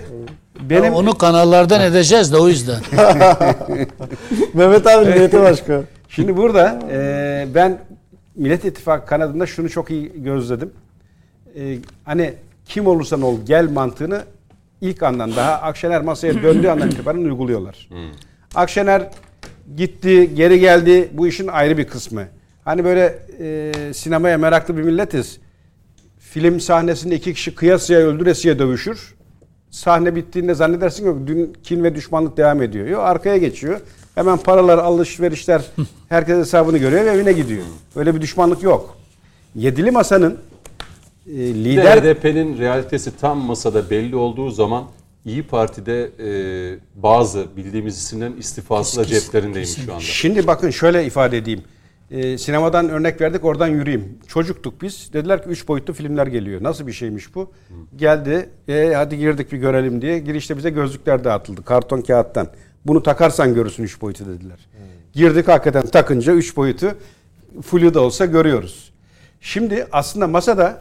benim 0.69 0.94
Onu 0.94 1.18
kanallardan 1.18 1.82
edeceğiz 1.91 2.34
de 2.34 2.38
o 2.38 2.48
yüzden. 2.48 2.80
Mehmet 4.53 4.88
abi 4.88 5.11
niyeti 5.11 5.40
başka. 5.41 5.84
Şimdi 6.10 6.38
burada 6.38 6.80
e, 6.91 7.48
ben 7.56 7.77
Millet 8.36 8.66
İttifakı 8.66 9.06
kanadında 9.06 9.45
şunu 9.45 9.70
çok 9.70 9.91
iyi 9.91 10.24
gözledim. 10.24 10.72
E, 11.56 11.78
hani 12.03 12.34
kim 12.66 12.88
olursan 12.88 13.22
ol 13.22 13.40
gel 13.45 13.70
mantığını 13.72 14.24
ilk 14.82 15.03
andan 15.03 15.36
daha 15.36 15.53
Akşener 15.53 16.02
masaya 16.02 16.34
döndüğü 16.44 16.68
andan 16.68 16.91
itibaren 16.91 17.24
uyguluyorlar. 17.24 17.90
Akşener 18.56 19.10
gitti, 19.78 20.36
geri 20.36 20.60
geldi. 20.60 21.10
Bu 21.14 21.28
işin 21.28 21.48
ayrı 21.48 21.78
bir 21.78 21.88
kısmı. 21.88 22.24
Hani 22.66 22.84
böyle 22.84 23.20
e, 23.40 23.94
sinemaya 23.94 24.38
meraklı 24.38 24.78
bir 24.78 24.82
milletiz. 24.82 25.40
Film 26.20 26.60
sahnesinde 26.60 27.16
iki 27.16 27.34
kişi 27.34 27.56
kıyasıya 27.56 27.99
öldüresiye 27.99 28.60
dövüşür. 28.60 29.16
Sahne 29.72 30.16
bittiğinde 30.16 30.53
zannedersin 30.53 31.06
yok 31.06 31.18
dün 31.28 31.53
kin 31.64 31.84
ve 31.84 31.95
düşmanlık 31.95 32.38
devam 32.38 32.62
ediyor. 32.62 32.88
Yok 32.88 33.02
arkaya 33.03 33.38
geçiyor. 33.38 33.82
Hemen 34.16 34.38
paralar, 34.38 34.78
alışverişler 34.78 35.62
herkes 36.10 36.38
hesabını 36.38 36.78
görüyor 36.78 37.06
ve 37.06 37.10
evine 37.10 37.32
gidiyor. 37.32 37.64
Öyle 37.96 38.16
bir 38.16 38.22
düşmanlık 38.22 38.64
yok. 38.64 38.98
Yedili 39.56 39.92
Masa'nın 39.92 40.38
e, 41.28 41.38
lider 41.38 41.98
HDP'nin 42.02 42.58
realitesi 42.58 43.18
tam 43.18 43.38
masada 43.38 43.90
belli 43.90 44.16
olduğu 44.16 44.50
zaman 44.50 44.84
İyi 45.26 45.44
Parti'de 45.44 46.12
e, 46.20 46.30
bazı 46.96 47.46
bildiğimiz 47.58 47.98
isimlerin 47.98 48.38
istifası 48.38 49.00
da 49.00 49.06
ceplerindeymiş 49.06 49.76
kesin. 49.76 49.86
şu 49.86 49.94
anda. 49.94 50.02
Şimdi 50.04 50.48
bakın 50.48 50.70
şöyle 50.70 51.06
ifade 51.06 51.38
edeyim. 51.38 51.62
Ee, 52.12 52.38
sinemadan 52.38 52.90
örnek 52.90 53.22
verdik 53.22 53.46
oradan 53.46 53.68
yürüyeyim. 53.68 54.18
Çocuktuk 54.28 54.82
biz. 54.82 55.10
Dediler 55.14 55.44
ki 55.44 55.50
üç 55.50 55.68
boyutlu 55.68 55.94
filmler 55.94 56.28
geliyor. 56.28 56.64
Nasıl 56.64 56.88
bir 56.88 56.92
şeymiş 56.92 57.36
bu? 57.36 57.52
Geldi. 57.96 58.50
E, 58.68 58.94
hadi 58.96 59.18
girdik 59.18 59.52
bir 59.52 59.58
görelim 59.58 60.02
diye. 60.02 60.20
Girişte 60.20 60.58
bize 60.58 60.70
gözlükler 60.70 61.24
dağıtıldı. 61.24 61.64
Karton 61.64 62.02
kağıttan. 62.02 62.48
Bunu 62.86 63.03
takarsan 63.03 63.53
görürsün 63.53 63.84
üç 63.84 64.02
boyutu 64.02 64.26
dediler. 64.26 64.68
Girdik 65.14 65.48
hakikaten 65.48 65.88
takınca 65.88 66.34
üç 66.34 66.57
boyutu 66.57 66.95
flu 67.62 67.94
da 67.94 68.02
olsa 68.02 68.26
görüyoruz. 68.26 68.91
Şimdi 69.41 69.88
aslında 69.91 70.28
masada 70.28 70.80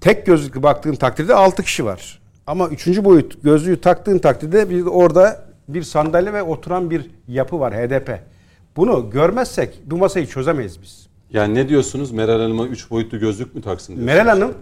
tek 0.00 0.26
gözlükle 0.26 0.62
baktığın 0.62 0.94
takdirde 0.94 1.34
6 1.34 1.62
kişi 1.62 1.84
var. 1.84 2.20
Ama 2.46 2.68
üçüncü 2.68 3.04
boyut 3.04 3.42
gözlüğü 3.42 3.80
taktığın 3.80 4.18
takdirde 4.18 4.70
bir 4.70 4.86
orada 4.86 5.44
bir 5.68 5.82
sandalye 5.82 6.32
ve 6.32 6.42
oturan 6.42 6.90
bir 6.90 7.10
yapı 7.28 7.60
var 7.60 7.74
HDP. 7.74 8.20
Bunu 8.76 9.10
görmezsek 9.10 9.78
bu 9.84 9.96
masayı 9.96 10.26
çözemeyiz 10.26 10.82
biz. 10.82 11.06
Yani 11.30 11.54
ne 11.54 11.68
diyorsunuz? 11.68 12.10
Meral 12.12 12.40
Hanım'a 12.40 12.66
üç 12.66 12.90
boyutlu 12.90 13.18
gözlük 13.18 13.54
mü 13.54 13.62
taksın 13.62 13.96
diyorsunuz? 13.96 14.16
Meral 14.16 14.28
Hanım 14.28 14.54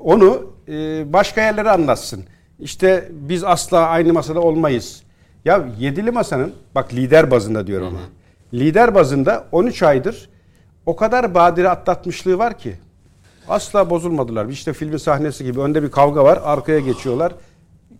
onu 0.00 0.50
e, 0.68 1.12
başka 1.12 1.40
yerlere 1.40 1.70
anlatsın. 1.70 2.24
İşte 2.60 3.08
biz 3.10 3.44
asla 3.44 3.86
aynı 3.86 4.12
masada 4.12 4.40
olmayız. 4.40 5.02
Ya 5.44 5.68
yedili 5.78 6.10
masanın 6.10 6.52
bak 6.74 6.94
lider 6.94 7.30
bazında 7.30 7.66
diyorum 7.66 7.86
ama. 7.86 7.98
Lider 8.54 8.94
bazında 8.94 9.44
13 9.52 9.82
aydır 9.82 10.28
o 10.86 10.96
kadar 10.96 11.34
badire 11.34 11.68
atlatmışlığı 11.68 12.38
var 12.38 12.58
ki 12.58 12.74
asla 13.48 13.90
bozulmadılar. 13.90 14.46
İşte 14.46 14.72
filmin 14.72 14.96
sahnesi 14.96 15.44
gibi 15.44 15.60
önde 15.60 15.82
bir 15.82 15.90
kavga 15.90 16.24
var 16.24 16.40
arkaya 16.44 16.80
geçiyorlar. 16.80 17.32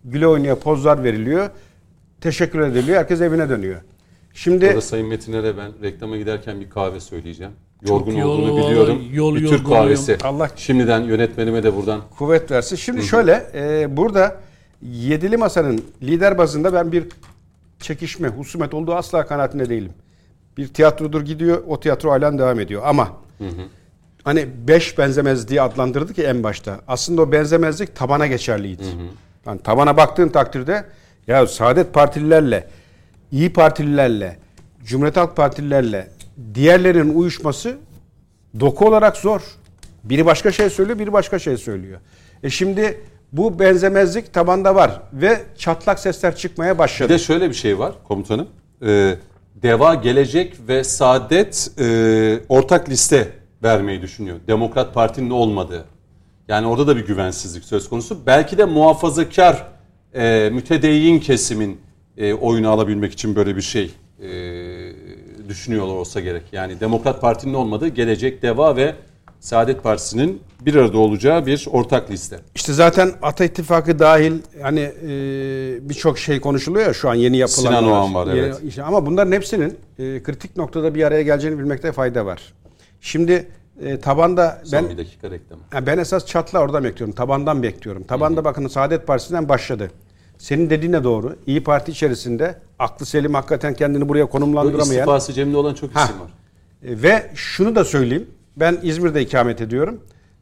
Güle 0.05 0.27
oynaya 0.27 0.55
pozlar 0.59 1.03
veriliyor. 1.03 1.49
Teşekkür 2.21 2.59
ediliyor. 2.59 2.97
Herkes 2.97 3.21
evine 3.21 3.49
dönüyor. 3.49 3.81
Şimdi 4.33 4.67
Orada 4.67 4.81
Sayın 4.81 5.07
Metinler'e 5.07 5.57
ben 5.57 5.71
reklama 5.83 6.17
giderken 6.17 6.59
bir 6.61 6.69
kahve 6.69 6.99
söyleyeceğim. 6.99 7.51
Yorgun 7.87 8.15
olur, 8.21 8.23
olduğunu 8.25 8.65
biliyorum. 8.69 9.01
yol 9.13 9.35
bir 9.35 9.39
Türk 9.39 9.51
yorgunuyum. 9.51 9.83
kahvesi. 9.83 10.17
Allah- 10.23 10.49
Şimdiden 10.55 11.01
yönetmenime 11.01 11.63
de 11.63 11.75
buradan 11.75 12.01
kuvvet 12.17 12.51
versin. 12.51 12.75
Şimdi 12.75 13.03
şöyle 13.03 13.45
e, 13.53 13.97
burada 13.97 14.35
yedili 14.81 15.37
masanın 15.37 15.81
lider 16.01 16.37
bazında 16.37 16.73
ben 16.73 16.91
bir 16.91 17.03
çekişme, 17.83 18.27
husumet 18.27 18.73
olduğu 18.73 18.93
asla 18.95 19.25
kanaatinde 19.25 19.69
değilim. 19.69 19.93
Bir 20.57 20.67
tiyatrodur 20.67 21.21
gidiyor, 21.21 21.63
o 21.67 21.79
tiyatro 21.79 22.11
halen 22.11 22.37
devam 22.37 22.59
ediyor. 22.59 22.81
Ama 22.85 23.11
hani 24.23 24.47
beş 24.67 24.97
benzemez 24.97 25.47
diye 25.47 25.61
adlandırdık 25.61 26.17
ya 26.17 26.29
en 26.29 26.43
başta. 26.43 26.79
Aslında 26.87 27.21
o 27.21 27.31
benzemezlik 27.31 27.95
tabana 27.95 28.27
geçerliydi. 28.27 28.83
Yani 29.45 29.61
tabana 29.61 29.97
baktığın 29.97 30.29
takdirde 30.29 30.85
ya 31.27 31.47
Saadet 31.47 31.93
Partililerle, 31.93 32.67
İyi 33.31 33.53
Partililerle, 33.53 34.39
Cumhuriyet 34.83 35.17
Halk 35.17 35.35
Partililerle 35.35 36.09
diğerlerinin 36.53 37.15
uyuşması 37.15 37.77
doku 38.59 38.87
olarak 38.87 39.17
zor. 39.17 39.41
Biri 40.03 40.25
başka 40.25 40.51
şey 40.51 40.69
söylüyor, 40.69 40.99
biri 40.99 41.13
başka 41.13 41.39
şey 41.39 41.57
söylüyor. 41.57 41.99
E 42.43 42.49
şimdi 42.49 43.01
bu 43.33 43.59
benzemezlik 43.59 44.33
tabanda 44.33 44.75
var 44.75 45.01
ve 45.13 45.41
çatlak 45.57 45.99
sesler 45.99 46.35
çıkmaya 46.35 46.73
Bir 46.73 46.79
başladı. 46.79 47.09
de 47.13 47.19
şöyle 47.19 47.49
bir 47.49 47.55
şey 47.55 47.79
var 47.79 47.93
komutanım. 48.07 48.47
Ee, 48.85 49.15
Deva 49.55 49.95
Gelecek 49.95 50.53
ve 50.67 50.83
Saadet 50.83 51.71
e, 51.79 52.39
ortak 52.49 52.89
liste 52.89 53.27
vermeyi 53.63 54.01
düşünüyor. 54.01 54.37
Demokrat 54.47 54.93
Parti'nin 54.93 55.29
olmadığı. 55.29 55.85
Yani 56.47 56.67
orada 56.67 56.87
da 56.87 56.97
bir 56.97 57.05
güvensizlik 57.07 57.63
söz 57.63 57.89
konusu. 57.89 58.25
Belki 58.25 58.57
de 58.57 58.65
muhafazakar 58.65 59.67
e, 60.15 60.49
mütedeyyin 60.53 61.19
kesimin 61.19 61.81
e, 62.17 62.33
oyunu 62.33 62.69
alabilmek 62.69 63.13
için 63.13 63.35
böyle 63.35 63.55
bir 63.55 63.61
şey 63.61 63.91
e, 64.21 64.29
düşünüyorlar 65.49 65.93
olsa 65.95 66.19
gerek. 66.19 66.43
Yani 66.51 66.79
Demokrat 66.79 67.21
Parti'nin 67.21 67.53
olmadığı 67.53 67.87
Gelecek, 67.87 68.41
Deva 68.41 68.75
ve 68.75 68.95
Saadet 69.43 69.83
Partisi'nin 69.83 70.41
bir 70.61 70.75
arada 70.75 70.97
olacağı 70.97 71.45
bir 71.45 71.67
ortak 71.71 72.11
liste. 72.11 72.39
İşte 72.55 72.73
zaten 72.73 73.11
Ata 73.21 73.45
İttifakı 73.45 73.99
dahil 73.99 74.33
hani 74.61 74.79
e, 74.79 75.09
birçok 75.89 76.19
şey 76.19 76.39
konuşuluyor 76.39 76.87
ya 76.87 76.93
şu 76.93 77.09
an 77.09 77.13
yeni 77.15 77.37
yapılan. 77.37 77.57
Sinan 77.67 77.83
Oğan 77.87 78.13
var, 78.15 78.27
evet. 78.35 78.61
işte 78.67 78.83
ama 78.83 79.05
bunların 79.05 79.31
hepsinin 79.31 79.77
e, 79.99 80.23
kritik 80.23 80.57
noktada 80.57 80.95
bir 80.95 81.03
araya 81.03 81.21
geleceğini 81.23 81.59
bilmekte 81.59 81.91
fayda 81.91 82.25
var. 82.25 82.53
Şimdi 83.01 83.47
e, 83.83 83.99
tabanda 83.99 84.61
Ben, 84.71 84.83
ben 84.83 84.91
bir 84.91 84.97
dakika 84.97 85.31
reklam. 85.31 85.59
Ha, 85.71 85.85
Ben 85.85 85.97
esas 85.97 86.25
çatla 86.25 86.59
oradan 86.59 86.83
bekliyorum. 86.83 87.15
Tabandan 87.15 87.63
bekliyorum. 87.63 88.03
Tabanda 88.03 88.45
bakın 88.45 88.67
Saadet 88.67 89.07
Partisi'nden 89.07 89.49
başladı. 89.49 89.91
Senin 90.37 90.69
dediğin 90.69 90.93
de 90.93 91.03
doğru. 91.03 91.35
İyi 91.47 91.63
Parti 91.63 91.91
içerisinde 91.91 92.55
aklı 92.79 93.05
selim 93.05 93.33
hakikaten 93.33 93.73
kendini 93.73 94.09
buraya 94.09 94.23
Bu 94.25 94.29
konumlandıramayan. 94.29 94.85
istifası 94.99 95.33
Cem'de 95.33 95.57
olan 95.57 95.73
çok 95.73 95.95
Ha. 95.95 96.03
isim 96.03 96.15
var. 96.19 96.29
E, 96.83 97.01
Ve 97.03 97.31
şunu 97.35 97.75
da 97.75 97.85
söyleyeyim. 97.85 98.27
Ben 98.57 98.79
İzmir'de 98.83 99.21
ikamet 99.21 99.61
ediyorum. 99.61 99.99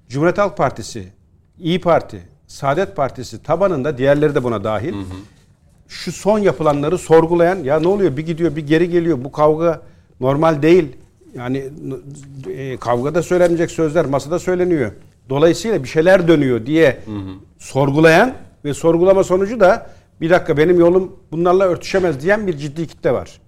Cumhuriyet 0.09 0.37
Halk 0.37 0.57
Partisi, 0.57 1.07
İyi 1.59 1.81
Parti, 1.81 2.21
Saadet 2.47 2.95
Partisi 2.95 3.43
tabanında 3.43 3.97
diğerleri 3.97 4.35
de 4.35 4.43
buna 4.43 4.63
dahil. 4.63 4.93
Şu 5.87 6.11
son 6.11 6.39
yapılanları 6.39 6.97
sorgulayan 6.97 7.55
ya 7.55 7.79
ne 7.79 7.87
oluyor 7.87 8.17
bir 8.17 8.25
gidiyor 8.25 8.55
bir 8.55 8.67
geri 8.67 8.89
geliyor 8.89 9.17
bu 9.23 9.31
kavga 9.31 9.81
normal 10.19 10.61
değil. 10.61 10.87
Yani 11.35 11.69
e, 12.49 12.77
kavgada 12.77 13.23
söylenmeyecek 13.23 13.71
sözler 13.71 14.05
masada 14.05 14.39
söyleniyor. 14.39 14.91
Dolayısıyla 15.29 15.83
bir 15.83 15.87
şeyler 15.87 16.27
dönüyor 16.27 16.65
diye 16.65 16.99
sorgulayan 17.59 18.33
ve 18.65 18.73
sorgulama 18.73 19.23
sonucu 19.23 19.59
da 19.59 19.89
bir 20.21 20.29
dakika 20.29 20.57
benim 20.57 20.79
yolum 20.79 21.15
bunlarla 21.31 21.63
örtüşemez 21.65 22.21
diyen 22.21 22.47
bir 22.47 22.57
ciddi 22.57 22.87
kitle 22.87 23.11
var. 23.13 23.41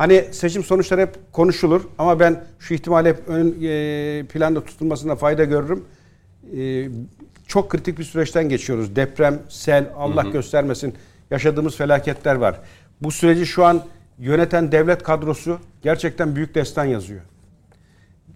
Hani 0.00 0.24
seçim 0.30 0.64
sonuçları 0.64 1.00
hep 1.00 1.32
konuşulur 1.32 1.82
ama 1.98 2.20
ben 2.20 2.44
şu 2.58 2.74
ihtimali 2.74 3.08
hep 3.08 3.28
ön 3.28 3.54
e, 3.62 4.24
planda 4.26 4.64
tutulmasında 4.64 5.16
fayda 5.16 5.44
görürüm. 5.44 5.84
E, 6.56 6.88
çok 7.46 7.70
kritik 7.70 7.98
bir 7.98 8.04
süreçten 8.04 8.48
geçiyoruz. 8.48 8.96
Deprem, 8.96 9.42
sel, 9.48 9.90
Allah 9.96 10.22
göstermesin 10.22 10.94
yaşadığımız 11.30 11.76
felaketler 11.76 12.34
var. 12.34 12.60
Bu 13.02 13.10
süreci 13.10 13.46
şu 13.46 13.64
an 13.64 13.82
yöneten 14.18 14.72
devlet 14.72 15.02
kadrosu 15.02 15.58
gerçekten 15.82 16.36
büyük 16.36 16.54
destan 16.54 16.84
yazıyor. 16.84 17.20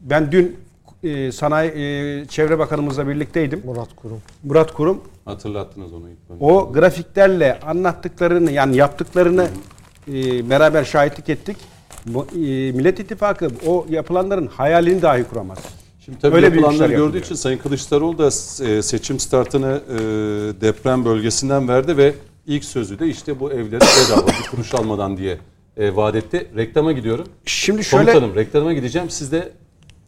Ben 0.00 0.32
dün 0.32 0.56
e, 1.02 1.32
Sanayi 1.32 1.70
e, 1.70 2.26
Çevre 2.26 2.58
Bakanımızla 2.58 3.08
birlikteydim. 3.08 3.62
Murat 3.64 3.96
Kurum. 3.96 4.20
Murat 4.42 4.72
Kurum 4.72 5.00
Hatırlattınız 5.24 5.92
onu 5.92 6.04
o 6.40 6.72
grafiklerle 6.72 7.60
anlattıklarını 7.60 8.50
yani 8.50 8.76
yaptıklarını 8.76 9.48
e, 10.08 10.50
beraber 10.50 10.84
şahitlik 10.84 11.28
ettik. 11.28 11.56
Bu, 12.06 12.26
e, 12.32 12.38
Millet 12.72 13.00
İttifakı 13.00 13.50
o 13.66 13.86
yapılanların 13.90 14.46
hayalini 14.46 15.02
dahi 15.02 15.24
kuramaz. 15.24 15.58
Şimdi 16.04 16.18
tabii 16.18 16.36
Öyle 16.36 16.46
yapılanları 16.46 16.88
gördüğü 16.88 17.02
yapılıyor. 17.02 17.24
için 17.24 17.34
Sayın 17.34 17.58
Kılıçdaroğlu 17.58 18.18
da 18.18 18.26
e, 18.26 18.82
seçim 18.82 19.20
startını 19.20 19.80
e, 19.90 19.96
deprem 20.60 21.04
bölgesinden 21.04 21.68
verdi 21.68 21.96
ve 21.96 22.14
ilk 22.46 22.64
sözü 22.64 22.98
de 22.98 23.06
işte 23.06 23.40
bu 23.40 23.52
evleri 23.52 23.80
bedava 23.80 24.26
bir 24.26 24.50
kuruş 24.50 24.74
almadan 24.74 25.16
diye 25.16 25.38
e, 25.76 25.96
vaat 25.96 26.14
etti. 26.14 26.46
Reklama 26.56 26.92
gidiyorum. 26.92 27.26
Şimdi 27.46 27.84
şöyle 27.84 28.12
Komutanım 28.12 28.36
reklama 28.36 28.72
gideceğim. 28.72 29.10
Siz 29.10 29.32
de 29.32 29.52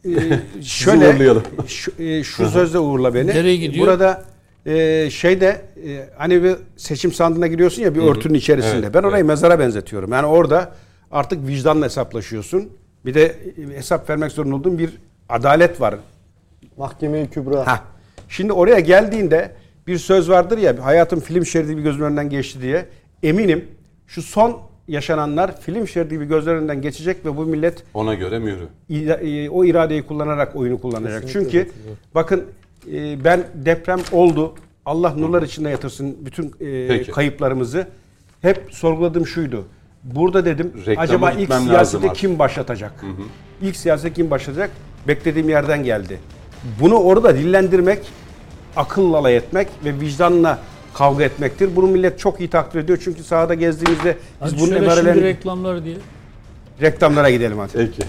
e, 0.05 0.11
şöyle 0.63 1.35
şu, 1.67 1.93
e, 1.99 2.25
şu 2.25 2.49
sözle 2.51 2.79
uğurla 2.79 3.15
beni. 3.15 3.27
Nereye 3.27 3.57
gidiyor? 3.57 3.87
Burada 3.87 4.25
e, 4.67 5.11
şeyde 5.11 5.61
e, 5.87 6.09
hani 6.17 6.43
bir 6.43 6.57
seçim 6.77 7.13
sandığına 7.13 7.47
giriyorsun 7.47 7.83
ya 7.83 7.95
bir 7.95 8.03
örtünün 8.03 8.35
içerisinde. 8.35 8.79
Evet, 8.79 8.95
ben 8.95 9.03
orayı 9.03 9.17
evet. 9.17 9.29
mezara 9.29 9.59
benzetiyorum. 9.59 10.13
Yani 10.13 10.27
orada 10.27 10.73
artık 11.11 11.47
vicdanla 11.47 11.85
hesaplaşıyorsun. 11.85 12.69
Bir 13.05 13.15
de 13.15 13.25
e, 13.25 13.77
hesap 13.77 14.11
vermek 14.11 14.33
zorunda 14.33 14.55
olduğun 14.57 14.79
bir 14.79 14.91
adalet 15.29 15.81
var. 15.81 15.95
Mahkeme-i 16.77 17.31
Kübra. 17.31 17.67
Ha. 17.67 17.85
Şimdi 18.29 18.53
oraya 18.53 18.81
geldiğinde 18.81 19.53
bir 19.87 19.99
söz 19.99 20.31
vardır 20.31 20.59
ya 20.59 20.85
hayatım 20.85 21.21
film 21.21 21.47
şeridi 21.47 21.71
gibi 21.71 21.83
gözümün 21.83 22.07
önünden 22.07 22.31
geçti 22.31 22.63
diye. 22.63 22.87
Eminim 23.23 23.65
şu 24.07 24.23
son 24.23 24.61
yaşananlar 24.89 25.61
film 25.61 25.89
şeridi 25.89 26.15
gibi 26.15 26.25
gözlerinin 26.25 26.61
önünden 26.61 26.83
geçecek 26.83 27.25
ve 27.25 27.37
bu 27.37 27.47
millet 27.47 27.83
Ona 27.95 28.15
göre 28.15 28.39
mührü. 28.39 28.69
e, 28.91 29.51
o 29.51 29.65
iradeyi 29.65 30.03
kullanarak 30.03 30.57
oyunu 30.57 30.81
kullanacak. 30.81 31.23
Kesinlikle 31.23 31.51
Çünkü 31.51 31.69
katılıyorum. 31.69 31.99
bakın 32.15 32.45
e, 32.93 33.25
ben 33.25 33.45
deprem 33.55 34.01
oldu. 34.13 34.55
Allah 34.87 35.11
nurlar 35.11 35.43
içinde 35.43 35.71
yatırsın 35.71 36.17
bütün 36.21 36.47
e, 36.61 36.89
Peki. 36.89 37.11
kayıplarımızı. 37.11 37.87
Hep 38.43 38.63
sorguladığım 38.71 39.27
şuydu. 39.27 39.65
Burada 40.05 40.45
dedim 40.45 40.73
Reklama 40.77 41.01
acaba 41.01 41.31
ilk 41.31 41.39
gitmem 41.39 41.59
lazım 41.59 41.69
siyasete 41.71 42.09
artık. 42.09 42.21
kim 42.21 42.39
başlatacak? 42.39 42.93
İlk 43.63 43.77
siyasete 43.77 44.15
kim 44.15 44.31
başlatacak? 44.31 44.71
Beklediğim 45.09 45.49
yerden 45.49 45.85
geldi. 45.85 46.19
Bunu 46.81 46.95
orada 46.95 47.37
dillendirmek, 47.37 47.99
akılla 48.77 49.17
alay 49.17 49.37
etmek 49.37 49.69
ve 49.85 50.01
vicdanla 50.01 50.59
kavga 50.95 51.25
etmektir. 51.25 51.77
Bunu 51.77 51.87
millet 51.87 52.19
çok 52.19 52.41
iyi 52.41 52.51
takdir 52.51 52.79
ediyor. 52.81 52.99
Çünkü 53.05 53.25
sahada 53.25 53.55
gezdiğimizde 53.55 54.17
biz 54.45 54.53
Hadi 54.53 54.61
bunun 54.61 54.67
şöyle 54.67 54.75
şimdi 54.81 54.85
emarelerini... 54.85 55.23
reklamlar 55.25 55.85
diye. 55.85 55.97
Reklamlara 56.83 57.31
gidelim 57.31 57.59
hadi. 57.59 57.73
Peki. 57.73 58.03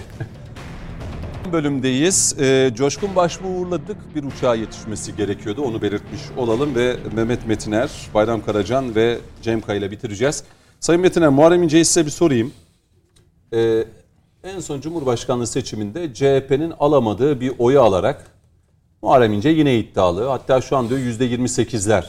Bölümdeyiz. 1.52 2.36
Ee, 2.40 2.70
Coşkun 2.74 3.16
Başbuğ'u 3.16 3.48
uğurladık. 3.48 3.96
Bir 4.14 4.24
uçağa 4.24 4.54
yetişmesi 4.54 5.16
gerekiyordu. 5.16 5.62
Onu 5.62 5.82
belirtmiş 5.82 6.20
olalım 6.36 6.74
ve 6.74 6.96
Mehmet 7.14 7.46
Metiner, 7.46 7.90
Bayram 8.14 8.44
Karacan 8.44 8.94
ve 8.94 9.18
Cem 9.42 9.60
Kaya 9.60 9.78
ile 9.78 9.90
bitireceğiz. 9.90 10.44
Sayın 10.80 11.02
Metiner, 11.02 11.28
Muharrem 11.28 11.62
İnce'yi 11.62 11.84
size 11.84 12.06
bir 12.06 12.10
sorayım. 12.10 12.52
Ee, 13.52 13.84
en 14.44 14.60
son 14.60 14.80
Cumhurbaşkanlığı 14.80 15.46
seçiminde 15.46 16.14
CHP'nin 16.14 16.72
alamadığı 16.80 17.40
bir 17.40 17.52
oyu 17.58 17.80
alarak 17.80 18.26
Muharrem 19.02 19.32
İnce 19.32 19.48
yine 19.48 19.78
iddialı. 19.78 20.28
Hatta 20.28 20.60
şu 20.60 20.76
an 20.76 20.88
diyor 20.88 21.00
%28'ler 21.00 22.04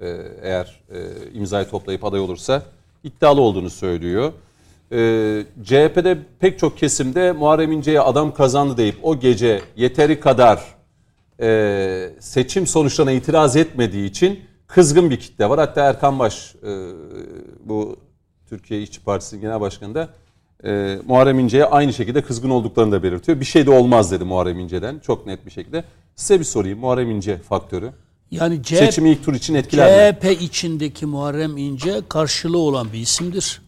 e, 0.00 0.06
eğer 0.42 0.80
e, 0.90 1.30
imzayı 1.34 1.68
toplayıp 1.68 2.04
aday 2.04 2.20
olursa 2.20 2.62
iddialı 3.04 3.40
olduğunu 3.40 3.70
söylüyor. 3.70 4.32
E, 4.92 4.96
CHP'de 5.64 6.18
pek 6.40 6.58
çok 6.58 6.78
kesimde 6.78 7.32
Muharrem 7.32 7.72
İnce'ye 7.72 8.00
adam 8.00 8.34
kazandı 8.34 8.76
deyip 8.76 8.96
o 9.02 9.18
gece 9.18 9.60
yeteri 9.76 10.20
kadar 10.20 10.74
e, 11.40 12.10
seçim 12.20 12.66
sonuçlarına 12.66 13.12
itiraz 13.12 13.56
etmediği 13.56 14.08
için 14.08 14.40
kızgın 14.66 15.10
bir 15.10 15.16
kitle 15.16 15.48
var. 15.50 15.58
Hatta 15.58 15.84
Erkan 15.84 16.18
Baş 16.18 16.54
e, 16.54 16.70
bu 17.64 17.96
Türkiye 18.48 18.82
İşçi 18.82 19.00
Partisi'nin 19.00 19.40
genel 19.40 19.60
başkanı 19.60 19.94
da 19.94 20.08
e, 20.64 20.98
Muharrem 21.06 21.38
İnce'ye 21.38 21.64
aynı 21.64 21.92
şekilde 21.92 22.22
kızgın 22.22 22.50
olduklarını 22.50 22.92
da 22.92 23.02
belirtiyor. 23.02 23.40
Bir 23.40 23.44
şey 23.44 23.66
de 23.66 23.70
olmaz 23.70 24.12
dedi 24.12 24.24
Muharrem 24.24 24.58
İnce'den 24.58 24.98
çok 24.98 25.26
net 25.26 25.46
bir 25.46 25.50
şekilde. 25.50 25.84
Size 26.16 26.40
bir 26.40 26.44
sorayım 26.44 26.78
Muharrem 26.78 27.10
İnce 27.10 27.38
faktörü. 27.38 27.90
Yani 28.30 28.62
CHP, 28.62 28.76
Seçimi 28.76 29.10
ilk 29.10 29.24
tur 29.24 29.34
için 29.34 29.54
etkiler 29.54 30.12
mi? 30.12 30.16
CHP 30.16 30.42
içindeki 30.42 31.06
Muharrem 31.06 31.56
İnce 31.56 32.00
karşılığı 32.08 32.58
olan 32.58 32.92
bir 32.92 32.98
isimdir. 32.98 33.62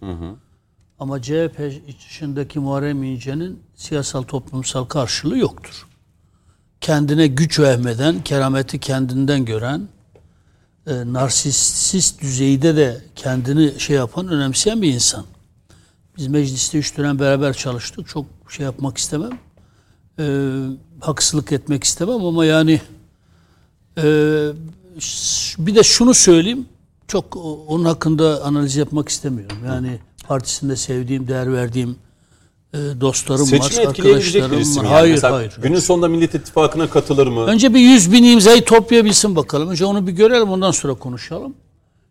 Ama 0.99 1.23
CHP 1.23 1.61
içindeki 1.89 2.59
Muharrem 2.59 3.03
İnce'nin 3.03 3.61
siyasal 3.75 4.23
toplumsal 4.23 4.85
karşılığı 4.85 5.39
yoktur. 5.39 5.87
Kendine 6.81 7.27
güç 7.27 7.61
vehmeden, 7.61 8.25
kerameti 8.25 8.81
kendinden 8.81 9.45
gören, 9.45 9.89
e, 10.87 11.13
narsisist 11.13 12.23
düzeyde 12.23 12.77
de 12.77 13.01
kendini 13.17 13.81
şey 13.81 13.97
yapan, 13.97 14.29
önemseyen 14.29 14.83
bir 14.83 14.93
insan. 14.93 15.25
Biz 16.17 16.27
mecliste 16.27 16.79
üç 16.79 16.97
dönem 16.97 17.19
beraber 17.19 17.53
çalıştık. 17.53 18.09
Çok 18.09 18.27
şey 18.49 18.65
yapmak 18.65 18.99
istemem. 18.99 19.39
E, 20.19 20.25
haksızlık 21.01 21.53
etmek 21.53 21.85
istemem 21.85 22.25
ama 22.25 22.45
yani 22.45 22.81
e, 23.99 24.03
bir 25.59 25.75
de 25.75 25.83
şunu 25.83 26.15
söyleyeyim. 26.15 26.69
Çok 27.09 27.37
onun 27.69 27.85
hakkında 27.85 28.45
analiz 28.45 28.77
yapmak 28.77 29.09
istemiyorum. 29.09 29.59
Yani 29.67 29.99
partisinde 30.29 30.77
sevdiğim, 30.77 31.29
değer 31.29 31.53
verdiğim 31.53 31.97
e, 32.75 32.79
dostlarım 33.01 33.47
Seçimi 33.47 33.87
var, 33.87 33.91
etkileyebilecek 33.91 34.43
arkadaşlarım 34.43 34.63
isim 34.63 34.83
var. 34.83 34.85
yani. 34.85 34.95
Hayır, 34.95 35.15
Mesela 35.15 35.37
hayır. 35.37 35.55
Günün 35.63 35.79
sonunda 35.79 36.09
Millet 36.09 36.35
İttifakı'na 36.35 36.91
katılır 36.91 37.27
mı? 37.27 37.41
Önce 37.41 37.75
bir 37.75 37.81
100 37.81 38.13
bin 38.13 38.25
imzayı 38.25 38.65
toplayabilsin 38.65 39.37
bakalım. 39.37 39.69
Önce 39.69 39.85
onu 39.85 40.07
bir 40.07 40.13
görelim 40.13 40.49
ondan 40.49 40.71
sonra 40.71 40.95
konuşalım. 40.95 41.55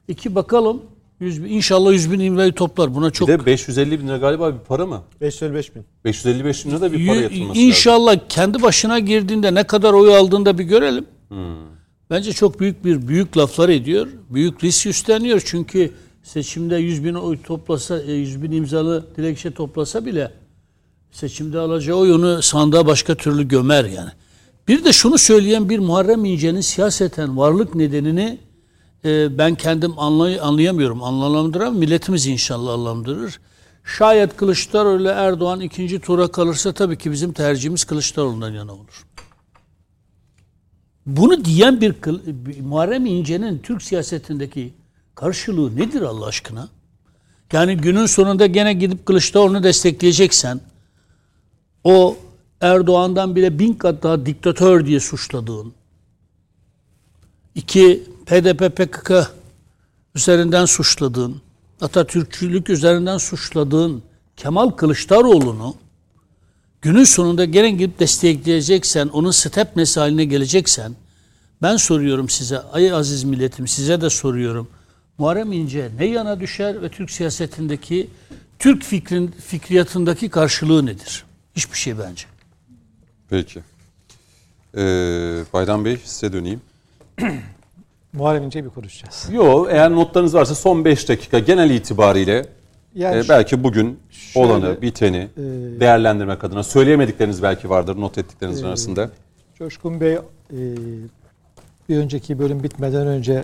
İki 0.08 0.36
bakalım. 0.36 0.82
100 1.20 1.44
bin, 1.44 1.50
inşallah 1.50 1.92
100 1.92 2.12
bin 2.12 2.20
imzayı 2.20 2.54
toplar. 2.54 2.96
Buna 2.96 3.12
çok 3.12 3.28
Bir 3.28 3.40
de 3.40 3.46
550 3.46 4.00
bin 4.00 4.08
lira 4.08 4.18
galiba 4.18 4.54
bir 4.54 4.60
para 4.60 4.86
mı? 4.86 5.02
555 5.22 5.76
bin. 5.76 5.86
555 6.06 6.66
bin 6.66 6.72
lira 6.72 6.82
da 6.82 6.92
bir 6.92 7.08
para 7.08 7.16
yatırılması 7.16 7.50
lazım. 7.50 7.64
İnşallah 7.64 8.18
kendi 8.30 8.62
başına 8.62 9.00
girdiğinde 9.00 9.54
ne 9.54 9.64
kadar 9.64 9.94
oy 9.94 10.18
aldığında 10.18 10.58
bir 10.58 10.64
görelim. 10.64 11.06
Hmm. 11.30 11.38
Bence 12.10 12.34
çok 12.34 12.60
büyük 12.60 12.86
bir 12.86 13.08
büyük 13.08 13.38
laflar 13.38 13.70
ediyor. 13.70 14.08
Büyük 14.30 14.64
risk 14.64 14.86
üstleniyor. 14.86 15.42
Çünkü 15.46 15.92
seçimde 16.26 16.76
100 16.76 17.04
bin 17.04 17.14
oy 17.14 17.42
toplasa, 17.44 18.02
e, 18.02 18.12
100 18.12 18.44
bin 18.44 18.52
imzalı 18.52 19.06
dilekçe 19.18 19.52
toplasa 19.52 20.06
bile 20.06 20.32
seçimde 21.12 21.60
alacağı 21.60 21.98
oy 21.98 22.14
onu 22.14 22.42
sandığa 22.42 22.88
başka 22.88 23.16
türlü 23.16 23.48
gömer 23.48 23.86
yani. 23.86 24.10
Bir 24.68 24.86
de 24.86 24.94
şunu 24.94 25.18
söyleyen 25.18 25.70
bir 25.70 25.80
Muharrem 25.80 26.26
İnce'nin 26.26 26.62
siyaseten 26.62 27.38
varlık 27.38 27.76
nedenini 27.76 28.40
e, 29.06 29.38
ben 29.38 29.56
kendim 29.56 30.00
anlay 30.00 30.40
anlayamıyorum. 30.40 31.04
Anlamlandıramam. 31.04 31.78
Milletimiz 31.78 32.28
inşallah 32.28 32.74
anlamlandırır. 32.74 33.40
Şayet 33.84 34.38
Kılıçdaroğlu 34.38 35.02
ile 35.02 35.10
Erdoğan 35.10 35.60
ikinci 35.60 36.00
tura 36.00 36.28
kalırsa 36.28 36.74
tabii 36.74 36.98
ki 36.98 37.12
bizim 37.12 37.34
tercihimiz 37.34 37.84
Kılıçdaroğlu'ndan 37.84 38.54
yana 38.54 38.74
olur. 38.74 39.06
Bunu 41.06 41.46
diyen 41.46 41.82
bir 41.82 41.96
Muharrem 42.62 43.06
İnce'nin 43.06 43.60
Türk 43.60 43.82
siyasetindeki 43.82 44.74
karşılığı 45.16 45.76
nedir 45.76 46.02
Allah 46.02 46.26
aşkına? 46.26 46.70
Yani 47.54 47.78
günün 47.78 48.06
sonunda 48.06 48.46
gene 48.46 48.74
gidip 48.74 49.06
Kılıçdaroğlu'nu 49.06 49.64
destekleyeceksen 49.64 50.62
o 51.84 52.18
Erdoğan'dan 52.62 53.36
bile 53.36 53.60
bin 53.60 53.74
kat 53.74 54.04
daha 54.04 54.26
diktatör 54.26 54.86
diye 54.86 55.00
suçladığın 55.00 55.74
iki 57.56 58.04
PDP 58.26 58.76
PKK 58.76 59.12
üzerinden 60.16 60.66
suçladığın 60.66 61.42
Atatürkçülük 61.82 62.70
üzerinden 62.70 63.18
suçladığın 63.18 64.04
Kemal 64.38 64.70
Kılıçdaroğlu'nu 64.70 65.76
günün 66.82 67.04
sonunda 67.04 67.46
gene 67.46 67.72
gidip 67.72 68.00
destekleyeceksen, 68.00 69.08
onun 69.08 69.32
stepnesi 69.32 70.00
haline 70.00 70.26
geleceksen, 70.26 70.96
ben 71.62 71.78
soruyorum 71.78 72.30
size, 72.30 72.60
ay 72.60 72.92
aziz 72.92 73.24
milletim 73.24 73.68
size 73.68 74.02
de 74.02 74.10
soruyorum. 74.10 74.68
Muharrem 75.18 75.52
İnce 75.52 75.90
ne 76.00 76.06
yana 76.06 76.40
düşer 76.40 76.82
ve 76.82 76.90
Türk 76.90 77.12
siyasetindeki, 77.12 78.10
Türk 78.60 78.84
fikrin, 78.84 79.28
fikriyatındaki 79.28 80.30
karşılığı 80.30 80.86
nedir? 80.86 81.26
Hiçbir 81.56 81.78
şey 81.78 82.00
bence. 82.00 82.26
Peki. 83.30 83.60
Ee, 84.78 84.82
Bayram 85.54 85.86
Bey 85.86 85.98
size 86.04 86.34
döneyim. 86.34 86.62
Muharrem 88.14 88.44
İnce'yi 88.44 88.66
bir 88.66 88.70
konuşacağız. 88.70 89.28
Yo 89.32 89.68
eğer 89.70 89.92
notlarınız 89.92 90.34
varsa 90.34 90.56
son 90.56 90.86
5 90.86 91.10
dakika 91.10 91.40
genel 91.40 91.70
itibariyle 91.70 92.46
Yani 92.96 93.26
e, 93.26 93.30
belki 93.30 93.64
bugün 93.64 94.00
şöyle, 94.10 94.48
olanı, 94.48 94.82
biteni 94.82 95.18
e, 95.38 95.42
değerlendirmek 95.80 96.44
adına 96.44 96.64
söyleyemedikleriniz 96.64 97.44
belki 97.44 97.70
vardır 97.70 97.98
not 97.98 98.18
ettiklerinizin 98.18 98.66
e, 98.66 98.68
arasında. 98.68 99.10
Coşkun 99.58 100.02
Bey 100.02 100.14
e, 100.14 100.22
bir 101.90 101.98
önceki 101.98 102.40
bölüm 102.40 102.64
bitmeden 102.64 103.08
önce 103.08 103.44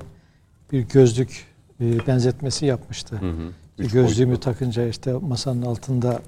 bir 0.71 0.81
gözlük 0.81 1.50
e, 1.81 2.07
benzetmesi 2.07 2.65
yapmıştı. 2.65 3.15
Hı 3.15 3.29
hı. 3.29 3.51
Üç 3.79 3.91
Gözlüğümü 3.91 4.29
boyutlu. 4.29 4.43
takınca 4.43 4.87
işte 4.87 5.13
masanın 5.13 5.61
altında 5.61 6.21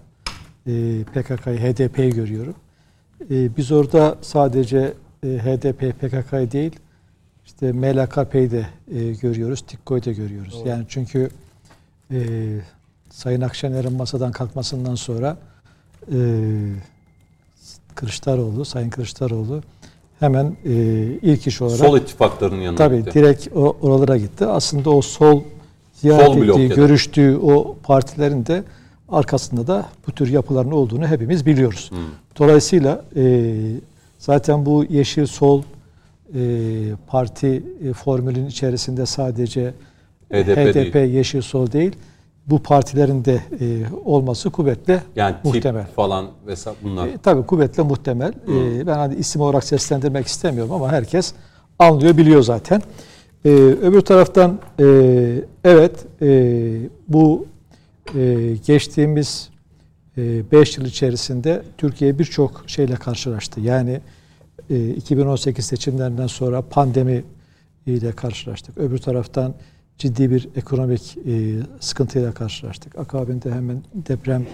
e, 0.67 1.03
PKK'yı, 1.03 1.57
HDP'yi 1.59 2.11
görüyorum. 2.13 2.55
E, 3.31 3.57
biz 3.57 3.71
orada 3.71 4.17
sadece 4.21 4.93
e, 5.23 5.27
HDP, 5.27 5.99
PKK'yı 6.01 6.51
değil, 6.51 6.79
işte 7.45 7.71
MLKP'yi 7.71 8.51
de 8.51 8.67
e, 8.91 9.13
görüyoruz, 9.13 9.61
TİKKO'yu 9.67 10.05
da 10.05 10.11
görüyoruz. 10.11 10.53
Doğru. 10.53 10.69
Yani 10.69 10.85
çünkü 10.87 11.29
e, 12.11 12.19
Sayın 13.09 13.41
Akşener'in 13.41 13.93
masadan 13.93 14.31
kalkmasından 14.31 14.95
sonra 14.95 15.37
e, 16.11 16.17
Kılıçdaroğlu, 17.95 18.65
Sayın 18.65 18.89
Kılıçdaroğlu 18.89 19.63
hemen 20.23 20.55
e, 20.65 20.73
ilk 21.21 21.47
iş 21.47 21.61
olarak 21.61 21.77
Sol 21.77 21.97
ittifaklarının 21.97 22.61
yanına 22.61 22.77
Tabii 22.77 22.97
gitti. 22.97 23.13
direkt 23.13 23.47
o, 23.55 23.77
oralara 23.81 24.17
gitti. 24.17 24.45
Aslında 24.45 24.89
o 24.89 25.01
sol 25.01 25.41
ziyaret 25.93 26.25
Sol 26.25 26.47
ettiği, 26.47 26.69
görüştüğü 26.69 27.37
o 27.37 27.77
partilerin 27.83 28.45
de 28.45 28.63
arkasında 29.09 29.67
da 29.67 29.85
bu 30.07 30.11
tür 30.11 30.29
yapıların 30.29 30.71
olduğunu 30.71 31.07
hepimiz 31.07 31.45
biliyoruz. 31.45 31.91
Hmm. 31.91 31.97
Dolayısıyla 32.39 33.05
e, 33.15 33.53
zaten 34.19 34.65
bu 34.65 34.85
yeşil 34.89 35.25
sol 35.25 35.61
e, 35.61 36.41
parti 37.07 37.63
e, 37.89 37.93
formülün 37.93 38.45
içerisinde 38.45 39.05
sadece 39.05 39.73
HDP 40.31 40.57
HDP, 40.57 40.93
değil. 40.93 41.13
yeşil 41.13 41.41
sol 41.41 41.71
değil, 41.71 41.91
bu 42.47 42.59
partilerin 42.59 43.25
de 43.25 43.41
e, 43.59 43.83
olması 44.05 44.49
kuvvetle 44.49 45.03
Yani 45.15 45.35
tip 45.35 45.45
muhtemel. 45.45 45.85
falan 45.95 46.27
vesaire 46.47 46.77
bunlar. 46.83 47.07
E, 47.07 47.17
tabii 47.17 47.45
kuvvetle 47.45 47.83
muhtemel. 47.83 48.33
E, 48.47 48.87
ben 48.87 48.93
hani 48.93 49.15
isim 49.15 49.41
olarak 49.41 49.63
seslendirmek 49.63 50.27
istemiyorum 50.27 50.73
ama 50.73 50.91
herkes 50.91 51.33
anlıyor, 51.79 52.17
biliyor 52.17 52.41
zaten. 52.41 52.81
Ee, 53.45 53.49
öbür 53.81 54.01
taraftan 54.01 54.59
e, 54.79 54.85
evet 55.63 56.05
e, 56.21 56.27
bu 57.07 57.45
e, 58.15 58.55
geçtiğimiz 58.65 59.49
5 60.17 60.77
yıl 60.77 60.85
içerisinde 60.85 61.63
Türkiye 61.77 62.19
birçok 62.19 62.63
şeyle 62.67 62.95
karşılaştı. 62.95 63.61
Yani 63.61 64.01
2018 64.95 65.65
seçimlerinden 65.65 66.27
sonra 66.27 66.61
pandemi 66.61 67.23
ile 67.85 68.11
karşılaştık. 68.11 68.77
Öbür 68.77 68.97
taraftan 68.97 69.53
ciddi 69.97 70.31
bir 70.31 70.49
ekonomik 70.55 71.17
sıkıntıyla 71.79 72.31
karşılaştık. 72.31 72.99
Akabinde 72.99 73.51
hemen 73.51 73.83
deprem 73.95 74.45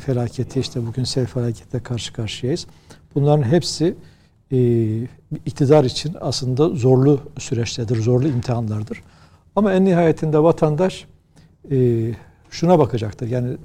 felaketi 0.00 0.60
işte 0.60 0.86
bugün 0.86 1.04
sel 1.04 1.26
felaketle 1.26 1.80
karşı 1.82 2.12
karşıyayız. 2.12 2.66
Bunların 3.14 3.42
hepsi 3.42 3.94
iktidar 5.46 5.84
için 5.84 6.16
aslında 6.20 6.68
zorlu 6.68 7.20
süreçlerdir, 7.38 7.96
zorlu 7.96 8.28
imtihanlardır. 8.28 9.02
Ama 9.56 9.72
en 9.72 9.84
nihayetinde 9.84 10.42
vatandaş 10.42 11.06
şuna 12.50 12.78
bakacaktır. 12.78 13.28
Yani 13.28 13.56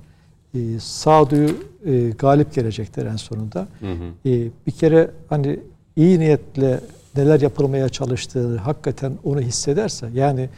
e, 0.54 0.80
sağduyu 0.80 1.50
e, 1.86 2.10
galip 2.10 2.54
gelecektir 2.54 3.06
en 3.06 3.16
sonunda. 3.16 3.68
Hı 3.80 3.92
hı. 3.92 4.30
E, 4.30 4.50
bir 4.68 4.72
kere 4.72 5.12
hani 5.30 5.60
iyi 5.96 6.20
niyetle 6.20 6.80
neler 7.16 7.42
yapılmaya 7.42 7.90
çalıştığını 7.90 8.58
hakikaten 8.58 9.14
onu 9.24 9.42
hissederse 9.42 10.10
yani 10.14 10.50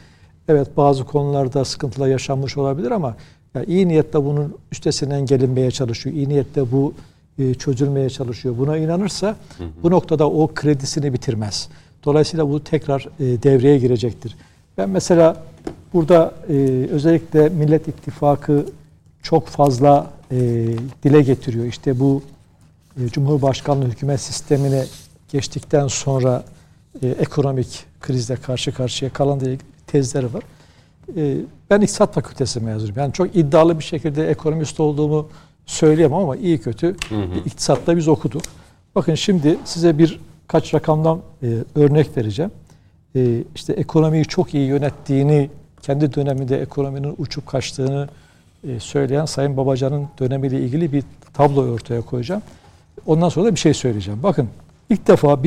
evet 0.50 0.76
bazı 0.76 1.04
konularda 1.04 1.64
sıkıntılar 1.64 2.08
yaşanmış 2.08 2.56
olabilir 2.56 2.90
ama 2.90 3.16
ya 3.54 3.64
iyi 3.64 3.88
niyetle 3.88 4.24
bunun 4.24 4.54
üstesinden 4.72 5.26
gelinmeye 5.26 5.70
çalışıyor. 5.70 6.16
İyi 6.16 6.28
niyetle 6.28 6.72
bu 6.72 6.94
e, 7.38 7.54
çözülmeye 7.54 8.10
çalışıyor. 8.10 8.58
Buna 8.58 8.76
inanırsa 8.76 9.26
hı 9.28 9.64
hı. 9.64 9.68
bu 9.82 9.90
noktada 9.90 10.30
o 10.30 10.48
kredisini 10.54 11.12
bitirmez. 11.12 11.68
Dolayısıyla 12.04 12.48
bu 12.48 12.64
tekrar 12.64 13.08
e, 13.20 13.42
devreye 13.42 13.78
girecektir. 13.78 14.36
Ben 14.78 14.90
mesela 14.90 15.42
burada 15.92 16.34
e, 16.48 16.54
özellikle 16.90 17.48
Millet 17.48 17.88
İttifakı 17.88 18.66
çok 19.22 19.46
fazla 19.46 20.10
e, 20.30 20.38
dile 21.04 21.22
getiriyor. 21.22 21.64
İşte 21.64 22.00
bu 22.00 22.22
e, 23.04 23.08
Cumhurbaşkanlığı 23.08 23.86
hükümet 23.86 24.20
sistemine 24.20 24.84
geçtikten 25.32 25.88
sonra 25.88 26.44
e, 27.02 27.08
ekonomik 27.08 27.84
krizle 28.00 28.36
karşı 28.36 28.74
karşıya 28.74 29.12
kalan 29.12 29.40
diye 29.40 29.58
tezleri 29.90 30.34
var. 30.34 30.42
E, 31.16 31.36
ben 31.70 31.80
İktisat 31.80 32.14
Fakültesi 32.14 32.60
mezunuyum. 32.60 32.98
Yani 32.98 33.12
çok 33.12 33.36
iddialı 33.36 33.78
bir 33.78 33.84
şekilde 33.84 34.28
ekonomist 34.30 34.80
olduğumu 34.80 35.28
söyleyemem 35.66 36.18
ama 36.18 36.36
iyi 36.36 36.60
kötü 36.60 36.86
hı 37.08 37.14
hı. 37.14 37.38
iktisatta 37.46 37.96
biz 37.96 38.08
okuduk. 38.08 38.42
Bakın 38.94 39.14
şimdi 39.14 39.58
size 39.64 39.98
bir 39.98 40.20
kaç 40.48 40.74
rakamdan 40.74 41.20
e, 41.42 41.46
örnek 41.74 42.16
vereceğim. 42.16 42.50
E, 43.16 43.44
işte 43.54 43.72
ekonomiyi 43.72 44.24
çok 44.24 44.54
iyi 44.54 44.66
yönettiğini, 44.66 45.50
kendi 45.82 46.14
döneminde 46.14 46.60
ekonominin 46.60 47.14
uçup 47.18 47.46
kaçtığını 47.46 48.08
e, 48.68 48.80
söyleyen 48.80 49.24
Sayın 49.24 49.56
Babacan'ın 49.56 50.08
dönemiyle 50.18 50.60
ilgili 50.60 50.92
bir 50.92 51.04
tablo 51.34 51.72
ortaya 51.72 52.00
koyacağım. 52.00 52.42
Ondan 53.06 53.28
sonra 53.28 53.46
da 53.46 53.54
bir 53.54 53.60
şey 53.60 53.74
söyleyeceğim. 53.74 54.22
Bakın 54.22 54.48
ilk 54.90 55.06
defa 55.06 55.44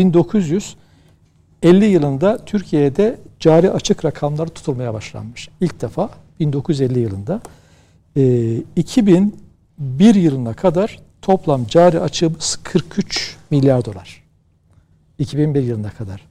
1950 1.63 1.85
yılında 1.85 2.45
Türkiye'de 2.45 3.19
cari 3.39 3.71
açık 3.71 4.05
rakamlar 4.05 4.47
tutulmaya 4.47 4.93
başlanmış. 4.93 5.49
İlk 5.61 5.81
defa 5.81 6.09
1950 6.39 6.99
yılında. 6.99 7.41
E, 8.17 8.55
2001 8.75 10.15
yılına 10.15 10.53
kadar 10.53 10.99
toplam 11.21 11.65
cari 11.65 11.99
açığımız 11.99 12.59
43 12.63 13.37
milyar 13.51 13.85
dolar. 13.85 14.23
2001 15.19 15.63
yılına 15.63 15.89
kadar. 15.89 16.21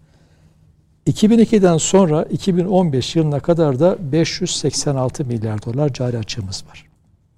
2002'den 1.07 1.79
sonra 1.79 2.23
2015 2.23 3.17
yılına 3.17 3.41
kadar 3.41 3.81
da 3.81 3.97
586 4.13 5.25
milyar 5.25 5.63
dolar 5.63 5.93
cari 5.93 6.19
açığımız 6.19 6.65
var. 6.71 6.87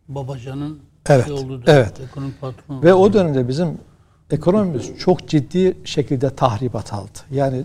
Babacan'ın 0.08 0.78
evet, 1.06 1.24
şey 1.24 1.34
olduğu 1.34 1.62
evet. 1.66 2.00
ekonomik 2.00 2.40
patronu. 2.40 2.82
Ve 2.82 2.94
o 2.94 3.12
dönemde 3.12 3.48
bizim 3.48 3.78
ekonomimiz 4.30 4.98
çok 4.98 5.28
ciddi 5.28 5.76
şekilde 5.84 6.30
tahribat 6.30 6.92
aldı. 6.92 7.18
Yani 7.30 7.64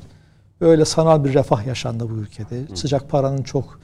öyle 0.62 0.86
sanal 0.86 1.26
bir 1.26 1.34
refah 1.34 1.68
yaşandı 1.68 2.10
bu 2.10 2.14
ülkede. 2.14 2.62
Hı. 2.70 2.78
Sıcak 2.78 3.10
paranın 3.10 3.44
çok 3.44 3.80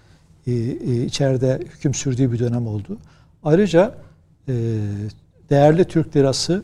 e, 0.48 0.52
e, 0.52 1.04
içeride 1.04 1.60
hüküm 1.76 1.94
sürdüğü 1.94 2.32
bir 2.32 2.40
dönem 2.40 2.68
oldu. 2.68 2.98
Ayrıca 3.44 3.96
e, 4.48 4.54
değerli 5.50 5.86
Türk 5.86 6.16
lirası 6.16 6.64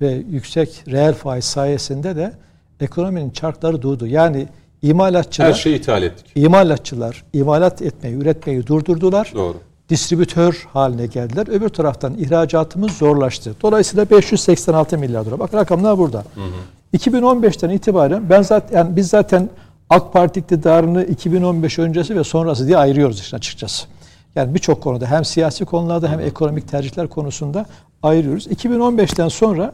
ve 0.00 0.10
yüksek 0.30 0.84
reel 0.88 1.14
faiz 1.14 1.44
sayesinde 1.44 2.16
de 2.16 2.32
ekonominin 2.80 3.30
çarkları 3.30 3.82
durdu. 3.82 4.06
Yani 4.06 4.48
İmalatçılar, 4.82 5.48
Her 5.48 5.54
şeyi 5.54 5.76
ithal 5.76 6.02
ettik. 6.02 6.26
İmalatçılar 6.34 7.24
imalat 7.32 7.82
etmeyi, 7.82 8.16
üretmeyi 8.16 8.66
durdurdular. 8.66 9.32
Doğru. 9.34 9.56
Distribütör 9.88 10.68
haline 10.72 11.06
geldiler. 11.06 11.48
Öbür 11.48 11.68
taraftan 11.68 12.18
ihracatımız 12.18 12.92
zorlaştı. 12.92 13.54
Dolayısıyla 13.62 14.10
586 14.10 14.98
milyar 14.98 15.26
dolar. 15.26 15.38
Bak 15.38 15.54
rakamlar 15.54 15.98
burada. 15.98 16.18
Hı 16.18 16.40
hı. 16.40 16.79
2015'ten 16.94 17.70
itibaren 17.70 18.30
ben 18.30 18.42
zaten 18.42 18.76
yani 18.76 18.96
biz 18.96 19.08
zaten 19.08 19.48
AK 19.90 20.12
Parti 20.12 20.40
iktidarını 20.40 21.04
2015 21.04 21.78
öncesi 21.78 22.16
ve 22.16 22.24
sonrası 22.24 22.66
diye 22.66 22.76
ayırıyoruz 22.76 23.20
işte 23.20 23.36
açıkçası. 23.36 23.86
Yani 24.34 24.54
birçok 24.54 24.82
konuda 24.82 25.06
hem 25.06 25.24
siyasi 25.24 25.64
konularda 25.64 26.08
hem 26.08 26.20
ekonomik 26.20 26.68
tercihler 26.68 27.08
konusunda 27.08 27.66
ayırıyoruz. 28.02 28.46
2015'ten 28.46 29.28
sonra 29.28 29.72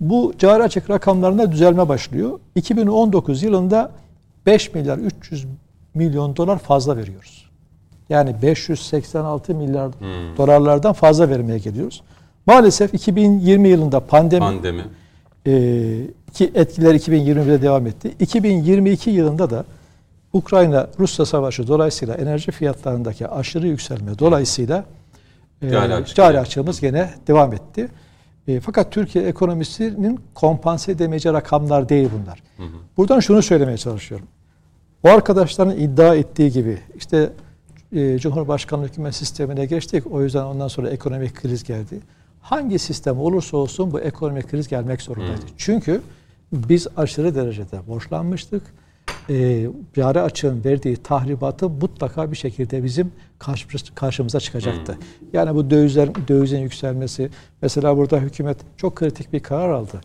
bu 0.00 0.32
cari 0.38 0.62
açık 0.62 0.90
rakamlarında 0.90 1.52
düzelme 1.52 1.88
başlıyor. 1.88 2.40
2019 2.54 3.42
yılında 3.42 3.90
5 4.46 4.74
milyar 4.74 4.98
300 4.98 5.46
milyon 5.94 6.36
dolar 6.36 6.58
fazla 6.58 6.96
veriyoruz. 6.96 7.50
Yani 8.08 8.34
586 8.42 9.54
milyar 9.54 9.86
hmm. 9.86 10.36
dolarlardan 10.36 10.92
fazla 10.92 11.28
vermeye 11.28 11.58
geliyoruz. 11.58 12.02
Maalesef 12.46 12.94
2020 12.94 13.68
yılında 13.68 14.00
pandemi, 14.00 14.40
pandemi. 14.40 14.82
E, 15.46 15.52
ki 16.32 16.50
etkiler 16.54 16.94
2021'de 16.94 17.62
devam 17.62 17.86
etti. 17.86 18.14
2022 18.20 19.10
yılında 19.10 19.50
da 19.50 19.64
Ukrayna-Rusya 20.32 21.26
savaşı 21.26 21.66
dolayısıyla 21.66 22.14
enerji 22.14 22.52
fiyatlarındaki 22.52 23.28
aşırı 23.28 23.68
yükselme 23.68 24.18
dolayısıyla 24.18 24.84
e, 25.62 25.70
cari, 26.14 26.40
açığımız 26.40 26.80
gene 26.80 27.10
devam 27.26 27.52
etti. 27.52 27.88
E, 28.48 28.60
fakat 28.60 28.92
Türkiye 28.92 29.24
ekonomisinin 29.24 30.20
kompanse 30.34 30.92
edemeyeceği 30.92 31.34
rakamlar 31.34 31.88
değil 31.88 32.08
bunlar. 32.22 32.42
Hı 32.56 32.62
hı. 32.62 32.76
Buradan 32.96 33.20
şunu 33.20 33.42
söylemeye 33.42 33.78
çalışıyorum. 33.78 34.26
O 35.04 35.08
arkadaşların 35.08 35.78
iddia 35.78 36.14
ettiği 36.14 36.52
gibi 36.52 36.78
işte 36.96 37.32
e, 37.92 38.18
Cumhurbaşkanlığı 38.18 38.86
hükümet 38.86 39.14
sistemine 39.14 39.66
geçtik. 39.66 40.12
O 40.12 40.22
yüzden 40.22 40.44
ondan 40.44 40.68
sonra 40.68 40.90
ekonomik 40.90 41.34
kriz 41.34 41.64
geldi. 41.64 42.00
Hangi 42.42 42.78
sistem 42.78 43.20
olursa 43.20 43.56
olsun 43.56 43.92
bu 43.92 44.00
ekonomik 44.00 44.50
kriz 44.50 44.68
gelmek 44.68 45.02
zorundaydı. 45.02 45.40
Hmm. 45.40 45.54
Çünkü 45.56 46.02
biz 46.52 46.86
aşırı 46.96 47.34
derecede 47.34 47.86
borçlanmıştık. 47.88 48.62
E, 49.30 49.66
cari 49.96 50.20
açığın 50.20 50.64
verdiği 50.64 50.96
tahribatı 50.96 51.68
mutlaka 51.68 52.30
bir 52.30 52.36
şekilde 52.36 52.84
bizim 52.84 53.12
karşımıza 53.94 54.40
çıkacaktı. 54.40 54.92
Hmm. 54.92 55.28
Yani 55.32 55.54
bu 55.54 55.70
dövizler, 55.70 56.28
dövizin 56.28 56.58
yükselmesi. 56.58 57.30
Mesela 57.62 57.96
burada 57.96 58.18
hükümet 58.18 58.58
çok 58.76 58.96
kritik 58.96 59.32
bir 59.32 59.40
karar 59.40 59.70
aldı. 59.70 60.00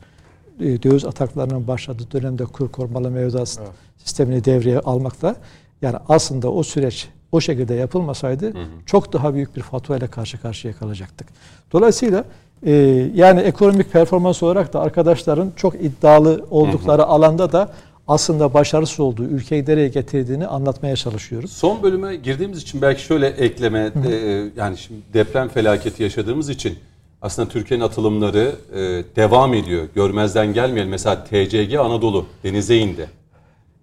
E, 0.60 0.84
döviz 0.84 1.06
ataklarının 1.06 1.68
başladığı 1.68 2.12
dönemde 2.12 2.46
kur 2.46 2.72
korumalı 2.72 3.12
mevduat 3.12 3.58
evet. 3.62 3.70
sistemini 3.98 4.46
devreye 4.46 4.80
almakla 4.80 5.36
yani 5.82 5.98
aslında 6.10 6.52
o 6.52 6.64
süreç 6.64 7.10
o 7.38 7.42
şekilde 7.42 7.74
yapılmasaydı 7.74 8.46
hı 8.46 8.60
hı. 8.60 8.66
çok 8.86 9.14
daha 9.14 9.34
büyük 9.34 9.56
bir 9.56 9.62
fatura 9.62 9.98
ile 9.98 10.08
karşı 10.08 10.42
karşıya 10.42 10.74
kalacaktık. 10.74 11.28
Dolayısıyla 11.72 12.24
e, 12.66 12.72
yani 13.16 13.42
ekonomik 13.42 13.92
performans 13.92 14.44
olarak 14.44 14.74
da 14.74 14.82
arkadaşların 14.82 15.52
çok 15.56 15.76
iddialı 15.76 16.46
oldukları 16.50 17.02
hı 17.02 17.06
hı. 17.06 17.10
alanda 17.10 17.52
da 17.52 17.70
aslında 18.08 18.54
başarısız 18.54 19.00
olduğu, 19.00 19.24
ülkeyi 19.24 19.66
nereye 19.66 19.88
getirdiğini 19.88 20.48
anlatmaya 20.48 20.96
çalışıyoruz. 20.96 21.52
Son 21.52 21.84
bölüme 21.84 22.16
girdiğimiz 22.16 22.62
için 22.62 22.82
belki 22.82 23.02
şöyle 23.02 23.28
ekleme, 23.28 23.92
hı 23.94 24.00
hı. 24.00 24.12
E, 24.12 24.50
yani 24.58 24.78
şimdi 24.78 25.02
deprem 25.14 25.48
felaketi 25.48 26.04
yaşadığımız 26.04 26.50
için 26.50 26.78
aslında 27.22 27.50
Türkiye'nin 27.50 27.84
atılımları 27.84 28.56
e, 28.74 28.80
devam 29.16 29.54
ediyor. 29.54 29.88
Görmezden 29.96 30.54
gelmeyelim. 30.54 30.92
Mesela 30.92 31.24
TCG 31.24 31.76
Anadolu 31.76 32.26
denize 32.44 32.78
indi. 32.78 33.10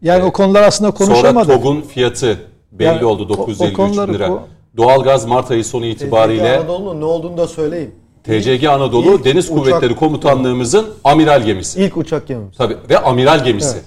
Yani 0.02 0.22
e, 0.22 0.24
o 0.24 0.32
konular 0.32 0.62
aslında 0.62 0.90
konuşamadık. 0.90 1.46
Sonra 1.46 1.60
TOG'un 1.60 1.80
fiyatı 1.80 2.38
belli 2.78 2.86
yani, 2.86 3.04
oldu 3.04 3.28
953 3.28 3.78
o, 3.78 4.08
lira. 4.08 4.32
O, 4.32 4.42
Doğalgaz 4.76 5.26
Mart 5.26 5.50
ayı 5.50 5.64
sonu 5.64 5.86
itibariyle. 5.86 6.58
TCG 6.58 6.60
Anadolu'nun 6.60 7.00
ne 7.00 7.04
olduğunu 7.04 7.36
da 7.36 7.48
söyleyin. 7.48 7.94
TCG 8.24 8.64
Anadolu 8.64 9.14
ilk 9.14 9.24
Deniz 9.24 9.50
uçak, 9.50 9.58
Kuvvetleri 9.58 9.96
Komutanlığımızın 9.96 10.86
amiral 11.04 11.42
gemisi. 11.42 11.80
İlk 11.80 11.96
uçak 11.96 12.26
gemisi. 12.26 12.58
Tabii 12.58 12.76
ve 12.90 12.98
amiral 12.98 13.44
gemisi. 13.44 13.78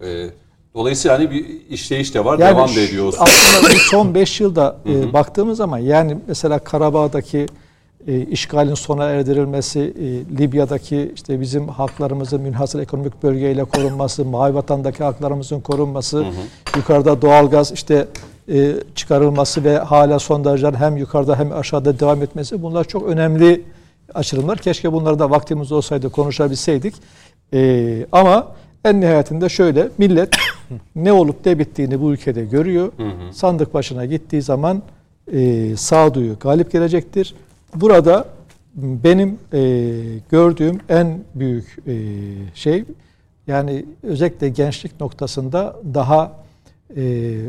Evet. 0.00 0.30
E, 0.32 0.46
Dolayısıyla 0.76 1.18
hani 1.18 1.30
bir 1.30 1.46
işleyiş 1.70 2.14
de 2.14 2.24
var, 2.24 2.38
yani 2.38 2.56
devam 2.56 2.76
da 2.76 2.80
ediyor. 2.80 3.14
Aslında 3.18 3.78
son 3.90 4.14
5 4.14 4.40
yılda 4.40 4.76
e, 4.86 5.12
baktığımız 5.12 5.58
zaman 5.58 5.78
yani 5.78 6.16
mesela 6.26 6.58
Karabağ'daki 6.58 7.46
e, 8.06 8.20
işgalin 8.20 8.74
sona 8.74 9.04
erdirilmesi, 9.04 9.80
e, 9.80 10.38
Libya'daki 10.38 11.12
işte 11.14 11.40
bizim 11.40 11.68
haklarımızın 11.68 12.40
münhasır 12.40 12.78
ekonomik 12.78 13.22
bölgeyle 13.22 13.64
korunması, 13.64 14.24
Mavi 14.24 14.54
Vatan'daki 14.54 15.04
haklarımızın 15.04 15.60
korunması, 15.60 16.24
yukarıda 16.76 17.22
doğalgaz 17.22 17.72
işte 17.72 18.06
e, 18.48 18.72
çıkarılması 18.94 19.64
ve 19.64 19.78
hala 19.78 20.18
sondajlar 20.18 20.76
hem 20.76 20.96
yukarıda 20.96 21.38
hem 21.38 21.52
aşağıda 21.52 22.00
devam 22.00 22.22
etmesi 22.22 22.62
bunlar 22.62 22.84
çok 22.84 23.08
önemli 23.08 23.62
açılımlar. 24.14 24.58
Keşke 24.58 24.92
bunları 24.92 25.18
da 25.18 25.30
vaktimiz 25.30 25.72
olsaydı 25.72 26.10
konuşabilseydik. 26.10 26.94
E, 27.52 28.06
ama 28.12 28.46
en 28.84 29.00
nihayetinde 29.00 29.48
şöyle 29.48 29.88
millet 29.98 30.36
ne 30.96 31.12
olup 31.12 31.46
ne 31.46 31.58
bittiğini 31.58 32.00
bu 32.00 32.12
ülkede 32.12 32.44
görüyor. 32.44 32.92
Sandık 33.32 33.74
başına 33.74 34.04
gittiği 34.04 34.42
zaman 34.42 34.82
e, 35.32 35.76
sağduyu 35.76 36.36
galip 36.40 36.72
gelecektir. 36.72 37.34
Burada 37.74 38.28
benim 38.76 39.38
e, 39.52 39.60
gördüğüm 40.30 40.78
en 40.88 41.24
büyük 41.34 41.76
e, 41.86 41.94
şey 42.54 42.84
yani 43.46 43.86
özellikle 44.02 44.48
gençlik 44.48 45.00
noktasında 45.00 45.76
daha 45.94 46.32
e, 46.96 47.02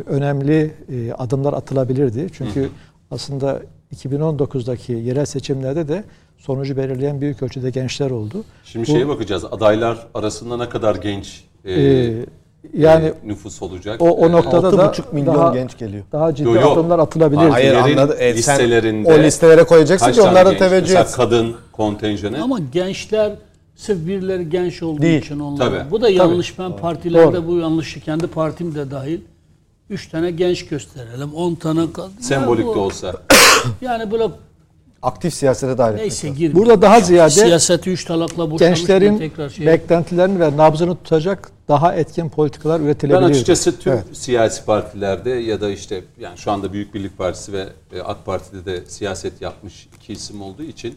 önemli 0.06 0.72
e, 0.92 1.12
adımlar 1.14 1.54
atılabilirdi. 1.54 2.28
Çünkü 2.34 2.70
aslında 3.12 3.62
2019'daki 3.96 4.94
yerel 4.94 5.26
seçimlerde 5.26 5.88
de 5.88 6.04
sonucu 6.38 6.78
belirleyen 6.78 7.22
büyük 7.22 7.44
ölçüde 7.44 7.70
gençler 7.70 8.12
oldu. 8.12 8.44
Şimdi 8.64 8.88
Bu- 8.88 8.92
şeye 8.92 9.08
bakacağız. 9.08 9.46
Adaylar 9.46 10.08
arasında 10.14 10.58
ne 10.58 10.70
kadar 10.70 10.96
genç 10.96 11.44
e, 11.66 11.74
Ee, 11.74 12.26
yani 12.74 13.06
e, 13.06 13.14
nüfus 13.28 13.62
olacak? 13.62 14.02
o, 14.02 14.10
o 14.10 14.28
E, 14.28 14.32
noktada 14.32 14.78
da 14.78 14.86
6,5 14.86 15.02
milyon 15.12 15.36
daha, 15.36 15.54
genç 15.54 15.78
geliyor. 15.78 16.04
daha 16.12 16.36
ciddi 16.36 16.48
Yo, 16.48 16.56
yo. 16.56 16.72
adımlar 16.72 17.00
atılabilirdi. 17.00 17.50
Hayır, 17.50 17.74
anladı. 17.74 18.14
E, 18.20 18.34
listelerinde 18.36 19.14
o 19.14 19.20
listelere 19.20 19.64
koyacaksın 19.64 20.12
ki 20.12 20.20
genç? 20.34 20.58
teveccüh 20.58 20.82
Mesela 20.82 21.02
etsin. 21.02 21.16
kadın 21.18 21.56
kontenjanı. 21.72 22.44
Ama 22.44 22.60
gençler 22.74 23.32
sırf 23.76 24.08
birileri 24.08 24.50
genç 24.50 24.84
olduğu 24.84 25.02
Değil. 25.02 25.22
için 25.22 25.40
onlar. 25.40 25.66
Tabii. 25.66 25.92
Bu 25.92 26.02
da 26.02 26.10
yanlış. 26.10 26.60
Ben 26.60 26.78
partilerde 26.78 27.34
Doğru. 27.38 27.48
bu 27.48 27.58
yanlışı 27.58 28.02
kendi 28.02 28.28
partim 28.28 28.76
de 28.76 28.92
dahil. 28.92 29.20
Üç 29.90 30.08
tane 30.10 30.32
genç 30.32 30.66
gösterelim. 30.68 31.34
On 31.34 31.56
tane 31.56 31.82
kadın. 31.94 32.12
Sembolik 32.22 32.66
bu- 32.68 32.76
de 32.76 32.80
olsa. 32.80 33.14
Yani 33.82 34.12
böyle 34.12 34.24
Aktif 35.02 35.34
siyasete 35.34 35.72
etmek 35.72 35.96
neyse 35.96 36.28
lazım. 36.28 36.40
gir. 36.40 36.56
Burada 36.56 36.82
daha 36.82 37.00
ziyade 37.00 37.30
Siyaseti 37.30 37.90
üç 37.90 38.06
talakla 38.06 38.46
gençlerin 38.46 39.18
tekrar 39.18 39.50
şey. 39.50 39.66
beklentilerini 39.66 40.40
ve 40.40 40.58
nabzını 40.58 40.96
tutacak 40.96 41.52
daha 41.68 41.96
etkin 41.96 42.30
politikalar 42.30 42.80
Ben 42.82 42.86
üretilebilir. 42.86 43.22
açıkçası 43.22 43.80
tüm 43.80 43.94
Evet. 43.94 44.04
siyasi 44.14 44.66
partilerde 44.66 45.30
ya 45.30 45.62
da 45.62 45.70
işte 45.70 46.04
yani 46.20 46.38
şu 46.38 46.52
anda 46.52 46.74
Büyük 46.74 46.94
Birlik 46.94 47.18
Partisi 47.18 47.54
ve 47.54 47.68
e, 47.94 48.02
AK 48.02 48.26
Parti'de 48.26 48.66
de 48.66 48.84
siyaset 48.88 49.42
yapmış 49.42 49.88
iki 49.98 50.14
isim 50.14 50.42
olduğu 50.42 50.64
için 50.64 50.96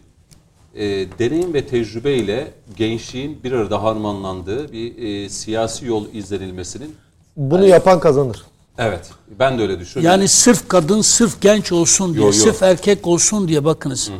e, 0.75 0.85
deneyim 1.19 1.55
ve 1.55 1.67
tecrübeyle 1.67 2.53
gençliğin 2.77 3.43
bir 3.45 3.53
arada 3.53 3.83
harmanlandığı 3.83 4.73
bir 4.73 4.99
e, 5.25 5.29
siyasi 5.29 5.87
yol 5.87 6.05
izlenilmesinin 6.13 6.97
Bunu 7.37 7.67
yapan 7.67 8.01
kazanır. 8.01 8.43
evet 8.79 9.11
ben 9.39 9.59
de 9.59 9.63
öyle 9.63 9.81
düşünüyorum. 9.81 10.19
Yani 10.19 10.29
sırf 10.29 10.69
kadın, 10.69 11.01
sırf 11.01 11.41
genç 11.41 11.73
olsun 11.73 12.13
diye, 12.15 12.21
Yo, 12.23 12.27
yo. 12.27 12.33
sırf 12.33 12.63
erkek 12.63 13.07
olsun 13.07 13.49
diye 13.49 13.65
bakınız. 13.65 14.11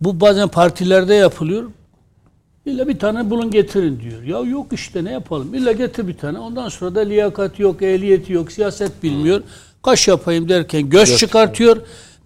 Bu 0.00 0.20
bazen 0.20 0.48
partilerde 0.48 1.14
yapılıyor. 1.14 1.70
İlla 2.66 2.88
bir 2.88 2.98
tane 2.98 3.30
bulun 3.30 3.50
getirin 3.50 4.00
diyor. 4.00 4.22
Ya 4.22 4.50
yok 4.50 4.72
işte 4.72 5.04
ne 5.04 5.12
yapalım? 5.12 5.54
İlla 5.54 5.72
getir 5.72 6.08
bir 6.08 6.16
tane. 6.16 6.38
Ondan 6.38 6.68
sonra 6.68 6.94
da 6.94 7.00
liyakat 7.00 7.58
yok, 7.58 7.82
ehliyeti 7.82 8.32
yok, 8.32 8.52
siyaset 8.52 9.02
bilmiyor. 9.02 9.42
Kaş 9.82 10.08
yapayım 10.08 10.48
derken 10.48 10.90
göz, 10.90 11.16
çıkartıyor. 11.16 11.76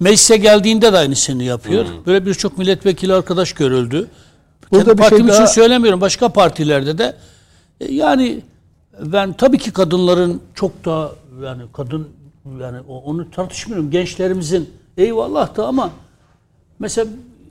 Meclise 0.01 0.37
geldiğinde 0.37 0.93
de 0.93 0.99
aynısını 0.99 1.43
yapıyor. 1.43 1.87
Böyle 2.07 2.27
birçok 2.27 2.59
milletvekili 2.59 3.13
arkadaş 3.15 3.53
görüldü. 3.53 4.09
Burada 4.73 4.85
Kendi 4.85 4.99
bir 4.99 5.03
şey 5.03 5.11
partim 5.11 5.29
için 5.29 5.39
daha- 5.39 5.47
söylemiyorum. 5.47 6.01
Başka 6.01 6.29
partilerde 6.29 6.99
de 6.99 7.17
e, 7.81 7.93
yani 7.95 8.43
ben 9.01 9.33
tabii 9.33 9.59
ki 9.59 9.73
kadınların 9.73 10.41
çok 10.55 10.85
daha 10.85 11.11
yani 11.45 11.63
kadın 11.73 12.09
yani 12.61 12.81
onu 12.89 13.31
tartışmıyorum. 13.31 13.91
Gençlerimizin 13.91 14.71
eyvallah 14.97 15.57
da 15.57 15.67
ama 15.67 15.91
mesela 16.79 17.07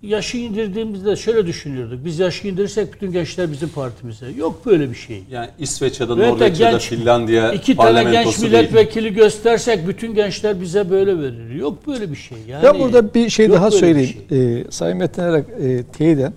yaşı 0.06 0.38
indirdiğimizde 0.38 1.16
şöyle 1.16 1.48
düşünüyorduk. 1.48 2.06
Biz 2.06 2.20
yaşı 2.20 2.48
indirirsek 2.48 2.94
bütün 2.94 3.12
gençler 3.12 3.52
bizim 3.52 3.70
partimize. 3.70 4.26
Yok 4.38 4.66
böyle 4.66 4.90
bir 4.90 4.96
şey. 4.96 5.24
yani 5.32 5.50
İsveç 5.60 6.00
ya 6.00 6.10
da 6.10 6.16
Norveç 6.16 6.60
ya 6.60 6.74
da 6.74 6.80
Finlandiya 6.80 7.54
İki 7.54 7.76
tane 7.76 7.90
genç 8.04 8.06
parlamentosu 8.06 8.42
değil. 8.42 8.54
milletvekili 8.54 9.14
göstersek 9.14 9.88
bütün 9.88 10.16
gençler 10.16 10.62
bize 10.62 10.90
böyle 10.90 11.20
verir. 11.20 11.50
Yok 11.56 11.88
böyle 11.88 12.12
bir 12.12 12.16
şey. 12.16 12.38
Yani, 12.48 12.66
Ya 12.66 12.80
burada 12.80 13.14
bir 13.14 13.30
şey 13.30 13.50
daha 13.52 13.72
söyleyeyim. 13.72 14.16
şey. 14.30 14.60
Ee, 14.60 14.66
Sayın 14.70 14.98
Metin 14.98 15.22
Erak 15.22 15.46
e, 15.62 15.84
teyiden 15.84 16.34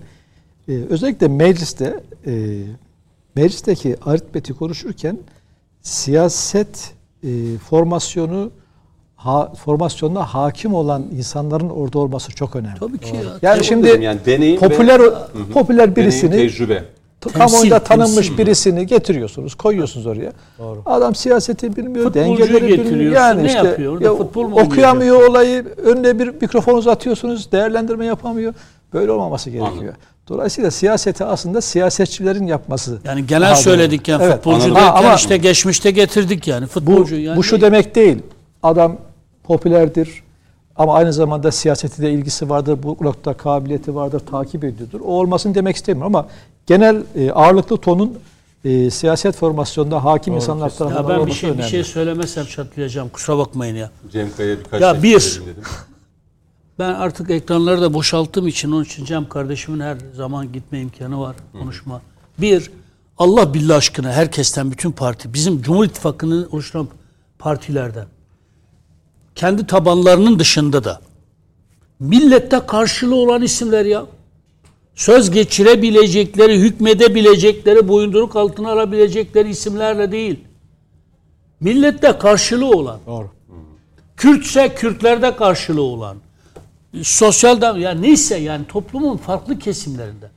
e, 0.69 0.71
özellikle 0.89 1.27
mecliste 1.27 1.99
e, 2.27 2.31
meclisteki 3.35 3.95
aritmeti 4.05 4.53
konuşurken 4.53 5.17
siyaset 5.81 6.93
e, 7.23 7.29
formasyonu 7.69 8.51
ha, 9.19 9.51
formasyonuna 9.65 10.25
hakim 10.25 10.73
olan 10.73 11.05
insanların 11.17 11.69
orada 11.69 11.99
olması 11.99 12.31
çok 12.31 12.55
önemli. 12.55 12.79
Tabii 12.79 12.97
ki 12.97 13.15
ya. 13.15 13.21
Yani 13.41 13.57
Onu 13.57 13.63
şimdi 13.63 13.87
yani 14.01 14.19
deneyim 14.25 14.59
popüler 14.59 14.99
ve, 15.01 15.09
popüler 15.53 15.95
birisini 15.95 16.31
deneyim, 16.31 16.49
tecrübe. 16.49 16.83
kamuoyunda 17.33 17.79
tanınmış 17.79 18.27
temsil. 18.27 18.37
birisini 18.37 18.87
getiriyorsunuz, 18.87 19.55
koyuyorsunuz 19.55 20.05
oraya. 20.05 20.31
Adam 20.85 21.15
siyaseti 21.15 21.75
bilmiyor, 21.75 22.05
Futbolcuyu 22.05 22.53
dengeleri 22.53 22.85
bilmiyor. 22.85 23.11
Yani 23.13 23.43
ne 23.43 23.47
işte 23.47 23.57
yapıyor? 23.67 24.01
Ya 24.01 24.15
futbol 24.15 24.47
mu 24.47 24.59
okuyamıyor 24.59 25.29
olayı, 25.29 25.65
önüne 25.83 26.19
bir 26.19 26.27
mikrofon 26.41 26.75
uzatıyorsunuz, 26.75 27.51
değerlendirme 27.51 28.05
yapamıyor. 28.05 28.53
Böyle 28.93 29.11
olmaması 29.11 29.49
gerekiyor. 29.49 29.73
Anladım. 29.73 29.93
Dolayısıyla 30.29 30.71
siyaseti 30.71 31.25
aslında 31.25 31.61
siyasetçilerin 31.61 32.47
yapması. 32.47 32.99
Yani 33.03 33.27
genel 33.27 33.49
doğru. 33.55 33.61
söyledik 33.61 34.07
yani 34.07 34.23
Evet, 34.23 34.35
futbolcu 34.35 34.75
derken 34.75 34.81
Ha, 34.81 34.93
ama 34.93 35.15
işte 35.15 35.37
geçmişte 35.37 35.91
getirdik 35.91 36.47
yani 36.47 36.63
bu, 36.63 36.67
futbolcu 36.67 37.15
yani. 37.15 37.37
bu 37.37 37.43
şu 37.43 37.61
demek 37.61 37.95
değil. 37.95 38.17
Adam 38.63 38.97
popülerdir 39.49 40.23
ama 40.75 40.93
aynı 40.95 41.13
zamanda 41.13 41.51
siyaseti 41.51 42.01
de 42.01 42.11
ilgisi 42.11 42.49
vardır. 42.49 42.79
Bu 42.83 42.97
nokta 43.01 43.33
kabiliyeti 43.33 43.95
vardır, 43.95 44.19
takip 44.19 44.63
ediyordur. 44.63 44.99
O 44.99 45.03
olmasın 45.03 45.55
demek 45.55 45.75
istemiyorum 45.75 46.15
ama 46.15 46.27
genel 46.65 47.03
e, 47.15 47.31
ağırlıklı 47.31 47.77
tonun 47.77 48.19
e, 48.65 48.89
siyaset 48.89 49.35
formasyonunda 49.35 50.03
hakim 50.05 50.35
insanlar 50.35 50.69
tarafından 50.69 51.13
ya 51.13 51.19
ben 51.19 51.27
bir 51.27 51.31
şey 51.31 51.57
bir 51.57 51.63
şey 51.63 51.83
söylemezsem 51.83 52.45
çatlayacağım. 52.45 53.09
Kusura 53.09 53.37
bakmayın 53.37 53.75
ya. 53.75 53.91
Cem 54.11 54.27
Kaya'ya 54.37 54.59
birkaç 54.59 54.81
Ya 54.81 54.93
şey 54.93 55.03
bir- 55.03 55.41
dedim. 55.45 55.63
Ben 56.79 56.93
artık 56.93 57.29
ekranları 57.29 57.81
da 57.81 57.93
boşalttığım 57.93 58.47
için 58.47 58.71
onun 58.71 58.83
için 58.83 59.05
Cem 59.05 59.29
kardeşimin 59.29 59.79
her 59.79 59.97
zaman 60.15 60.51
gitme 60.53 60.79
imkanı 60.79 61.19
var 61.19 61.35
konuşma. 61.59 62.01
Bir, 62.37 62.71
Allah 63.17 63.53
billah 63.53 63.75
aşkına 63.77 64.11
herkesten 64.11 64.71
bütün 64.71 64.91
parti, 64.91 65.33
bizim 65.33 65.61
Cumhur 65.61 65.85
İttifakı'nın 65.85 66.49
oluşturan 66.51 66.87
partilerden, 67.39 68.05
kendi 69.35 69.67
tabanlarının 69.67 70.39
dışında 70.39 70.83
da 70.83 71.01
millette 71.99 72.59
karşılığı 72.59 73.15
olan 73.15 73.41
isimler 73.41 73.85
ya. 73.85 74.05
Söz 74.95 75.31
geçirebilecekleri, 75.31 76.59
hükmedebilecekleri, 76.59 77.87
boyunduruk 77.87 78.35
altına 78.35 78.71
alabilecekleri 78.71 79.49
isimlerle 79.49 80.11
değil. 80.11 80.39
Millette 81.59 82.17
karşılığı 82.17 82.69
olan. 82.69 82.99
Doğru. 83.07 83.29
Kürtse 84.17 84.75
Kürtlerde 84.75 85.35
karşılığı 85.35 85.81
olan, 85.81 86.17
sosyal 87.03 87.61
da 87.61 87.77
yani 87.77 88.01
neyse 88.01 88.37
yani 88.37 88.65
toplumun 88.67 89.17
farklı 89.17 89.59
kesimlerinde. 89.59 90.29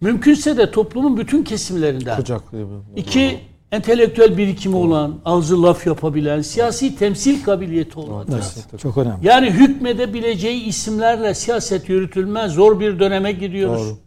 Mümkünse 0.00 0.56
de 0.56 0.70
toplumun 0.70 1.16
bütün 1.16 1.44
kesimlerinde. 1.44 2.14
Kucaklıyor. 2.16 2.68
İki, 2.96 3.40
entelektüel 3.74 4.36
birikimi 4.36 4.76
olan, 4.76 5.14
ağzı 5.24 5.62
laf 5.62 5.86
yapabilen, 5.86 6.42
siyasi 6.42 6.96
temsil 6.96 7.44
kabiliyeti 7.44 7.98
olan. 7.98 8.26
Evet, 8.32 8.80
çok 8.80 8.98
önemli. 8.98 9.26
Yani 9.26 9.50
hükmedebileceği 9.50 10.64
isimlerle 10.64 11.34
siyaset 11.34 11.88
yürütülmez. 11.88 12.52
Zor 12.52 12.80
bir 12.80 12.98
döneme 12.98 13.32
gidiyoruz. 13.32 13.86
Doğru. 13.86 13.98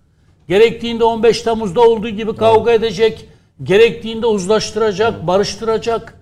Gerektiğinde 0.47 1.03
15 1.03 1.41
Temmuz'da 1.41 1.81
olduğu 1.81 2.09
gibi 2.09 2.35
kavga 2.35 2.71
edecek. 2.71 3.29
Gerektiğinde 3.63 4.25
uzlaştıracak, 4.25 5.27
barıştıracak. 5.27 6.21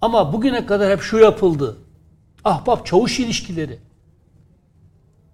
Ama 0.00 0.32
bugüne 0.32 0.66
kadar 0.66 0.92
hep 0.92 1.00
şu 1.00 1.18
yapıldı. 1.18 1.76
Ahbap 2.44 2.86
çavuş 2.86 3.20
ilişkileri. 3.20 3.78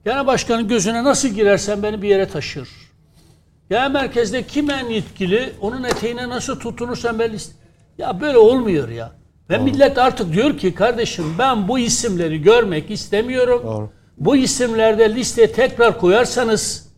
Genel 0.05 0.27
başkanın 0.27 0.69
gözüne 0.69 1.05
nasıl 1.05 1.29
girersen 1.29 1.83
beni 1.83 2.03
bir 2.03 2.09
yere 2.09 2.29
taşır. 2.29 2.69
Ya 3.71 3.89
merkezde 3.89 4.47
kim 4.47 4.71
en 4.71 4.89
yetkili, 4.89 5.53
onun 5.61 5.85
eteğine 5.85 6.29
nasıl 6.29 6.61
tutunursan 6.61 7.19
ben 7.19 7.33
Ya 7.99 8.21
böyle 8.21 8.39
olmuyor 8.39 8.89
ya. 8.89 9.13
Ve 9.51 9.59
millet 9.59 9.99
artık 9.99 10.33
diyor 10.33 10.59
ki 10.59 10.75
kardeşim 10.75 11.25
ben 11.39 11.69
bu 11.69 11.79
isimleri 11.79 12.43
görmek 12.43 12.91
istemiyorum. 12.91 13.63
Doğru. 13.65 13.91
Bu 14.19 14.37
isimlerde 14.37 15.15
listeye 15.15 15.53
tekrar 15.53 15.99
koyarsanız 15.99 16.91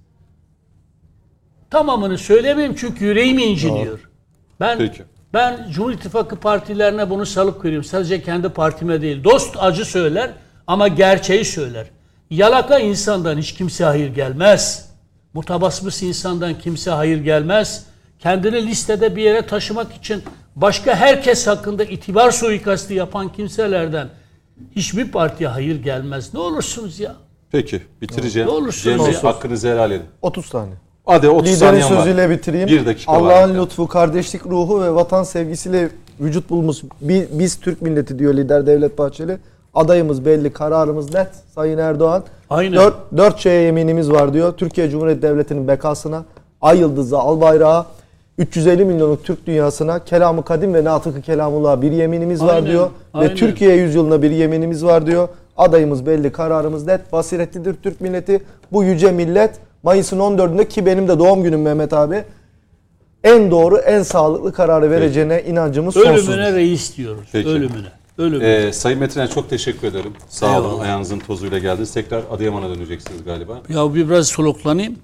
tamamını 1.70 2.19
söylemeyeyim 2.19 2.74
çünkü 2.78 3.05
yüreğimi 3.05 3.43
inciniyor. 3.43 4.11
Ben 4.61 4.78
Peki. 4.78 5.03
ben 5.35 5.70
Cumhur 5.70 5.93
İttifakı 5.93 6.36
partilerine 6.36 7.11
bunu 7.11 7.27
salık 7.27 7.65
veriyorum. 7.65 7.89
Sadece 7.89 8.23
kendi 8.23 8.49
partime 8.49 9.03
değil. 9.03 9.24
Dost 9.24 9.57
acı 9.59 9.85
söyler 9.85 10.31
ama 10.66 10.89
gerçeği 10.89 11.44
söyler. 11.44 11.86
Yalaka 12.31 12.78
insandan 12.78 13.39
hiç 13.39 13.55
kimse 13.55 13.85
hayır 13.85 14.15
gelmez. 14.15 14.91
Mutabasmıs 15.34 16.02
insandan 16.02 16.59
kimse 16.59 16.90
hayır 16.90 17.18
gelmez. 17.24 17.84
Kendini 18.18 18.66
listede 18.66 19.16
bir 19.16 19.22
yere 19.22 19.46
taşımak 19.46 19.92
için 19.94 20.22
başka 20.56 20.94
herkes 20.94 21.46
hakkında 21.46 21.84
itibar 21.84 22.30
suikastı 22.30 22.94
yapan 22.94 23.32
kimselerden 23.32 24.09
hiçbir 24.76 25.10
partiye 25.10 25.48
hayır 25.48 25.82
gelmez. 25.82 26.34
Ne 26.34 26.40
olursunuz 26.40 27.00
ya. 27.00 27.14
Peki 27.52 27.82
bitireceğim. 28.00 28.48
Ne 28.48 28.52
olursunuz 28.52 29.04
Cem 29.06 29.12
ya. 29.14 29.22
hakkınızı 29.24 29.68
helal 29.68 29.90
edin. 29.90 30.06
30 30.22 30.46
saniye. 30.46 30.76
Hadi 31.06 31.28
30 31.28 31.46
Liderin 31.48 31.59
saniyen 31.60 31.90
var. 31.90 31.96
sözüyle 31.96 32.30
bitireyim. 32.30 32.68
Bir 32.68 32.86
dakika 32.86 33.12
var. 33.12 33.18
Allah'ın 33.18 33.62
lütfu, 33.62 33.88
kardeşlik 33.88 34.46
ruhu 34.46 34.82
ve 34.82 34.94
vatan 34.94 35.22
sevgisiyle 35.24 35.88
vücut 36.20 36.50
bulmuş 36.50 36.76
bi- 37.00 37.28
biz 37.32 37.60
Türk 37.60 37.82
milleti 37.82 38.18
diyor 38.18 38.34
lider 38.34 38.66
Devlet 38.66 38.98
Bahçeli. 38.98 39.38
Adayımız 39.74 40.24
belli, 40.24 40.53
kararımız 40.53 41.15
net 41.15 41.28
Sayın 41.55 41.78
Erdoğan. 41.78 42.23
Aynen. 42.51 42.73
Dört, 42.73 42.94
dört 43.16 43.39
şeye 43.39 43.62
yeminimiz 43.62 44.11
var 44.11 44.35
diyor. 44.35 44.53
Türkiye 44.53 44.90
Cumhuriyeti 44.90 45.23
Devleti'nin 45.23 45.69
bekasına, 45.69 46.24
ay 46.61 46.78
yıldızı, 46.78 47.19
al 47.19 47.40
bayrağı, 47.40 47.86
350 48.39 48.85
milyonluk 48.85 49.24
Türk 49.24 49.47
dünyasına, 49.47 50.05
kelamı 50.05 50.44
kadim 50.44 50.74
ve 50.74 50.85
natıkı 50.85 51.20
kelamullah'a 51.20 51.82
bir 51.82 51.93
yeminimiz 51.93 52.43
var 52.43 52.55
Aynen, 52.55 52.70
diyor. 52.70 52.90
aynen. 53.15 53.31
Ve 53.31 53.35
Türkiye 53.35 53.77
yüzyılına 53.77 54.23
bir 54.23 54.31
yeminimiz 54.31 54.85
var 54.85 55.07
diyor. 55.07 55.28
Adayımız 55.57 56.07
belli, 56.07 56.32
kararımız 56.32 56.86
net, 56.86 57.12
basiretlidir 57.12 57.74
Türk 57.82 58.01
milleti. 58.01 58.43
Bu 58.73 58.85
yüce 58.85 59.12
millet 59.12 59.51
Mayıs'ın 59.82 60.19
14'ünde 60.19 60.69
ki 60.69 60.86
benim 60.86 61.09
de 61.09 61.19
doğum 61.19 61.43
günüm 61.43 61.62
Mehmet 61.62 61.93
abi. 61.93 62.24
En 63.24 63.51
doğru, 63.51 63.78
en 63.78 64.03
sağlıklı 64.03 64.53
kararı 64.53 64.90
vereceğine 64.90 65.43
inancımız 65.43 65.94
sonsuz. 65.94 66.28
Ölümüne 66.28 66.53
reis 66.53 66.97
diyoruz. 66.97 67.28
Peki. 67.32 67.49
Ölümüne. 67.49 67.89
Ölümüne. 68.18 68.48
Ee, 68.48 68.72
Sayın 68.72 68.98
Metiner 69.01 69.30
çok 69.30 69.51
teşekkür 69.51 69.89
ederim. 69.89 70.12
Sağ 70.28 70.60
olun. 70.60 70.68
Eyvallah. 70.68 70.82
Ayağınızın 70.82 71.18
tozuyla 71.18 71.59
geldiniz. 71.59 71.94
Tekrar 71.94 72.22
Adıyaman'a 72.30 72.68
döneceksiniz 72.68 73.24
galiba. 73.24 73.62
Ya 73.68 73.94
bir 73.94 74.09
biraz 74.09 74.28
soluklanayım. 74.28 74.97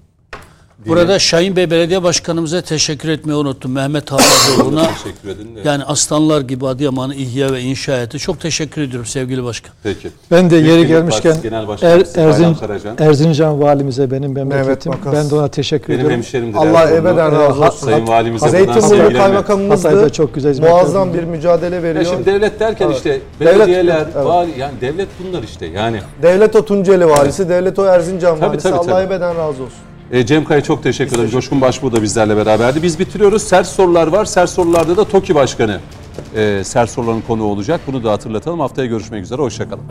Burada 0.87 1.19
Şahin 1.19 1.55
Bey 1.55 1.71
Belediye 1.71 2.03
Başkanımıza 2.03 2.61
teşekkür 2.61 3.09
etmeyi 3.09 3.37
unuttum. 3.39 3.71
Mehmet 3.71 4.11
Havazoğlu'na 4.11 4.81
Teşekkür 5.03 5.29
edin 5.29 5.55
de. 5.55 5.59
yani 5.63 5.83
aslanlar 5.83 6.41
gibi 6.41 6.67
Adıyaman'ı 6.67 7.15
ihya 7.15 7.53
ve 7.53 7.61
inşa 7.61 7.97
etti. 8.01 8.19
Çok 8.19 8.39
teşekkür 8.41 8.81
ediyorum 8.81 9.05
sevgili 9.05 9.43
başkan. 9.43 9.71
Peki. 9.83 10.09
Ben 10.31 10.49
de 10.49 10.51
Büyük 10.55 10.67
yeri 10.67 10.87
gelmişken 10.87 11.35
er, 11.81 12.05
Erzin. 12.15 12.55
Erzincan 12.99 13.61
valimize 13.61 14.11
benim 14.11 14.33
memleketim. 14.33 14.91
Makas. 14.91 15.13
Ben 15.13 15.29
de 15.29 15.35
ona 15.35 15.47
teşekkür 15.47 15.87
Benim 15.87 15.99
ediyorum. 15.99 16.15
hemşerimdir. 16.17 16.57
Allah 16.57 16.91
ebeden 16.91 17.31
razı 17.31 17.61
olsun. 17.65 17.85
Sayın 17.87 18.07
Valimize 18.07 18.45
buradan 18.59 18.79
Zeytinburnu. 18.79 19.17
Kaymakamımız 19.17 19.83
da 19.83 20.09
çok 20.09 20.35
güzel 20.35 20.51
hizmet 20.51 20.69
muazzam 20.69 21.09
bir 21.09 21.17
veriyor. 21.17 21.31
mücadele 21.31 21.75
Ya 21.75 21.83
veriyor. 21.83 22.05
şimdi 22.05 22.25
devlet 22.25 22.59
derken 22.59 22.85
Evet. 22.85 22.97
işte 22.97 23.19
Devlet- 23.39 23.59
belediyeler, 23.59 24.01
evet. 24.15 24.15
vali, 24.25 24.59
yani 24.59 24.73
devlet 24.81 25.07
bunlar 25.23 25.43
işte 25.43 25.65
yani. 25.65 25.99
Devlet 26.21 26.55
o 26.55 26.65
Tunceli 26.65 27.09
valisi, 27.09 27.49
devlet 27.49 27.79
o 27.79 27.85
Erzincan 27.85 28.39
Tabii, 28.39 28.49
valisi. 28.49 28.63
tabii, 28.63 28.75
Allah 28.91 29.01
ebeden 29.03 29.35
razı 29.37 29.63
olsun. 29.63 29.77
E, 30.11 30.25
Cem 30.25 30.45
Kaya 30.45 30.63
çok 30.63 30.83
teşekkür 30.83 31.15
ederim. 31.15 31.29
Coşkun 31.29 31.61
Başbuğ 31.61 31.91
da 31.91 32.01
bizlerle 32.01 32.37
beraberdi. 32.37 32.83
Biz 32.83 32.99
bitiriyoruz. 32.99 33.43
Sert 33.43 33.67
sorular 33.67 34.07
var. 34.07 34.25
Sert 34.25 34.49
sorularda 34.49 34.97
da 34.97 35.05
TOKİ 35.05 35.35
Başkanı 35.35 35.79
e, 36.35 36.63
sert 36.63 36.89
soruların 36.89 37.21
konuğu 37.21 37.43
olacak. 37.43 37.81
Bunu 37.87 38.03
da 38.03 38.11
hatırlatalım. 38.11 38.59
Haftaya 38.59 38.87
görüşmek 38.87 39.23
üzere. 39.23 39.41
Hoşçakalın. 39.41 39.83